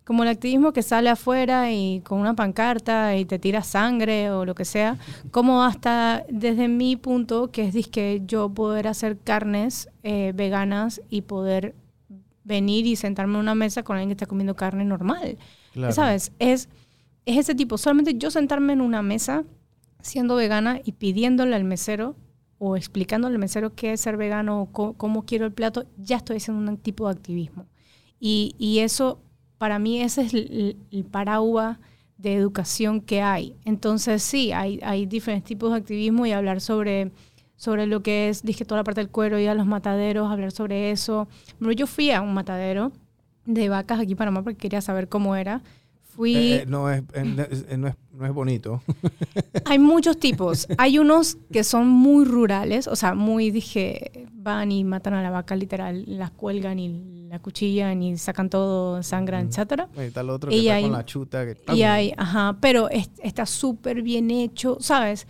Como 0.03 0.23
el 0.23 0.29
activismo 0.29 0.73
que 0.73 0.83
sale 0.83 1.09
afuera 1.09 1.71
y 1.71 2.01
con 2.01 2.19
una 2.19 2.35
pancarta 2.35 3.15
y 3.15 3.25
te 3.25 3.39
tira 3.39 3.63
sangre 3.63 4.29
o 4.29 4.45
lo 4.45 4.55
que 4.55 4.65
sea, 4.65 4.97
como 5.31 5.63
hasta 5.63 6.25
desde 6.29 6.67
mi 6.67 6.95
punto, 6.95 7.51
que 7.51 7.67
es 7.67 7.87
que 7.87 8.21
yo 8.25 8.49
poder 8.49 8.87
hacer 8.87 9.17
carnes 9.17 9.89
eh, 10.03 10.33
veganas 10.35 11.01
y 11.09 11.21
poder 11.21 11.75
venir 12.51 12.85
y 12.85 12.95
sentarme 12.95 13.33
en 13.35 13.39
una 13.39 13.55
mesa 13.55 13.81
con 13.83 13.95
alguien 13.95 14.09
que 14.09 14.13
está 14.13 14.27
comiendo 14.27 14.55
carne 14.55 14.85
normal. 14.85 15.37
Claro. 15.73 15.93
¿Sabes? 15.93 16.31
Es, 16.37 16.69
es 17.25 17.37
ese 17.37 17.55
tipo. 17.55 17.77
Solamente 17.77 18.13
yo 18.15 18.29
sentarme 18.29 18.73
en 18.73 18.81
una 18.81 19.01
mesa 19.01 19.43
siendo 20.01 20.35
vegana 20.35 20.81
y 20.83 20.91
pidiéndole 20.91 21.55
al 21.55 21.63
mesero 21.63 22.15
o 22.59 22.75
explicándole 22.75 23.35
al 23.35 23.39
mesero 23.39 23.73
qué 23.73 23.93
es 23.93 24.01
ser 24.01 24.17
vegano 24.17 24.61
o 24.61 24.65
co- 24.71 24.93
cómo 24.93 25.23
quiero 25.25 25.45
el 25.45 25.51
plato, 25.51 25.85
ya 25.97 26.17
estoy 26.17 26.37
haciendo 26.37 26.71
un 26.71 26.77
tipo 26.77 27.07
de 27.07 27.13
activismo. 27.13 27.65
Y, 28.19 28.53
y 28.59 28.79
eso, 28.79 29.19
para 29.57 29.79
mí, 29.79 30.01
ese 30.01 30.21
es 30.21 30.33
el, 30.33 30.77
el 30.91 31.03
paraguas 31.05 31.77
de 32.17 32.35
educación 32.35 33.01
que 33.01 33.21
hay. 33.21 33.55
Entonces, 33.65 34.21
sí, 34.21 34.51
hay, 34.51 34.79
hay 34.83 35.07
diferentes 35.07 35.47
tipos 35.47 35.71
de 35.71 35.77
activismo 35.77 36.25
y 36.27 36.31
hablar 36.31 36.61
sobre, 36.61 37.11
sobre 37.61 37.85
lo 37.85 38.01
que 38.01 38.27
es, 38.29 38.41
dije, 38.41 38.65
toda 38.65 38.79
la 38.79 38.83
parte 38.83 39.01
del 39.01 39.11
cuero, 39.11 39.37
ir 39.37 39.47
a 39.47 39.53
los 39.53 39.67
mataderos, 39.67 40.31
hablar 40.31 40.51
sobre 40.51 40.89
eso. 40.89 41.27
Bueno, 41.59 41.73
yo 41.73 41.85
fui 41.85 42.09
a 42.09 42.19
un 42.21 42.33
matadero 42.33 42.91
de 43.45 43.69
vacas 43.69 43.99
aquí 43.99 44.13
en 44.13 44.17
Panamá 44.17 44.41
porque 44.43 44.57
quería 44.57 44.81
saber 44.81 45.07
cómo 45.07 45.35
era. 45.35 45.61
Fui... 46.01 46.35
Eh, 46.35 46.55
eh, 46.61 46.65
no, 46.67 46.89
es, 46.89 47.01
eh, 47.01 47.05
eh, 47.13 47.77
no, 47.77 47.87
es, 47.87 47.95
no 48.13 48.25
es 48.25 48.33
bonito. 48.33 48.81
Hay 49.65 49.77
muchos 49.77 50.17
tipos. 50.17 50.67
Hay 50.79 50.97
unos 50.97 51.37
que 51.53 51.63
son 51.63 51.87
muy 51.87 52.25
rurales, 52.25 52.87
o 52.87 52.95
sea, 52.95 53.13
muy, 53.13 53.51
dije, 53.51 54.27
van 54.33 54.71
y 54.71 54.83
matan 54.83 55.13
a 55.13 55.21
la 55.21 55.29
vaca 55.29 55.55
literal, 55.55 56.03
las 56.07 56.31
cuelgan 56.31 56.79
y 56.79 57.27
la 57.29 57.37
cuchillan 57.37 58.01
y 58.01 58.17
sacan 58.17 58.49
todo, 58.49 59.03
sangran, 59.03 59.49
etcétera. 59.49 59.87
Ahí 59.95 60.07
está 60.07 60.21
el 60.21 60.31
otro 60.31 60.49
Y 60.51 60.55
que 60.55 60.59
está 60.61 60.73
hay- 60.77 60.83
con 60.83 60.91
la 60.93 61.05
chuta. 61.05 61.45
Que, 61.45 61.75
Y 61.75 61.83
hay, 61.83 62.11
ajá, 62.17 62.57
pero 62.59 62.89
es- 62.89 63.11
está 63.21 63.45
súper 63.45 64.01
bien 64.01 64.31
hecho, 64.31 64.77
¿sabes? 64.79 65.27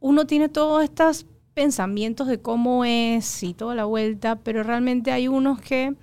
Uno 0.00 0.26
tiene 0.26 0.48
todos 0.48 0.84
estos 0.84 1.26
pensamientos 1.54 2.28
de 2.28 2.40
cómo 2.40 2.84
es 2.84 3.42
y 3.42 3.54
toda 3.54 3.74
la 3.74 3.84
vuelta, 3.84 4.36
pero 4.36 4.62
realmente 4.62 5.10
hay 5.10 5.28
unos 5.28 5.60
que 5.60 5.94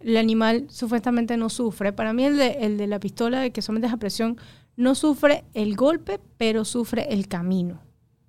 el 0.00 0.16
animal 0.16 0.66
supuestamente 0.68 1.36
no 1.36 1.48
sufre. 1.48 1.92
Para 1.92 2.12
mí 2.12 2.24
el 2.24 2.36
de, 2.36 2.58
el 2.60 2.76
de 2.78 2.86
la 2.86 3.00
pistola 3.00 3.40
de 3.40 3.50
que 3.50 3.62
sometes 3.62 3.92
a 3.92 3.96
presión 3.96 4.36
no 4.76 4.94
sufre 4.94 5.44
el 5.54 5.76
golpe, 5.76 6.20
pero 6.36 6.64
sufre 6.64 7.12
el 7.12 7.28
camino. 7.28 7.80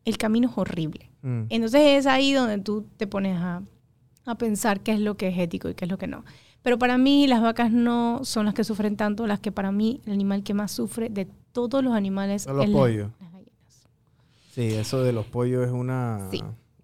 El 0.05 0.17
camino 0.17 0.49
es 0.49 0.57
horrible. 0.57 1.11
Mm. 1.21 1.43
Entonces 1.49 1.81
es 1.81 2.05
ahí 2.05 2.33
donde 2.33 2.57
tú 2.59 2.85
te 2.97 3.07
pones 3.07 3.37
a, 3.37 3.61
a 4.25 4.35
pensar 4.35 4.81
qué 4.81 4.93
es 4.93 4.99
lo 4.99 5.15
que 5.15 5.29
es 5.29 5.37
ético 5.37 5.69
y 5.69 5.75
qué 5.75 5.85
es 5.85 5.91
lo 5.91 5.97
que 5.97 6.07
no. 6.07 6.23
Pero 6.61 6.79
para 6.79 6.97
mí 6.97 7.27
las 7.27 7.41
vacas 7.41 7.71
no 7.71 8.21
son 8.23 8.45
las 8.45 8.53
que 8.53 8.63
sufren 8.63 8.95
tanto, 8.95 9.27
las 9.27 9.39
que 9.39 9.51
para 9.51 9.71
mí 9.71 10.01
el 10.05 10.13
animal 10.13 10.43
que 10.43 10.53
más 10.53 10.71
sufre 10.71 11.09
de 11.09 11.27
todos 11.51 11.83
los 11.83 11.93
animales 11.93 12.43
Son 12.43 12.57
los 12.57 12.65
es 12.65 12.71
pollos. 12.71 13.11
Sí, 14.53 14.67
eso 14.67 15.03
de 15.03 15.13
los 15.13 15.25
pollos 15.25 15.65
es 15.65 15.71
una... 15.71 16.27
Sí. 16.29 16.39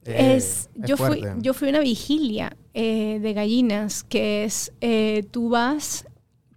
eh, 0.05 0.35
es, 0.37 0.71
yo, 0.73 0.97
fui, 0.97 1.21
yo 1.37 1.53
fui 1.53 1.69
una 1.69 1.81
vigilia 1.81 2.57
eh, 2.73 3.19
de 3.21 3.33
gallinas 3.33 4.03
que 4.03 4.43
es, 4.43 4.73
eh, 4.81 5.23
tú 5.29 5.49
vas 5.49 6.07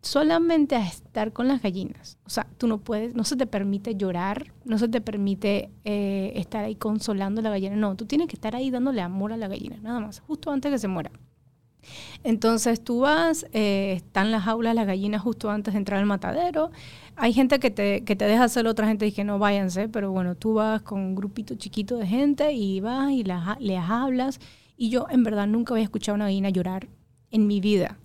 solamente 0.00 0.74
a 0.74 0.86
estar 0.86 1.34
con 1.34 1.48
las 1.48 1.60
gallinas. 1.60 2.16
O 2.24 2.30
sea, 2.30 2.46
tú 2.56 2.66
no 2.66 2.78
puedes, 2.78 3.14
no 3.14 3.24
se 3.24 3.36
te 3.36 3.46
permite 3.46 3.94
llorar, 3.94 4.54
no 4.64 4.78
se 4.78 4.88
te 4.88 5.02
permite 5.02 5.70
eh, 5.84 6.32
estar 6.36 6.64
ahí 6.64 6.76
consolando 6.76 7.42
a 7.42 7.44
la 7.44 7.50
gallina. 7.50 7.76
No, 7.76 7.94
tú 7.94 8.06
tienes 8.06 8.26
que 8.28 8.36
estar 8.36 8.56
ahí 8.56 8.70
dándole 8.70 9.02
amor 9.02 9.34
a 9.34 9.36
la 9.36 9.48
gallina, 9.48 9.76
nada 9.82 10.00
más, 10.00 10.20
justo 10.20 10.50
antes 10.50 10.72
que 10.72 10.78
se 10.78 10.88
muera. 10.88 11.10
Entonces 12.24 12.82
tú 12.82 13.00
vas, 13.00 13.46
eh, 13.52 13.94
están 13.96 14.30
las 14.30 14.44
jaulas 14.44 14.74
las 14.74 14.86
gallinas 14.86 15.22
justo 15.22 15.50
antes 15.50 15.74
de 15.74 15.78
entrar 15.78 16.00
al 16.00 16.06
matadero. 16.06 16.70
Hay 17.16 17.32
gente 17.32 17.58
que 17.58 17.70
te, 17.70 18.04
que 18.04 18.16
te 18.16 18.24
deja 18.24 18.44
hacerlo, 18.44 18.70
otra 18.70 18.86
gente 18.86 19.04
dice 19.04 19.16
que 19.16 19.24
no 19.24 19.38
váyanse, 19.38 19.88
pero 19.88 20.10
bueno, 20.12 20.34
tú 20.34 20.54
vas 20.54 20.82
con 20.82 21.00
un 21.00 21.14
grupito 21.14 21.54
chiquito 21.56 21.96
de 21.96 22.06
gente 22.06 22.52
y 22.52 22.80
vas 22.80 23.10
y 23.10 23.24
las, 23.24 23.60
les 23.60 23.80
hablas. 23.80 24.40
Y 24.76 24.90
yo 24.90 25.06
en 25.10 25.22
verdad 25.22 25.46
nunca 25.46 25.74
había 25.74 25.84
escuchado 25.84 26.14
a 26.14 26.16
una 26.16 26.24
gallina 26.26 26.50
llorar 26.50 26.88
en 27.30 27.46
mi 27.46 27.60
vida. 27.60 27.98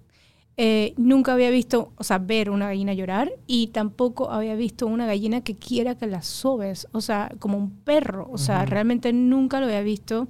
Eh, 0.59 0.95
nunca 0.97 1.33
había 1.33 1.51
visto, 1.51 1.91
o 1.97 2.03
sea, 2.03 2.17
ver 2.17 2.49
una 2.49 2.65
gallina 2.65 2.91
llorar 2.93 3.31
y 3.45 3.67
tampoco 3.67 4.31
había 4.31 4.55
visto 4.55 4.87
una 4.87 5.05
gallina 5.05 5.41
que 5.41 5.55
quiera 5.55 5.93
que 5.95 6.07
la 6.07 6.23
sobes, 6.23 6.87
o 6.93 7.01
sea, 7.01 7.31
como 7.37 7.59
un 7.59 7.69
perro. 7.69 8.27
O 8.31 8.39
sea, 8.39 8.65
realmente 8.65 9.13
nunca 9.13 9.59
lo 9.59 9.67
había 9.67 9.81
visto. 9.81 10.27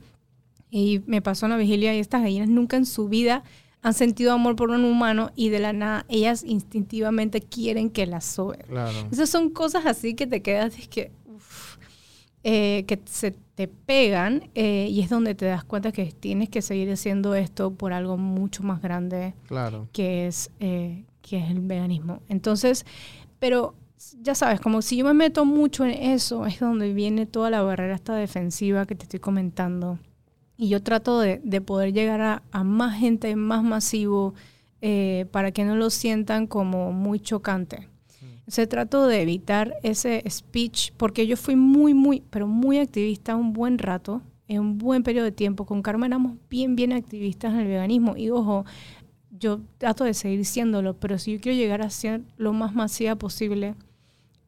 Y 0.70 1.02
me 1.06 1.22
pasó 1.22 1.46
en 1.46 1.52
la 1.52 1.58
vigilia 1.58 1.96
y 1.96 2.00
estas 2.00 2.22
gallinas 2.22 2.50
nunca 2.50 2.78
en 2.78 2.86
su 2.86 3.08
vida 3.08 3.44
han 3.82 3.94
sentido 3.94 4.34
amor 4.34 4.56
por 4.56 4.70
un 4.72 4.84
humano 4.84 5.32
y 5.36 5.50
de 5.50 5.60
la 5.60 5.72
nada 5.72 6.06
ellas 6.10 6.44
instintivamente 6.44 7.42
quieren 7.42 7.90
que 7.90 8.06
las 8.06 8.26
sobe. 8.26 8.58
Claro. 8.68 9.08
Esas 9.12 9.30
son 9.30 9.50
cosas 9.50 9.86
así 9.86 10.14
que 10.14 10.28
te 10.28 10.42
quedas, 10.42 10.78
es 10.78 10.88
que, 10.88 11.12
uf, 11.26 11.78
eh, 12.44 12.84
que 12.88 13.00
se 13.06 13.32
te 13.56 13.68
pegan 13.68 14.50
eh, 14.56 14.88
y 14.90 15.00
es 15.02 15.10
donde 15.10 15.36
te 15.36 15.46
das 15.46 15.64
cuenta 15.64 15.92
que 15.92 16.06
tienes 16.12 16.50
que 16.50 16.62
seguir 16.62 16.92
haciendo 16.92 17.34
esto 17.36 17.72
por 17.72 17.94
algo 17.94 18.18
mucho 18.18 18.62
más 18.64 18.82
grande 18.82 19.34
Claro. 19.48 19.88
que 19.94 20.28
es, 20.28 20.52
eh, 20.60 21.04
que 21.22 21.38
es 21.40 21.50
el 21.50 21.62
veganismo. 21.62 22.22
Entonces, 22.30 22.86
pero 23.40 23.74
ya 24.22 24.36
sabes, 24.36 24.60
como 24.60 24.82
si 24.82 24.98
yo 24.98 25.06
me 25.06 25.14
meto 25.14 25.46
mucho 25.46 25.86
en 25.86 25.92
eso, 25.92 26.46
es 26.46 26.60
donde 26.60 26.94
viene 26.94 27.26
toda 27.26 27.50
la 27.50 27.62
barrera 27.62 27.96
esta 27.96 28.16
defensiva 28.16 28.86
que 28.86 28.96
te 28.96 29.04
estoy 29.04 29.20
comentando. 29.20 29.98
Y 30.58 30.70
yo 30.70 30.82
trato 30.82 31.20
de, 31.20 31.40
de 31.44 31.62
poder 31.62 31.94
llegar 31.94 32.22
a, 32.22 32.44
a 32.52 32.64
más 32.64 32.98
gente, 33.00 33.36
más 33.36 33.64
masivo, 33.64 34.34
eh, 34.82 35.26
para 35.32 35.52
que 35.52 35.66
no 35.66 35.76
lo 35.76 35.90
sientan 35.90 36.48
como 36.48 36.92
muy 36.92 37.20
chocante. 37.20 37.90
Se 38.48 38.66
trato 38.66 39.08
de 39.08 39.22
evitar 39.22 39.76
ese 39.84 40.24
speech, 40.30 40.94
porque 40.96 41.28
yo 41.28 41.36
fui 41.36 41.58
muy, 41.58 41.94
muy, 41.94 42.24
pero 42.30 42.48
muy 42.48 42.78
activista 42.78 43.36
un 43.36 43.52
buen 43.52 43.78
rato, 43.78 44.22
en 44.48 44.62
un 44.62 44.78
buen 44.78 45.04
periodo 45.04 45.26
de 45.26 45.34
tiempo. 45.34 45.66
Con 45.66 45.82
Carmen 45.82 46.12
éramos 46.12 46.38
bien, 46.50 46.76
bien 46.78 46.94
activistas 46.94 47.54
en 47.54 47.60
el 47.60 47.68
veganismo. 47.68 48.16
Y 48.16 48.30
ojo, 48.30 48.66
yo 49.38 49.60
trato 49.78 50.06
de 50.06 50.14
seguir 50.14 50.46
siéndolo, 50.46 50.94
pero 50.94 51.18
si 51.18 51.34
yo 51.34 51.42
quiero 51.42 51.58
llegar 51.58 51.82
a 51.82 51.90
ser 51.90 52.22
lo 52.38 52.54
más 52.54 52.74
masiva 52.74 53.16
posible, 53.16 53.76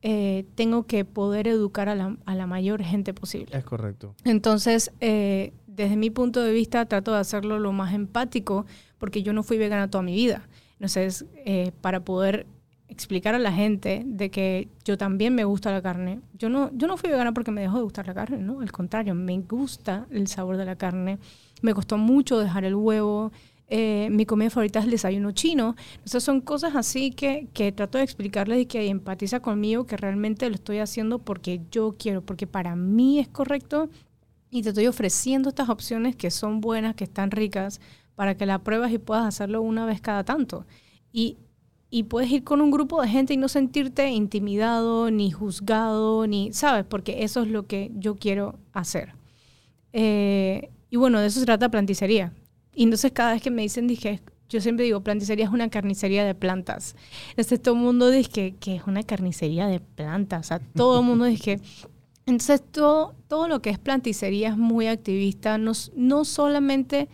eh, 0.02 0.46
tengo 0.56 0.86
que 0.86 1.04
poder 1.04 1.50
educar 1.50 1.90
a 1.90 1.96
la, 1.96 2.16
a 2.26 2.36
la 2.36 2.48
mayor 2.48 2.82
gente 2.82 3.14
posible. 3.14 3.58
Es 3.58 3.66
correcto. 3.66 4.16
Entonces, 4.24 4.92
eh, 5.02 5.52
desde 5.84 5.98
mi 5.98 6.10
punto 6.10 6.42
de 6.42 6.52
vista, 6.52 6.86
trato 6.86 7.14
de 7.14 7.20
hacerlo 7.20 7.60
lo 7.60 7.72
más 7.72 7.94
empático, 7.94 8.66
porque 8.98 9.24
yo 9.24 9.34
no 9.34 9.44
fui 9.44 9.58
vegana 9.58 9.90
toda 9.90 10.04
mi 10.04 10.14
vida. 10.14 10.48
Entonces, 10.74 11.26
eh, 11.46 11.72
para 11.82 12.04
poder 12.06 12.46
explicar 12.88 13.36
a 13.36 13.40
la 13.40 13.52
gente 13.52 14.04
de 14.06 14.30
que 14.30 14.68
yo 14.84 14.98
también 14.98 15.36
me 15.36 15.44
gusta 15.44 15.72
la 15.72 15.82
carne, 15.82 16.22
yo 16.34 16.50
no, 16.50 16.72
yo 16.74 16.88
no 16.88 16.98
fui 16.98 17.10
vegana 17.10 17.34
porque 17.34 17.52
me 17.52 17.62
dejó 17.62 17.78
de 17.78 17.84
gustar 17.84 18.08
la 18.08 18.14
carne, 18.14 18.40
¿no? 18.40 18.62
Al 18.62 18.72
contrario, 18.72 19.16
me 19.16 19.40
gusta 19.40 20.08
el 20.10 20.28
sabor 20.28 20.58
de 20.58 20.66
la 20.66 20.76
carne. 20.76 21.20
Me 21.62 21.74
costó 21.74 21.98
mucho 21.98 22.40
dejar 22.40 22.66
el 22.66 22.76
huevo. 22.76 23.32
Eh, 23.68 24.10
mi 24.12 24.26
comida 24.26 24.50
favorita 24.50 24.80
es 24.80 24.86
el 24.86 24.92
desayuno 24.92 25.32
chino. 25.32 25.76
Entonces 25.94 26.24
son 26.24 26.42
cosas 26.42 26.76
así 26.76 27.12
que, 27.12 27.48
que 27.54 27.72
trato 27.72 28.00
de 28.00 28.04
explicarles 28.04 28.60
y 28.62 28.66
que 28.66 28.88
empatiza 28.88 29.40
conmigo, 29.40 29.86
que 29.86 29.96
realmente 29.96 30.50
lo 30.50 30.56
estoy 30.56 30.80
haciendo 30.80 31.20
porque 31.20 31.62
yo 31.72 31.96
quiero, 31.98 32.22
porque 32.22 32.48
para 32.48 32.76
mí 32.76 33.20
es 33.20 33.28
correcto 33.28 33.90
y 34.52 34.64
te 34.64 34.70
estoy 34.70 34.88
ofreciendo 34.88 35.50
estas 35.50 35.70
opciones 35.70 36.16
que 36.16 36.32
son 36.32 36.62
buenas, 36.62 36.96
que 36.96 37.04
están 37.04 37.32
ricas, 37.32 37.80
para 38.16 38.36
que 38.36 38.46
la 38.46 38.60
pruebas 38.60 38.92
y 38.92 38.98
puedas 38.98 39.26
hacerlo 39.26 39.62
una 39.62 39.86
vez 39.86 40.02
cada 40.02 40.24
tanto. 40.24 40.66
Y, 41.14 41.38
y 41.90 42.04
puedes 42.04 42.30
ir 42.32 42.44
con 42.44 42.62
un 42.62 42.72
grupo 42.72 43.02
de 43.02 43.08
gente 43.08 43.34
y 43.34 43.38
no 43.38 43.48
sentirte 43.48 44.10
intimidado, 44.10 45.12
ni 45.12 45.32
juzgado, 45.32 46.28
ni, 46.28 46.52
¿sabes? 46.52 46.86
Porque 46.86 47.24
eso 47.24 47.44
es 47.44 47.48
lo 47.50 47.68
que 47.68 47.92
yo 47.96 48.16
quiero 48.16 48.60
hacer. 48.74 49.14
Eh, 49.94 50.70
y 50.90 50.98
bueno, 50.98 51.20
de 51.20 51.28
eso 51.28 51.40
se 51.40 51.46
trata 51.46 51.70
planticería. 51.70 52.34
Y 52.74 52.84
entonces 52.84 53.12
cada 53.12 53.34
vez 53.34 53.42
que 53.42 53.52
me 53.52 53.62
dicen, 53.62 53.88
dije, 53.88 54.22
yo 54.50 54.62
siempre 54.62 54.86
digo, 54.86 55.02
planticería 55.02 55.46
es 55.46 55.52
una 55.52 55.70
carnicería 55.70 56.26
de 56.26 56.34
plantas. 56.36 56.96
Entonces 57.30 57.62
todo 57.62 57.76
el 57.76 57.82
mundo 57.82 58.10
dice 58.10 58.56
que, 58.60 58.76
es 58.76 58.84
una 58.88 59.04
carnicería 59.04 59.68
de 59.68 59.80
plantas. 59.80 60.46
O 60.46 60.48
sea, 60.48 60.60
todo 60.60 61.00
el 61.00 61.06
mundo 61.06 61.26
dice 61.26 61.44
que... 61.44 61.62
Entonces 62.30 62.64
todo, 62.72 63.16
todo 63.28 63.48
lo 63.48 63.62
que 63.62 63.72
es 63.72 63.80
planticería 63.80 64.50
es 64.50 64.58
muy 64.58 64.88
activista, 64.88 65.58
no, 65.58 65.72
no 65.96 66.26
solamente 66.26 67.10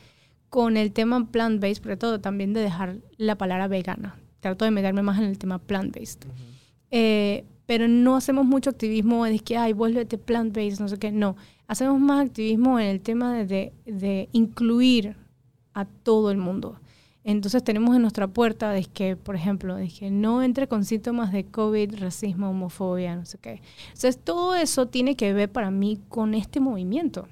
con 0.49 0.75
el 0.75 0.91
tema 0.91 1.25
plant-based, 1.31 1.81
pero 1.81 1.97
todo 1.97 2.19
también 2.19 2.53
de 2.53 2.59
dejar 2.59 2.97
la 3.17 3.37
palabra 3.37 3.67
vegana. 3.67 4.17
Trato 4.41 4.65
de 4.65 4.71
meterme 4.71 5.01
más 5.01 5.17
en 5.17 5.25
el 5.25 5.37
tema 5.37 5.59
plant-based. 5.59 6.25
Eh, 6.91 7.45
pero 7.65 7.87
no 7.87 8.15
hacemos 8.15 8.45
mucho 8.45 8.69
activismo 8.69 9.25
de 9.25 9.39
que, 9.39 9.57
ay, 9.57 9.73
vuélvete 9.73 10.17
plant-based, 10.17 10.79
no 10.79 10.89
sé 10.89 10.99
qué. 10.99 11.11
No, 11.11 11.37
hacemos 11.67 11.99
más 11.99 12.25
activismo 12.25 12.79
en 12.79 12.87
el 12.87 13.01
tema 13.01 13.33
de, 13.35 13.73
de 13.85 14.29
incluir 14.33 15.15
a 15.73 15.85
todo 15.85 16.29
el 16.29 16.37
mundo. 16.37 16.79
Entonces 17.27 17.63
tenemos 17.63 17.95
en 17.95 18.03
nuestra 18.03 18.27
puerta 18.27 18.69
de 18.69 18.85
que, 18.85 19.15
por 19.15 19.35
ejemplo, 19.35 19.75
de 19.75 19.89
que 19.89 20.11
no 20.11 20.43
entre 20.43 20.67
con 20.67 20.85
síntomas 20.85 21.31
de 21.31 21.43
COVID, 21.43 21.95
racismo, 21.99 22.51
homofobia, 22.51 23.15
no 23.15 23.25
sé 23.25 23.39
qué. 23.39 23.63
Entonces 23.87 24.19
todo 24.23 24.53
eso 24.53 24.85
tiene 24.85 25.15
que 25.15 25.33
ver 25.33 25.51
para 25.51 25.71
mí 25.71 25.99
con 26.07 26.35
este 26.35 26.59
movimiento. 26.59 27.27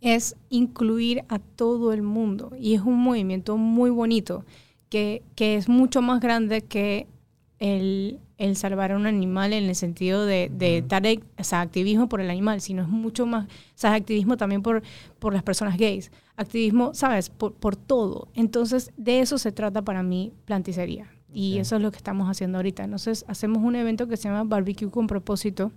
Es 0.00 0.36
incluir 0.48 1.24
a 1.28 1.40
todo 1.40 1.92
el 1.92 2.02
mundo 2.02 2.52
y 2.56 2.74
es 2.74 2.82
un 2.82 3.00
movimiento 3.00 3.56
muy 3.56 3.90
bonito 3.90 4.44
que, 4.90 5.24
que 5.34 5.56
es 5.56 5.68
mucho 5.68 6.02
más 6.02 6.20
grande 6.20 6.62
que 6.62 7.08
el, 7.58 8.20
el, 8.38 8.54
salvar 8.54 8.92
a 8.92 8.96
un 8.96 9.06
animal 9.06 9.52
en 9.54 9.64
el 9.64 9.74
sentido 9.74 10.24
de, 10.24 10.52
de 10.54 10.84
dar 10.86 11.02
activismo 11.50 12.08
por 12.08 12.20
el 12.20 12.30
animal, 12.30 12.60
sino 12.60 12.82
es 12.82 12.88
mucho 12.88 13.26
más, 13.26 13.46
o 13.46 13.48
sea, 13.74 13.94
activismo 13.94 14.36
también 14.36 14.62
por, 14.62 14.84
por 15.18 15.32
las 15.32 15.42
personas 15.42 15.76
gays 15.78 16.12
activismo, 16.36 16.94
¿sabes? 16.94 17.30
Por, 17.30 17.54
por 17.54 17.76
todo. 17.76 18.28
Entonces, 18.34 18.92
de 18.96 19.20
eso 19.20 19.38
se 19.38 19.52
trata 19.52 19.82
para 19.82 20.02
mí 20.02 20.32
planticería. 20.44 21.10
Y 21.32 21.58
eso 21.58 21.76
es 21.76 21.82
lo 21.82 21.90
que 21.90 21.98
estamos 21.98 22.30
haciendo 22.30 22.56
ahorita. 22.56 22.84
Entonces, 22.84 23.24
hacemos 23.28 23.62
un 23.62 23.76
evento 23.76 24.08
que 24.08 24.16
se 24.16 24.28
llama 24.28 24.44
Barbecue 24.44 24.90
con 24.90 25.06
propósito, 25.06 25.70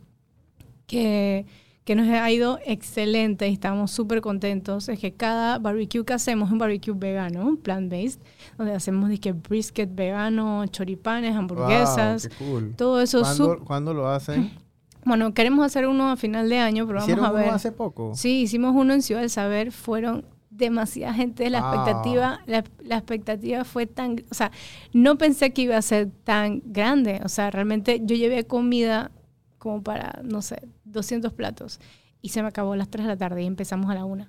que, 0.88 1.46
que 1.84 1.96
nos 1.96 2.08
ha 2.08 2.32
ido 2.32 2.60
excelente 2.66 3.48
y 3.50 3.54
estamos 3.54 3.92
súper 3.92 4.22
contentos. 4.22 4.88
Es 4.88 5.00
que 5.00 5.14
cada 5.14 5.60
barbecue 5.60 6.06
que 6.06 6.14
hacemos 6.14 6.48
es 6.48 6.54
un 6.54 6.60
barbecue 6.60 6.94
vegano, 6.94 7.58
plant-based, 7.62 8.22
donde 8.58 8.74
hacemos 8.74 9.12
que 9.20 9.34
brisket 9.34 9.94
vegano, 9.94 10.66
choripanes, 10.68 11.36
hamburguesas, 11.36 12.30
todo 12.78 13.02
eso. 13.02 13.22
¿Cuándo, 13.22 13.60
¿Cuándo 13.66 13.94
lo 13.94 14.08
hacen? 14.08 14.52
Bueno, 15.06 15.34
queremos 15.34 15.66
hacer 15.66 15.88
uno 15.88 16.12
a 16.12 16.18
final 16.18 16.50
de 16.50 16.60
año, 16.60 16.86
pero 16.86 17.00
vamos 17.00 17.26
a 17.26 17.32
ver. 17.32 17.46
Uno 17.46 17.56
hace 17.56 17.72
poco? 17.72 18.12
Sí, 18.16 18.42
hicimos 18.42 18.76
uno 18.76 18.94
en 18.94 19.02
Ciudad 19.02 19.22
del 19.22 19.30
Saber. 19.30 19.72
Fueron 19.72 20.26
demasiada 20.60 21.14
gente, 21.14 21.50
la 21.50 21.60
expectativa, 21.60 22.42
la, 22.46 22.98
expectativa 22.98 23.64
fue 23.64 23.88
tan, 23.88 24.24
o 24.30 24.34
sea, 24.34 24.52
no 24.94 25.18
pensé 25.18 25.52
que 25.52 25.64
iba 25.64 25.78
a 25.78 25.82
ser 25.82 26.10
tan 26.24 26.62
grande, 26.66 27.22
o 27.24 27.30
sea, 27.30 27.50
realmente 27.50 28.02
yo 28.04 28.16
llevé 28.16 28.46
comida 28.46 29.12
como 29.58 29.82
para, 29.82 30.22
no 30.24 30.42
sé, 30.42 30.68
200 30.86 31.34
platos 31.34 31.80
y 32.22 32.30
se 32.30 32.42
me 32.42 32.50
acabó 32.50 32.74
a 32.74 32.78
las 32.78 32.90
3 32.90 33.06
de 33.06 33.10
la 33.10 33.18
tarde 33.18 33.44
y 33.44 33.46
empezamos 33.46 33.90
a 33.90 33.96
la 33.96 34.06
1. 34.06 34.28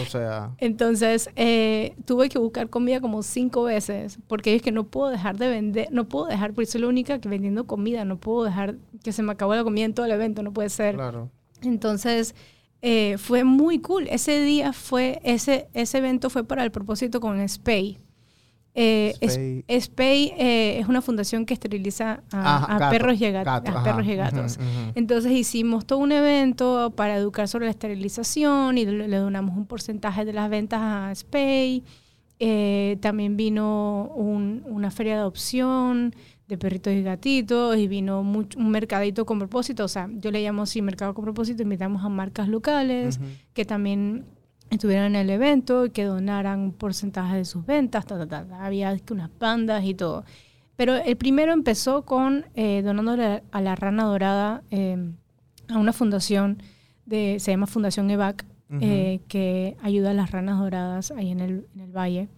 O 0.00 0.04
sea. 0.04 0.52
Entonces, 0.58 1.30
eh, 1.34 1.96
tuve 2.04 2.28
que 2.28 2.38
buscar 2.38 2.68
comida 2.68 3.00
como 3.00 3.22
cinco 3.22 3.64
veces, 3.64 4.18
porque 4.28 4.54
es 4.54 4.62
que 4.62 4.70
no 4.70 4.84
puedo 4.84 5.10
dejar 5.10 5.38
de 5.38 5.48
vender, 5.48 5.88
no 5.90 6.08
puedo 6.08 6.26
dejar, 6.26 6.52
porque 6.52 6.66
soy 6.66 6.82
la 6.82 6.88
única 6.88 7.18
que 7.20 7.28
vendiendo 7.28 7.66
comida, 7.66 8.04
no 8.04 8.18
puedo 8.18 8.44
dejar 8.44 8.76
que 9.02 9.12
se 9.12 9.22
me 9.22 9.32
acabó 9.32 9.54
la 9.54 9.64
comida 9.64 9.86
en 9.86 9.94
todo 9.94 10.06
el 10.06 10.12
evento, 10.12 10.42
no 10.42 10.52
puede 10.52 10.68
ser. 10.68 10.94
Claro. 10.94 11.30
Entonces, 11.62 12.34
eh, 12.82 13.16
fue 13.16 13.44
muy 13.44 13.78
cool. 13.78 14.08
Ese 14.08 14.42
día 14.42 14.72
fue, 14.72 15.20
ese, 15.22 15.68
ese 15.72 15.98
evento 15.98 16.30
fue 16.30 16.44
para 16.44 16.64
el 16.64 16.72
propósito 16.72 17.20
con 17.20 17.48
SPAY. 17.48 17.98
Eh, 18.74 19.14
SPAY, 19.68 20.32
eh, 20.36 20.78
es 20.80 20.88
una 20.88 21.02
fundación 21.02 21.44
que 21.44 21.54
esteriliza 21.54 22.22
a, 22.32 22.88
perros, 22.90 23.20
y, 23.20 23.30
perros 23.84 24.06
y 24.06 24.16
gatos. 24.16 24.58
Entonces 24.94 25.32
hicimos 25.32 25.86
todo 25.86 25.98
un 25.98 26.10
evento 26.10 26.92
para 26.96 27.16
educar 27.16 27.48
sobre 27.48 27.66
la 27.66 27.70
esterilización 27.70 28.78
y 28.78 28.86
le, 28.86 29.16
donamos 29.16 29.56
un 29.56 29.66
porcentaje 29.66 30.24
de 30.24 30.32
las 30.32 30.50
ventas 30.50 30.80
a 30.82 31.14
SPAY. 31.14 31.84
Eh, 32.40 32.98
también 33.00 33.36
vino 33.36 34.10
una 34.16 34.90
feria 34.90 35.14
de 35.14 35.20
adopción 35.20 36.14
de 36.52 36.58
perritos 36.58 36.92
y 36.92 37.02
gatitos 37.02 37.76
y 37.78 37.88
vino 37.88 38.20
un 38.20 38.70
mercadito 38.70 39.24
con 39.24 39.38
propósito, 39.38 39.84
o 39.84 39.88
sea, 39.88 40.08
yo 40.12 40.30
le 40.30 40.42
llamo 40.42 40.62
así 40.62 40.82
mercado 40.82 41.14
con 41.14 41.24
propósito, 41.24 41.62
invitamos 41.62 42.04
a 42.04 42.10
marcas 42.10 42.48
locales 42.48 43.18
que 43.54 43.64
también 43.64 44.26
estuvieran 44.70 45.14
en 45.14 45.22
el 45.22 45.30
evento 45.30 45.86
y 45.86 45.90
que 45.90 46.04
donaran 46.04 46.60
un 46.60 46.72
porcentaje 46.72 47.36
de 47.36 47.44
sus 47.46 47.64
ventas, 47.64 48.04
había 48.60 48.94
unas 49.10 49.30
pandas 49.30 49.84
y 49.84 49.94
todo. 49.94 50.24
Pero 50.76 50.96
el 50.96 51.16
primero 51.16 51.52
empezó 51.52 52.04
con 52.04 52.44
eh, 52.54 52.82
donándole 52.82 53.42
a 53.50 53.60
la 53.60 53.74
rana 53.74 54.04
dorada 54.04 54.62
eh, 54.70 55.10
a 55.68 55.78
una 55.78 55.92
fundación, 55.92 56.62
de, 57.06 57.38
se 57.40 57.50
llama 57.50 57.66
Fundación 57.66 58.10
EVAC, 58.10 58.44
eh, 58.80 59.20
que 59.28 59.76
ayuda 59.82 60.12
a 60.12 60.14
las 60.14 60.30
ranas 60.30 60.58
doradas 60.58 61.10
ahí 61.10 61.30
en 61.30 61.40
el, 61.40 61.66
en 61.74 61.80
el 61.80 61.92
valle. 61.92 62.28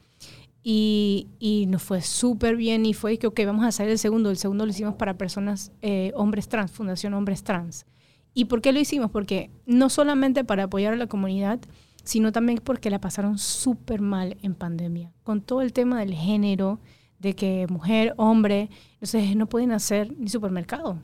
Y, 0.66 1.28
y, 1.38 1.66
nos 1.66 1.82
fue 1.82 2.00
súper 2.00 2.56
bien 2.56 2.86
y 2.86 2.94
fue 2.94 3.18
que, 3.18 3.26
ok, 3.26 3.38
vamos 3.44 3.66
a 3.66 3.68
hacer 3.68 3.88
el 3.88 3.98
segundo. 3.98 4.30
El 4.30 4.38
segundo 4.38 4.64
lo 4.64 4.70
hicimos 4.70 4.94
para 4.94 5.18
personas, 5.18 5.72
eh, 5.82 6.10
hombres 6.16 6.48
trans, 6.48 6.72
Fundación 6.72 7.12
Hombres 7.12 7.44
Trans. 7.44 7.84
¿Y 8.32 8.46
por 8.46 8.62
qué 8.62 8.72
lo 8.72 8.80
hicimos? 8.80 9.10
Porque 9.10 9.50
no 9.66 9.90
solamente 9.90 10.42
para 10.42 10.64
apoyar 10.64 10.94
a 10.94 10.96
la 10.96 11.06
comunidad, 11.06 11.60
sino 12.02 12.32
también 12.32 12.60
porque 12.64 12.88
la 12.88 12.98
pasaron 12.98 13.36
súper 13.36 14.00
mal 14.00 14.38
en 14.42 14.54
pandemia, 14.54 15.12
con 15.22 15.42
todo 15.42 15.60
el 15.60 15.74
tema 15.74 16.00
del 16.00 16.14
género, 16.14 16.80
de 17.18 17.34
que 17.34 17.66
mujer, 17.68 18.14
hombre, 18.16 18.70
entonces 18.94 19.36
no 19.36 19.48
pueden 19.48 19.70
hacer 19.70 20.16
ni 20.18 20.28
supermercado 20.28 20.98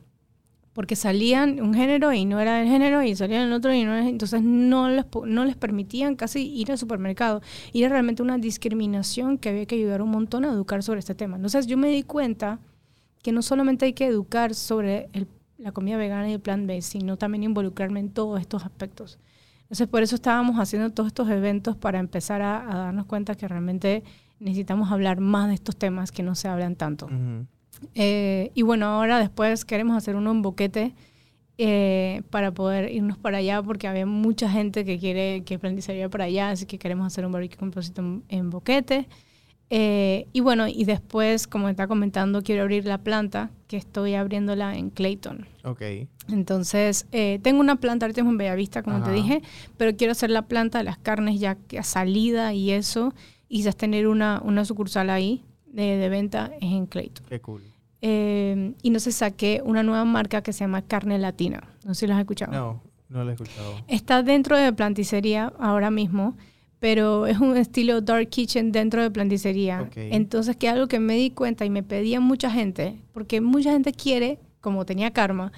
porque 0.73 0.95
salían 0.95 1.61
un 1.61 1.75
género 1.75 2.13
y 2.13 2.25
no 2.25 2.39
era 2.39 2.63
el 2.63 2.69
género 2.69 3.03
y 3.03 3.17
salían 3.17 3.43
el 3.43 3.53
otro 3.53 3.73
y 3.75 3.85
no 3.85 3.95
era, 3.95 4.09
entonces 4.09 4.43
no 4.43 4.89
les, 4.89 5.05
no 5.25 5.45
les 5.45 5.57
permitían 5.57 6.15
casi 6.15 6.49
ir 6.49 6.71
al 6.71 6.79
supermercado. 6.79 7.43
Y 7.73 7.83
era 7.83 7.91
realmente 7.91 8.23
una 8.23 8.39
discriminación 8.39 9.39
que 9.39 9.49
había 9.49 9.67
que 9.67 9.75
ayudar 9.75 10.01
un 10.03 10.11
montón 10.11 10.45
a 10.45 10.49
educar 10.49 10.83
sobre 10.83 11.01
este 11.01 11.15
tema. 11.15 11.37
Entonces 11.37 11.67
yo 11.67 11.77
me 11.77 11.89
di 11.89 12.03
cuenta 12.03 12.61
que 13.23 13.33
no 13.33 13.43
solamente 13.43 13.85
hay 13.87 13.93
que 13.93 14.07
educar 14.07 14.55
sobre 14.55 15.09
la 15.59 15.73
comida 15.73 15.97
vegana 15.97 16.31
y 16.31 16.35
el 16.35 16.41
plan 16.41 16.67
B, 16.67 16.81
sino 16.83 17.17
también 17.17 17.43
involucrarme 17.43 18.01
en 18.01 18.11
todos 18.11 18.41
estos 18.41 18.65
aspectos. 18.65 19.19
Entonces 19.63 19.89
por 19.89 20.03
eso 20.03 20.15
estábamos 20.15 20.57
haciendo 20.57 20.91
todos 20.91 21.09
estos 21.09 21.29
eventos 21.29 21.77
para 21.77 21.99
empezar 21.99 22.43
a, 22.43 22.65
darnos 22.65 23.07
cuenta 23.07 23.35
que 23.35 23.47
realmente 23.47 24.05
necesitamos 24.39 24.91
hablar 24.91 25.21
más 25.21 25.49
de 25.49 25.55
estos 25.55 25.77
temas 25.77 26.13
que 26.13 26.23
no 26.23 26.35
se 26.35 26.49
hablan 26.49 26.77
tanto. 26.77 27.09
Eh, 27.95 28.51
y 28.55 28.63
bueno, 28.63 28.87
ahora 28.87 29.19
después 29.19 29.65
queremos 29.65 29.97
hacer 29.97 30.17
uno 30.17 30.31
en 30.31 30.43
Boquete 30.43 30.95
eh, 31.59 32.23
para 32.31 32.53
poder 32.53 32.91
irnos 32.93 33.19
para 33.19 33.39
allá 33.39 33.63
porque 33.63 33.89
había 33.89 34.07
mucha 34.07 34.51
gente 34.51 34.85
que 34.85 34.99
quiere 34.99 35.43
que 35.45 35.57
aprendizaría 35.57 36.09
para 36.09 36.25
allá, 36.25 36.51
así 36.51 36.67
que 36.67 36.79
queremos 36.79 37.07
hacer 37.07 37.27
un 37.27 37.33
barbecue 37.33 37.57
con 37.57 37.73
en, 37.97 38.25
en 38.29 38.51
Boquete. 38.51 39.09
Eh, 39.73 40.27
y 40.33 40.41
bueno, 40.41 40.67
y 40.67 40.85
después, 40.85 41.47
como 41.47 41.69
está 41.69 41.87
comentando, 41.87 42.43
quiero 42.43 42.63
abrir 42.63 42.87
la 42.87 42.99
planta, 42.99 43.51
que 43.69 43.77
estoy 43.77 44.15
abriéndola 44.15 44.77
en 44.77 44.91
Clayton. 44.91 45.47
Ok. 45.63 45.83
Entonces, 46.29 47.07
tengo 47.43 47.61
una 47.61 47.77
planta 47.77 48.07
ahorita 48.07 48.21
en 48.21 48.37
Bellavista, 48.37 48.83
como 48.83 49.01
te 49.03 49.13
dije, 49.13 49.43
pero 49.77 49.97
quiero 49.97 50.11
hacer 50.11 50.31
la 50.31 50.43
planta 50.43 50.79
de 50.79 50.85
las 50.85 50.99
carnes 50.99 51.39
ya 51.39 51.57
a 51.79 51.83
salida 51.85 52.53
y 52.53 52.73
eso, 52.73 53.15
y 53.49 53.59
quizás 53.59 53.77
tener 53.77 54.09
una, 54.09 54.41
una 54.45 54.65
sucursal 54.65 55.09
ahí 55.09 55.45
de, 55.71 55.97
de 55.97 56.09
venta 56.09 56.53
es 56.61 56.73
en 56.73 56.87
Clayton. 56.87 57.27
Qué 57.29 57.41
cool. 57.41 57.63
Eh, 58.03 58.75
y 58.83 58.91
no 58.91 58.99
se 58.99 59.13
saqué 59.13 59.63
una 59.65 59.83
nueva 59.83 60.05
marca 60.05 60.43
que 60.43 60.53
se 60.53 60.61
llama 60.61 60.83
Carne 60.83 61.19
Latina. 61.19 61.63
No 61.85 61.95
sé 61.95 62.01
si 62.01 62.07
lo 62.07 62.15
has 62.15 62.21
escuchado. 62.21 62.53
No, 62.53 62.83
no 63.09 63.25
lo 63.25 63.31
he 63.31 63.35
escuchado. 63.35 63.75
Está 63.89 64.23
dentro 64.23 64.57
de 64.57 64.73
planticería 64.73 65.53
ahora 65.59 65.91
mismo, 65.91 66.37
pero 66.79 67.27
es 67.27 67.39
un 67.39 67.57
estilo 67.57 68.01
dark 68.01 68.29
kitchen 68.31 68.73
dentro 68.73 69.03
de 69.03 69.11
planticería. 69.11 69.91
Entonces, 69.95 70.57
que 70.57 70.69
algo 70.69 70.89
que 70.89 70.99
me 70.99 71.15
di 71.15 71.31
cuenta 71.31 71.67
y 71.67 71.71
me 71.71 71.83
pedía 71.83 72.21
mucha 72.21 72.51
gente, 72.51 72.99
porque 73.13 73.43
mucha 73.43 73.73
gente 73.73 73.93
quiere, 73.93 74.39
como 74.63 74.87
tenía 74.87 75.11
karma, 75.11 75.53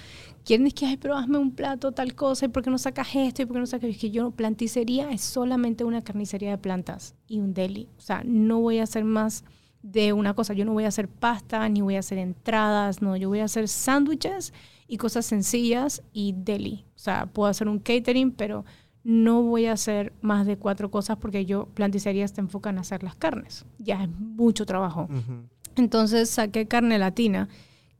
quieren 0.44 0.64
decir 0.64 0.80
que, 0.80 0.86
ay, 0.86 0.96
pero 0.96 1.16
hazme 1.16 1.38
un 1.38 1.52
plato, 1.52 1.92
tal 1.92 2.16
cosa, 2.16 2.46
y 2.46 2.48
por 2.48 2.64
qué 2.64 2.70
no 2.70 2.78
sacas 2.78 3.14
esto, 3.14 3.42
y 3.42 3.46
por 3.46 3.54
qué 3.54 3.60
no 3.60 3.66
sacas... 3.66 3.90
Es 3.90 3.98
que 3.98 4.10
yo, 4.10 4.32
planticería 4.32 5.12
es 5.12 5.20
solamente 5.20 5.84
una 5.84 6.02
carnicería 6.02 6.50
de 6.50 6.58
plantas 6.58 7.14
y 7.28 7.38
un 7.38 7.54
deli. 7.54 7.88
O 7.98 8.00
sea, 8.00 8.22
no 8.24 8.58
voy 8.58 8.78
a 8.78 8.82
hacer 8.82 9.04
más 9.04 9.44
de 9.82 10.12
una 10.12 10.34
cosa. 10.34 10.54
Yo 10.54 10.64
no 10.64 10.72
voy 10.72 10.84
a 10.84 10.88
hacer 10.88 11.08
pasta, 11.08 11.68
ni 11.68 11.80
voy 11.80 11.96
a 11.96 12.00
hacer 12.00 12.18
entradas, 12.18 13.02
no, 13.02 13.16
yo 13.16 13.28
voy 13.28 13.40
a 13.40 13.44
hacer 13.44 13.68
sándwiches 13.68 14.52
y 14.88 14.96
cosas 14.96 15.26
sencillas 15.26 16.02
y 16.12 16.34
deli. 16.36 16.84
O 16.94 16.98
sea, 16.98 17.26
puedo 17.26 17.48
hacer 17.48 17.68
un 17.68 17.78
catering, 17.78 18.32
pero 18.32 18.64
no 19.04 19.42
voy 19.42 19.66
a 19.66 19.72
hacer 19.72 20.12
más 20.20 20.46
de 20.46 20.56
cuatro 20.56 20.90
cosas 20.90 21.16
porque 21.16 21.44
yo 21.44 21.66
planticería 21.74 22.24
está 22.24 22.40
enfocada 22.40 22.74
en 22.74 22.78
hacer 22.78 23.02
las 23.02 23.16
carnes. 23.16 23.64
Ya 23.78 24.04
es 24.04 24.10
mucho 24.10 24.64
trabajo. 24.66 25.08
Entonces 25.76 26.30
saqué 26.30 26.66
carne 26.66 26.98
latina 26.98 27.48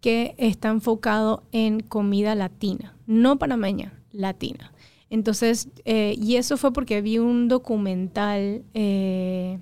que 0.01 0.35
está 0.37 0.69
enfocado 0.69 1.45
en 1.53 1.81
comida 1.81 2.35
latina, 2.35 2.97
no 3.07 3.39
panameña, 3.39 3.93
latina. 4.11 4.73
Entonces, 5.11 5.69
eh, 5.85 6.15
y 6.19 6.37
eso 6.37 6.57
fue 6.57 6.73
porque 6.73 7.03
vi 7.03 7.19
un 7.19 7.47
documental 7.47 8.65
eh, 8.75 9.59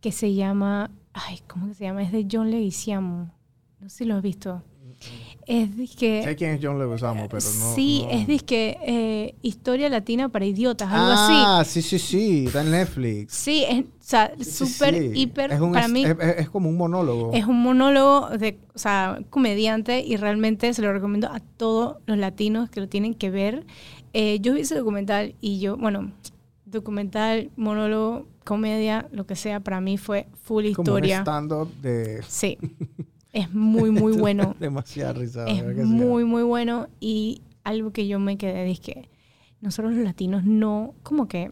que 0.00 0.12
se 0.12 0.34
llama, 0.34 0.90
ay, 1.16 1.40
¿cómo 1.48 1.68
que 1.68 1.74
se 1.74 1.84
llama? 1.84 2.02
Es 2.02 2.12
de 2.12 2.26
John 2.30 2.50
Leguizamo. 2.50 3.30
No 3.80 3.88
sé 3.88 3.98
si 3.98 4.04
lo 4.04 4.16
has 4.16 4.22
visto. 4.22 4.62
Es 5.46 5.68
que 5.96 6.22
Sé 6.24 6.34
quién 6.36 6.52
es 6.52 6.60
John 6.62 6.78
Leguizamo, 6.78 7.28
pero 7.28 7.42
no. 7.44 7.74
sí, 7.74 8.02
no- 8.04 8.10
es 8.10 8.26
disque 8.26 8.78
eh, 8.84 9.34
historia 9.42 9.88
latina 9.88 10.28
para 10.30 10.44
idiotas, 10.46 10.90
algo 10.90 11.06
ah, 11.12 11.60
así. 11.60 11.82
sí, 11.82 11.98
sí, 11.98 11.98
sí. 11.98 12.46
Está 12.46 12.62
en 12.62 12.70
Netflix. 12.72 13.32
Sí, 13.34 13.64
es 13.68 13.84
o 13.84 13.86
sea, 14.00 14.32
Sí, 14.38 14.44
sí, 14.44 14.66
súper, 14.66 14.94
sí. 14.94 15.10
hiper, 15.14 15.52
Es 15.52 15.60
un 15.60 15.72
para 15.72 15.88
mí 15.88 16.04
es- 16.04 16.16
es 16.38 16.48
como 16.50 16.68
un 16.68 16.76
monólogo. 16.76 17.32
es 17.32 17.44
un 17.44 17.60
monólogo 17.62 18.30
de, 18.38 18.58
o 18.74 18.78
sea, 18.78 19.20
comediante 19.30 20.00
y 20.00 20.16
realmente 20.16 20.72
se 20.74 20.82
lo 20.82 20.92
recomiendo 20.92 21.28
a 21.30 21.40
todos 21.40 21.98
los 22.06 22.16
latinos 22.18 22.70
que 22.70 22.80
lo 22.80 22.88
tienen 22.88 23.14
que 23.14 23.30
ver. 23.30 23.66
Eh, 24.14 24.38
yo 24.40 24.54
vi 24.54 24.60
ese 24.62 24.74
documental 24.76 25.34
y 25.40 25.60
yo, 25.60 25.76
bueno, 25.76 26.12
documental, 26.64 27.50
monólogo, 27.56 28.26
comedia, 28.46 29.06
lo 29.12 29.26
que 29.26 29.36
sea, 29.36 29.60
para 29.60 29.82
mí 29.82 29.98
fue 29.98 30.26
full 30.44 30.72
como 30.72 30.92
un 30.92 31.04
historia. 31.04 31.20
stand-up 31.20 31.68
de. 31.82 32.22
Sí, 32.26 32.56
es 33.34 33.52
muy, 33.52 33.90
muy 33.90 34.16
bueno. 34.16 34.56
Demasiada 34.58 35.12
risa. 35.12 35.44
es 35.46 35.60
¿verdad 35.62 35.82
que 35.82 35.86
sí? 35.86 35.92
muy, 35.92 36.24
muy 36.24 36.42
bueno 36.44 36.88
y 37.00 37.42
algo 37.64 37.90
que 37.92 38.06
yo 38.08 38.18
me 38.18 38.38
quedé 38.38 38.70
es 38.70 38.80
que 38.80 39.10
nosotros 39.60 39.92
los 39.94 40.04
latinos 40.04 40.44
no, 40.44 40.94
como 41.02 41.28
que 41.28 41.50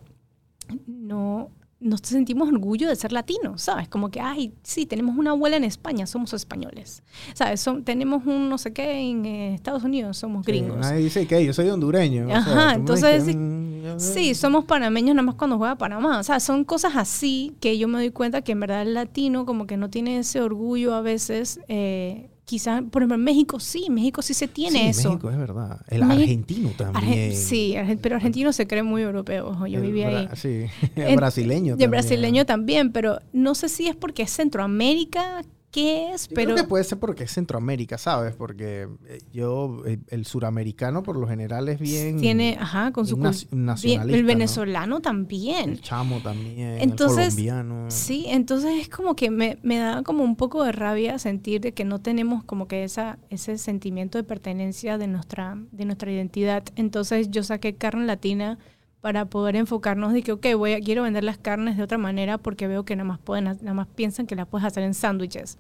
no 0.86 1.51
nos 1.80 2.01
sentimos 2.03 2.49
orgullo 2.49 2.88
de 2.88 2.97
ser 2.97 3.12
latinos, 3.12 3.61
¿sabes? 3.61 3.88
Como 3.88 4.11
que, 4.11 4.18
ay, 4.18 4.55
sí, 4.62 4.86
tenemos 4.86 5.18
una 5.18 5.32
abuela 5.32 5.57
en 5.59 5.64
España, 5.64 6.07
somos 6.07 6.32
españoles, 6.32 7.03
¿sabes? 7.34 7.61
Son- 7.61 7.84
tenemos 7.84 8.24
un 8.24 8.49
no 8.49 8.57
sé 8.57 8.72
qué 8.72 9.01
en 9.01 9.26
eh, 9.26 9.55
Estados 9.55 9.84
Unidos, 9.84 10.16
somos 10.16 10.47
Sí, 10.47 10.53
gringos. 10.53 10.78
nadie 10.78 11.03
dice 11.05 11.26
que 11.26 11.45
yo 11.45 11.53
soy 11.53 11.68
hondureño. 11.68 12.24
o 12.24 12.28
sea, 12.28 12.38
Ajá, 12.38 12.72
el 12.72 12.78
mundo 12.78 12.95
entonces, 12.95 13.26
dice, 13.26 13.36
"Mm, 13.38 13.64
yo 13.95 14.01
soy-". 14.01 14.14
Sí, 14.14 14.34
somos 14.34 14.64
panameños 14.64 15.14
nada 15.14 15.26
más 15.26 15.34
cuando 15.36 15.59
juega 15.59 15.76
Panamá. 15.76 16.18
O 16.18 16.22
sea, 16.22 16.40
son 16.40 16.64
cosas 16.64 16.92
así 16.97 17.55
que 17.61 17.78
yo 17.78 17.88
me 17.88 17.99
doy 17.99 18.11
cuenta 18.11 18.42
que 18.42 18.53
en 18.53 18.61
verdad 18.61 18.82
el 18.82 18.95
latino 18.95 19.47
como 19.47 19.66
que 19.66 19.76
no 19.76 19.90
tiene 19.90 20.18
ese 20.18 20.40
orgullo 20.40 20.95
a 20.95 21.01
veces. 21.01 21.61
Eh, 21.68 22.28
quizás, 22.47 22.82
por 22.90 23.01
ejemplo, 23.03 23.14
en 23.14 23.24
México 23.24 23.59
sí, 23.59 23.86
México 23.88 24.20
sí 24.20 24.34
se 24.34 24.47
tiene 24.49 24.80
Sí, 24.92 25.01
eso. 25.01 25.09
México 25.11 25.30
es 25.30 25.38
verdad. 25.38 25.80
El 25.88 26.03
argentino 26.03 26.68
Argen- 26.70 26.76
también. 26.76 27.34
sí, 27.36 27.74
pero 28.03 28.16
argentino 28.16 28.53
se 28.53 28.66
cree 28.66 28.82
muy 28.82 29.01
europeo. 29.01 29.66
Yo 29.66 29.78
El 29.78 29.82
viví 29.86 30.01
bra- 30.03 30.18
ahí. 30.18 30.28
Sí, 30.36 30.64
el 30.97 31.16
brasileño 31.16 31.66
Y 31.66 31.68
también. 31.70 31.84
el 31.86 31.90
brasileño 31.90 32.45
también, 32.47 32.92
pero 32.92 33.18
no 33.32 33.55
sé 33.55 33.68
si 33.70 33.88
es 33.88 33.97
porque 33.97 34.22
es 34.24 34.30
Centroamérica, 34.30 35.42
qué 35.75 36.12
es, 36.14 36.29
Yo 36.29 36.35
pero 36.37 36.55
creo 36.55 36.64
que 36.64 36.68
puede 36.68 36.85
ser 36.85 36.99
porque 37.01 37.25
es 37.25 37.33
Centroamérica, 37.33 37.99
¿sabes? 37.99 38.37
Porque 38.37 38.89
eh, 39.07 39.18
yo, 39.33 39.83
eh, 39.85 39.99
el 40.09 40.25
suramericano 40.25 41.03
por 41.03 41.16
lo 41.16 41.27
general 41.27 41.68
es 41.68 41.81
bien... 41.81 42.18
tiene, 42.20 42.57
ajá, 42.61 42.93
con 42.93 43.07
su 43.09 43.16
naci- 43.16 43.49
nacionalista, 43.51 44.16
el 44.16 44.22
¿no? 44.22 44.29
venezolano 44.29 45.01
también. 45.01 45.70
El 45.70 45.81
chamo 45.81 46.20
también, 46.20 46.79
Entonces, 46.81 47.18
el 47.18 47.51
colombiano. 47.51 47.91
Sí, 47.91 48.27
entonces 48.29 48.83
es 48.83 48.89
como 48.89 49.16
que 49.16 49.31
me, 49.31 49.59
me 49.62 49.79
da 49.79 50.03
como 50.05 50.22
un 50.22 50.37
poco 50.37 50.62
de 50.62 50.70
rabia 50.70 51.18
sentir 51.18 51.61
de 51.61 51.72
que 51.72 51.85
no 51.85 52.01
tenemos 52.01 52.45
como 52.45 52.68
que 52.68 52.85
esa, 52.85 53.18
ese 53.31 53.59
sentimiento 53.59 54.16
de 54.16 54.22
pertenencia 54.25 54.97
de 54.97 55.09
nuestra, 55.09 55.59
de 55.72 55.85
nuestra 55.85 56.12
identidad. 56.12 56.62
Entonces 56.77 57.31
yo 57.33 57.43
saqué 57.43 57.75
carne 57.75 58.07
latina 58.07 58.59
para 59.05 59.27
poder 59.27 59.55
enfocarnos 59.55 60.15
de 60.15 60.23
que, 60.23 60.33
ok, 60.33 60.47
voy 60.57 60.73
a, 60.73 60.81
quiero 60.81 61.03
vender 61.03 61.25
las 61.25 61.37
carnes 61.37 61.77
de 61.77 61.83
otra 61.83 61.99
manera 61.99 62.39
porque 62.39 62.67
veo 62.67 62.87
que 62.87 62.97
nada 62.97 63.07
más, 63.07 63.19
pueden, 63.19 63.45
nada 63.45 63.75
más 63.75 63.87
piensan 63.87 64.27
que 64.27 64.35
las 64.35 64.47
puedes 64.47 64.67
hacer 64.67 64.83
en 64.83 64.95
sándwiches. 64.95 65.59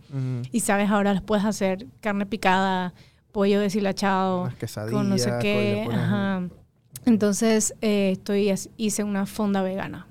Y 0.50 0.60
sabes, 0.60 0.88
ahora 0.88 1.12
las 1.12 1.22
puedes 1.22 1.44
hacer 1.44 1.86
carne 2.00 2.24
picada, 2.24 2.94
pollo 3.32 3.60
deshilachado, 3.60 4.50
con 4.90 5.10
no 5.10 5.18
sé 5.18 5.30
qué. 5.42 5.86
Ajá. 5.92 6.48
Entonces 7.04 7.74
eh, 7.82 8.12
estoy, 8.12 8.50
hice 8.78 9.04
una 9.04 9.26
fonda 9.26 9.60
vegana. 9.60 10.06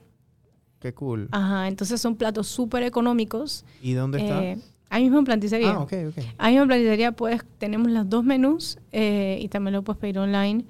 Qué 0.79 0.93
cool. 0.93 1.27
Ajá, 1.31 1.67
entonces 1.67 1.99
son 1.99 2.15
platos 2.15 2.45
súper 2.45 2.83
económicos. 2.83 3.65
¿Y 3.81 3.93
dónde 3.93 4.21
está? 4.21 4.43
Eh, 4.43 4.59
ahí 4.91 5.05
mismo 5.05 5.17
en 5.17 5.25
planticería. 5.25 5.71
ah, 5.71 5.79
ok, 5.79 5.93
ok. 6.09 6.23
Ahí 6.37 6.51
mismo 6.51 6.65
en 6.65 6.67
planticería 6.67 7.11
pues, 7.13 7.43
tenemos 7.57 7.89
los 7.89 8.07
dos 8.07 8.23
menús 8.23 8.77
eh, 8.91 9.39
y 9.41 9.47
también 9.47 9.73
lo 9.73 9.81
puedes 9.81 9.99
pedir 9.99 10.19
online. 10.19 10.65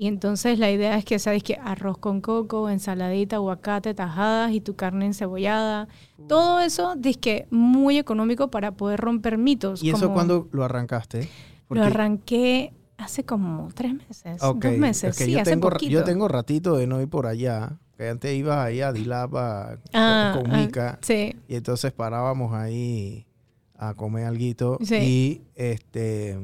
Y 0.00 0.06
entonces 0.06 0.60
la 0.60 0.70
idea 0.70 0.96
es 0.96 1.04
que 1.04 1.18
sabes 1.18 1.42
que 1.42 1.56
arroz 1.56 1.98
con 1.98 2.20
coco, 2.20 2.70
ensaladita, 2.70 3.34
aguacate, 3.34 3.94
tajadas 3.94 4.52
y 4.52 4.60
tu 4.60 4.76
carne 4.76 5.06
encebollada. 5.06 5.88
Todo 6.28 6.60
eso 6.60 6.94
que 7.20 7.48
muy 7.50 7.98
económico 7.98 8.48
para 8.48 8.70
poder 8.70 9.00
romper 9.00 9.38
mitos. 9.38 9.82
¿Y 9.82 9.90
eso 9.90 10.02
como 10.02 10.14
cuándo 10.14 10.48
lo 10.52 10.62
arrancaste? 10.62 11.28
Lo 11.68 11.82
arranqué 11.82 12.72
hace 12.96 13.24
como 13.24 13.70
tres 13.74 13.92
meses, 13.92 14.38
dos 14.40 14.56
meses, 14.78 15.16
ok, 15.16 15.24
sí, 15.24 15.32
yo 15.32 15.40
hace 15.40 15.50
tengo, 15.50 15.68
poquito. 15.68 15.90
Yo 15.90 16.04
tengo 16.04 16.28
ratito 16.28 16.76
de 16.76 16.86
no 16.86 17.00
ir 17.02 17.08
por 17.08 17.26
allá. 17.26 17.78
Que 17.96 18.08
antes 18.08 18.32
iba 18.36 18.62
ahí 18.62 18.80
a 18.80 18.92
Dilapa 18.92 19.78
Ah, 19.92 20.30
con, 20.32 20.44
con 20.44 20.54
ah, 20.54 20.58
Mica. 20.58 20.98
Sí, 21.02 21.34
Y 21.48 21.56
entonces 21.56 21.90
parábamos 21.90 22.54
ahí 22.54 23.26
a 23.74 23.94
comer 23.94 24.26
alguito. 24.26 24.78
Sí. 24.80 24.94
Y 24.94 25.42
este 25.56 26.38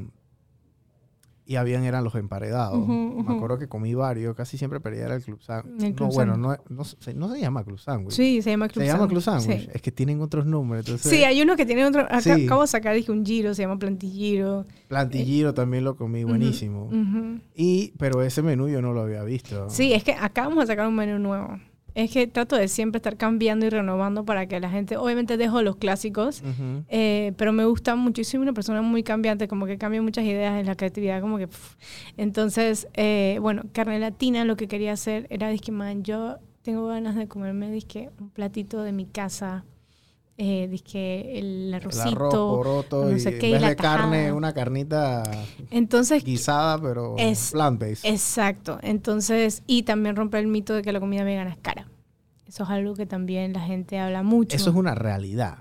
y 1.47 1.57
habían 1.57 1.85
eran 1.85 2.05
los 2.05 2.15
emparedados. 2.15 2.87
Me 2.89 3.35
acuerdo 3.35 3.59
que 3.59 3.69
comí 3.69 3.95
varios, 3.95 4.35
casi 4.35 4.57
siempre 4.57 4.81
pedía 4.81 5.05
era 5.05 5.15
el 5.17 5.23
club 5.23 5.43
sándwich. 5.43 5.91
No, 5.91 5.95
club 5.95 6.13
bueno, 6.15 6.33
sándwich. 6.35 6.61
no, 6.71 6.77
no, 6.77 6.85
se- 6.85 7.15
no 7.15 7.33
se 7.33 7.41
llama 7.41 7.65
club 7.65 7.79
sándwich. 7.79 8.15
sí, 8.15 8.41
se 8.43 8.51
llama 8.51 8.69
Club 8.69 8.83
se 8.83 8.87
llama 8.87 9.01
Sándwich, 9.01 9.11
club 9.11 9.23
sándwich. 9.23 9.61
sí. 9.65 9.71
Es 9.75 9.83
que 9.83 9.93
tienen 9.93 10.21
otros 10.21 10.47
nombres. 10.47 10.87
Entonces, 10.87 11.11
Sí, 11.11 11.23
hay 11.25 11.43
uno 11.43 11.57
que 11.57 11.67
tiene 11.67 11.85
otro. 11.85 12.03
Acá, 12.03 12.21
Sí. 12.23 12.47
Acabo 12.47 12.63
de 12.63 12.69
sacar 12.69 12.95
dije, 12.95 13.13
un 13.13 13.25
giro, 13.27 13.53
se 13.55 13.63
llama 13.63 13.79
plantilliro. 13.79 14.65
Plantilliro 14.89 15.53
también 15.55 15.85
lo 15.85 15.97
comí, 15.97 16.25
buenísimo. 16.25 16.91
Y, 17.55 17.93
pero 17.99 18.23
ese 18.23 18.43
menú 18.43 18.69
yo 18.69 18.81
no 18.83 18.93
lo 18.93 19.03
había 19.03 19.23
visto. 19.25 19.69
Sí, 19.71 19.93
es 19.93 20.03
que 20.05 20.13
acá 20.13 20.49
vamos 20.49 20.65
a 20.65 20.67
sacar 20.69 20.87
un 20.89 20.95
menú 20.97 21.19
nuevo. 21.19 21.59
Es 21.95 22.11
que 22.11 22.27
trato 22.27 22.57
de 22.57 22.69
siempre 22.69 22.99
estar 22.99 23.17
cambiando 23.17 23.67
y 23.67 23.71
renovando 23.71 24.25
para 24.25 24.47
que 24.47 24.59
la 24.59 24.69
gente, 24.69 24.97
obviamente 24.97 25.37
dejo 25.37 25.63
los 25.63 25.77
clásicos, 25.77 26.43
eh, 26.89 27.33
pero 27.37 27.53
me 27.53 27.65
gusta 27.65 27.97
soy 28.25 28.41
una 28.41 28.53
persona 28.53 28.83
muy 28.83 29.03
cambiante, 29.03 29.47
como 29.47 29.67
que 29.67 29.79
cambio 29.79 30.03
muchas 30.03 30.25
ideas 30.25 30.59
en 30.59 30.67
la 30.67 30.75
creatividad, 30.75 31.21
como 31.21 31.39
que... 31.39 31.49
Entonces, 32.17 32.89
eh, 32.95 33.39
bueno, 33.41 33.63
carne 33.73 33.99
latina 33.99 34.45
lo 34.45 34.57
que 34.57 34.67
quería 34.67 34.93
hacer 34.93 35.27
era, 35.31 35.49
dije, 35.51 35.71
man, 35.71 36.03
yo 36.03 36.39
tengo 36.63 36.87
ganas 36.87 37.15
de 37.15 37.29
comerme, 37.29 37.71
dije, 37.71 38.11
un 38.19 38.31
platito 38.31 38.83
de 38.83 38.93
mi 38.93 39.07
casa, 39.07 39.65
eh, 40.37 40.67
dije, 40.69 41.39
el 41.39 41.69
El 41.69 41.75
arrocito. 41.75 42.09
arroz, 42.09 42.33
poroto, 42.33 43.05
no 43.11 43.19
sé 43.19 43.39
qué, 43.39 43.47
en 43.47 43.51
y 43.51 43.53
vez 43.53 43.63
la 43.63 43.69
de 43.71 43.77
carne, 43.77 44.33
una 44.33 44.53
carnita 44.53 45.23
Entonces, 45.71 46.25
guisada, 46.25 46.81
pero 46.81 47.15
Es- 47.19 47.53
plant-based. 47.53 48.05
Exacto. 48.05 48.79
Entonces, 48.83 49.63
y 49.67 49.85
también 49.85 50.17
romper 50.17 50.41
el 50.41 50.49
mito 50.49 50.75
de 50.75 50.83
que 50.83 50.93
la 50.93 51.01
comida 51.01 51.23
vegana 51.25 51.51
es 51.51 51.59
cara. 51.59 51.89
Eso 52.47 52.65
es 52.65 52.71
algo 52.71 52.95
que 52.95 53.07
también 53.07 53.53
la 53.53 53.61
gente 53.61 53.99
habla 53.99 54.23
mucho. 54.23 54.57
Eso 54.57 54.71
es 54.71 54.77
una 54.77 54.95
realidad. 54.95 55.59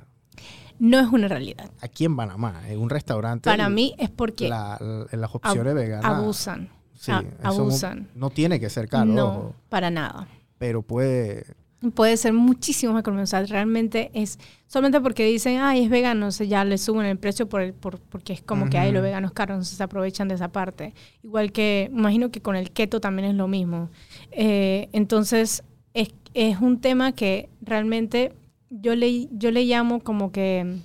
No 0.80 1.00
es 1.00 1.08
una 1.08 1.28
realidad. 1.28 1.70
Aquí 1.82 2.04
en 2.06 2.16
Panamá, 2.16 2.62
en 2.68 2.80
un 2.80 2.90
restaurante. 2.90 3.50
Para 3.50 3.70
mí 3.70 3.96
es 4.00 4.10
porque 4.10 4.50
la- 4.50 4.78
la- 4.82 5.18
las 5.18 5.34
opciones 5.36 5.76
veganas. 5.76 6.06
abusan. 6.06 6.70
Sí, 7.00 7.12
a- 7.12 7.24
abusan. 7.44 8.10
No 8.16 8.30
tiene 8.32 8.60
que 8.60 8.70
ser 8.70 8.88
caro, 8.90 9.06
no, 9.06 9.26
ojo, 9.28 9.56
para 9.70 9.90
nada. 9.92 10.28
pero 10.58 10.82
puede. 10.82 11.46
Puede 11.92 12.18
ser 12.18 12.34
muchísimo 12.34 12.94
más 12.94 13.02
económico. 13.02 13.24
O 13.24 13.28
sea, 13.28 13.44
realmente 13.44 14.10
es 14.14 14.40
solamente 14.68 15.02
porque 15.02 15.26
dicen, 15.26 15.60
ay, 15.60 15.84
es 15.84 15.90
vegano, 15.90 16.28
o 16.28 16.32
sea, 16.32 16.46
ya 16.46 16.64
le 16.64 16.78
suben 16.78 17.06
el 17.06 17.18
precio 17.18 17.48
por 17.50 17.62
el, 17.62 17.74
por, 17.74 18.00
porque 18.00 18.34
es 18.34 18.42
como 18.42 18.70
que 18.70 18.78
hay 18.78 18.90
Ujú. 18.90 18.96
los 18.96 19.04
veganos 19.04 19.32
caros, 19.34 19.56
entonces 19.56 19.78
se 19.78 19.84
aprovechan 19.84 20.28
de 20.28 20.36
esa 20.36 20.48
parte. 20.52 20.94
Igual 21.24 21.52
que, 21.52 21.90
imagino 21.92 22.32
que 22.32 22.42
con 22.42 22.56
el 22.56 22.72
keto 22.72 23.02
también 23.02 23.30
es 23.30 23.36
lo 23.36 23.48
mismo. 23.48 23.90
Eh, 24.32 24.90
entonces, 24.94 25.64
es, 25.94 26.10
es 26.34 26.60
un 26.60 26.80
tema 26.80 27.12
que 27.12 27.50
realmente 27.62 28.34
yo 28.70 28.96
le, 28.96 29.28
yo 29.32 29.52
le 29.52 29.66
llamo 29.66 30.00
como 30.00 30.32
que 30.32 30.78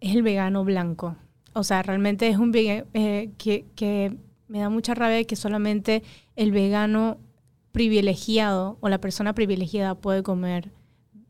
es 0.00 0.14
el 0.14 0.22
vegano 0.22 0.64
blanco. 0.64 1.16
O 1.54 1.64
sea, 1.64 1.82
realmente 1.82 2.28
es 2.28 2.36
un 2.36 2.52
vegano 2.52 2.84
que, 2.92 3.64
que 3.74 4.16
me 4.48 4.60
da 4.60 4.68
mucha 4.68 4.94
rabia 4.94 5.24
que 5.24 5.36
solamente 5.36 6.02
el 6.36 6.52
vegano 6.52 7.18
privilegiado 7.72 8.76
o 8.80 8.88
la 8.88 8.98
persona 9.00 9.34
privilegiada 9.34 9.94
puede 9.94 10.22
comer 10.22 10.70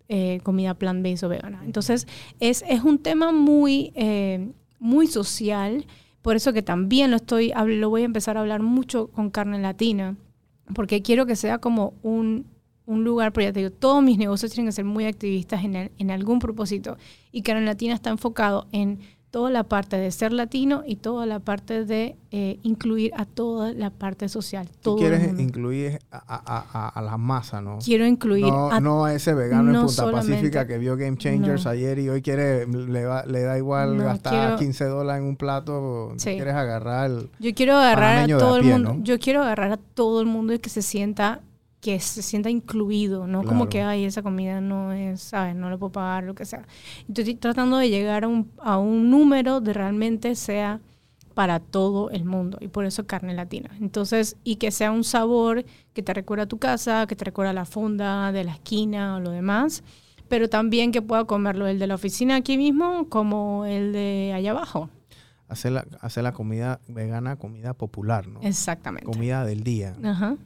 eh, 0.09 0.41
comida 0.43 0.75
plant-based 0.75 1.25
o 1.25 1.29
vegana. 1.29 1.63
Entonces, 1.65 2.07
es, 2.41 2.65
es 2.69 2.83
un 2.83 2.99
tema 2.99 3.33
muy, 3.33 3.93
eh, 3.95 4.51
muy 4.79 5.07
social, 5.07 5.87
por 6.21 6.37
eso 6.37 6.53
que 6.53 6.63
también 6.63 7.11
lo, 7.11 7.17
estoy, 7.17 7.53
lo 7.67 7.89
voy 7.89 8.03
a 8.03 8.05
empezar 8.05 8.37
a 8.37 8.41
hablar 8.41 8.63
mucho 8.63 9.09
con 9.09 9.31
carne 9.31 9.59
latina, 9.61 10.17
porque 10.75 11.03
quiero 11.03 11.25
que 11.27 11.37
sea 11.37 11.59
como 11.59 11.95
un, 12.03 12.47
un 12.85 13.05
lugar, 13.05 13.33
pero 13.33 13.47
ya 13.49 13.53
te 13.53 13.61
digo, 13.61 13.73
todos 13.73 14.03
mis 14.03 14.19
negocios 14.19 14.53
tienen 14.53 14.69
que 14.69 14.73
ser 14.73 14.85
muy 14.85 15.05
activistas 15.07 15.65
en, 15.65 15.77
el- 15.77 15.93
en 15.99 16.11
algún 16.11 16.39
propósito, 16.41 16.99
y 17.31 17.43
carne 17.43 17.65
latina 17.65 17.95
está 17.95 18.11
enfocado 18.11 18.67
en 18.73 18.99
toda 19.33 19.49
la 19.51 19.65
parte 19.65 19.97
de 19.97 20.11
ser 20.11 20.31
latino 20.33 20.83
y 20.87 20.97
toda 20.97 21.25
la 21.25 21.41
parte 21.41 21.87
de 21.87 22.17
eh, 22.33 22.59
incluir 22.63 23.13
a 23.17 23.25
toda 23.25 23.73
la 23.73 23.89
parte 23.89 24.29
social. 24.29 24.69
Tú 24.69 24.97
Todo 24.97 24.99
el 24.99 25.01
quieres 25.19 25.41
incluir 25.41 26.01
a, 26.11 26.19
a- 26.19 26.67
a- 26.87 26.89
a 26.91 27.03
la 27.03 27.17
masa, 27.17 27.63
¿no? 27.63 27.79
Quiero 27.83 28.07
incluir 28.07 28.45
No, 28.45 28.71
a 28.71 28.79
no 28.79 29.07
a 29.07 29.15
ese 29.15 29.33
vegano 29.33 29.75
en 29.75 29.87
Punta 29.87 30.13
Pacífica 30.13 30.67
que 30.67 30.77
vio 30.77 30.99
Game 30.99 31.17
Changers 31.17 31.65
No. 31.65 31.71
ayer 31.71 31.99
y 31.99 32.11
hoy 32.11 32.21
quiere, 32.21 32.67
le, 32.67 33.07
va- 33.07 33.25
le 33.25 33.41
da 33.41 33.57
igual 33.57 33.97
gastar 33.97 34.33
quiero- 34.33 34.57
15 34.59 34.85
dólares 34.85 35.23
en 35.23 35.29
un 35.29 35.37
plato. 35.37 36.11
tú 36.13 36.19
Sí. 36.19 36.35
quieres 36.35 36.55
agarrar. 36.55 37.11
Yo 37.41 37.55
quiero 37.55 37.77
agarrar 37.79 38.31
a 38.31 38.39
todo 38.39 38.57
el 38.59 38.63
pie, 38.65 38.73
mundo. 38.73 38.97
Yo 39.03 39.19
quiero 39.19 39.41
agarrar 39.43 39.73
a 39.73 39.77
todo 39.79 40.21
el 40.21 40.27
mundo 40.27 40.53
y 40.53 40.59
que 40.59 40.69
se 40.69 40.83
sienta 40.83 41.41
que 41.83 41.99
se 41.99 42.23
sienta 42.23 42.49
incluido, 42.49 43.27
no 43.27 43.43
como 43.43 43.69
que, 43.69 43.83
ay, 43.83 44.05
esa 44.05 44.23
comida 44.23 44.61
no 44.61 44.93
es, 44.93 45.21
¿sabes? 45.21 45.57
No 45.57 45.69
lo 45.69 45.81
puedo 45.81 45.91
pagar, 45.91 46.23
lo 46.23 46.33
que 46.33 46.47
sea. 46.47 46.65
Entonces, 47.01 47.27
estoy 47.27 47.35
tratando 47.35 47.77
de 47.77 47.91
llegar 47.91 48.23
a 48.23 48.29
un, 48.29 48.53
a 48.61 48.79
un 48.79 49.11
número 49.11 49.61
de 49.61 49.73
realmente 49.73 50.37
sea 50.37 50.81
para 51.35 51.59
todo 51.59 52.09
el 52.11 52.25
mundo 52.25 52.59
y 52.61 52.69
por 52.69 52.85
eso 52.85 53.05
carne 53.05 53.35
latina. 53.35 53.71
Entonces, 53.81 54.37
y 54.45 54.57
que 54.57 54.71
sea 54.71 54.93
un 54.93 55.03
sabor 55.03 55.65
que 55.93 56.05
te 56.05 56.15
recuerda 56.15 56.45
a 56.45 56.47
tu 56.47 56.59
casa, 56.59 57.09
que 57.09 57.17
te 57.17 57.25
recuerda 57.25 57.51
a 57.51 57.55
la 57.55 57.65
fonda 57.65 58.31
de 58.31 58.45
la 58.45 58.53
esquina 58.53 59.17
o 59.17 59.21
lo 59.21 59.33
demás, 59.33 59.83
pero 60.29 60.49
también 60.49 60.93
que 60.93 61.03
pueda 61.03 61.25
comerlo 61.25 61.67
el 61.67 61.81
de 61.81 61.89
la 61.89 61.97
oficina 61.97 62.37
aquí 62.37 62.57
mismo 62.59 63.09
como 63.09 63.65
el 63.67 63.93
de 63.93 64.33
allá 64.37 64.53
abajo. 64.53 64.89
Hacer 65.49 65.73
la, 65.73 65.85
hacer 66.01 66.23
la 66.23 66.33
comida 66.33 66.79
vegana, 66.87 67.35
comida 67.35 67.75
popular, 67.75 68.29
¿no? 68.29 68.41
Exactamente. 68.43 69.11
Comida 69.11 69.45
del 69.45 69.65
día. 69.65 69.97
Ajá. 70.05 70.37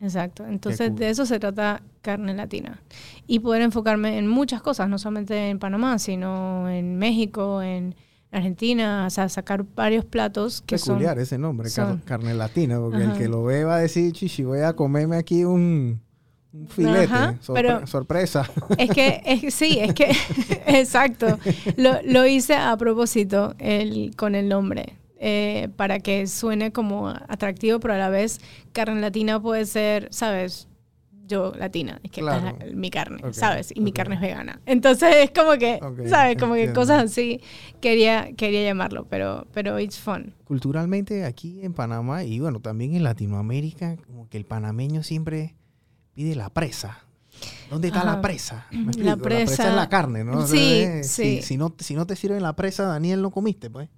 Exacto. 0.00 0.46
Entonces, 0.46 0.94
de 0.94 1.08
eso 1.08 1.24
se 1.26 1.38
trata 1.38 1.82
carne 2.02 2.34
latina. 2.34 2.80
Y 3.26 3.38
poder 3.40 3.62
enfocarme 3.62 4.18
en 4.18 4.26
muchas 4.28 4.60
cosas, 4.62 4.88
no 4.88 4.98
solamente 4.98 5.48
en 5.48 5.58
Panamá, 5.58 5.98
sino 5.98 6.68
en 6.68 6.96
México, 6.98 7.62
en 7.62 7.94
Argentina, 8.30 9.04
o 9.06 9.10
sea, 9.10 9.28
sacar 9.30 9.64
varios 9.74 10.04
platos 10.04 10.60
que 10.66 10.76
Peculiar 10.76 11.14
son... 11.14 11.22
ese 11.22 11.38
nombre, 11.38 11.70
son- 11.70 11.98
carne 12.04 12.34
latina, 12.34 12.78
porque 12.78 13.02
el 13.04 13.12
que 13.14 13.28
lo 13.28 13.44
ve 13.44 13.64
va 13.64 13.76
a 13.76 13.78
decir, 13.80 14.12
chichi, 14.12 14.44
voy 14.44 14.60
a 14.60 14.74
comerme 14.74 15.16
aquí 15.16 15.44
un, 15.44 16.00
un 16.52 16.68
filete. 16.68 17.04
Ajá, 17.04 17.34
sorpre- 17.40 17.54
pero- 17.54 17.86
sorpresa. 17.86 18.50
Es 18.76 18.90
que, 18.90 19.22
es 19.24 19.54
sí, 19.54 19.78
es 19.80 19.94
que, 19.94 20.10
exacto. 20.66 21.38
Lo, 21.78 22.02
lo 22.04 22.26
hice 22.26 22.54
a 22.54 22.76
propósito 22.76 23.54
el, 23.58 24.14
con 24.16 24.34
el 24.34 24.48
nombre, 24.50 24.98
eh, 25.18 25.68
para 25.76 26.00
que 26.00 26.26
suene 26.26 26.72
como 26.72 27.08
atractivo, 27.08 27.80
pero 27.80 27.94
a 27.94 27.98
la 27.98 28.08
vez 28.10 28.40
carne 28.72 29.00
latina 29.00 29.40
puede 29.40 29.64
ser, 29.66 30.08
¿sabes? 30.10 30.68
Yo 31.28 31.52
latina, 31.58 31.98
es 32.04 32.12
que 32.12 32.20
Claro. 32.20 32.56
es 32.60 32.74
mi 32.76 32.88
carne, 32.88 33.20
Ok, 33.24 33.32
¿sabes? 33.32 33.72
Y 33.74 33.80
mi 33.80 33.90
ok. 33.90 33.96
carne 33.96 34.14
es 34.14 34.20
vegana. 34.20 34.60
Entonces 34.64 35.12
es 35.16 35.30
como 35.32 35.58
que, 35.58 35.80
Ok, 35.82 36.06
¿sabes? 36.06 36.36
Como 36.38 36.54
que 36.54 36.60
entiendo. 36.60 36.80
cosas 36.80 37.04
así 37.10 37.40
quería, 37.80 38.30
quería 38.36 38.62
llamarlo, 38.62 39.06
pero, 39.10 39.46
pero 39.52 39.80
it's 39.80 39.98
fun. 39.98 40.34
Culturalmente 40.44 41.24
aquí 41.24 41.64
en 41.64 41.72
Panamá 41.74 42.22
y 42.22 42.38
bueno, 42.38 42.60
también 42.60 42.94
en 42.94 43.02
Latinoamérica, 43.02 43.96
como 44.06 44.28
que 44.28 44.36
el 44.36 44.44
panameño 44.44 45.02
siempre 45.02 45.56
pide 46.14 46.36
la 46.36 46.48
presa. 46.50 46.98
¿Dónde 47.68 47.88
está 47.88 48.02
Ajá. 48.02 48.14
la 48.14 48.20
presa? 48.20 48.66
¿Me 48.70 48.78
La 48.78 49.14
explico? 49.14 49.16
La 49.16 49.16
presa 49.24 49.52
presa- 49.64 49.68
es 49.70 49.74
la 49.74 49.88
carne, 49.88 50.22
¿no? 50.24 50.46
Sí, 50.46 50.56
Entonces, 50.82 51.10
sí. 51.10 51.36
Si, 51.38 51.42
si 51.42 51.56
no, 51.56 51.74
si 51.78 51.94
no 51.96 52.06
te 52.06 52.14
sirven 52.14 52.40
la 52.42 52.54
presa, 52.54 52.84
Daniel, 52.84 53.20
no 53.20 53.32
comiste, 53.32 53.68
pues. 53.68 53.88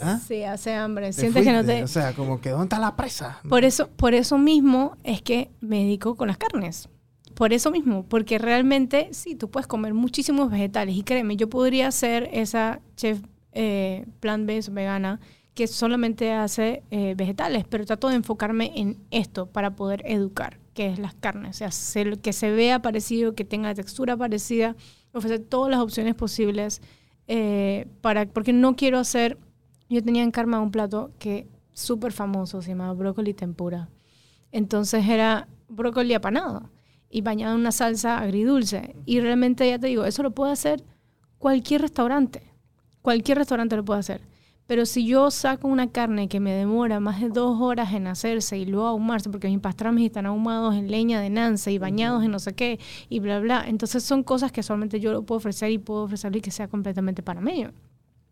¿Ah? 0.00 0.20
Sí, 0.26 0.42
hace 0.44 0.74
hambre. 0.74 1.06
Te 1.08 1.12
Sientes 1.12 1.44
que 1.44 1.52
no 1.52 1.64
te... 1.64 1.82
O 1.82 1.88
sea, 1.88 2.12
como 2.14 2.40
que 2.40 2.50
¿dónde 2.50 2.64
está 2.64 2.78
la 2.78 2.96
presa? 2.96 3.40
Por 3.48 3.64
eso, 3.64 3.88
por 3.88 4.14
eso 4.14 4.38
mismo 4.38 4.96
es 5.04 5.22
que 5.22 5.50
me 5.60 5.78
dedico 5.84 6.14
con 6.16 6.28
las 6.28 6.38
carnes. 6.38 6.88
Por 7.34 7.52
eso 7.52 7.70
mismo, 7.70 8.04
porque 8.04 8.38
realmente 8.38 9.08
sí, 9.12 9.36
tú 9.36 9.48
puedes 9.50 9.66
comer 9.68 9.94
muchísimos 9.94 10.50
vegetales 10.50 10.96
y 10.96 11.02
créeme, 11.04 11.36
yo 11.36 11.48
podría 11.48 11.90
ser 11.92 12.28
esa 12.32 12.80
chef 12.96 13.20
eh, 13.52 14.06
plant-based 14.20 14.72
vegana 14.72 15.20
que 15.54 15.68
solamente 15.68 16.32
hace 16.32 16.82
eh, 16.90 17.14
vegetales, 17.16 17.64
pero 17.68 17.86
trato 17.86 18.08
de 18.08 18.16
enfocarme 18.16 18.72
en 18.74 18.98
esto 19.12 19.46
para 19.46 19.76
poder 19.76 20.02
educar, 20.06 20.58
que 20.74 20.88
es 20.88 20.98
las 20.98 21.14
carnes, 21.14 21.56
o 21.56 21.58
sea, 21.58 21.70
se- 21.70 22.18
que 22.18 22.32
se 22.32 22.50
vea 22.50 22.80
parecido, 22.82 23.34
que 23.34 23.44
tenga 23.44 23.72
textura 23.74 24.16
parecida, 24.16 24.74
ofrecer 25.12 25.40
todas 25.40 25.70
las 25.70 25.80
opciones 25.80 26.14
posibles, 26.16 26.80
eh, 27.28 27.86
para, 28.00 28.26
porque 28.26 28.52
no 28.52 28.74
quiero 28.74 28.98
hacer, 28.98 29.38
yo 29.88 30.02
tenía 30.02 30.22
en 30.22 30.30
Karma 30.30 30.60
un 30.60 30.70
plato 30.70 31.10
que 31.18 31.48
súper 31.72 32.12
famoso, 32.12 32.60
se 32.60 32.70
llamaba 32.70 32.92
brócoli 32.92 33.34
tempura. 33.34 33.88
Entonces 34.52 35.06
era 35.08 35.48
brócoli 35.68 36.14
apanado 36.14 36.70
y 37.10 37.22
bañado 37.22 37.54
en 37.54 37.60
una 37.60 37.72
salsa 37.72 38.18
agridulce. 38.18 38.96
Y 39.06 39.20
realmente, 39.20 39.68
ya 39.68 39.78
te 39.78 39.86
digo, 39.86 40.04
eso 40.04 40.22
lo 40.22 40.32
puede 40.32 40.52
hacer 40.52 40.84
cualquier 41.38 41.82
restaurante. 41.82 42.42
Cualquier 43.02 43.38
restaurante 43.38 43.76
lo 43.76 43.84
puede 43.84 44.00
hacer. 44.00 44.20
Pero 44.66 44.84
si 44.84 45.06
yo 45.06 45.30
saco 45.30 45.66
una 45.66 45.90
carne 45.90 46.28
que 46.28 46.40
me 46.40 46.52
demora 46.52 47.00
más 47.00 47.22
de 47.22 47.30
dos 47.30 47.58
horas 47.58 47.94
en 47.94 48.06
hacerse 48.06 48.58
y 48.58 48.66
luego 48.66 48.86
ahumarse, 48.86 49.30
porque 49.30 49.48
mis 49.48 49.60
pastramis 49.60 50.06
están 50.06 50.26
ahumados 50.26 50.74
en 50.74 50.90
leña 50.90 51.22
de 51.22 51.30
Nance 51.30 51.72
y 51.72 51.78
bañados 51.78 52.22
en 52.22 52.30
no 52.30 52.38
sé 52.38 52.52
qué, 52.52 52.78
y 53.08 53.20
bla, 53.20 53.40
bla. 53.40 53.64
Entonces 53.66 54.02
son 54.02 54.22
cosas 54.22 54.52
que 54.52 54.62
solamente 54.62 55.00
yo 55.00 55.10
lo 55.12 55.22
puedo 55.22 55.38
ofrecer 55.38 55.70
y 55.70 55.78
puedo 55.78 56.02
ofrecerlo 56.02 56.36
y 56.36 56.42
que 56.42 56.50
sea 56.50 56.68
completamente 56.68 57.22
panameño. 57.22 57.72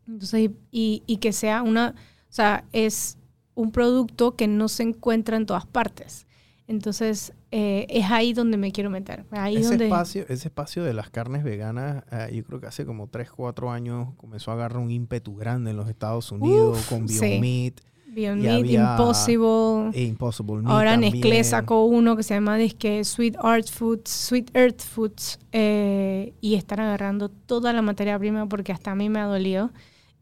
Entonces, 0.08 0.50
y, 0.70 1.02
y- 1.06 1.16
que 1.18 1.32
sea 1.32 1.62
una, 1.62 1.94
o 2.28 2.32
sea, 2.32 2.64
es 2.72 3.18
un 3.54 3.72
producto 3.72 4.36
que 4.36 4.46
no 4.46 4.68
se 4.68 4.82
encuentra 4.84 5.36
en 5.36 5.46
todas 5.46 5.66
partes. 5.66 6.26
Entonces, 6.68 7.32
eh, 7.52 7.86
es 7.88 8.10
ahí 8.10 8.32
donde 8.32 8.56
me 8.56 8.72
quiero 8.72 8.90
meter. 8.90 9.24
Ahí 9.30 9.56
ese, 9.56 9.68
donde... 9.70 9.84
espacio, 9.84 10.24
ese 10.28 10.48
espacio 10.48 10.82
de 10.84 10.92
las 10.94 11.10
carnes 11.10 11.44
veganas, 11.44 12.04
eh, 12.10 12.30
yo 12.34 12.44
creo 12.44 12.60
que 12.60 12.66
hace 12.66 12.84
como 12.84 13.08
3, 13.08 13.30
4 13.30 13.70
años 13.70 14.08
comenzó 14.16 14.50
a 14.50 14.54
agarrar 14.54 14.78
un 14.78 14.90
ímpetu 14.90 15.36
grande 15.36 15.70
en 15.70 15.76
los 15.76 15.88
Estados 15.88 16.30
Unidos 16.32 16.78
Uf, 16.78 16.88
con 16.88 17.06
Beyond 17.06 17.20
sí. 17.34 17.38
Meat 17.40 17.80
Beyond 18.16 18.42
Meat, 18.42 18.66
Impossible. 18.66 19.90
e 19.92 20.04
Impossible 20.04 20.56
Meat. 20.62 20.70
Ahora 20.70 20.96
Nestlé 20.96 21.20
también. 21.20 21.44
sacó 21.44 21.84
uno 21.84 22.16
que 22.16 22.22
se 22.22 22.34
llama 22.34 22.56
disque 22.56 23.04
Sweet 23.04 23.36
Art 23.40 23.68
Foods, 23.68 24.10
Sweet 24.10 24.50
Earth 24.56 24.80
Foods, 24.80 25.38
eh, 25.52 26.32
y 26.40 26.54
están 26.54 26.80
agarrando 26.80 27.28
toda 27.28 27.72
la 27.74 27.82
materia 27.82 28.18
prima 28.18 28.48
porque 28.48 28.72
hasta 28.72 28.92
a 28.92 28.94
mí 28.94 29.08
me 29.10 29.18
ha 29.20 29.26
dolido. 29.26 29.70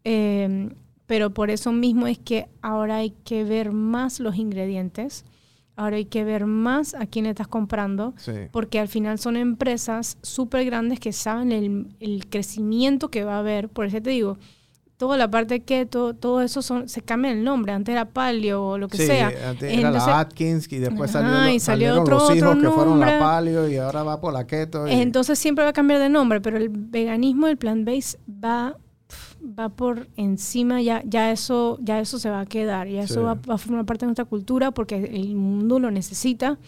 Eh, 0.05 0.69
pero 1.07 1.35
por 1.35 1.51
eso 1.51 1.73
mismo 1.73 2.07
es 2.07 2.19
que 2.19 2.49
ahora 2.63 2.97
hay 2.97 3.11
que 3.25 3.45
ver 3.45 3.73
más 3.73 4.21
los 4.21 4.37
ingredientes, 4.37 5.25
ahora 5.77 5.97
hay 5.97 6.05
que 6.07 6.25
ver 6.25 6.47
más 6.47 6.95
a 6.95 7.07
quién 7.07 7.27
estás 7.27 7.49
comprando, 7.49 8.15
Sí. 8.17 8.33
porque 8.53 8.79
al 8.81 8.89
final 8.89 9.19
son 9.19 9.37
empresas 9.37 10.17
súper 10.23 10.65
grandes 10.65 11.01
que 11.01 11.13
saben 11.13 11.53
el, 11.53 11.89
el 12.01 12.27
crecimiento 12.29 13.11
que 13.11 13.25
va 13.25 13.37
a 13.37 13.39
haber. 13.41 13.69
Por 13.69 13.87
eso 13.87 14.01
te 14.01 14.11
digo, 14.11 14.39
toda 14.97 15.17
la 15.19 15.29
parte 15.31 15.61
keto, 15.61 16.15
todo 16.15 16.41
eso 16.41 16.63
son, 16.63 16.89
se 16.89 17.03
cambia 17.03 17.33
el 17.33 17.45
nombre. 17.45 17.73
Antes 17.73 17.93
era 17.93 18.07
paleo 18.09 18.65
o 18.67 18.79
lo 18.79 18.89
que 18.89 18.97
Sí, 18.99 19.07
sea. 19.07 19.27
antes 19.49 19.73
era 19.73 19.89
Entonces- 19.89 20.07
la 20.07 20.21
Atkins 20.21 20.73
y 20.73 20.79
después 20.79 21.15
Ajá, 21.15 21.29
salió, 21.29 21.55
y 21.55 21.61
salió 21.61 21.61
salieron 21.61 21.99
otro- 21.99 22.19
los 22.19 22.37
hijos 22.37 22.49
otro 22.57 22.61
que 22.71 22.75
fueron 22.77 23.01
la 23.01 23.19
paleo 23.19 23.69
y 23.69 23.77
ahora 23.77 24.05
va 24.05 24.21
por 24.21 24.33
la 24.33 24.47
keto. 24.47 24.87
y- 24.89 24.93
Entonces 24.93 25.39
siempre 25.39 25.65
va 25.65 25.71
a 25.71 25.75
cambiar 25.75 26.01
de 26.01 26.09
nombre, 26.09 26.41
pero 26.41 26.57
el 26.57 26.69
veganismo, 26.71 27.47
el 27.49 27.59
plant-based 27.59 28.21
va 28.43 28.77
va 29.59 29.69
por 29.69 30.09
encima 30.17 30.81
ya 30.83 31.03
ya 31.05 31.31
eso 31.31 31.79
ya 31.83 32.01
eso 32.01 32.19
se 32.19 32.31
va 32.31 32.41
a 32.41 32.47
quedar 32.47 32.89
ya 32.89 33.03
eso 33.03 33.23
va, 33.23 33.35
va 33.35 33.55
a 33.55 33.59
formar 33.59 33.85
parte 33.85 34.05
de 34.05 34.09
nuestra 34.09 34.25
cultura 34.25 34.71
porque 34.71 34.97
el 34.97 35.35
mundo 35.37 35.79
lo 35.79 35.91
necesita. 35.91 36.59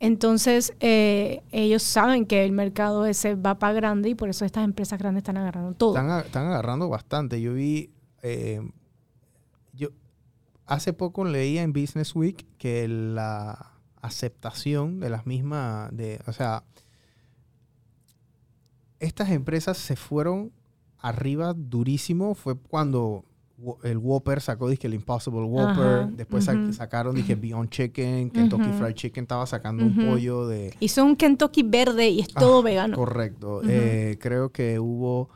Entonces 0.00 0.74
eh, 0.80 1.42
ellos 1.52 1.82
saben 1.82 2.26
que 2.26 2.44
el 2.44 2.52
mercado 2.52 3.06
ese 3.06 3.36
va 3.36 3.58
para 3.58 3.72
grande 3.74 4.08
y 4.10 4.14
por 4.14 4.28
eso 4.28 4.44
estas 4.44 4.64
empresas 4.64 4.98
grandes 4.98 5.20
están 5.22 5.36
agarrando 5.36 5.72
todo. 5.74 5.90
Están, 5.94 6.10
a- 6.10 6.20
están 6.20 6.46
agarrando 6.46 6.88
bastante. 6.88 7.40
Yo 7.40 7.54
vi, 7.54 7.90
eh, 8.22 8.60
yo 9.72 9.88
hace 10.66 10.92
poco 10.92 11.24
leía 11.24 11.62
en 11.62 11.72
Business 11.72 12.14
Week 12.16 12.44
que 12.58 12.88
la 12.88 13.70
aceptación 14.02 14.98
de 15.00 15.08
las 15.10 15.24
mismas, 15.26 15.96
de, 15.96 16.20
o 16.26 16.32
sea, 16.32 16.64
estas 18.98 19.30
empresas 19.30 19.76
se 19.78 19.96
fueron 19.96 20.52
arriba 21.08 21.54
durísimo. 21.54 22.34
Fue 22.34 22.56
cuando 22.56 23.24
el 23.84 23.98
Whopper 23.98 24.40
sacó, 24.40 24.68
dije, 24.68 24.86
el 24.88 24.94
Impossible 24.94 25.42
Whopper. 25.42 25.84
Ajá, 25.86 26.10
Después 26.12 26.44
sacaron, 26.72 27.14
dije, 27.14 27.34
Beyond 27.36 27.70
Chicken. 27.70 28.30
Kentucky. 28.30 28.68
Fried 28.78 28.94
Chicken 28.94 29.24
estaba 29.24 29.46
sacando 29.46 29.84
un 29.84 29.94
pollo 30.10 30.46
de... 30.48 30.74
y 30.80 30.88
son 30.88 31.14
Kentucky 31.16 31.62
verde 31.62 32.08
y 32.08 32.20
es 32.20 32.28
todo 32.28 32.58
Ah, 32.60 32.62
vegano 32.62 32.96
Correcto. 32.96 33.62
Eh, 33.66 34.18
creo 34.20 34.50
que 34.50 34.78
hubo, 34.80 35.28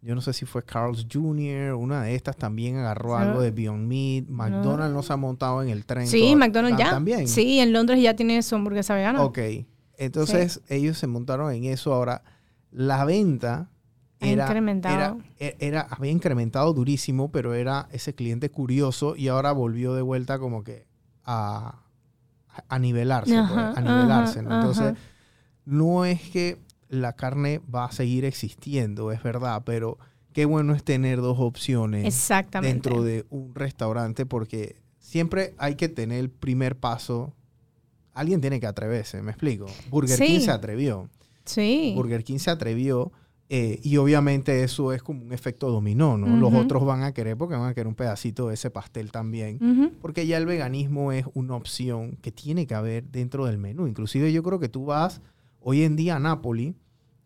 yo 0.00 0.14
no 0.14 0.20
sé 0.22 0.32
si 0.32 0.46
fue 0.46 0.62
Carl's 0.64 1.06
Jr., 1.12 1.74
una 1.74 2.02
de 2.02 2.14
estas 2.14 2.36
también 2.36 2.76
agarró 2.78 3.16
algo 3.16 3.40
de 3.42 3.50
Beyond 3.50 3.86
Meat. 3.86 4.24
McDonald's 4.28 4.94
no 4.94 5.02
se 5.02 5.12
ha 5.12 5.16
montado 5.16 5.62
en 5.62 5.68
el 5.68 5.84
tren. 5.84 6.06
sí 6.06 6.20
toda- 6.20 6.36
McDonald's 6.36 6.78
ya 6.78 6.90
También. 6.90 7.28
sí 7.28 7.60
en 7.60 7.72
Londres 7.72 8.02
ya 8.02 8.16
tiene 8.16 8.42
su 8.42 8.54
hamburguesa 8.54 8.94
vegana 8.94 9.22
Ok. 9.22 9.38
Entonces 9.98 10.60
ellos 10.68 10.98
se 10.98 11.06
montaron 11.06 11.52
en 11.52 11.64
eso. 11.64 11.92
Ahora, 11.94 12.22
la 12.70 13.04
venta 13.04 13.70
era, 14.20 14.44
incrementado. 14.44 14.94
era, 14.96 15.16
e- 15.38 15.56
era- 15.60 15.82
había 15.90 16.10
incrementado 16.10 16.72
durísimo, 16.72 17.30
pero 17.30 17.54
era 17.54 17.88
ese 17.92 18.14
cliente 18.14 18.50
curioso 18.50 19.14
y 19.16 19.28
ahora 19.28 19.52
volvió 19.52 19.94
de 19.94 20.02
vuelta 20.02 20.38
como 20.38 20.64
que 20.64 20.86
a, 21.24 21.82
a 22.68 22.78
nivelarse. 22.78 23.30
pues, 23.34 23.58
a 23.76 23.80
nivelarse. 23.80 24.40
ajá, 24.40 24.48
¿no? 24.48 24.54
Entonces, 24.56 24.82
ajá. 24.92 24.96
no 25.64 26.04
es 26.04 26.20
que 26.30 26.58
la 26.88 27.14
carne 27.14 27.60
va 27.74 27.86
a 27.86 27.92
seguir 27.92 28.24
existiendo, 28.24 29.10
es 29.12 29.22
verdad, 29.22 29.62
pero 29.66 29.98
qué 30.32 30.44
bueno 30.44 30.74
es 30.74 30.84
tener 30.84 31.20
dos 31.20 31.38
opciones 31.40 32.04
exactamente 32.06 32.72
dentro 32.72 33.02
de 33.02 33.26
un 33.30 33.54
restaurante 33.54 34.24
porque 34.26 34.80
siempre 34.98 35.54
hay 35.58 35.74
que 35.74 35.88
tener 35.88 36.18
el 36.20 36.30
primer 36.30 36.76
paso. 36.76 37.34
Alguien 38.14 38.40
tiene 38.40 38.60
que 38.60 38.66
atreverse, 38.66 39.20
me 39.20 39.32
explico. 39.32 39.66
Burger 39.90 40.16
Sí. 40.16 40.26
King 40.26 40.40
se 40.40 40.50
atrevió. 40.50 41.10
sí 41.44 41.92
Burger 41.96 42.22
King 42.24 42.38
se 42.38 42.50
atrevió 42.50 43.12
Eh, 43.48 43.78
y 43.84 43.96
obviamente 43.98 44.64
eso 44.64 44.92
es 44.92 45.02
como 45.02 45.22
un 45.22 45.32
efecto 45.32 45.70
dominó, 45.70 46.18
¿no? 46.18 46.36
Los 46.36 46.52
otros 46.52 46.84
van 46.84 47.04
a 47.04 47.12
querer 47.12 47.36
porque 47.36 47.54
van 47.54 47.68
a 47.68 47.74
querer 47.74 47.86
un 47.86 47.94
pedacito 47.94 48.48
de 48.48 48.54
ese 48.54 48.70
pastel 48.70 49.12
también. 49.12 49.92
Porque 50.02 50.26
ya 50.26 50.36
el 50.36 50.46
veganismo 50.46 51.12
es 51.12 51.26
una 51.34 51.54
opción 51.54 52.16
que 52.22 52.32
tiene 52.32 52.66
que 52.66 52.74
haber 52.74 53.04
dentro 53.04 53.46
del 53.46 53.58
menú. 53.58 53.86
Inclusive 53.86 54.32
yo 54.32 54.42
creo 54.42 54.58
que 54.58 54.68
tú 54.68 54.86
vas 54.86 55.20
hoy 55.60 55.82
en 55.82 55.94
día 55.94 56.16
a 56.16 56.18
Napoli, 56.18 56.74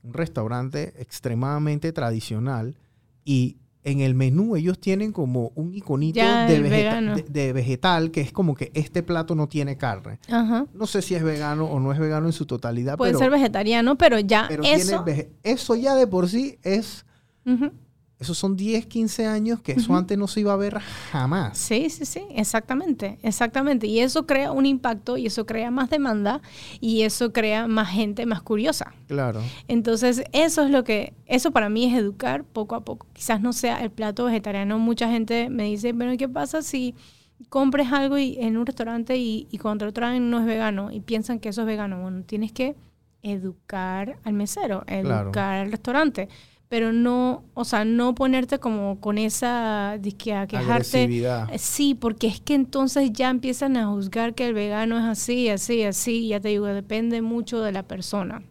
un 0.02 0.12
restaurante 0.12 0.94
extremadamente 1.00 1.92
tradicional, 1.92 2.76
y 3.24 3.56
en 3.82 4.00
el 4.00 4.14
menú 4.14 4.56
ellos 4.56 4.78
tienen 4.78 5.10
como 5.12 5.52
un 5.54 5.74
iconito 5.74 6.16
Ya, 6.16 6.46
de, 6.46 6.56
el 6.56 6.62
vegeta- 6.64 6.76
vegano. 7.00 7.16
de- 7.16 7.22
de 7.22 7.52
vegetal 7.54 8.10
que 8.10 8.20
es 8.20 8.30
como 8.32 8.54
que 8.54 8.70
este 8.74 9.02
plato 9.02 9.34
no 9.34 9.48
tiene 9.48 9.76
carne. 9.78 10.18
Ajá. 10.30 10.66
No 10.74 10.86
sé 10.86 11.00
si 11.02 11.14
es 11.14 11.22
vegano 11.22 11.64
o 11.64 11.80
no 11.80 11.92
es 11.92 11.98
vegano 11.98 12.26
en 12.26 12.32
su 12.32 12.44
totalidad, 12.46 12.96
Puede 12.98 13.12
pero, 13.12 13.18
ser 13.20 13.30
vegetariano, 13.30 13.96
pero 13.96 14.18
ya 14.18 14.46
pero 14.48 14.62
eso. 14.64 15.04
eso 15.42 15.76
ya 15.76 15.94
de 15.94 16.06
por 16.06 16.28
sí 16.28 16.58
es... 16.62 17.04
Esos 18.20 18.36
son 18.36 18.54
10, 18.54 18.84
15 18.84 19.26
años 19.26 19.62
que 19.62 19.72
eso 19.72 19.96
antes 19.96 20.18
no 20.18 20.28
se 20.28 20.40
iba 20.40 20.52
a 20.52 20.56
ver 20.56 20.78
jamás. 21.10 21.56
Sí, 21.56 21.88
sí, 21.88 22.04
sí, 22.04 22.20
exactamente, 22.34 23.18
exactamente. 23.22 23.86
Y 23.86 24.00
eso 24.00 24.26
crea 24.26 24.52
un 24.52 24.66
impacto 24.66 25.16
y 25.16 25.24
eso 25.24 25.46
crea 25.46 25.70
más 25.70 25.88
demanda 25.88 26.42
y 26.82 27.00
eso 27.00 27.32
crea 27.32 27.66
más 27.66 27.88
gente 27.88 28.26
más 28.26 28.42
curiosa. 28.42 28.92
Claro. 29.08 29.40
Entonces, 29.68 30.22
eso 30.32 30.62
es 30.62 30.70
lo 30.70 30.84
que, 30.84 31.14
eso 31.24 31.50
para 31.50 31.70
mí 31.70 31.86
es 31.86 31.98
educar 31.98 32.44
poco 32.44 32.74
a 32.74 32.84
poco. 32.84 33.06
Quizás 33.14 33.40
no 33.40 33.54
sea 33.54 33.82
el 33.82 33.90
plato 33.90 34.26
vegetariano. 34.26 34.78
Mucha 34.78 35.10
gente 35.10 35.48
me 35.48 35.64
dice, 35.64 35.94
pero 35.94 36.14
¿qué 36.18 36.28
pasa 36.28 36.60
si 36.60 36.94
compres 37.48 37.90
algo 37.90 38.18
y, 38.18 38.36
en 38.38 38.58
un 38.58 38.66
restaurante 38.66 39.16
y, 39.16 39.48
y 39.50 39.56
cuando 39.56 39.86
lo 39.86 39.94
traen 39.94 40.28
no 40.28 40.40
es 40.40 40.44
vegano 40.44 40.92
y 40.92 41.00
piensan 41.00 41.40
que 41.40 41.48
eso 41.48 41.62
es 41.62 41.66
vegano? 41.66 42.02
Bueno, 42.02 42.22
tienes 42.24 42.52
que 42.52 42.76
educar 43.22 44.18
al 44.24 44.32
mesero, 44.34 44.82
Claro. 44.86 45.28
educar 45.28 45.60
al 45.60 45.70
restaurante. 45.70 46.28
Pero 46.70 46.92
no, 46.92 47.42
o 47.54 47.64
sea, 47.64 47.84
no 47.84 48.14
ponerte 48.14 48.60
como 48.60 49.00
con 49.00 49.18
esa, 49.18 49.98
disque 50.00 50.32
a 50.34 50.46
quejarte. 50.46 51.04
Eh, 51.52 51.58
Sí, 51.58 51.96
porque 51.96 52.28
es 52.28 52.40
que 52.40 52.54
entonces 52.54 53.12
ya 53.12 53.28
empiezan 53.28 53.76
a 53.76 53.88
juzgar 53.88 54.36
que 54.36 54.46
el 54.46 54.54
vegano 54.54 54.96
es 54.96 55.04
así, 55.04 55.48
así, 55.48 55.82
así. 55.82 56.28
Ya 56.28 56.38
te 56.38 56.46
digo, 56.50 56.66
depende 56.66 57.22
mucho 57.22 57.60
de 57.60 57.72
la 57.72 57.82
persona. 57.82 58.44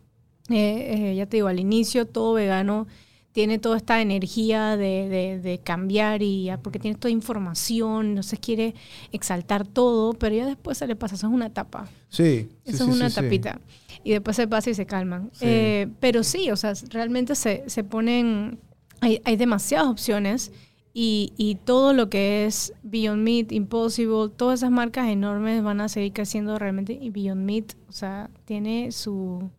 Eh, 0.49 1.11
eh, 1.11 1.15
ya 1.15 1.28
te 1.28 1.38
digo, 1.38 1.47
al 1.47 1.61
inicio 1.61 2.05
todo 2.07 2.34
vegano 2.34 2.88
tiene 3.32 3.57
toda 3.57 3.78
esta 3.78 4.01
energía 4.01 4.76
de, 4.76 5.07
de- 5.07 5.39
de 5.39 5.59
cambiar 5.59 6.22
y 6.22 6.45
ya, 6.45 6.57
porque 6.57 6.80
tiene 6.80 6.97
toda 6.97 7.11
información, 7.11 8.15
no 8.15 8.24
se 8.24 8.36
quiere 8.38 8.74
exaltar 9.13 9.65
todo, 9.65 10.11
pero 10.13 10.36
ya 10.36 10.45
después 10.45 10.78
se 10.78 10.88
le 10.88 10.97
pasa, 10.97 11.15
eso 11.15 11.28
es 11.28 11.34
una 11.34 11.45
etapa. 11.45 11.88
Sí. 12.09 12.49
Eso 12.65 12.84
sí, 12.86 12.89
es 12.91 12.95
una 12.97 13.09
sí, 13.09 13.15
sí. 13.15 13.61
Y 14.04 14.12
después 14.12 14.36
se 14.36 14.47
pasa 14.47 14.70
y 14.70 14.74
se 14.74 14.86
calman. 14.86 15.30
Sí. 15.34 15.45
Eh, 15.47 15.88
pero 16.00 16.24
sí, 16.24 16.52
o 16.52 16.56
sea, 16.56 16.74
realmente 16.89 17.36
se, 17.36 17.64
se 17.68 17.84
ponen, 17.84 18.60
hay, 19.02 19.22
hay 19.26 19.36
demasiadas 19.36 19.88
opciones 19.88 20.52
y, 20.93 21.34
y 21.38 21.56
todo 21.56 21.93
lo 21.93 22.10
que 22.10 22.45
es 22.45 22.74
Beyond 22.84 23.24
Meat, 23.24 23.52
Impossible, 23.52 24.30
todas 24.36 24.60
esas 24.60 24.72
marcas 24.72 25.08
enormes 25.08 25.64
van 25.64 25.82
a 25.82 25.89
seguir 25.89 26.14
creciendo 26.14 26.58
realmente. 26.58 26.93
Y 26.93 27.10
Beyond 27.10 27.45
Meat, 27.45 27.74
o 27.88 27.91
sea, 27.91 28.30
tiene 28.45 28.91
su, 28.91 29.50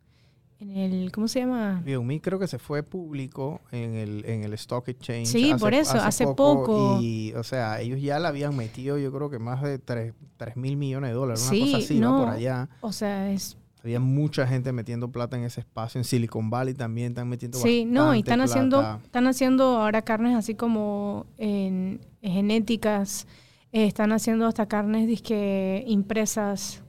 en 0.59 0.77
el, 0.77 1.11
¿cómo 1.11 1.27
se 1.27 1.39
llama? 1.39 1.81
Beyond 1.85 2.05
Meat 2.05 2.21
creo 2.21 2.37
que 2.37 2.47
se 2.47 2.59
fue 2.59 2.83
público 2.83 3.61
en 3.71 3.95
el, 3.95 4.25
en 4.25 4.43
el 4.43 4.53
Stock 4.53 4.87
Exchange. 4.89 5.27
Sí, 5.27 5.53
por 5.59 5.73
eso, 5.73 5.97
hace 5.97 6.25
poco. 6.25 6.99
Y, 7.01 7.33
o 7.33 7.43
sea, 7.43 7.79
ellos 7.79 8.01
ya 8.01 8.19
le 8.19 8.27
habían 8.27 8.55
metido, 8.55 8.97
yo 8.97 9.11
creo 9.11 9.29
que 9.29 9.39
más 9.39 9.63
de 9.63 9.79
3, 9.79 10.13
mil 10.55 10.75
millones 10.75 11.11
de 11.11 11.15
dólares. 11.15 11.41
Sí, 11.41 11.61
una 11.61 11.71
cosa 11.71 11.77
así, 11.77 11.99
no. 11.99 12.11
va 12.11 12.19
por 12.25 12.29
allá. 12.29 12.69
O 12.81 12.91
sea, 12.91 13.31
es 13.31 13.57
Había 13.83 13.99
mucha 13.99 14.45
gente 14.45 14.71
metiendo 14.71 15.11
plata 15.11 15.37
en 15.37 15.43
ese 15.43 15.61
espacio. 15.61 15.99
En 15.99 16.05
Silicon 16.05 16.49
Valley 16.49 16.73
también 16.75 17.13
están 17.13 17.27
metiendo 17.27 17.57
Sí, 17.57 17.83
no, 17.85 18.13
y 18.13 18.19
están 18.19 18.39
bastante 18.39 18.43
haciendo, 18.51 18.79
plata. 18.79 19.01
están 19.03 19.27
haciendo 19.27 19.63
ahora 19.81 20.01
carnes 20.03 20.35
así 20.35 20.53
como 20.53 21.25
en, 21.37 21.99
genéticas, 22.21 23.27
eh, 23.71 23.85
están 23.85 24.11
haciendo 24.11 24.45
hasta 24.45 24.67
carnes 24.67 25.07
disque 25.07 25.83
impresas 25.87 26.83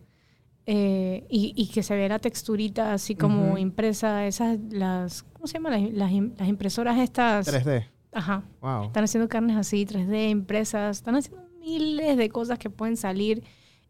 eh, 0.66 1.26
y, 1.30 1.54
y 1.56 1.68
que 1.68 1.82
se 1.82 1.96
ve 1.96 2.08
la 2.08 2.18
texturita 2.18 2.92
así 2.92 3.14
como 3.16 3.48
Ujú. 3.50 3.58
impresa, 3.58 4.26
esas, 4.26 4.58
las, 4.70 5.22
¿cómo 5.32 5.46
se 5.46 5.54
llaman? 5.54 5.96
Las, 5.98 6.12
las 6.12 6.38
las 6.38 6.48
impresoras 6.48 6.98
estas. 6.98 7.48
3D. 7.48 7.86
Ajá. 8.12 8.44
Wow. 8.60 8.84
Están 8.84 9.04
haciendo 9.04 9.28
carnes 9.28 9.56
así, 9.56 9.86
3D, 9.86 10.28
impresas, 10.30 10.98
están 10.98 11.16
haciendo 11.16 11.42
miles 11.58 12.16
de 12.18 12.28
cosas 12.28 12.58
que 12.58 12.68
pueden 12.68 12.96
salir, 12.98 13.42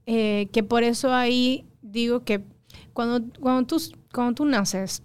eh, 0.07 0.49
que 0.53 0.63
por 0.63 0.83
eso 0.85 1.13
ahí 1.13 1.67
digo 1.83 2.23
que 2.25 2.45
cuando, 2.93 3.23
cuando, 3.41 3.67
tú, 3.67 3.81
cuando 4.13 4.35
tú 4.35 4.45
naces, 4.45 5.03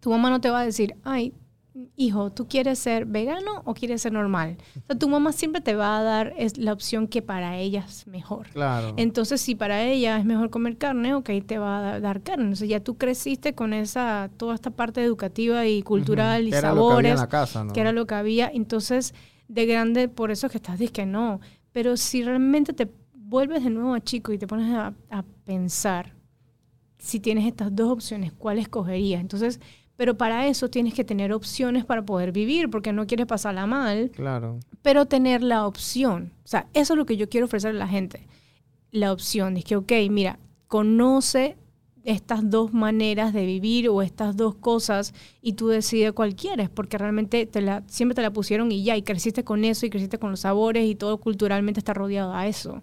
tu 0.00 0.10
mamá 0.10 0.30
no 0.30 0.40
te 0.40 0.50
va 0.50 0.60
a 0.60 0.64
decir, 0.64 0.96
ay, 1.04 1.32
hijo, 1.96 2.30
¿tú 2.30 2.46
quieres 2.48 2.78
ser 2.78 3.06
vegano 3.06 3.62
o 3.64 3.72
quieres 3.72 4.02
ser 4.02 4.12
normal? 4.12 4.58
O 4.76 4.86
sea, 4.88 4.98
tu 4.98 5.08
mamá 5.08 5.32
siempre 5.32 5.60
te 5.62 5.74
va 5.74 5.98
a 5.98 6.02
dar 6.02 6.34
es 6.36 6.58
la 6.58 6.72
opción 6.72 7.08
que 7.08 7.22
para 7.22 7.56
ella 7.56 7.84
es 7.88 8.06
mejor. 8.06 8.48
Claro. 8.50 8.92
Entonces, 8.98 9.40
si 9.40 9.54
para 9.54 9.82
ella 9.84 10.18
es 10.18 10.24
mejor 10.26 10.50
comer 10.50 10.76
carne, 10.76 11.14
ok, 11.14 11.30
te 11.46 11.58
va 11.58 11.78
a 11.78 11.82
da- 11.82 12.00
dar 12.00 12.20
carne. 12.22 12.44
Entonces, 12.44 12.68
ya 12.68 12.80
tú 12.80 12.96
creciste 12.98 13.54
con 13.54 13.72
esa, 13.72 14.30
toda 14.36 14.54
esta 14.54 14.70
parte 14.70 15.02
educativa 15.02 15.66
y 15.66 15.82
cultural 15.82 16.42
Ujú. 16.42 16.48
y 16.48 16.50
Que 16.50 16.56
era 16.58 16.74
lo 16.74 16.88
que 16.88 16.94
había 16.94 17.10
en 17.12 17.16
sabores 17.16 17.20
la 17.20 17.28
casa, 17.28 17.64
¿no? 17.64 17.72
que 17.72 17.80
era 17.80 17.92
lo 17.92 18.06
que 18.06 18.14
había. 18.16 18.50
Entonces, 18.52 19.14
de 19.48 19.64
grande, 19.66 20.08
por 20.08 20.30
eso 20.30 20.46
es 20.48 20.52
que 20.52 20.58
estás 20.58 20.78
diciendo 20.78 20.92
que 20.94 21.06
no. 21.06 21.40
Pero 21.72 21.96
si 21.96 22.22
realmente 22.22 22.74
te 22.74 22.90
vuelves 23.14 23.64
de 23.64 23.70
nuevo 23.70 23.94
a 23.94 24.00
chico 24.00 24.30
y 24.32 24.36
te 24.38 24.46
pones 24.46 24.74
a, 24.74 24.92
a 25.10 25.22
pensar 25.46 26.12
si 27.02 27.18
tienes 27.18 27.46
estas 27.46 27.74
dos 27.74 27.90
opciones, 27.90 28.32
¿cuál 28.32 28.58
escogerías? 28.58 29.20
Entonces, 29.20 29.58
pero 29.96 30.16
para 30.16 30.46
eso 30.46 30.70
tienes 30.70 30.94
que 30.94 31.02
tener 31.04 31.32
opciones 31.32 31.84
para 31.84 32.04
poder 32.04 32.30
vivir, 32.32 32.70
porque 32.70 32.92
no 32.92 33.06
quieres 33.08 33.26
pasarla 33.26 33.66
mal, 33.66 34.10
Claro. 34.10 34.60
pero 34.82 35.06
tener 35.06 35.42
la 35.42 35.66
opción. 35.66 36.32
O 36.44 36.48
sea, 36.48 36.68
eso 36.74 36.94
es 36.94 36.98
lo 36.98 37.04
que 37.04 37.16
yo 37.16 37.28
quiero 37.28 37.46
ofrecer 37.46 37.70
a 37.70 37.78
la 37.78 37.88
gente. 37.88 38.26
La 38.92 39.12
opción. 39.12 39.56
Es 39.56 39.64
que, 39.64 39.74
ok, 39.76 39.92
mira, 40.10 40.38
conoce 40.68 41.56
estas 42.04 42.48
dos 42.48 42.72
maneras 42.72 43.32
de 43.32 43.46
vivir 43.46 43.88
o 43.88 44.00
estas 44.00 44.36
dos 44.36 44.54
cosas 44.54 45.12
y 45.40 45.52
tú 45.54 45.68
decides 45.68 46.12
cuál 46.12 46.34
quieres, 46.36 46.70
porque 46.70 46.98
realmente 46.98 47.46
te 47.46 47.60
la, 47.60 47.82
siempre 47.88 48.14
te 48.14 48.22
la 48.22 48.32
pusieron 48.32 48.70
y 48.72 48.82
ya, 48.84 48.96
y 48.96 49.02
creciste 49.02 49.42
con 49.44 49.64
eso 49.64 49.86
y 49.86 49.90
creciste 49.90 50.18
con 50.18 50.30
los 50.30 50.40
sabores 50.40 50.84
y 50.88 50.94
todo 50.94 51.18
culturalmente 51.18 51.80
está 51.80 51.94
rodeado 51.94 52.32
a 52.34 52.46
eso. 52.46 52.80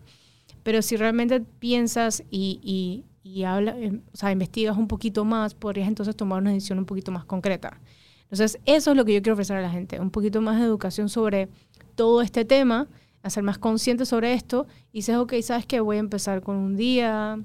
Pero 0.63 0.81
si 0.81 0.97
realmente 0.97 1.39
piensas 1.41 2.23
y, 2.29 2.59
y, 2.63 3.05
y 3.29 3.43
habla, 3.43 3.77
eh, 3.77 4.01
o 4.11 4.17
sea, 4.17 4.31
investigas 4.31 4.77
un 4.77 4.87
poquito 4.87 5.23
más, 5.23 5.53
podrías 5.53 5.87
entonces 5.87 6.15
tomar 6.15 6.41
una 6.41 6.51
decisión 6.51 6.79
un 6.79 6.85
poquito 6.85 7.11
más 7.11 7.25
concreta. 7.25 7.79
Entonces, 8.23 8.59
eso 8.65 8.91
es 8.91 8.97
lo 8.97 9.05
que 9.05 9.13
yo 9.13 9.21
quiero 9.21 9.33
ofrecer 9.33 9.57
a 9.57 9.61
la 9.61 9.69
gente, 9.69 9.99
un 9.99 10.09
poquito 10.09 10.41
más 10.41 10.59
de 10.59 10.65
educación 10.65 11.09
sobre 11.09 11.49
todo 11.95 12.21
este 12.21 12.45
tema, 12.45 12.87
hacer 13.21 13.43
más 13.43 13.57
consciente 13.57 14.05
sobre 14.05 14.33
esto 14.33 14.65
y 14.91 14.99
dices, 14.99 15.17
ok, 15.17 15.33
¿sabes 15.41 15.65
qué? 15.65 15.79
Voy 15.79 15.97
a 15.97 15.99
empezar 15.99 16.41
con 16.41 16.55
un 16.55 16.75
día 16.75 17.39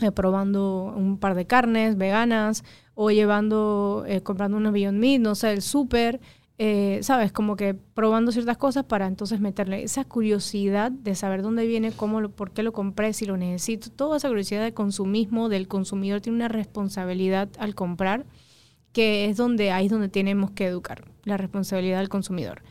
eh, 0.00 0.10
probando 0.10 0.92
un 0.96 1.18
par 1.18 1.34
de 1.34 1.46
carnes 1.46 1.96
veganas 1.96 2.64
o 2.94 3.10
llevando, 3.10 4.04
eh, 4.06 4.20
comprando 4.20 4.56
una 4.56 4.70
Beyond 4.70 4.98
Meat, 4.98 5.20
no 5.20 5.34
sé, 5.34 5.52
el 5.52 5.62
súper, 5.62 6.20
eh, 6.64 7.00
¿sabes? 7.02 7.32
Como 7.32 7.56
que 7.56 7.74
probando 7.74 8.30
ciertas 8.30 8.56
cosas 8.56 8.84
para 8.84 9.08
entonces 9.08 9.40
meterle 9.40 9.82
esa 9.82 10.04
curiosidad 10.04 10.92
de 10.92 11.16
saber 11.16 11.42
dónde 11.42 11.66
viene, 11.66 11.90
cómo 11.90 12.20
lo, 12.20 12.30
por 12.30 12.52
qué 12.52 12.62
lo 12.62 12.72
compré, 12.72 13.14
si 13.14 13.26
lo 13.26 13.36
necesito, 13.36 13.90
toda 13.90 14.18
esa 14.18 14.28
curiosidad 14.28 14.62
de 14.62 14.72
consumismo 14.72 15.48
del 15.48 15.66
consumidor 15.66 16.20
tiene 16.20 16.36
una 16.36 16.46
responsabilidad 16.46 17.48
al 17.58 17.74
comprar 17.74 18.26
que 18.92 19.24
es 19.24 19.36
donde 19.36 19.72
ahí 19.72 19.86
es 19.86 19.90
donde 19.90 20.08
tenemos 20.08 20.52
que 20.52 20.66
educar, 20.66 21.10
la 21.24 21.36
responsabilidad 21.36 21.98
del 21.98 22.08
consumidor. 22.08 22.62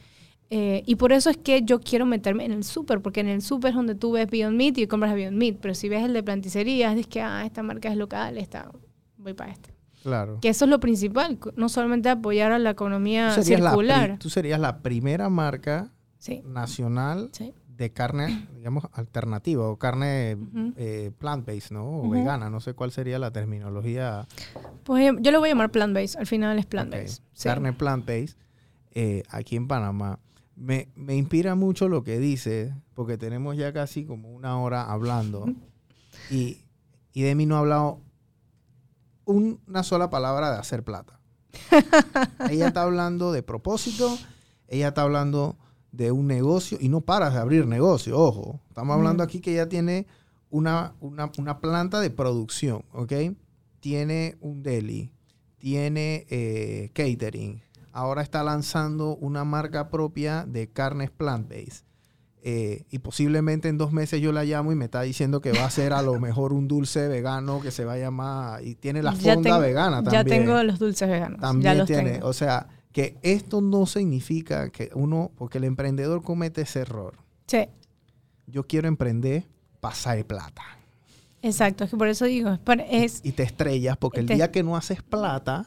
Eh, 0.49 0.83
y 0.85 0.95
por 0.95 1.11
eso 1.11 1.29
es 1.29 1.35
que 1.35 1.63
yo 1.63 1.81
quiero 1.81 2.05
meterme 2.05 2.45
en 2.45 2.53
el 2.53 2.63
súper, 2.63 3.01
porque 3.01 3.19
en 3.19 3.27
el 3.27 3.41
súper 3.41 3.71
es 3.71 3.75
donde 3.75 3.95
tú 3.95 4.13
ves 4.13 4.29
Beyond 4.31 4.55
Meat 4.55 4.77
y 4.77 4.87
compras 4.87 5.15
Beyond 5.15 5.35
Meat, 5.35 5.57
pero 5.61 5.73
si 5.75 5.89
ves 5.89 6.05
el 6.05 6.13
de 6.13 6.23
planticerías, 6.23 6.97
es 6.97 7.07
que, 7.07 7.19
ah, 7.19 7.43
esta 7.45 7.61
marca 7.61 7.89
es 7.89 7.97
local, 7.97 8.37
esta, 8.37 8.71
voy 9.17 9.33
para 9.33 9.51
este. 9.51 9.70
Claro. 10.03 10.39
Que 10.41 10.49
eso 10.49 10.65
es 10.65 10.71
lo 10.71 10.79
principal, 10.79 11.37
no 11.55 11.69
solamente 11.69 12.09
apoyar 12.09 12.51
a 12.51 12.59
la 12.59 12.71
economía 12.71 13.31
Tú 13.35 13.41
la, 13.41 13.43
circular. 13.45 14.17
tú 14.19 14.29
serías 14.29 14.59
la 14.59 14.79
primera 14.81 15.29
marca 15.29 15.91
Sí, 16.17 16.41
nacional 16.45 17.29
sí. 17.33 17.53
de 17.67 17.91
carne, 17.91 18.47
digamos, 18.55 18.85
alternativa 18.93 19.67
o 19.67 19.77
carne 19.77 20.37
eh, 20.77 21.11
plant-based, 21.17 21.71
¿no? 21.71 22.01
O 22.01 22.09
vegana, 22.09 22.49
no 22.49 22.59
sé 22.59 22.73
cuál 22.73 22.91
sería 22.91 23.17
la 23.19 23.31
terminología. 23.31 24.27
Pues 24.83 25.11
yo 25.19 25.31
lo 25.31 25.39
voy 25.39 25.49
a 25.49 25.51
llamar 25.53 25.71
plant-based, 25.71 26.19
al 26.19 26.27
final 26.27 26.57
es 26.59 26.65
plant-based. 26.67 27.23
Sí. 27.33 27.43
Carne 27.49 27.73
plant-based 27.73 28.37
eh, 28.93 29.23
aquí 29.29 29.55
en 29.55 29.67
Panamá. 29.67 30.19
Me, 30.55 30.89
me 30.95 31.15
inspira 31.15 31.55
mucho 31.55 31.87
lo 31.89 32.03
que 32.03 32.19
dice, 32.19 32.75
porque 32.93 33.17
tenemos 33.17 33.57
ya 33.57 33.73
casi 33.73 34.05
como 34.05 34.29
una 34.31 34.59
hora 34.59 34.83
hablando. 34.91 35.45
Y, 36.29 36.65
y 37.13 37.21
Demi 37.23 37.45
no 37.47 37.55
ha 37.55 37.59
hablado 37.59 37.99
un- 39.31 39.59
una 39.67 39.83
sola 39.83 40.09
palabra 40.09 40.51
de 40.51 40.57
hacer 40.59 40.83
plata. 40.83 41.19
ella 42.49 42.67
está 42.67 42.83
hablando 42.83 43.31
de 43.31 43.43
propósito, 43.43 44.17
ella 44.67 44.89
está 44.89 45.01
hablando 45.03 45.57
de 45.91 46.11
un 46.11 46.27
negocio 46.27 46.77
y 46.79 46.87
no 46.89 47.01
paras 47.01 47.33
de 47.33 47.39
abrir 47.39 47.67
negocio, 47.67 48.17
ojo. 48.17 48.59
Estamos 48.69 48.95
hablando 48.95 49.23
aquí 49.23 49.41
que 49.41 49.51
ella 49.53 49.67
tiene 49.67 50.07
una, 50.49 50.93
una, 51.01 51.31
una 51.37 51.59
planta 51.59 51.99
de 51.99 52.09
producción, 52.09 52.83
¿ok? 52.93 53.13
Tiene 53.79 54.37
un 54.41 54.63
deli, 54.63 55.11
tiene 55.57 56.25
eh, 56.29 56.91
catering, 56.93 57.61
ahora 57.91 58.21
está 58.21 58.43
lanzando 58.43 59.15
una 59.17 59.43
marca 59.43 59.89
propia 59.89 60.45
de 60.47 60.69
carnes 60.71 61.09
plant-based. 61.11 61.83
Eh, 62.43 62.85
y 62.89 62.97
posiblemente 62.99 63.69
en 63.69 63.77
dos 63.77 63.91
meses 63.91 64.19
yo 64.19 64.31
la 64.31 64.43
llamo 64.43 64.71
y 64.71 64.75
me 64.75 64.85
está 64.85 65.03
diciendo 65.03 65.41
que 65.41 65.51
va 65.51 65.65
a 65.65 65.69
ser 65.69 65.93
a 65.93 66.01
lo 66.01 66.19
mejor 66.19 66.53
un 66.53 66.67
dulce 66.67 67.07
vegano 67.07 67.61
que 67.61 67.69
se 67.69 67.85
va 67.85 67.93
a 67.93 67.97
llamar 67.99 68.63
y 68.65 68.73
tiene 68.73 69.03
la 69.03 69.11
fonda 69.11 69.41
tengo- 69.41 69.59
vegana 69.59 70.01
también. 70.03 70.23
Ya 70.23 70.23
tengo 70.27 70.63
los 70.63 70.79
dulces 70.79 71.07
veganos. 71.07 71.39
También 71.39 71.73
ya 71.73 71.77
los 71.77 71.87
tiene, 71.87 72.11
tengo. 72.13 72.27
o 72.27 72.33
sea, 72.33 72.67
que 72.91 73.17
esto 73.21 73.61
no 73.61 73.85
significa 73.85 74.69
que 74.71 74.89
uno, 74.95 75.29
porque 75.37 75.59
el 75.59 75.65
emprendedor 75.65 76.23
comete 76.23 76.61
ese 76.61 76.79
error. 76.79 77.15
Sí, 77.47 77.67
Yo 78.47 78.65
quiero 78.67 78.87
emprender, 78.87 79.45
pasar 79.79 80.17
de 80.17 80.25
plata. 80.25 80.63
exacto. 81.43 81.83
Es 81.83 81.91
que 81.91 81.97
por 81.97 82.07
eso 82.07 82.25
digo, 82.25 82.57
es, 82.89 83.21
Y 83.23 83.31
te 83.33 83.43
estrellas 83.43 83.97
porque 83.97 84.19
el 84.19 84.25
Te- 84.25 84.33
día 84.35 84.51
que 84.51 84.63
no 84.63 84.75
haces 84.75 85.01
plata, 85.03 85.65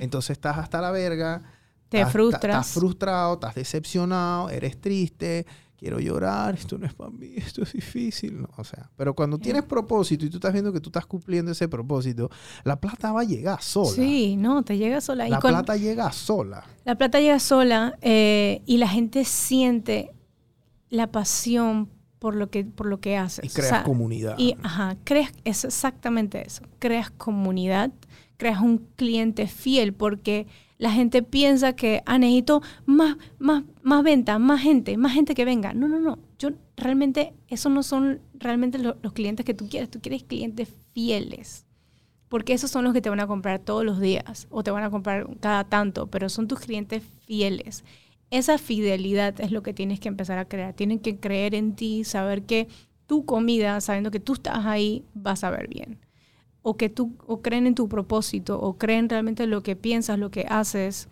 entonces 0.00 0.30
estás 0.30 0.58
hasta 0.58 0.80
la 0.80 0.90
verga. 0.90 1.42
te 1.88 1.98
estás- 2.00 2.12
frustras. 2.12 2.44
Estás 2.66 2.74
frustrado, 2.74 3.34
estás 3.34 3.54
decepcionado, 3.54 4.50
eres 4.50 4.78
triste, 4.80 5.46
quiero 5.78 6.00
llorar, 6.00 6.54
esto 6.56 6.76
no 6.76 6.86
es 6.86 6.92
para 6.92 7.10
mí, 7.10 7.34
esto 7.36 7.62
es 7.62 7.72
difícil. 7.72 8.42
¿no? 8.42 8.48
O 8.56 8.64
sea, 8.64 8.90
pero 8.96 9.14
cuando 9.14 9.38
tienes 9.38 9.62
propósito 9.62 10.26
y 10.26 10.30
tú 10.30 10.36
estás 10.38 10.52
viendo 10.52 10.72
que 10.72 10.80
tú 10.80 10.88
estás 10.90 11.06
cumpliendo 11.06 11.52
ese 11.52 11.68
propósito, 11.68 12.28
la 12.64 12.80
plata 12.80 13.12
va 13.12 13.20
a 13.20 13.24
llegar 13.24 13.62
sola. 13.62 13.90
Sí, 13.90 14.36
no, 14.36 14.62
te 14.62 14.76
llega 14.76 15.00
sola. 15.00 15.26
Y 15.26 15.30
La 15.30 15.38
con- 15.38 15.52
plata 15.52 15.76
llega 15.76 16.10
sola. 16.12 16.64
La 16.84 16.96
plata 16.96 17.20
llega 17.20 17.38
sola 17.38 17.96
eh, 18.02 18.62
y 18.66 18.76
la 18.78 18.88
gente 18.88 19.24
siente 19.24 20.10
la 20.90 21.10
pasión 21.12 21.88
por 22.18 22.34
lo 22.34 22.50
que, 22.50 22.64
por 22.64 22.86
lo 22.86 23.00
que 23.00 23.16
haces. 23.16 23.44
Y 23.44 23.48
O 23.48 23.52
creas 23.52 23.68
sea, 23.68 23.84
comunidad. 23.84 24.34
Y, 24.38 24.56
ajá, 24.62 24.96
creas, 25.04 25.30
es 25.44 25.64
exactamente 25.64 26.44
eso. 26.44 26.62
Creas 26.80 27.10
comunidad, 27.12 27.92
creas 28.36 28.60
un 28.60 28.78
cliente 28.96 29.46
fiel 29.46 29.94
porque 29.94 30.48
la 30.78 30.90
gente 30.92 31.22
piensa 31.22 31.74
que, 31.74 32.02
ah, 32.06 32.18
necesito 32.18 32.62
más, 32.86 33.16
más, 33.38 33.64
más 33.82 34.02
venta, 34.04 34.38
más 34.38 34.60
gente, 34.62 34.96
más 34.96 35.12
gente 35.12 35.34
que 35.34 35.44
venga. 35.44 35.74
No, 35.74 35.88
no, 35.88 35.98
no. 36.00 36.18
Yo 36.38 36.50
realmente, 36.76 37.34
esos 37.48 37.72
no 37.72 37.82
son 37.82 38.20
realmente 38.34 38.78
lo- 38.78 38.96
los 39.02 39.12
clientes 39.12 39.44
que 39.44 39.54
tú 39.54 39.68
quieres. 39.68 39.90
Tú 39.90 40.00
quieres 40.00 40.22
clientes 40.24 40.68
fieles. 40.92 41.66
Porque 42.28 42.52
esos 42.52 42.70
son 42.70 42.84
los 42.84 42.92
que 42.92 43.00
te 43.00 43.08
van 43.10 43.20
a 43.20 43.26
comprar 43.26 43.58
todos 43.60 43.84
los 43.84 44.00
días 44.00 44.46
o 44.50 44.62
te 44.62 44.70
van 44.70 44.84
a 44.84 44.90
comprar 44.90 45.26
cada 45.40 45.64
tanto, 45.64 46.08
pero 46.08 46.28
son 46.28 46.46
tus 46.46 46.60
clientes 46.60 47.02
fieles. 47.26 47.84
Esa 48.30 48.58
fidelidad 48.58 49.40
es 49.40 49.50
lo 49.50 49.62
que 49.62 49.72
tienes 49.72 49.98
que 50.00 50.08
empezar 50.08 50.38
a 50.38 50.44
crear. 50.46 50.74
Tienen 50.74 50.98
que 50.98 51.18
creer 51.18 51.54
en 51.54 51.74
ti, 51.74 52.04
saber 52.04 52.42
que 52.42 52.68
tu 53.06 53.24
comida, 53.24 53.80
sabiendo 53.80 54.10
que 54.10 54.20
tú 54.20 54.34
estás 54.34 54.66
ahí, 54.66 55.04
vas 55.14 55.42
a 55.44 55.50
ver 55.50 55.68
bien. 55.68 55.98
O 56.62 56.76
que 56.76 56.88
tú 56.88 57.12
o 57.26 57.40
creen 57.40 57.66
en 57.66 57.74
tu 57.74 57.88
propósito 57.88 58.60
o 58.60 58.76
creen 58.76 59.08
realmente 59.08 59.46
lo 59.46 59.62
que 59.62 59.76
piensas, 59.76 60.18
lo 60.18 60.30
que 60.30 60.46
haces. 60.48 61.08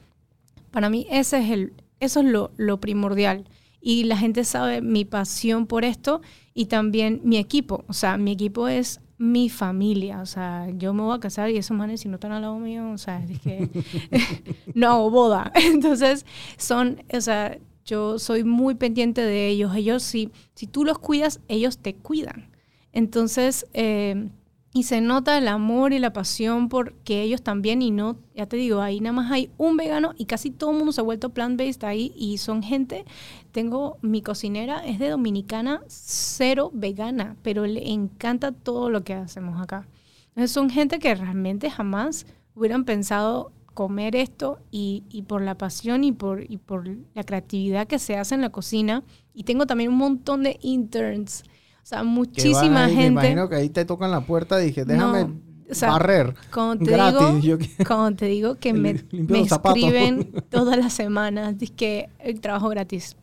Para 0.70 0.90
mí 0.90 1.07
ese 1.11 1.38
es 1.38 1.51
el, 1.51 1.72
eso 2.01 2.20
es 2.20 2.26
lo, 2.26 2.51
lo 2.57 2.80
primordial. 2.80 3.49
Y 3.80 4.05
la 4.05 4.16
gente 4.16 4.44
sabe 4.44 4.80
mi 4.82 5.05
pasión 5.05 5.66
por 5.66 5.84
esto 5.84 6.20
y 6.55 6.66
también 6.66 7.20
mi 7.22 7.36
equipo. 7.36 7.84
O 7.86 7.92
sea, 7.92 8.18
mi 8.18 8.32
equipo 8.32 8.66
es 8.66 9.01
mi 9.18 9.49
familia. 9.49 10.20
O 10.20 10.26
sea, 10.26 10.68
yo 10.76 10.92
me 10.92 11.03
voy 11.03 11.16
a 11.16 11.20
casar 11.20 11.51
y 11.51 11.57
esos 11.57 11.76
manes, 11.76 12.01
si 12.01 12.09
no 12.09 12.16
están 12.16 12.32
al 12.32 12.42
lado 12.42 12.59
mío, 12.59 12.90
o 12.90 12.99
sea, 12.99 13.22
es 13.22 13.38
que 13.40 13.68
no 14.74 14.88
hago 14.88 15.11
boda. 15.11 15.53
Entonces, 15.72 16.26
son, 16.57 17.03
o 17.12 17.20
sea, 17.20 17.59
yo 17.84 18.18
soy 18.18 18.44
muy 18.44 18.74
pendiente 18.74 19.20
de 19.20 19.49
ellos. 19.49 19.74
Ellos, 19.74 20.03
si, 20.03 20.32
si 20.55 20.66
tú 20.66 20.84
los 20.84 20.99
cuidas, 20.99 21.40
ellos 21.49 21.78
te 21.78 21.94
cuidan. 21.94 22.51
Entonces, 22.92 23.66
eh, 23.72 24.28
y 24.77 24.83
se 24.83 25.01
nota 25.01 25.39
el 25.39 25.49
amor 25.49 25.95
y 25.95 25.99
la 25.99 26.12
pasión 26.12 26.68
porque 26.68 27.22
ellos 27.22 27.41
también, 27.41 27.81
y 27.81 27.91
no, 27.91 28.18
ya 28.35 28.45
te 28.45 28.59
digo, 28.59 28.83
ahí 28.83 29.01
nada 29.01 29.14
más 29.14 29.33
hay 29.33 29.49
un 29.57 29.79
vegano 29.79 30.12
y 30.18 30.27
casi 30.27 30.51
todo 30.51 30.72
el 30.72 30.77
mundo 30.77 30.93
se 30.93 31.01
ha 31.01 31.05
vuelto 31.05 31.31
plant-based 31.31 31.83
ahí 31.85 32.12
y 32.14 32.37
son 32.37 32.62
gente, 32.62 33.07
tengo, 33.53 33.97
mi 34.03 34.20
cocinera 34.20 34.85
es 34.85 34.99
de 34.99 35.09
dominicana, 35.09 35.81
cero 35.87 36.70
vegana, 36.74 37.37
pero 37.43 37.64
le 37.64 37.91
encanta 37.91 38.53
todo 38.53 38.91
lo 38.91 39.03
que 39.03 39.14
hacemos 39.14 39.62
acá. 39.62 39.89
Entonces 40.29 40.51
son 40.51 40.68
gente 40.68 40.99
que 40.99 41.14
realmente 41.14 41.70
jamás 41.70 42.27
hubieran 42.55 42.85
pensado 42.85 43.53
comer 43.72 44.14
esto 44.14 44.59
y, 44.70 45.05
y 45.09 45.22
por 45.22 45.41
la 45.41 45.55
pasión 45.55 46.05
y 46.05 46.12
por, 46.12 46.45
y 46.53 46.59
por 46.59 46.87
la 47.14 47.24
creatividad 47.24 47.87
que 47.87 47.99
se 47.99 48.18
hace 48.18 48.35
en 48.35 48.43
la 48.43 48.51
cocina. 48.51 49.05
Y 49.33 49.45
tengo 49.45 49.64
también 49.64 49.91
un 49.91 49.97
montón 49.97 50.43
de 50.43 50.59
interns, 50.61 51.45
o 51.87 51.89
sea, 51.89 52.03
muchísima 52.03 52.87
ahí, 52.87 52.97
Me 52.97 53.03
gente. 53.03 53.07
imagino 53.12 53.49
que 53.49 53.55
ahí 53.55 53.68
te 53.70 53.84
tocan 53.84 54.11
la 54.11 54.20
puerta 54.22 54.61
y 54.61 54.66
dije, 54.66 54.84
déjame 54.84 55.24
No, 55.28 55.41
o 55.70 55.74
sea, 55.74 55.93
barrer. 55.93 56.34
Cuando 56.53 56.84
te 56.84 56.91
gratis. 56.91 57.43
digo, 57.43 57.59
Yo 57.78 57.84
cuando 57.87 58.16
te 58.16 58.26
digo 58.26 58.57
que 58.57 58.72
me, 58.72 58.95
me 59.12 59.41
escriben 59.43 60.32
todas 60.51 60.76
las 60.78 60.93
semanas, 60.93 61.57
dice 61.57 61.72
que 61.74 62.09
el 62.18 62.41
trabajo 62.41 62.68
gratis. 62.70 63.16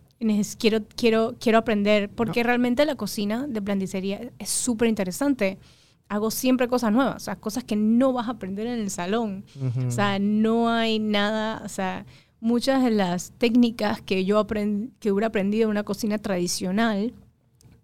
Quiero, 0.57 0.79
quiero, 0.95 1.35
quiero 1.37 1.57
aprender, 1.57 2.09
porque 2.09 2.41
realmente 2.43 2.85
la 2.85 2.95
cocina 2.95 3.45
de 3.45 3.61
planticería 3.61 4.31
es 4.39 4.47
súper 4.49 4.87
interesante. 4.87 5.59
Hago 6.07 6.31
siempre 6.31 6.69
cosas 6.69 6.93
nuevas, 6.93 7.17
o 7.17 7.19
sea, 7.25 7.35
cosas 7.35 7.65
que 7.65 7.75
no 7.75 8.13
vas 8.13 8.29
a 8.29 8.31
aprender 8.31 8.65
en 8.67 8.79
el 8.79 8.89
salón. 8.89 9.43
Ujú. 9.59 9.87
O 9.87 9.91
sea, 9.91 10.19
no 10.19 10.69
hay 10.69 10.99
nada, 10.99 11.61
o 11.65 11.67
sea, 11.67 12.05
muchas 12.39 12.81
de 12.85 12.91
las 12.91 13.33
técnicas 13.37 14.01
que 14.01 14.23
yo 14.23 14.39
aprend- 14.39 14.91
que 15.01 15.11
hubiera 15.11 15.27
aprendido 15.27 15.65
en 15.65 15.71
una 15.71 15.83
cocina 15.83 16.17
tradicional, 16.17 17.13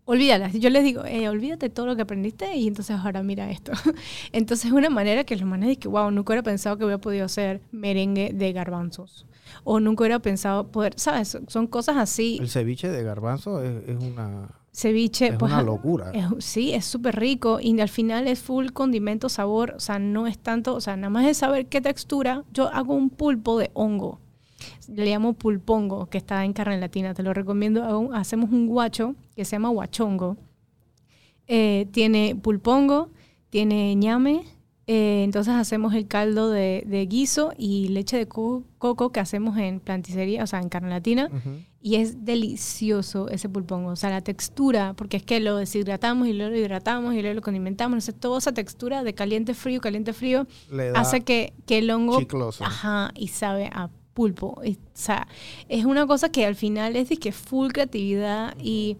olvídalas. 0.10 0.53
Yo 0.53 0.70
les 0.72 0.84
digo, 0.84 1.05
eh, 1.05 1.30
olvídate 1.30 1.70
todo 1.70 1.86
lo 1.86 1.95
que 1.95 2.01
aprendiste 2.01 2.55
y 2.55 2.68
entonces 2.68 2.97
ahora 2.97 3.22
mira 3.22 3.51
esto. 3.51 3.72
entonces 4.32 4.66
es 4.66 4.72
una 4.72 4.89
manera 4.89 5.24
que 5.24 5.36
los 5.36 5.47
manes 5.47 5.70
dicen 5.70 5.82
que, 5.82 5.88
wow, 5.88 6.10
nunca 6.10 6.32
hubiera 6.34 6.43
pensado 6.43 6.78
que 6.78 6.84
hubiera 6.84 6.99
podido 6.99 7.26
hacer 7.26 7.62
merengue 7.72 8.32
de 8.34 8.51
garbanzos. 8.51 9.28
O 9.64 9.80
nunca 9.80 10.01
hubiera 10.03 10.20
pensado 10.20 10.72
poder, 10.72 10.93
¿sabes? 10.97 11.38
Son 11.47 11.68
cosas 11.68 11.97
así. 11.97 12.39
El 12.41 12.49
ceviche 12.49 12.89
de 12.89 13.03
garbanzo 13.03 13.64
es, 13.64 13.88
es 13.88 14.03
una, 14.03 14.49
Ceviche, 14.72 15.28
es 15.28 15.36
pues 15.36 15.51
una 15.51 15.60
ah, 15.62 15.64
locura. 15.64 16.12
es- 16.12 16.43
sí, 16.43 16.74
es 16.74 16.86
súper 16.86 17.20
rico 17.20 17.60
y 17.62 17.80
al 17.80 17.89
final 17.89 18.28
es 18.28 18.39
full 18.39 18.70
condimento, 18.70 19.30
sabor, 19.30 19.74
o 19.78 19.80
sea, 19.80 19.99
no 19.99 20.26
es 20.26 20.39
tanto, 20.39 20.74
o 20.76 20.82
sea, 20.82 20.95
nada 20.95 21.10
más 21.10 21.28
es 21.28 21.38
saber 21.38 21.68
qué 21.68 21.82
textura. 21.82 22.43
Yo 22.51 22.68
hago 22.70 22.95
un 22.95 23.10
pulpo 23.10 23.60
de 23.60 23.70
hongo, 23.74 24.20
le 24.88 25.05
llamo 25.05 25.34
pulpongo, 25.34 26.07
que 26.07 26.18
está 26.18 26.43
en 26.45 26.53
carne 26.53 26.78
latina, 26.80 27.14
te 27.14 27.24
lo 27.24 27.34
recomiendo. 27.34 28.12
Hacemos 28.14 28.51
un 28.51 28.68
guacho 28.68 29.16
que 29.36 29.45
se 29.45 29.51
llama 29.53 29.70
guachongo. 29.70 30.38
Eh, 31.47 31.88
tiene 31.91 32.36
pulpongo, 32.41 33.10
tiene 33.49 33.95
ñame, 33.95 34.43
eh, 34.86 35.24
entonces 35.24 35.53
hacemos 35.55 35.93
el 35.95 36.07
caldo 36.07 36.49
de, 36.51 36.84
de 36.86 37.05
guiso 37.07 37.53
y 37.57 37.88
leche 37.89 38.18
de 38.18 38.28
co- 38.28 38.64
coco 38.78 39.12
que 39.12 39.20
hacemos 39.20 39.57
en 39.57 39.80
planticería, 39.80 40.43
o 40.43 40.47
sea, 40.47 40.60
en 40.62 40.70
carne 40.70 40.89
latina. 40.89 41.30
Y 41.82 41.95
es 41.95 42.26
delicioso 42.26 43.30
ese 43.30 43.47
pulpongo. 43.47 43.91
O 43.91 43.95
sea, 43.95 44.10
la 44.10 44.22
textura, 44.22 44.93
porque 44.95 45.16
es 45.18 45.24
que 45.24 45.39
lo 45.39 45.55
deshidratamos 45.55 46.28
y 46.28 46.34
luego 46.34 46.51
lo 46.51 46.57
hidratamos 46.57 47.14
y 47.16 47.22
luego 47.22 47.36
lo 47.36 47.41
condimentamos. 47.41 47.93
Entonces, 47.95 48.20
toda 48.20 48.38
esa 48.39 48.51
textura 48.51 49.01
de 49.03 49.14
caliente 49.14 49.53
frío, 49.53 49.80
caliente 49.80 50.12
frío, 50.12 50.45
Le 50.72 50.91
da 50.91 50.99
hace 50.99 51.22
que, 51.22 51.53
que 51.66 51.78
el 51.78 51.89
hongo. 51.89 52.20
chicloso. 52.20 52.66
Ajá, 52.66 53.12
y 53.16 53.30
sabe 53.30 53.70
a 53.72 53.89
pulpo. 54.20 54.61
Y, 54.65 54.74
o 54.74 54.78
sea, 54.93 55.28
es 55.70 55.86
una 55.86 56.05
cosa 56.05 56.30
que 56.30 56.45
al 56.45 56.55
final 56.55 56.95
es 56.97 57.07
de 57.07 57.15
que 57.17 57.32
full 57.32 57.70
creatividad 57.72 58.53
y, 58.61 58.97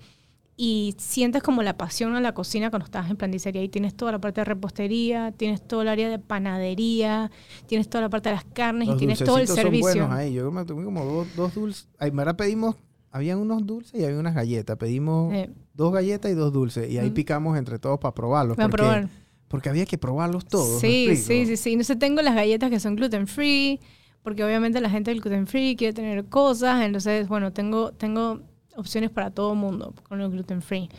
y 0.56 0.96
sientes 0.98 1.44
como 1.44 1.62
la 1.62 1.76
pasión 1.78 2.16
a 2.16 2.22
la 2.22 2.34
cocina 2.34 2.70
cuando 2.70 2.86
estás 2.86 3.10
en 3.10 3.18
planticería. 3.18 3.62
Y 3.62 3.68
tienes 3.68 3.96
toda 3.96 4.14
la 4.14 4.20
parte 4.20 4.40
de 4.42 4.46
repostería, 4.46 5.34
tienes 5.36 5.66
todo 5.68 5.82
el 5.82 5.90
área 5.90 6.10
de 6.10 6.20
panadería, 6.20 7.32
tienes 7.68 7.90
toda 7.90 8.04
la 8.04 8.10
parte 8.10 8.30
de 8.30 8.36
las 8.36 8.46
carnes 8.46 8.88
Los 8.88 8.96
y 8.96 9.00
tienes 9.00 9.20
todo 9.20 9.40
el 9.40 9.48
servicio. 9.48 9.90
Son 9.90 10.00
buenos 10.00 10.12
ahí. 10.18 10.34
Yo 10.34 10.50
me 10.52 10.64
tomé 10.64 10.86
como 10.86 11.04
dos, 11.04 11.28
dos 11.36 11.54
dulces. 11.54 11.90
Ay, 11.98 12.12
Mara 12.12 12.38
pedimos, 12.38 12.76
habían 13.12 13.40
unos 13.40 13.66
dulces 13.66 14.00
y 14.00 14.06
había 14.06 14.20
unas 14.20 14.36
galletas. 14.36 14.78
Pedimos 14.78 15.34
Eh, 15.34 15.50
dos 15.74 15.92
galletas 15.92 16.32
y 16.32 16.36
dos 16.36 16.54
dulces. 16.54 16.90
Y 16.90 16.98
ahí 16.98 17.10
picamos 17.10 17.58
entre 17.58 17.78
todos 17.78 18.00
para 18.00 18.14
probarlos. 18.14 18.56
voy 18.56 18.66
a 18.66 18.70
porque, 18.70 18.84
probar. 18.84 19.10
porque 19.50 19.70
había 19.70 19.86
que 19.86 19.98
probarlos 19.98 20.46
todos. 20.46 20.82
¿me 20.82 20.90
Sí, 20.90 21.16
sí, 21.18 21.46
sí, 21.46 21.58
sí. 21.58 21.76
No 21.76 21.84
sé, 21.84 21.96
tengo 21.96 22.22
las 22.22 22.36
galletas 22.36 22.70
que 22.70 22.80
son 22.80 22.96
gluten 22.96 23.28
free, 23.28 23.80
porque 24.24 24.44
obviamente 24.44 24.82
la 24.82 24.90
gente 24.90 25.12
del 25.12 25.22
gluten 25.22 25.48
free 25.48 25.76
quiere 25.76 25.94
tener 25.94 26.26
cosas, 26.26 26.82
entonces, 26.84 27.28
bueno, 27.28 27.52
tengo, 27.54 27.92
tengo 27.92 28.42
opciones 28.76 29.10
para 29.10 29.32
todo 29.32 29.56
mundo 29.56 29.94
con 30.08 30.22
el 30.22 30.30
gluten 30.30 30.62
free. 30.62 30.90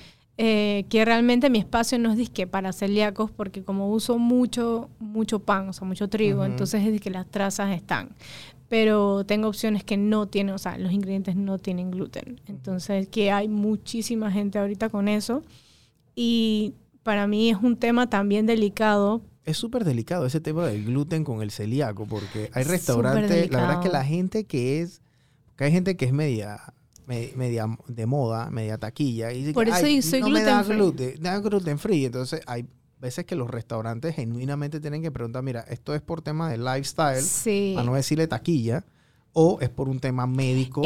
Eh, 0.43 0.87
que 0.89 1.05
realmente 1.05 1.51
mi 1.51 1.59
espacio 1.59 1.99
no 1.99 2.11
es 2.11 2.17
disque 2.17 2.47
para 2.47 2.73
celíacos, 2.73 3.31
porque 3.31 3.63
como 3.63 3.91
uso 3.91 4.17
mucho, 4.19 4.89
mucho 4.99 5.41
pan, 5.41 5.69
o 5.69 5.73
sea, 5.75 5.87
mucho 5.87 6.09
trigo, 6.09 6.41
Ujú. 6.41 6.51
entonces 6.51 6.87
es 6.87 6.99
que 7.01 7.11
las 7.11 7.27
trazas 7.27 7.75
están. 7.75 8.11
Pero 8.71 9.25
tengo 9.25 9.49
opciones 9.49 9.85
que 9.85 9.99
no 9.99 10.29
tienen, 10.29 10.55
o 10.55 10.59
sea, 10.59 10.79
los 10.79 10.93
ingredientes 10.93 11.37
no 11.37 11.59
tienen 11.59 11.91
gluten. 11.91 12.41
Entonces, 12.47 13.09
que 13.09 13.31
hay 13.33 13.49
muchísima 13.49 14.31
gente 14.31 14.59
ahorita 14.59 14.89
con 14.89 15.09
eso. 15.09 15.43
Y 16.15 16.73
para 17.03 17.27
mí 17.27 17.51
es 17.51 17.59
un 17.59 17.77
tema 17.77 18.09
también 18.09 18.47
delicado 18.47 19.21
Es 19.45 19.57
súper 19.57 19.85
delicado 19.85 20.27
ese 20.27 20.41
tema 20.41 20.67
del 20.67 20.85
gluten 20.85 21.25
con 21.25 21.41
el 21.43 21.51
celíaco, 21.51 22.07
porque 22.07 22.51
hay 22.53 22.65
restaurantes, 22.65 23.51
la 23.51 23.61
verdad 23.61 23.79
es 23.81 23.87
que 23.87 23.93
la 23.93 24.05
gente 24.05 24.45
que 24.45 24.83
es, 24.83 25.01
que 25.57 25.65
hay 25.65 25.73
gente 25.73 25.97
que 25.97 26.05
es 26.05 26.13
media, 26.13 26.61
me- 27.07 27.33
media 27.37 27.67
de 27.89 28.07
moda, 28.07 28.51
media 28.51 28.77
taquilla, 28.79 29.33
y 29.33 29.39
dice 29.41 29.53
Por 29.55 29.65
que, 29.65 29.71
eso 29.71 29.87
"Ay, 29.87 30.03
soy 30.03 30.21
no 30.21 30.29
me 30.29 30.43
da 30.43 30.63
gluten 30.63 30.67
free". 30.67 30.77
gluten, 30.77 31.23
da 31.23 31.39
gluten 31.39 31.79
free, 31.79 32.05
entonces 32.05 32.43
hay 32.47 32.67
veces 33.01 33.25
que 33.25 33.35
los 33.35 33.49
restaurantes 33.51 34.15
genuinamente 34.15 34.79
tienen 34.79 35.01
que 35.01 35.11
preguntar, 35.11 35.43
mira, 35.43 35.61
esto 35.63 35.95
es 35.95 36.03
por 36.03 36.21
tema 36.21 36.51
de 36.51 36.59
lifestyle, 36.59 37.23
Sí. 37.23 37.73
para 37.75 37.87
no 37.87 37.95
decirle 37.95 38.27
taquilla, 38.29 38.85
o 39.33 39.59
es 39.61 39.69
por 39.69 39.89
un 39.89 40.01
tema 40.01 40.27
médico. 40.27 40.83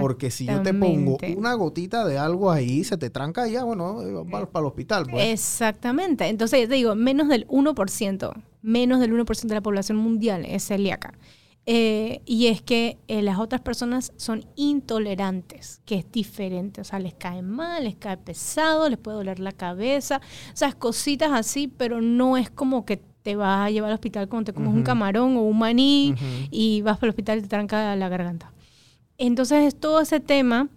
Porque 0.00 0.30
si 0.30 0.46
yo 0.46 0.62
te 0.62 0.74
pongo 0.74 1.18
una 1.36 1.54
gotita 1.54 2.04
de 2.04 2.18
algo 2.18 2.50
ahí, 2.50 2.84
se 2.84 2.96
te 2.96 3.10
tranca 3.10 3.48
y 3.48 3.52
ya, 3.52 3.64
bueno, 3.64 4.02
eh, 4.02 4.12
vas 4.26 4.48
para 4.48 4.64
el 4.64 4.66
hospital. 4.66 5.06
Pues. 5.10 5.26
Exactamente. 5.28 6.26
Entonces, 6.26 6.62
yo 6.62 6.68
te 6.68 6.74
digo, 6.74 6.94
menos 6.94 7.28
del 7.28 7.46
1%, 7.48 8.32
menos 8.62 9.00
del 9.00 9.12
1% 9.12 9.46
de 9.46 9.54
la 9.54 9.62
población 9.62 9.98
mundial 9.98 10.44
es 10.44 10.66
celíaca. 10.66 11.14
Eh, 11.68 12.22
y 12.24 12.46
es 12.46 12.62
que 12.62 12.96
eh, 13.08 13.22
las 13.22 13.40
otras 13.40 13.60
personas 13.60 14.12
son 14.16 14.46
intolerantes, 14.54 15.80
que 15.84 15.96
es 15.96 16.10
diferente. 16.12 16.80
O 16.80 16.84
sea, 16.84 17.00
les 17.00 17.14
cae 17.14 17.42
mal, 17.42 17.84
les 17.84 17.96
cae 17.96 18.16
pesado, 18.16 18.88
les 18.88 18.98
puede 18.98 19.16
doler 19.16 19.40
la 19.40 19.50
cabeza. 19.50 20.20
O 20.52 20.56
sea, 20.56 20.72
cositas 20.72 21.32
así, 21.32 21.66
pero 21.66 22.00
no 22.00 22.36
es 22.36 22.50
como 22.50 22.84
que 22.84 23.02
te 23.26 23.34
vas 23.34 23.66
a 23.66 23.70
llevar 23.72 23.90
al 23.90 23.94
hospital 23.94 24.28
cuando 24.28 24.52
te 24.52 24.52
comes 24.52 24.72
un 24.72 24.84
camarón 24.84 25.36
o 25.36 25.40
un 25.40 25.58
maní 25.58 26.14
y 26.52 26.80
vas 26.82 26.96
para 26.96 27.08
el 27.08 27.10
hospital 27.10 27.40
y 27.40 27.42
te 27.42 27.48
tranca 27.48 27.96
la 27.96 28.08
garganta. 28.08 28.52
Entonces 29.18 29.64
es 29.64 29.74
todo 29.74 30.00
ese 30.00 30.20
tema 30.20 30.68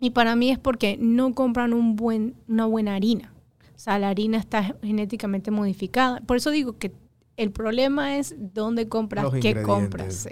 y 0.00 0.10
para 0.10 0.36
mí 0.36 0.50
es 0.50 0.58
porque 0.58 0.98
no 1.00 1.34
compran 1.34 1.72
un 1.72 1.96
buen, 1.96 2.34
una 2.46 2.66
buena 2.66 2.94
harina. 2.94 3.32
O 3.74 3.78
sea, 3.78 3.98
la 3.98 4.10
harina 4.10 4.36
está 4.36 4.76
genéticamente 4.82 5.50
modificada. 5.50 6.20
Por 6.20 6.36
eso 6.36 6.50
digo 6.50 6.76
que 6.76 6.92
el 7.38 7.50
problema 7.50 8.18
es 8.18 8.34
dónde 8.52 8.86
compras, 8.86 9.24
qué 9.40 9.62
compras 9.62 10.28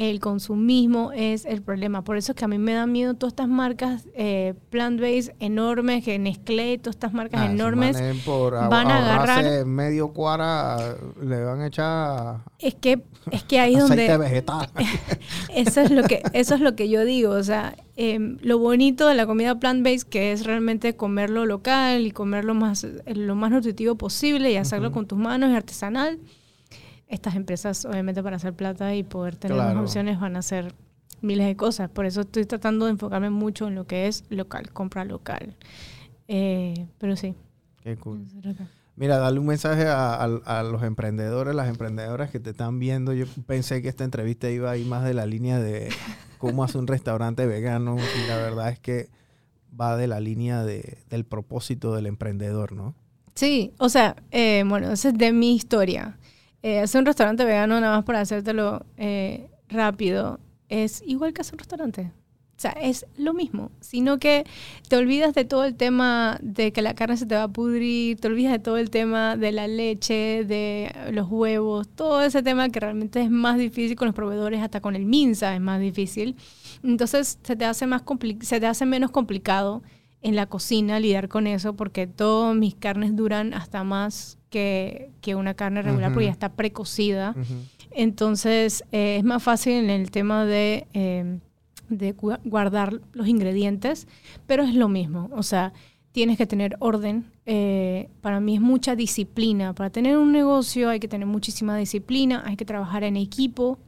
el 0.00 0.18
consumismo 0.18 1.12
es 1.12 1.44
el 1.44 1.60
problema. 1.60 2.02
Por 2.02 2.16
eso 2.16 2.32
es 2.32 2.36
que 2.36 2.46
a 2.46 2.48
mí 2.48 2.56
me 2.56 2.72
da 2.72 2.86
miedo 2.86 3.12
todas 3.12 3.32
estas 3.32 3.48
marcas 3.48 4.06
eh, 4.14 4.54
plant-based 4.70 5.34
enormes, 5.40 6.02
que 6.02 6.18
Nestlé, 6.18 6.78
todas 6.78 6.96
estas 6.96 7.12
marcas 7.12 7.42
ah, 7.42 7.52
enormes 7.52 7.98
van 8.70 8.90
a 8.90 8.96
agarrar 8.96 9.66
medio 9.66 10.08
cuara, 10.08 10.96
le 11.22 11.44
van 11.44 11.60
a 11.60 11.66
echar 11.66 12.40
es 12.58 12.74
que 12.76 13.02
es 13.30 13.42
que 13.42 13.60
ahí 13.60 13.74
es 13.74 13.80
donde 13.80 14.16
vegetal. 14.16 14.70
eso 15.54 15.82
es 15.82 15.90
lo 15.90 16.04
que 16.04 16.22
eso 16.32 16.54
es 16.54 16.62
lo 16.62 16.74
que 16.74 16.88
yo 16.88 17.04
digo, 17.04 17.32
o 17.32 17.42
sea, 17.42 17.76
em, 17.96 18.38
lo 18.40 18.58
bonito 18.58 19.06
de 19.06 19.14
la 19.14 19.26
comida 19.26 19.60
plant-based 19.60 20.08
que 20.08 20.32
es 20.32 20.46
realmente 20.46 20.96
comerlo 20.96 21.44
local 21.44 22.06
y 22.06 22.10
comerlo 22.10 22.54
más 22.54 22.86
lo 23.04 23.34
más 23.34 23.50
nutritivo 23.50 23.96
posible 23.96 24.50
y 24.50 24.56
hacerlo 24.56 24.92
con 24.92 25.06
tus 25.06 25.18
manos 25.18 25.50
y 25.50 25.56
artesanal 25.56 26.18
estas 27.10 27.34
empresas, 27.34 27.84
obviamente, 27.84 28.22
para 28.22 28.36
hacer 28.36 28.54
plata 28.54 28.94
y 28.94 29.02
poder 29.02 29.36
tener 29.36 29.56
más 29.56 29.76
opciones, 29.76 30.18
van 30.20 30.36
a 30.36 30.38
hacer 30.38 30.74
miles 31.20 31.46
de 31.46 31.56
cosas. 31.56 31.90
Por 31.90 32.06
eso 32.06 32.22
estoy 32.22 32.46
tratando 32.46 32.86
de 32.86 32.92
enfocarme 32.92 33.30
mucho 33.30 33.66
en 33.68 33.74
lo 33.74 33.86
que 33.86 34.06
es 34.06 34.24
local, 34.30 34.72
compra 34.72 35.04
local. 35.04 35.56
Eh, 36.28 36.86
pero 36.98 37.16
sí. 37.16 37.34
Qué 37.82 37.96
cool. 37.96 38.24
Mira, 38.94 39.18
dale 39.18 39.40
un 39.40 39.46
mensaje 39.46 39.86
a, 39.88 40.62
los 40.62 40.82
emprendedores, 40.84 41.54
las 41.54 41.68
emprendedoras 41.68 42.30
que 42.30 42.38
te 42.38 42.50
están 42.50 42.78
viendo. 42.78 43.12
Yo 43.12 43.26
pensé 43.46 43.82
que 43.82 43.88
esta 43.88 44.04
entrevista 44.04 44.48
iba 44.48 44.70
a 44.70 44.76
ir 44.76 44.86
más 44.86 45.04
de 45.04 45.14
la 45.14 45.26
línea 45.26 45.58
de 45.58 45.88
cómo 46.38 46.62
hacer 46.62 46.80
un 46.80 46.86
restaurante 46.86 47.44
vegano 47.46 47.96
y 47.96 48.28
la 48.28 48.36
verdad 48.36 48.68
es 48.68 48.78
que 48.78 49.08
va 49.78 49.96
de 49.96 50.06
la 50.06 50.20
línea 50.20 50.62
de, 50.62 50.98
del 51.08 51.24
propósito 51.24 51.94
del 51.94 52.06
emprendedor, 52.06 52.72
¿no? 52.72 52.94
Sí, 53.34 53.72
o 53.78 53.88
sea, 53.88 54.16
eh, 54.30 54.62
bueno, 54.66 54.92
esa 54.92 55.08
es 55.08 55.18
de 55.18 55.32
mi 55.32 55.54
historia 55.54 56.18
eh, 56.62 56.80
hacer 56.80 57.00
un 57.00 57.06
restaurante 57.06 57.44
vegano 57.44 57.80
nada 57.80 57.96
más 57.96 58.04
para 58.04 58.20
hacértelo 58.20 58.84
eh, 58.96 59.50
rápido 59.68 60.40
es 60.68 61.02
igual 61.06 61.32
que 61.32 61.40
hacer 61.40 61.54
un 61.54 61.58
restaurante. 61.58 62.12
O 62.56 62.62
sea, 62.62 62.72
es 62.72 63.06
lo 63.16 63.32
mismo, 63.32 63.70
sino 63.80 64.18
que 64.18 64.44
te 64.86 64.96
olvidas 64.96 65.32
de 65.32 65.46
todo 65.46 65.64
el 65.64 65.76
tema 65.76 66.38
de 66.42 66.74
que 66.74 66.82
la 66.82 66.94
carne 66.94 67.16
se 67.16 67.24
te 67.24 67.34
va 67.34 67.44
a 67.44 67.48
pudrir, 67.48 68.20
te 68.20 68.28
olvidas 68.28 68.52
de 68.52 68.58
todo 68.58 68.76
el 68.76 68.90
tema 68.90 69.34
de 69.38 69.50
la 69.50 69.66
leche, 69.66 70.44
de 70.44 70.94
los 71.10 71.26
huevos, 71.30 71.88
todo 71.88 72.20
ese 72.20 72.42
tema 72.42 72.68
que 72.68 72.78
realmente 72.78 73.22
es 73.22 73.30
más 73.30 73.56
difícil 73.56 73.96
con 73.96 74.08
los 74.08 74.14
proveedores, 74.14 74.60
hasta 74.60 74.82
con 74.82 74.94
el 74.94 75.06
Minsa 75.06 75.54
es 75.54 75.60
más 75.62 75.80
difícil. 75.80 76.36
Entonces 76.82 77.38
se 77.42 77.56
te 77.56 77.64
hace, 77.64 77.86
más 77.86 78.02
se 78.42 78.60
te 78.60 78.66
hace 78.66 78.84
menos 78.84 79.10
complicado 79.10 79.82
en 80.20 80.36
la 80.36 80.44
cocina 80.44 81.00
lidiar 81.00 81.28
con 81.28 81.46
eso 81.46 81.76
porque 81.76 82.06
todas 82.06 82.54
mis 82.54 82.74
carnes 82.74 83.16
duran 83.16 83.54
hasta 83.54 83.84
más 83.84 84.38
que, 84.50 85.10
una 85.34 85.54
carne 85.54 85.82
regular 85.82 86.12
porque 86.12 86.26
ya 86.26 86.32
está 86.32 86.52
precocida. 86.52 87.34
Entonces 87.92 88.84
eh, 88.92 89.16
es 89.18 89.24
más 89.24 89.42
fácil 89.42 89.72
en 89.72 89.90
el 89.90 90.10
tema 90.10 90.44
de, 90.44 90.86
de 91.88 92.12
guardar 92.44 93.00
los 93.12 93.28
ingredientes, 93.28 94.06
pero 94.46 94.62
es 94.62 94.74
lo 94.74 94.88
mismo. 94.88 95.30
O 95.32 95.42
sea, 95.42 95.72
tienes 96.12 96.36
que 96.36 96.46
tener 96.46 96.76
orden. 96.80 97.30
Eh, 97.46 98.08
para 98.20 98.40
mí 98.40 98.56
es 98.56 98.60
mucha 98.60 98.96
disciplina. 98.96 99.74
Para 99.74 99.90
tener 99.90 100.16
un 100.16 100.32
negocio 100.32 100.88
hay 100.88 101.00
que 101.00 101.08
tener 101.08 101.26
muchísima 101.26 101.76
disciplina, 101.76 102.42
hay 102.44 102.56
que 102.56 102.64
trabajar 102.64 103.04
en 103.04 103.16
equipo, 103.16 103.78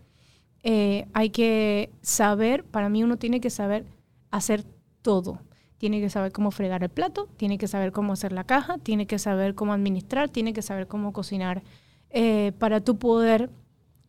eh, 0.62 1.06
hay 1.12 1.30
que 1.30 1.90
saber, 2.02 2.64
para 2.64 2.88
mí 2.88 3.02
uno 3.02 3.16
tiene 3.16 3.40
que 3.40 3.50
saber 3.50 3.84
hacer 4.30 4.64
todo 5.02 5.40
tiene 5.82 6.00
que 6.00 6.10
saber 6.10 6.30
cómo 6.30 6.52
fregar 6.52 6.84
el 6.84 6.90
plato, 6.90 7.28
tiene 7.36 7.58
que 7.58 7.66
saber 7.66 7.90
cómo 7.90 8.12
hacer 8.12 8.30
la 8.30 8.44
caja, 8.44 8.78
tiene 8.78 9.08
que 9.08 9.18
saber 9.18 9.56
cómo 9.56 9.72
administrar, 9.72 10.28
tiene 10.28 10.52
que 10.52 10.62
saber 10.62 10.86
cómo 10.86 11.12
cocinar 11.12 11.64
eh, 12.10 12.52
para 12.60 12.80
tú 12.80 12.98
poder 12.98 13.50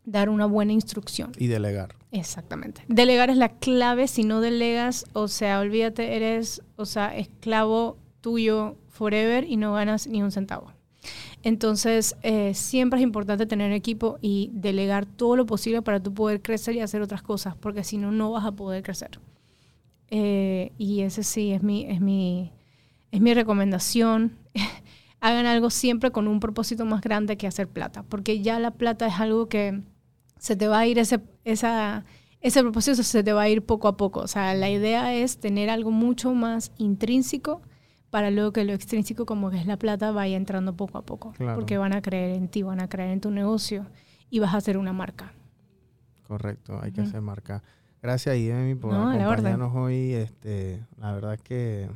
dar 0.06 0.30
una 0.30 0.46
buena 0.46 0.72
instrucción. 0.72 1.32
Y 1.36 1.48
delegar. 1.48 1.96
Exactamente. 2.12 2.84
Delegar 2.90 3.32
es 3.32 3.38
la 3.38 3.50
clave. 3.50 4.08
Si 4.08 4.24
no 4.24 4.40
delegas, 4.40 5.08
o 5.14 5.28
sea, 5.28 5.60
olvídate, 5.62 6.16
eres, 6.16 6.62
o 6.76 6.86
sea, 6.86 7.18
esclavo 7.18 7.98
tuyo 8.22 8.76
forever 8.90 9.44
y 9.44 9.58
no 9.58 9.74
ganas 9.74 10.06
ni 10.06 10.22
un 10.22 10.32
centavo. 10.32 10.74
Entonces, 11.42 12.16
eh, 12.22 12.54
siempre 12.54 13.00
es 13.00 13.04
importante 13.04 13.48
tener 13.48 13.72
equipo 13.72 14.20
y 14.22 14.52
delegar 14.54 15.08
todo 15.08 15.38
lo 15.38 15.48
posible 15.48 15.82
para 15.82 16.00
tú 16.00 16.14
poder 16.14 16.40
crecer 16.40 16.76
y 16.76 16.82
hacer 16.82 17.02
otras 17.02 17.24
cosas, 17.24 17.56
porque 17.56 17.84
si 17.84 17.98
no, 17.98 18.12
no 18.12 18.30
vas 18.30 18.46
a 18.46 18.52
poder 18.52 18.84
crecer. 18.84 19.20
Eh, 20.10 20.72
y 20.78 21.02
ese 21.02 21.24
sí 21.24 21.52
es 21.52 21.64
mi, 21.64 21.86
es 21.86 22.02
mi, 22.02 22.52
es 23.12 23.22
mi 23.22 23.34
recomendación. 23.34 24.38
Hagan 25.22 25.46
algo 25.46 25.70
siempre 25.70 26.12
con 26.12 26.28
un 26.28 26.40
propósito 26.40 26.86
más 26.86 27.02
grande 27.02 27.38
que 27.38 27.48
hacer 27.48 27.68
plata, 27.68 28.04
porque 28.04 28.42
ya 28.42 28.60
la 28.60 28.72
plata 28.72 29.08
es 29.08 29.20
algo 29.20 29.48
que 29.48 29.82
se 30.38 30.58
te 30.58 30.68
va 30.68 30.80
a 30.80 30.86
ir 30.86 31.00
ese, 31.00 31.22
esa, 31.46 32.04
ese 32.42 32.62
propósito 32.62 33.02
se 33.02 33.24
te 33.24 33.32
va 33.32 33.44
a 33.44 33.50
ir 33.50 33.66
poco 33.66 33.88
a 33.88 33.96
poco. 33.96 34.20
O 34.20 34.28
sea, 34.28 34.54
la 34.54 34.70
idea 34.70 35.16
es 35.16 35.40
tener 35.40 35.70
algo 35.70 35.92
mucho 35.92 36.34
más 36.34 36.74
intrínseco 36.78 37.62
para 38.10 38.30
luego 38.30 38.52
que 38.52 38.66
lo 38.66 38.74
extrínseco, 38.74 39.26
como 39.26 39.50
que 39.50 39.58
es 39.58 39.66
la 39.66 39.78
plata, 39.78 40.12
vaya 40.12 40.36
entrando 40.36 40.76
poco 40.76 40.98
a 40.98 41.02
poco. 41.02 41.34
Porque 41.56 41.78
van 41.78 41.94
a 41.94 42.02
creer 42.02 42.36
en 42.36 42.50
ti, 42.50 42.62
van 42.62 42.82
a 42.82 42.90
creer 42.90 43.10
en 43.12 43.22
tu 43.22 43.32
negocio 43.32 43.88
y 44.30 44.40
vas 44.40 44.54
a 44.54 44.58
hacer 44.58 44.78
una 44.78 44.94
marca. 44.94 45.34
Correcto, 46.28 46.80
hay 46.82 46.92
que 46.92 47.02
hacer 47.02 47.22
marca. 47.22 47.64
Gracias, 48.04 48.36
Ivemi, 48.36 48.76
por 48.76 48.94
acompañarnos 48.94 49.74
hoy. 49.74 50.12
Este, 50.12 50.86
la 51.00 51.14
verdad 51.14 51.36
es 51.36 51.42
que 51.42 51.90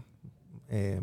eh, 0.70 1.02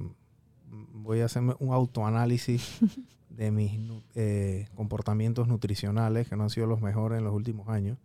voy 0.94 1.20
a 1.20 1.26
hacerme 1.26 1.54
un 1.58 1.74
autoanálisis 1.74 2.78
de 3.28 3.50
mis 3.50 3.78
eh, 4.14 4.66
comportamientos 4.74 5.46
nutricionales 5.46 6.26
que 6.26 6.36
no 6.36 6.44
han 6.44 6.50
sido 6.50 6.66
los 6.66 6.80
mejores 6.80 7.18
en 7.18 7.24
los 7.24 7.34
últimos 7.34 7.68
años. 7.68 7.98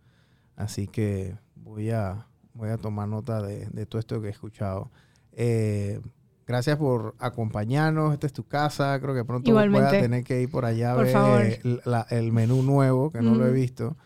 Así 0.56 0.88
que 0.88 1.38
voy 1.56 1.88
a, 1.88 2.26
voy 2.52 2.68
a 2.68 2.76
tomar 2.76 3.08
nota 3.08 3.40
de, 3.40 3.86
todo 3.86 3.98
esto 3.98 4.20
que 4.20 4.28
he 4.28 4.30
escuchado. 4.30 4.90
Eh, 5.32 6.02
gracias 6.46 6.76
por 6.76 7.14
acompañarnos. 7.18 8.12
Esta 8.12 8.26
es 8.26 8.34
tu 8.34 8.46
casa. 8.46 9.00
Creo 9.00 9.14
que 9.14 9.24
pronto 9.24 9.50
voy 9.50 9.78
a 9.78 9.90
tener 9.90 10.22
que 10.22 10.42
ir 10.42 10.50
por 10.50 10.66
allá 10.66 10.92
a 10.92 10.96
ver 10.96 11.62
el, 12.10 12.32
menú 12.32 12.62
nuevo, 12.62 13.10
que 13.10 13.22
no 13.22 13.34
lo 13.36 13.46
he 13.46 13.52
visto. 13.52 13.96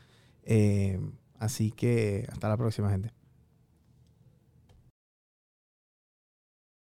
Así 1.44 1.70
que 1.70 2.26
hasta 2.32 2.48
la 2.48 2.56
próxima, 2.56 2.90
gente. 2.90 3.12